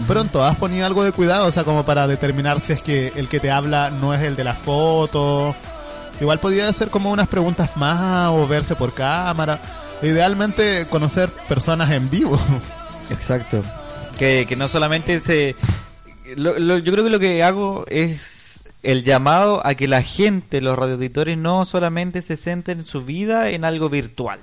Pero 0.09 0.21
en 0.23 0.29
todas 0.29 0.57
ponía 0.57 0.87
algo 0.87 1.05
de 1.05 1.13
cuidado, 1.13 1.47
o 1.47 1.51
sea, 1.51 1.65
como 1.65 1.85
para 1.85 2.07
determinar 2.07 2.61
si 2.61 2.73
es 2.73 2.81
que 2.81 3.13
el 3.17 3.29
que 3.29 3.39
te 3.41 3.51
habla 3.51 3.91
no 3.91 4.15
es 4.15 4.23
el 4.23 4.35
de 4.37 4.45
la 4.45 4.55
foto. 4.55 5.55
Igual 6.21 6.39
podía 6.39 6.69
hacer 6.69 6.89
como 6.89 7.11
unas 7.11 7.29
preguntas 7.29 7.71
más 7.77 8.31
o 8.31 8.47
verse 8.47 8.77
por 8.77 8.93
cámara. 8.95 9.59
Idealmente 10.03 10.87
conocer 10.89 11.29
personas 11.49 11.91
en 11.91 12.09
vivo. 12.11 12.39
Exacto. 13.11 13.63
Que, 14.19 14.47
que 14.49 14.57
no 14.57 14.69
solamente 14.69 15.21
se... 15.21 15.57
lo- 16.37 16.59
lo- 16.59 16.79
yo 16.79 16.93
creo 16.93 17.05
que 17.05 17.11
lo 17.11 17.19
que 17.21 17.43
hago 17.43 17.85
es 17.89 18.61
el 18.83 19.03
llamado 19.05 19.67
a 19.67 19.75
que 19.75 19.89
la 19.89 20.03
gente, 20.03 20.61
los 20.61 20.79
radioauditores, 20.79 21.37
no 21.37 21.65
solamente 21.65 22.23
se 22.23 22.37
centren 22.37 22.81
en 22.81 22.87
su 22.87 23.05
vida 23.05 23.51
en 23.51 23.65
algo 23.65 23.89
virtual. 23.91 24.41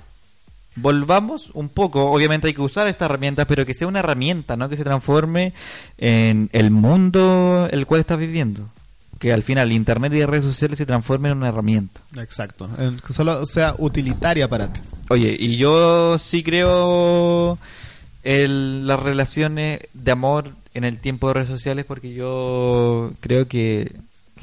Volvamos 0.76 1.50
un 1.54 1.68
poco, 1.70 2.10
obviamente 2.12 2.46
hay 2.46 2.54
que 2.54 2.60
usar 2.60 2.86
esta 2.86 3.06
herramienta, 3.06 3.46
pero 3.46 3.66
que 3.66 3.74
sea 3.74 3.88
una 3.88 3.98
herramienta, 3.98 4.56
¿no? 4.56 4.68
Que 4.68 4.76
se 4.76 4.84
transforme 4.84 5.52
en 5.96 6.48
el 6.52 6.70
mundo 6.70 7.68
el 7.70 7.84
cual 7.86 8.00
estás 8.00 8.18
viviendo. 8.18 8.68
Que 9.18 9.32
al 9.32 9.42
final 9.42 9.72
Internet 9.72 10.12
y 10.12 10.20
las 10.20 10.30
redes 10.30 10.44
sociales 10.44 10.78
se 10.78 10.86
transformen 10.86 11.32
en 11.32 11.38
una 11.38 11.48
herramienta. 11.48 12.00
Exacto. 12.18 12.70
En- 12.78 12.98
Que 13.00 13.12
solo 13.12 13.44
sea 13.44 13.74
utilitaria 13.78 14.46
para 14.48 14.72
ti. 14.72 14.80
Oye, 15.08 15.34
y 15.36 15.56
yo 15.56 16.16
sí 16.20 16.44
creo 16.44 17.58
en 18.22 18.86
las 18.86 19.00
relaciones 19.00 19.80
de 19.94 20.10
amor 20.12 20.52
en 20.78 20.84
el 20.84 20.98
tiempo 20.98 21.28
de 21.28 21.34
redes 21.34 21.48
sociales 21.48 21.84
porque 21.84 22.14
yo 22.14 23.10
creo 23.20 23.48
que 23.48 23.96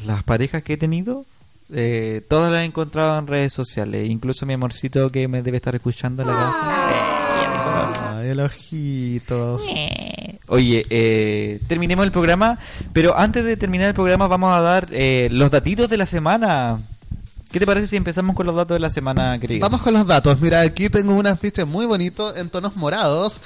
las 0.05 0.21
parejas 0.23 0.63
que 0.63 0.73
he 0.73 0.77
tenido, 0.77 1.25
eh, 1.73 2.21
todas 2.29 2.51
las 2.51 2.61
he 2.61 2.65
encontrado 2.65 3.17
en 3.17 3.25
redes 3.25 3.53
sociales. 3.53 4.09
Incluso 4.09 4.45
mi 4.45 4.53
amorcito 4.53 5.09
que 5.09 5.29
me 5.29 5.41
debe 5.41 5.57
estar 5.57 5.73
escuchando 5.73 6.23
en 6.23 6.27
la 6.27 6.35
casa. 6.35 8.17
Ay, 8.19 8.27
el 8.27 8.39
ojitos. 8.41 9.63
Oye, 10.47 10.85
eh, 10.89 11.61
terminemos 11.67 12.05
el 12.05 12.11
programa, 12.11 12.59
pero 12.91 13.17
antes 13.17 13.45
de 13.45 13.55
terminar 13.55 13.87
el 13.87 13.93
programa 13.95 14.27
vamos 14.27 14.53
a 14.53 14.59
dar 14.59 14.89
eh, 14.91 15.29
los 15.31 15.49
datitos 15.49 15.89
de 15.89 15.97
la 15.97 16.05
semana. 16.05 16.77
¿Qué 17.49 17.59
te 17.59 17.65
parece 17.65 17.87
si 17.87 17.95
empezamos 17.95 18.35
con 18.35 18.45
los 18.45 18.55
datos 18.55 18.75
de 18.75 18.79
la 18.79 18.89
semana, 18.89 19.39
querido? 19.39 19.61
Vamos 19.61 19.81
con 19.81 19.93
los 19.93 20.05
datos. 20.05 20.41
Mira, 20.41 20.59
aquí 20.59 20.89
tengo 20.89 21.15
un 21.15 21.27
afiche 21.27 21.63
muy 21.63 21.85
bonito 21.85 22.35
en 22.35 22.49
tonos 22.49 22.75
morados. 22.75 23.39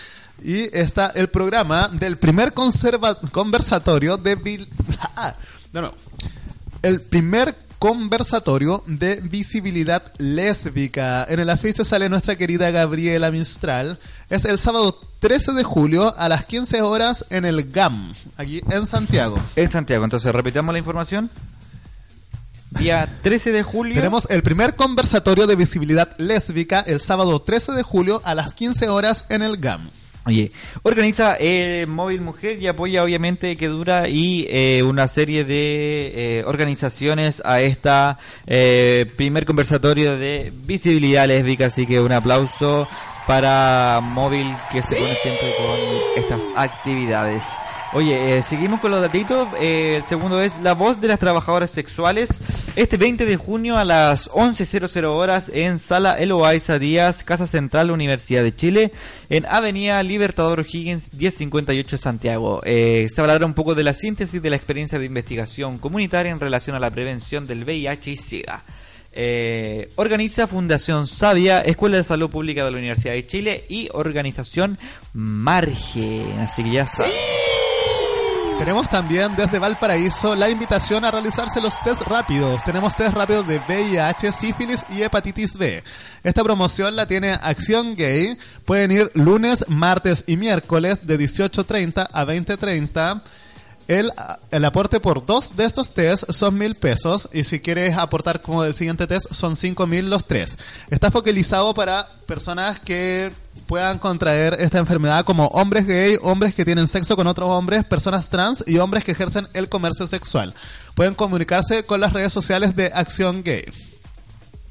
Y 0.44 0.76
está 0.78 1.08
el 1.08 1.28
programa 1.30 1.90
del 1.90 2.18
primer 2.18 2.54
conversatorio 2.54 4.18
de... 4.18 4.38
vil- 4.38 4.68
Ah, 5.16 5.36
no, 5.74 5.82
no. 5.82 5.94
El 6.82 7.02
primer 7.02 7.56
conversatorio 7.78 8.84
de 8.88 9.22
visibilidad 9.22 10.14
lésbica. 10.18 11.26
En 11.30 11.40
el 11.40 11.50
afiche 11.50 11.84
sale 11.86 12.10
nuestra 12.10 12.36
querida 12.36 12.72
Gabriela 12.72 13.32
Mistral. 13.32 14.00
Es 14.30 14.46
el 14.46 14.60
sábado 14.60 15.00
13 15.20 15.54
de 15.54 15.64
julio 15.64 16.14
a 16.18 16.30
las 16.30 16.46
15 16.46 16.82
horas 16.82 17.26
en 17.30 17.46
el 17.46 17.70
GAM, 17.72 18.14
aquí 18.38 18.62
en 18.70 18.86
Santiago. 18.88 19.38
En 19.56 19.70
Santiago, 19.70 20.04
entonces 20.04 20.32
repitamos 20.34 20.72
la 20.74 20.80
información. 20.80 21.30
Día 22.72 23.08
13 23.24 23.52
de 23.52 23.64
julio. 23.64 23.96
Tenemos 23.96 24.28
el 24.30 24.44
primer 24.44 24.76
conversatorio 24.76 25.48
de 25.48 25.56
visibilidad 25.56 26.16
lésbica 26.18 26.82
el 26.82 27.02
sábado 27.02 27.42
13 27.42 27.72
de 27.74 27.84
julio 27.84 28.22
a 28.24 28.36
las 28.36 28.54
15 28.54 28.90
horas 28.90 29.26
en 29.30 29.42
el 29.42 29.58
GAM. 29.58 29.90
Oye, 30.26 30.52
organiza 30.84 31.38
eh, 31.40 31.86
Móvil 31.88 32.22
Mujer 32.22 32.62
y 32.62 32.68
apoya 32.68 33.04
obviamente 33.04 33.56
que 33.56 33.68
dura 33.68 34.10
y 34.10 34.46
eh, 34.50 34.84
una 34.84 35.08
serie 35.08 35.46
de 35.46 36.40
eh, 36.40 36.44
organizaciones 36.46 37.42
a 37.46 37.62
esta 37.62 38.18
eh, 38.46 39.12
primer 39.16 39.46
conversatorio 39.46 40.18
de 40.18 40.52
visibilidad 40.66 41.26
lésbica, 41.28 41.68
así 41.68 41.86
que 41.86 42.02
un 42.02 42.12
aplauso 42.12 42.88
para 43.28 44.02
móvil 44.02 44.54
que 44.72 44.82
se 44.82 44.96
pone 44.96 45.16
siempre 45.16 45.54
con 45.58 46.24
estas 46.24 46.42
actividades. 46.56 47.44
Oye, 47.92 48.38
eh, 48.38 48.44
seguimos 48.44 48.80
con 48.82 48.92
los 48.92 49.02
datitos. 49.02 49.48
Eh, 49.60 49.96
el 49.98 50.04
segundo 50.04 50.40
es 50.40 50.54
La 50.62 50.74
Voz 50.74 51.02
de 51.02 51.08
las 51.08 51.18
Trabajadoras 51.18 51.72
Sexuales. 51.72 52.30
Este 52.76 52.98
20 52.98 53.26
de 53.26 53.36
junio 53.36 53.78
a 53.78 53.84
las 53.84 54.30
11.00 54.30 55.06
horas 55.06 55.50
en 55.52 55.80
Sala 55.80 56.14
Eloaiza 56.14 56.78
Díaz, 56.78 57.24
Casa 57.24 57.48
Central, 57.48 57.90
Universidad 57.90 58.44
de 58.44 58.56
Chile, 58.56 58.92
en 59.32 59.48
Avenida 59.48 60.04
Libertador 60.04 60.64
Higgins 60.72 61.12
1058 61.14 61.98
Santiago. 61.98 62.62
Eh, 62.64 63.08
se 63.10 63.22
hablará 63.22 63.44
un 63.44 63.56
poco 63.56 63.74
de 63.74 63.84
la 63.84 63.94
síntesis 63.94 64.40
de 64.40 64.52
la 64.52 64.56
experiencia 64.56 65.00
de 65.00 65.06
investigación 65.06 65.80
comunitaria 65.80 66.32
en 66.32 66.40
relación 66.40 66.76
a 66.76 66.80
la 66.80 66.92
prevención 66.92 67.48
del 67.48 67.64
VIH 67.64 68.12
y 68.12 68.18
SIDA. 68.18 68.64
Eh, 69.12 69.90
organiza 69.96 70.46
Fundación 70.46 71.08
Sabia, 71.08 71.62
Escuela 71.62 71.98
de 71.98 72.04
Salud 72.04 72.30
Pública 72.30 72.64
de 72.64 72.70
la 72.70 72.78
Universidad 72.78 73.14
de 73.14 73.26
Chile 73.26 73.66
y 73.68 73.90
Organización 73.94 74.78
Margen. 75.14 76.38
Así 76.40 76.64
que 76.64 76.70
ya 76.70 76.86
saben. 76.86 77.12
Tenemos 78.60 78.90
también 78.90 79.38
desde 79.38 79.58
Valparaíso 79.58 80.36
la 80.36 80.50
invitación 80.50 81.06
a 81.06 81.12
realizarse 81.12 81.62
los 81.62 81.82
test 81.82 82.02
rápidos. 82.02 82.62
Tenemos 82.66 82.94
test 82.94 83.16
rápidos 83.16 83.48
de 83.48 83.58
VIH, 83.60 84.34
sífilis 84.34 84.82
y 84.90 85.02
hepatitis 85.02 85.58
B. 85.58 85.82
Esta 86.26 86.44
promoción 86.44 86.94
la 86.94 87.08
tiene 87.08 87.32
Acción 87.32 87.96
Gay. 87.96 88.38
Pueden 88.66 88.92
ir 88.92 89.12
lunes, 89.14 89.64
martes 89.70 90.26
y 90.28 90.36
miércoles 90.36 91.08
de 91.08 91.18
18.30 91.18 92.10
a 92.12 92.26
20.30. 92.26 93.22
El, 93.88 94.12
el 94.52 94.66
aporte 94.66 95.00
por 95.00 95.26
dos 95.26 95.56
de 95.56 95.64
estos 95.64 95.94
test 95.94 96.30
son 96.30 96.58
mil 96.58 96.76
pesos 96.76 97.30
y 97.32 97.46
si 97.46 97.62
quieres 97.62 97.98
aportar 97.98 98.42
como 98.42 98.62
del 98.62 98.76
siguiente 98.76 99.08
test 99.08 99.32
son 99.32 99.56
cinco 99.56 99.88
mil 99.88 100.10
los 100.10 100.26
tres. 100.26 100.58
Está 100.90 101.10
focalizado 101.12 101.74
para 101.74 102.10
personas 102.28 102.80
que 102.82 103.32
puedan 103.60 104.00
contraer 104.00 104.56
esta 104.60 104.80
enfermedad 104.80 105.24
como 105.26 105.48
hombres 105.48 105.86
gay, 105.86 106.18
hombres 106.22 106.56
que 106.56 106.66
tienen 106.66 106.88
sexo 106.88 107.16
con 107.16 107.28
otros 107.28 107.50
hombres, 107.50 107.84
personas 107.84 108.30
trans 108.30 108.64
y 108.66 108.78
hombres 108.78 109.04
que 109.04 109.12
ejercen 109.12 109.48
el 109.54 109.70
comercio 109.70 110.08
sexual. 110.08 110.54
Pueden 110.96 111.14
comunicarse 111.14 111.84
con 111.84 112.00
las 112.00 112.14
redes 112.14 112.34
sociales 112.34 112.76
de 112.76 112.88
Acción 112.94 113.44
Gay. 113.44 113.66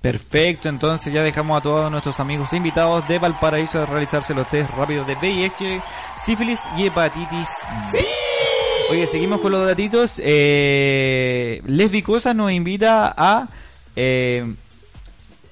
Perfecto, 0.01 0.69
entonces 0.69 1.12
ya 1.12 1.23
dejamos 1.23 1.59
a 1.59 1.62
todos 1.62 1.90
nuestros 1.90 2.20
amigos 2.20 2.52
invitados 2.52 3.06
de 3.09 3.19
Valparaíso 3.19 3.82
a 3.82 3.86
realizarse 3.86 4.32
los 4.32 4.48
test 4.48 4.70
rápidos 4.70 5.06
de 5.06 5.15
VIH, 5.16 5.82
sífilis 6.24 6.60
y 6.77 6.86
hepatitis 6.86 7.48
B. 7.93 8.05
Oye, 8.90 9.06
seguimos 9.06 9.40
con 9.40 9.52
los 9.52 9.66
datitos. 9.66 10.15
Eh, 10.19 11.60
nos 11.66 12.52
invita 12.52 13.15
a 13.16 13.48
eh, 13.97 14.55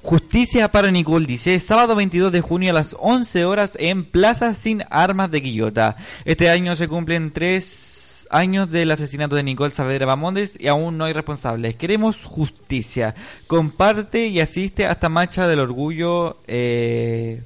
Justicia 0.07 0.71
para 0.71 0.93
Nicole, 0.93 1.27
dice, 1.27 1.59
sábado 1.59 1.97
22 1.97 2.31
de 2.31 2.41
junio 2.41 2.71
a 2.71 2.75
las 2.75 2.95
11 2.97 3.45
horas 3.45 3.77
en 3.81 4.05
Plaza 4.05 4.55
Sin 4.55 4.85
Armas 4.89 5.33
de 5.33 5.43
Quillota. 5.43 5.97
Este 6.25 6.49
año 6.49 6.77
se 6.77 6.87
cumplen 6.87 7.33
tres 7.33 8.29
años 8.31 8.71
del 8.71 8.93
asesinato 8.93 9.35
de 9.35 9.43
Nicole 9.43 9.75
Saavedra 9.75 10.07
Bamondes 10.07 10.57
y 10.61 10.69
aún 10.69 10.97
no 10.97 11.07
hay 11.07 11.13
responsables. 11.13 11.75
Queremos 11.75 12.25
justicia. 12.25 13.17
Comparte 13.49 14.29
y 14.29 14.39
asiste 14.39 14.87
a 14.87 14.93
esta 14.93 15.09
marcha 15.09 15.49
del 15.49 15.59
orgullo 15.59 16.39
eh, 16.47 17.43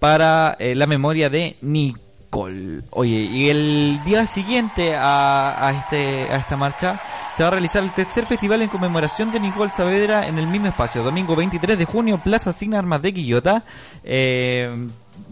para 0.00 0.56
eh, 0.58 0.74
la 0.74 0.88
memoria 0.88 1.30
de 1.30 1.56
Nicole. 1.60 2.05
Oye, 2.90 3.16
y 3.16 3.48
el 3.48 4.00
día 4.04 4.26
siguiente 4.26 4.94
a, 4.94 5.72
este, 5.78 6.30
a 6.30 6.36
esta 6.36 6.56
marcha 6.56 7.00
se 7.36 7.42
va 7.42 7.48
a 7.48 7.52
realizar 7.52 7.82
el 7.82 7.92
tercer 7.92 8.26
festival 8.26 8.62
en 8.62 8.68
conmemoración 8.68 9.32
de 9.32 9.40
Nicole 9.40 9.72
Saavedra 9.76 10.26
en 10.26 10.38
el 10.38 10.46
mismo 10.46 10.68
espacio. 10.68 11.02
Domingo 11.02 11.34
23 11.34 11.78
de 11.78 11.84
junio, 11.84 12.20
Plaza 12.22 12.52
Sin 12.52 12.74
Armas 12.74 13.02
de 13.02 13.12
Quillota. 13.14 13.64
Eh, 14.04 14.88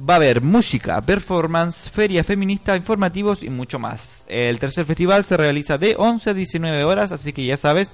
va 0.08 0.14
a 0.14 0.16
haber 0.16 0.42
música, 0.42 1.00
performance, 1.02 1.90
feria 1.90 2.24
feminista, 2.24 2.76
informativos 2.76 3.42
y 3.42 3.50
mucho 3.50 3.78
más. 3.78 4.24
El 4.28 4.58
tercer 4.58 4.84
festival 4.84 5.24
se 5.24 5.36
realiza 5.36 5.78
de 5.78 5.94
11 5.96 6.30
a 6.30 6.34
19 6.34 6.84
horas, 6.84 7.12
así 7.12 7.32
que 7.32 7.44
ya 7.44 7.56
sabes, 7.56 7.90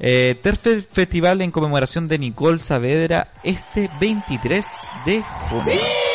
eh, 0.00 0.38
tercer 0.42 0.82
festival 0.82 1.42
en 1.42 1.50
conmemoración 1.50 2.08
de 2.08 2.18
Nicole 2.18 2.62
Saavedra 2.62 3.28
este 3.42 3.90
23 4.00 4.66
de 5.06 5.22
junio. 5.22 6.13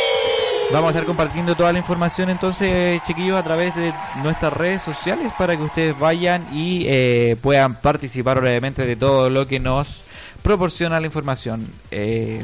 Vamos 0.72 0.90
a 0.90 0.92
estar 0.92 1.06
compartiendo 1.06 1.56
toda 1.56 1.72
la 1.74 1.80
información 1.80 2.30
entonces, 2.30 3.02
chiquillos, 3.04 3.38
a 3.38 3.44
través 3.44 3.76
de 3.76 3.92
nuestras 4.22 4.54
redes 4.54 4.84
sociales 4.84 5.34
para 5.36 5.58
que 5.58 5.64
ustedes 5.64 5.98
vayan 5.98 6.46
y 6.52 6.86
eh, 6.88 7.38
puedan 7.42 7.74
participar 7.76 8.38
obviamente 8.38 8.86
de 8.86 8.96
todo 8.96 9.32
lo 9.32 9.48
que 9.48 9.60
nos 9.60 10.04
proporciona 10.44 11.00
la 11.00 11.08
información. 11.08 11.68
Eh, 11.90 12.44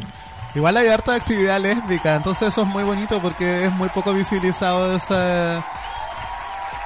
Igual 0.56 0.77
hay 0.77 0.88
harta 0.88 1.14
actividad 1.14 1.60
lésbica, 1.60 2.15
entonces 2.15 2.47
eso 2.47 2.61
es 2.61 2.68
muy 2.68 2.84
bonito 2.84 3.22
porque 3.22 3.65
es 3.65 3.72
muy 3.73 3.89
poco 3.89 4.14
visibilizado 4.14 4.95
ese, 4.95 5.61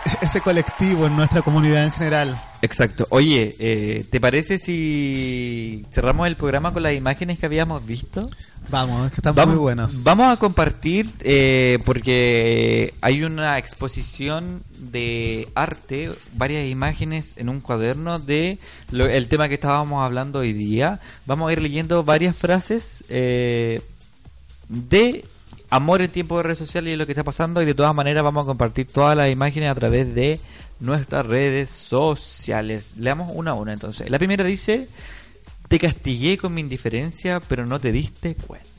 ese 0.22 0.42
colectivo 0.42 1.08
en 1.08 1.16
nuestra 1.16 1.42
comunidad 1.42 1.86
en 1.86 1.92
general. 1.92 2.42
Exacto. 2.62 3.08
Oye, 3.10 3.56
eh, 3.60 4.06
¿te 4.10 4.20
parece 4.20 4.60
si 4.60 5.86
cerramos 5.92 6.28
el 6.28 6.36
programa 6.36 6.74
con 6.74 6.84
las 6.84 6.94
imágenes 6.94 7.40
que 7.40 7.46
habíamos 7.46 7.86
visto? 7.86 8.30
Vamos, 8.70 9.08
es 9.08 9.12
que 9.12 9.18
están 9.18 9.34
vamos, 9.34 9.56
muy 9.56 9.62
buenas. 9.62 10.04
Vamos 10.04 10.32
a 10.32 10.38
compartir 10.38 11.10
eh, 11.22 11.80
porque 11.86 12.94
hay 13.02 13.24
una 13.24 13.58
exposición 13.58 14.62
de 14.78 15.48
arte, 15.56 16.12
varias 16.34 16.68
imágenes 16.68 17.34
en 17.38 17.50
un 17.50 17.62
cuaderno 17.62 18.20
de 18.20 18.60
lo, 18.92 19.08
el 19.08 19.28
tema 19.28 19.48
que 19.48 19.56
estábamos 19.56 20.04
hablando 20.04 20.40
hoy 20.40 20.54
día. 20.54 21.00
Vamos 21.26 21.50
a 21.50 21.54
ir 21.54 21.62
leyendo 21.62 22.04
varias 22.04 22.36
frases 22.36 23.04
eh, 23.10 23.82
de 24.68 25.26
amor 25.70 26.02
en 26.02 26.12
tiempo 26.12 26.38
de 26.38 26.44
redes 26.44 26.58
sociales 26.58 26.94
y 26.94 26.98
lo 26.98 27.06
que 27.06 27.12
está 27.12 27.24
pasando 27.24 27.62
y 27.62 27.66
de 27.66 27.74
todas 27.74 27.94
maneras 27.94 28.24
vamos 28.24 28.44
a 28.44 28.48
compartir 28.48 28.88
todas 28.88 29.16
las 29.16 29.30
imágenes 29.30 29.70
a 29.70 29.76
través 29.76 30.14
de 30.14 30.40
nuestras 30.80 31.26
redes 31.26 31.70
sociales. 31.70 32.96
Leamos 32.98 33.32
una 33.34 33.52
a 33.52 33.54
una 33.56 33.74
entonces. 33.74 34.10
La 34.10 34.18
primera 34.18 34.44
dice, 34.44 34.88
te 35.68 35.80
castigué 35.80 36.38
con 36.38 36.54
mi 36.54 36.62
indiferencia, 36.62 37.40
pero 37.40 37.66
no 37.66 37.80
te 37.80 37.92
diste 37.92 38.36
cuenta. 38.36 38.70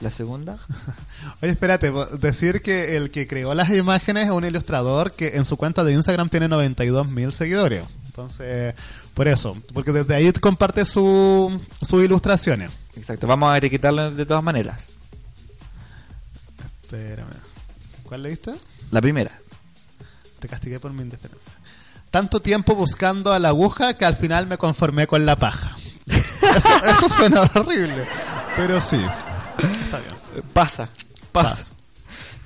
La 0.00 0.10
segunda. 0.10 0.58
Oye, 1.42 1.52
espérate, 1.52 1.92
decir 2.18 2.60
que 2.60 2.96
el 2.96 3.12
que 3.12 3.28
creó 3.28 3.54
las 3.54 3.70
imágenes 3.70 4.24
es 4.24 4.30
un 4.30 4.44
ilustrador 4.44 5.12
que 5.12 5.36
en 5.36 5.44
su 5.44 5.56
cuenta 5.56 5.84
de 5.84 5.92
Instagram 5.92 6.28
tiene 6.28 6.48
92 6.48 7.10
mil 7.12 7.32
seguidores. 7.32 7.84
Entonces, 8.06 8.74
por 9.14 9.28
eso, 9.28 9.56
porque 9.72 9.92
desde 9.92 10.14
ahí 10.14 10.32
comparte 10.32 10.84
su, 10.84 11.60
sus 11.82 12.02
ilustraciones. 12.02 12.72
Exacto, 12.96 13.26
vamos 13.28 13.52
a 13.52 13.58
etiquetarlo 13.58 14.10
de 14.10 14.26
todas 14.26 14.42
maneras. 14.42 14.91
Espérame. 16.92 17.30
¿Cuál 18.02 18.22
leíste? 18.22 18.52
La 18.90 19.00
primera. 19.00 19.32
Te 20.38 20.48
castigué 20.48 20.78
por 20.78 20.92
mi 20.92 21.02
indiferencia. 21.02 21.54
Tanto 22.10 22.40
tiempo 22.40 22.74
buscando 22.74 23.32
a 23.32 23.38
la 23.38 23.48
aguja 23.48 23.94
que 23.94 24.04
al 24.04 24.16
final 24.16 24.46
me 24.46 24.58
conformé 24.58 25.06
con 25.06 25.24
la 25.24 25.36
paja. 25.36 25.76
Eso, 26.06 26.68
eso 26.84 27.08
suena 27.08 27.42
horrible, 27.54 28.04
pero 28.56 28.80
sí. 28.82 29.00
Está 29.56 30.00
bien. 30.00 30.44
Pasa, 30.52 30.90
pasa. 31.30 31.72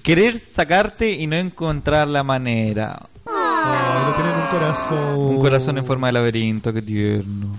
Querer 0.04 0.38
sacarte 0.38 1.10
y 1.10 1.26
no 1.26 1.34
encontrar 1.34 2.06
la 2.06 2.22
manera. 2.22 3.00
Oh, 3.24 4.04
lo 4.06 4.14
tienen 4.14 4.34
un 4.40 4.46
corazón. 4.46 5.16
Un 5.16 5.40
corazón 5.40 5.78
en 5.78 5.84
forma 5.84 6.06
de 6.06 6.12
laberinto, 6.12 6.72
qué 6.72 6.82
tierno. 6.82 7.56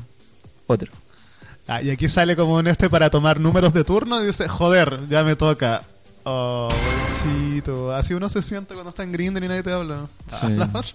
Otro. 0.68 0.94
Ah, 1.68 1.82
y 1.82 1.90
aquí 1.90 2.08
sale 2.08 2.38
como 2.38 2.56
un 2.56 2.68
este 2.68 2.90
para 2.90 3.10
tomar 3.10 3.42
números 3.42 3.74
de 3.74 3.84
turno 3.84 4.24
y 4.24 4.28
dice, 4.28 4.48
joder, 4.48 5.06
ya 5.08 5.26
me 5.26 5.36
toca. 5.36 5.84
Oh, 6.30 6.68
bolchito. 6.68 7.96
Así 7.96 8.14
uno 8.14 8.28
se 8.28 8.42
siente 8.42 8.74
cuando 8.74 8.90
está 8.90 9.02
en 9.04 9.14
Grindr 9.14 9.46
y 9.46 9.48
nadie 9.48 9.64
te 9.64 9.72
habla. 9.72 10.08
Sí. 10.28 10.58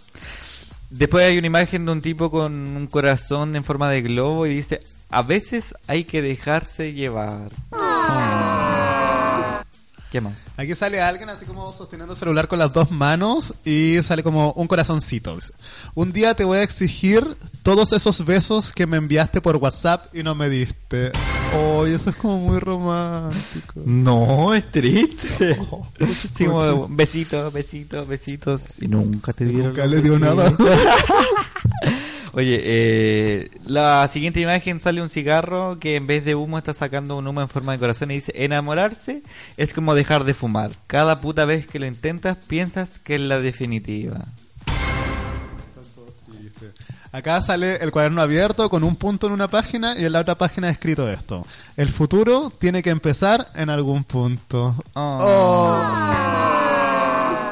Después 0.91 1.25
hay 1.25 1.39
una 1.39 1.47
imagen 1.47 1.87
de 1.87 1.93
un 1.93 2.03
tipo 2.03 2.31
con 2.31 2.53
un 2.53 2.87
corazón 2.87 3.57
en 3.57 3.65
forma 3.65 3.91
de 3.91 4.03
globo 4.03 4.45
y 4.45 4.55
dice, 4.55 4.81
a 5.09 5.23
veces 5.23 5.75
hay 5.87 6.05
que 6.05 6.21
dejarse 6.21 6.93
llevar. 6.93 7.51
Oh. 7.71 8.42
¿Qué 10.13 10.21
más? 10.21 10.43
Aquí 10.59 10.75
sale 10.75 11.01
alguien 11.01 11.31
así 11.31 11.47
como 11.47 11.73
sosteniendo 11.73 12.13
el 12.13 12.19
celular 12.19 12.47
con 12.47 12.59
las 12.59 12.71
dos 12.71 12.91
manos 12.91 13.55
y 13.65 13.97
sale 14.03 14.23
como 14.23 14.53
un 14.53 14.69
corazoncito. 14.69 15.39
Un 15.95 16.13
día 16.13 16.35
te 16.35 16.45
voy 16.45 16.59
a 16.59 16.63
exigir 16.63 17.27
todos 17.63 17.95
esos 17.95 18.23
besos 18.27 18.75
que 18.75 18.87
me 18.87 18.99
enviaste 18.99 19.41
por 19.41 19.57
WhatsApp 19.57 20.15
y 20.15 20.23
no 20.23 20.35
me 20.35 20.51
diste. 20.51 21.13
Oh, 21.57 21.87
y 21.87 21.93
eso 21.93 22.11
es 22.11 22.17
como 22.17 22.37
muy 22.37 22.59
romántico. 22.59 23.81
No, 23.87 24.55
es 24.55 24.71
triste. 24.71 25.59
Oh, 25.71 25.87
sí, 26.37 26.45
como 26.45 26.89
besitos, 26.89 27.51
besitos, 27.51 28.07
besitos 28.07 28.83
y 28.83 28.89
nunca 28.89 29.33
te 29.33 29.47
dieron. 29.47 29.69
Nunca 29.69 29.87
le 29.87 30.03
dio 30.03 30.19
nada. 30.19 30.55
Oye, 32.35 32.61
eh, 32.65 33.51
la 33.67 34.09
siguiente 34.09 34.41
imagen 34.41 34.81
sale 34.81 35.03
un 35.03 35.11
cigarro 35.11 35.79
que 35.79 35.97
en 35.97 36.07
vez 36.07 36.25
de 36.25 36.35
humo 36.35 36.57
está 36.57 36.73
sacando 36.73 37.19
un 37.19 37.27
humo 37.27 37.43
en 37.43 37.49
forma 37.49 37.73
de 37.73 37.79
corazón 37.79 38.11
y 38.11 38.15
dice, 38.15 38.33
enamorarse 38.35 39.23
es 39.59 39.75
como 39.75 39.95
dejar 39.95 40.25
de 40.25 40.33
fumar. 40.33 40.71
Cada 40.87 41.21
puta 41.21 41.45
vez 41.45 41.67
que 41.67 41.79
lo 41.79 41.87
intentas 41.87 42.39
piensas 42.39 42.99
que 42.99 43.17
es 43.17 43.21
la 43.21 43.41
definitiva. 43.41 44.27
Acá 47.13 47.43
sale 47.43 47.77
el 47.77 47.93
cuaderno 47.93 48.23
abierto 48.23 48.71
con 48.71 48.83
un 48.85 48.97
punto 48.97 49.27
en 49.27 49.35
una 49.35 49.49
página 49.49 49.99
y 49.99 50.07
en 50.07 50.13
la 50.13 50.21
otra 50.21 50.37
página 50.37 50.71
escrito 50.71 51.11
esto. 51.11 51.47
El 51.77 51.91
futuro 51.91 52.51
tiene 52.51 52.83
que 52.83 52.89
empezar 52.89 53.49
en 53.55 53.69
algún 53.69 54.05
punto. 54.05 54.75
Oh. 54.95 56.32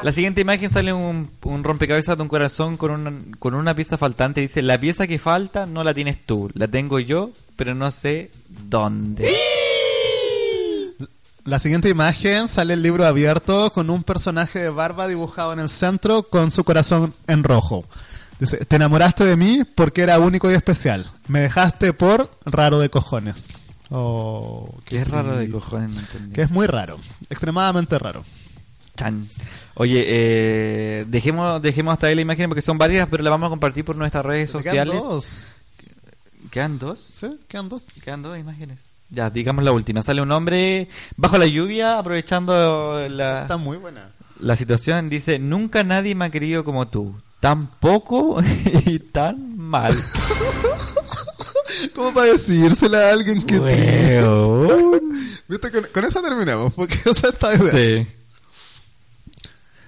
La 0.03 0.11
siguiente 0.11 0.41
imagen 0.41 0.71
sale 0.71 0.93
un, 0.93 1.29
un 1.43 1.63
rompecabezas 1.63 2.17
de 2.17 2.23
un 2.23 2.29
corazón 2.29 2.75
con 2.77 2.91
una, 2.91 3.13
con 3.37 3.53
una 3.53 3.75
pieza 3.75 3.97
faltante. 3.97 4.41
Dice, 4.41 4.61
la 4.61 4.79
pieza 4.79 5.05
que 5.05 5.19
falta 5.19 5.67
no 5.67 5.83
la 5.83 5.93
tienes 5.93 6.25
tú, 6.25 6.49
la 6.55 6.67
tengo 6.67 6.99
yo, 6.99 7.31
pero 7.55 7.75
no 7.75 7.91
sé 7.91 8.31
dónde. 8.49 9.31
La 11.43 11.59
siguiente 11.59 11.89
imagen 11.89 12.47
sale 12.47 12.73
el 12.75 12.83
libro 12.83 13.05
abierto 13.05 13.71
con 13.71 13.89
un 13.89 14.03
personaje 14.03 14.59
de 14.59 14.69
barba 14.69 15.07
dibujado 15.07 15.53
en 15.53 15.59
el 15.59 15.69
centro 15.69 16.23
con 16.23 16.51
su 16.51 16.63
corazón 16.63 17.13
en 17.27 17.43
rojo. 17.43 17.85
Dice, 18.39 18.65
te 18.65 18.75
enamoraste 18.75 19.23
de 19.23 19.35
mí 19.35 19.61
porque 19.75 20.01
era 20.01 20.19
único 20.19 20.49
y 20.49 20.55
especial. 20.55 21.09
Me 21.27 21.41
dejaste 21.41 21.93
por 21.93 22.31
raro 22.45 22.79
de 22.79 22.89
cojones. 22.89 23.49
Oh, 23.89 24.67
¿Qué 24.85 25.01
es 25.01 25.07
raro 25.07 25.35
de 25.35 25.49
cojones? 25.49 25.91
No 25.91 25.99
entendí. 25.99 26.33
Que 26.33 26.43
es 26.43 26.49
muy 26.49 26.65
raro. 26.65 26.99
Extremadamente 27.29 27.99
raro. 27.99 28.23
Chan. 28.95 29.27
Oye, 29.75 30.03
eh, 30.07 31.05
dejemos, 31.07 31.61
dejemos 31.61 31.93
hasta 31.93 32.07
ahí 32.07 32.15
la 32.15 32.21
imagen 32.21 32.49
porque 32.49 32.61
son 32.61 32.77
varias, 32.77 33.07
pero 33.09 33.23
la 33.23 33.29
vamos 33.29 33.47
a 33.47 33.49
compartir 33.49 33.85
por 33.85 33.95
nuestras 33.95 34.25
redes 34.25 34.49
Quedan 34.51 34.63
sociales. 34.63 34.95
dos. 35.01 35.47
¿Quedan 36.51 36.79
dos? 36.79 37.07
Sí, 37.13 37.39
quedan 37.47 37.69
dos. 37.69 37.83
Quedan 38.03 38.21
dos 38.21 38.37
imágenes. 38.37 38.79
Ya, 39.09 39.29
digamos 39.29 39.63
la 39.63 39.71
última. 39.71 40.01
Sale 40.01 40.21
un 40.21 40.31
hombre 40.31 40.87
bajo 41.17 41.37
la 41.37 41.45
lluvia 41.47 41.97
aprovechando 41.97 43.07
la, 43.09 43.41
Está 43.41 43.57
muy 43.57 43.77
buena. 43.77 44.09
la 44.39 44.55
situación. 44.55 45.09
Dice, 45.09 45.39
nunca 45.39 45.83
nadie 45.83 46.15
me 46.15 46.25
ha 46.25 46.29
querido 46.29 46.63
como 46.63 46.87
tú. 46.89 47.15
Tan 47.39 47.67
poco 47.79 48.41
y 48.85 48.99
tan 48.99 49.57
mal. 49.57 49.97
¿Cómo 51.95 52.13
para 52.13 52.27
decírsela 52.33 53.09
a 53.09 53.11
alguien 53.13 53.41
que 53.43 53.59
Weón. 53.59 55.01
Viste, 55.47 55.71
con, 55.71 55.85
con 55.93 56.05
esa 56.05 56.21
terminamos, 56.21 56.73
porque 56.73 56.95
esa 57.05 57.29
está. 57.29 57.57
Sí. 57.57 58.07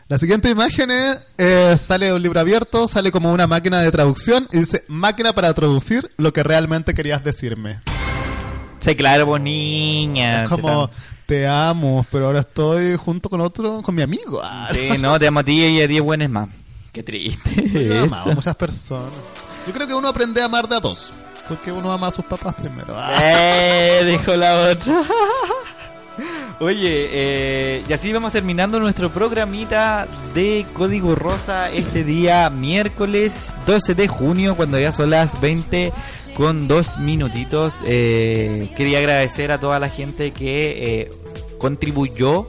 La 0.10 0.18
siguiente 0.18 0.50
imagen 0.50 0.92
es, 0.92 1.28
eh, 1.38 1.76
sale 1.78 2.14
un 2.14 2.22
libro 2.22 2.40
abierto, 2.40 2.88
sale 2.88 3.12
como 3.12 3.32
una 3.32 3.48
máquina 3.48 3.82
de 3.82 3.90
traducción 3.92 4.48
y 4.52 4.60
dice, 4.60 4.84
máquina 4.88 5.34
para 5.34 5.54
traducir 5.54 6.12
lo 6.18 6.34
que 6.34 6.44
realmente 6.44 6.94
querías 6.94 7.24
decirme. 7.24 7.80
Sí, 8.80 8.96
claro, 8.96 9.26
pues 9.26 9.42
niña. 9.42 10.44
es 10.44 10.50
como, 10.50 10.90
te 11.26 11.48
amo, 11.48 12.06
pero 12.12 12.26
ahora 12.28 12.42
estoy 12.42 12.96
junto 12.98 13.30
con 13.30 13.40
otro, 13.42 13.82
con 13.82 13.96
mi 13.96 14.02
amigo. 14.02 14.42
Ah, 14.44 14.68
Sí, 14.72 14.90
no, 15.00 15.18
te 15.18 15.28
amo 15.28 15.40
a 15.40 15.44
ti 15.44 15.64
y 15.66 15.82
a 15.82 15.88
10 15.88 16.02
buenes 16.02 16.30
más. 16.30 16.50
Qué 16.92 17.02
triste. 17.02 17.70
Yo 17.74 17.80
he 17.96 18.00
amado 18.02 18.32
a 18.32 18.36
muchas 18.36 18.56
personas. 18.58 19.14
Yo 19.66 19.74
creo 19.74 19.88
que 19.88 19.94
uno 19.94 20.10
aprende 20.10 20.42
a 20.42 20.46
amar 20.46 20.68
de 20.68 20.76
a 20.76 20.80
dos. 20.82 21.12
Porque 21.48 21.72
uno 21.72 21.92
ama 21.92 22.08
a 22.08 22.12
sus 22.12 22.26
papás 22.26 22.56
primero. 22.56 22.94
Ah. 22.98 23.16
Eh, 23.22 24.04
dijo 24.06 24.36
la 24.36 24.70
otra. 24.70 25.04
Oye, 26.60 27.10
eh, 27.12 27.84
y 27.88 27.94
así 27.94 28.14
vamos 28.14 28.32
terminando 28.32 28.80
nuestro 28.80 29.10
programita 29.10 30.08
de 30.34 30.66
Código 30.74 31.16
Rosa 31.16 31.72
este 31.72 32.04
día 32.04 32.50
miércoles 32.50 33.56
12 33.66 33.96
de 33.96 34.08
junio, 34.08 34.56
cuando 34.56 34.80
ya 34.80 34.92
son 34.92 35.10
las 35.10 35.40
20 35.42 35.92
con 36.36 36.68
dos 36.68 36.98
minutitos. 37.00 37.82
Eh, 37.86 38.70
quería 38.78 39.00
agradecer 39.00 39.52
a 39.52 39.60
toda 39.60 39.80
la 39.80 39.90
gente 39.90 40.32
que 40.32 41.02
eh, 41.02 41.10
contribuyó 41.58 42.48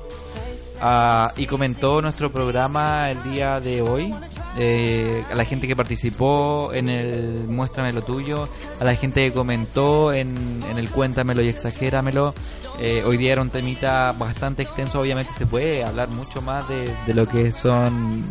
a- 0.81 1.33
y 1.37 1.47
comentó 1.47 2.03
nuestro 2.03 2.31
programa 2.31 3.11
el 3.11 3.23
día 3.25 3.61
de 3.61 3.81
hoy. 3.83 4.13
Eh, 4.57 5.25
a 5.31 5.35
la 5.35 5.45
gente 5.45 5.67
que 5.67 5.75
participó 5.75 6.73
en 6.73 6.89
el 6.89 7.45
Muéstrame 7.49 7.93
lo 7.93 8.03
tuyo, 8.03 8.49
a 8.81 8.85
la 8.85 8.95
gente 8.95 9.27
que 9.27 9.33
comentó 9.33 10.13
en, 10.13 10.63
en 10.71 10.79
el 10.79 10.91
Cuéntamelo 10.91 11.43
y 11.43 11.49
Exagéramelo. 11.49 12.33
Eh, 12.81 13.03
hoy 13.05 13.17
día 13.17 13.33
era 13.33 13.43
un 13.43 13.51
temita 13.51 14.13
bastante 14.13 14.63
extenso, 14.63 15.01
obviamente 15.01 15.33
se 15.37 15.47
puede 15.47 15.85
hablar 15.85 16.09
mucho 16.09 16.41
más 16.41 16.69
de, 16.69 16.89
de 17.07 17.15
lo 17.15 17.27
que 17.27 17.53
son 17.53 18.23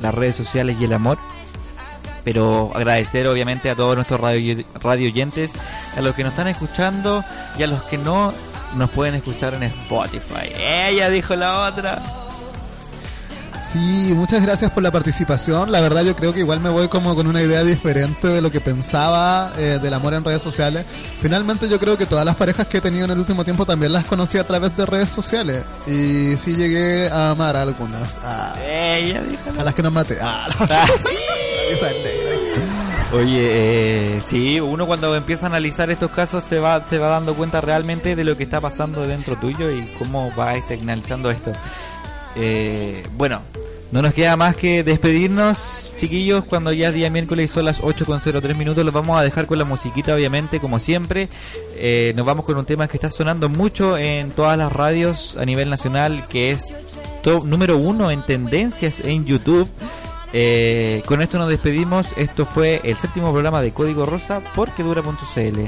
las 0.00 0.14
redes 0.14 0.36
sociales 0.36 0.76
y 0.78 0.84
el 0.84 0.92
amor. 0.92 1.18
Pero 2.24 2.70
agradecer 2.74 3.26
obviamente 3.26 3.68
a 3.68 3.74
todos 3.74 3.96
nuestros 3.96 4.20
radio, 4.20 4.62
radio 4.74 5.08
oyentes, 5.08 5.50
a 5.96 6.00
los 6.00 6.14
que 6.14 6.22
nos 6.22 6.32
están 6.32 6.48
escuchando 6.48 7.24
y 7.58 7.62
a 7.62 7.66
los 7.66 7.82
que 7.84 7.98
no 7.98 8.32
nos 8.76 8.90
pueden 8.90 9.14
escuchar 9.14 9.54
en 9.54 9.64
Spotify. 9.64 10.52
Ella 10.56 11.10
dijo 11.10 11.34
la 11.34 11.66
otra. 11.66 12.00
Sí, 13.72 14.12
muchas 14.14 14.42
gracias 14.42 14.70
por 14.70 14.82
la 14.82 14.90
participación. 14.90 15.72
La 15.72 15.80
verdad 15.80 16.02
yo 16.02 16.14
creo 16.14 16.34
que 16.34 16.40
igual 16.40 16.60
me 16.60 16.68
voy 16.68 16.88
como 16.88 17.14
con 17.14 17.26
una 17.26 17.40
idea 17.40 17.64
diferente 17.64 18.28
de 18.28 18.42
lo 18.42 18.50
que 18.50 18.60
pensaba 18.60 19.50
eh, 19.56 19.78
del 19.80 19.94
amor 19.94 20.12
en 20.12 20.22
redes 20.22 20.42
sociales. 20.42 20.84
Finalmente 21.22 21.68
yo 21.70 21.78
creo 21.78 21.96
que 21.96 22.04
todas 22.04 22.26
las 22.26 22.36
parejas 22.36 22.66
que 22.66 22.78
he 22.78 22.80
tenido 22.82 23.06
en 23.06 23.12
el 23.12 23.18
último 23.18 23.44
tiempo 23.44 23.64
también 23.64 23.92
las 23.92 24.04
conocí 24.04 24.36
a 24.36 24.46
través 24.46 24.76
de 24.76 24.84
redes 24.84 25.08
sociales. 25.08 25.64
Y 25.86 26.36
sí 26.36 26.54
llegué 26.54 27.08
a 27.08 27.30
amar 27.30 27.56
a 27.56 27.62
algunas. 27.62 28.18
A, 28.22 28.54
Ella 28.62 29.22
dijo 29.22 29.58
a 29.58 29.64
las 29.64 29.74
que 29.74 29.82
no 29.82 29.90
maté. 29.90 30.18
Ah, 30.20 30.48
vieja 30.58 31.86
negra. 32.04 32.32
Oye, 33.14 33.48
eh, 34.16 34.22
sí, 34.26 34.60
uno 34.60 34.86
cuando 34.86 35.14
empieza 35.16 35.46
a 35.46 35.48
analizar 35.48 35.90
estos 35.90 36.10
casos 36.10 36.44
se 36.48 36.58
va, 36.58 36.82
se 36.88 36.98
va 36.98 37.08
dando 37.08 37.34
cuenta 37.34 37.60
realmente 37.60 38.16
de 38.16 38.24
lo 38.24 38.36
que 38.36 38.44
está 38.44 38.60
pasando 38.60 39.06
dentro 39.06 39.36
tuyo 39.36 39.70
y 39.70 39.82
cómo 39.98 40.30
va 40.34 40.56
externalizando 40.56 41.30
esto. 41.30 41.52
Eh, 42.36 43.06
bueno, 43.16 43.42
no 43.92 44.00
nos 44.00 44.14
queda 44.14 44.36
más 44.36 44.56
que 44.56 44.82
despedirnos, 44.82 45.92
chiquillos, 45.98 46.44
cuando 46.46 46.72
ya 46.72 46.88
es 46.88 46.94
día 46.94 47.10
miércoles 47.10 47.50
son 47.50 47.66
las 47.66 47.82
8.03 47.82 48.56
minutos, 48.56 48.84
los 48.84 48.94
vamos 48.94 49.18
a 49.18 49.22
dejar 49.22 49.46
con 49.46 49.58
la 49.58 49.64
musiquita, 49.64 50.14
obviamente, 50.14 50.60
como 50.60 50.78
siempre. 50.78 51.28
Eh, 51.76 52.14
nos 52.16 52.24
vamos 52.24 52.46
con 52.46 52.56
un 52.56 52.64
tema 52.64 52.88
que 52.88 52.96
está 52.96 53.10
sonando 53.10 53.48
mucho 53.48 53.98
en 53.98 54.30
todas 54.30 54.56
las 54.56 54.72
radios 54.72 55.36
a 55.36 55.44
nivel 55.44 55.68
nacional, 55.68 56.26
que 56.28 56.52
es 56.52 56.72
número 57.44 57.76
uno 57.76 58.10
en 58.10 58.22
tendencias 58.22 59.00
en 59.00 59.24
YouTube. 59.26 59.68
Eh, 60.32 61.02
con 61.06 61.22
esto 61.22 61.38
nos 61.38 61.48
despedimos. 61.48 62.06
Esto 62.16 62.46
fue 62.46 62.80
el 62.84 62.96
séptimo 62.96 63.32
programa 63.32 63.60
de 63.62 63.72
Código 63.72 64.06
Rosa 64.06 64.40
por 64.54 64.70
quedura.cl. 64.70 65.60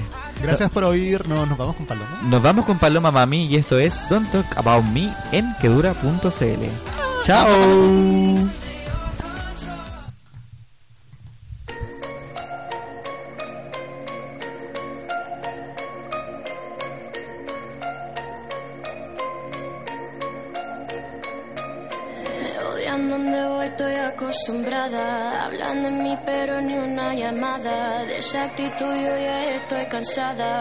Gracias 0.42 0.70
por 0.70 0.84
oírnos. 0.84 1.48
Nos 1.48 1.58
vamos 1.58 1.76
con 1.76 1.86
Paloma. 1.86 2.18
Nos 2.24 2.42
vamos 2.42 2.64
con 2.64 2.78
Paloma 2.78 3.10
Mami 3.10 3.46
y 3.46 3.56
esto 3.56 3.78
es 3.78 4.08
Don't 4.08 4.30
Talk 4.30 4.46
About 4.56 4.84
Me 4.84 5.12
en 5.32 5.54
quedura.cl. 5.60 6.64
Chao. 7.24 8.63
Ya 30.04 30.32
estoy 30.32 30.53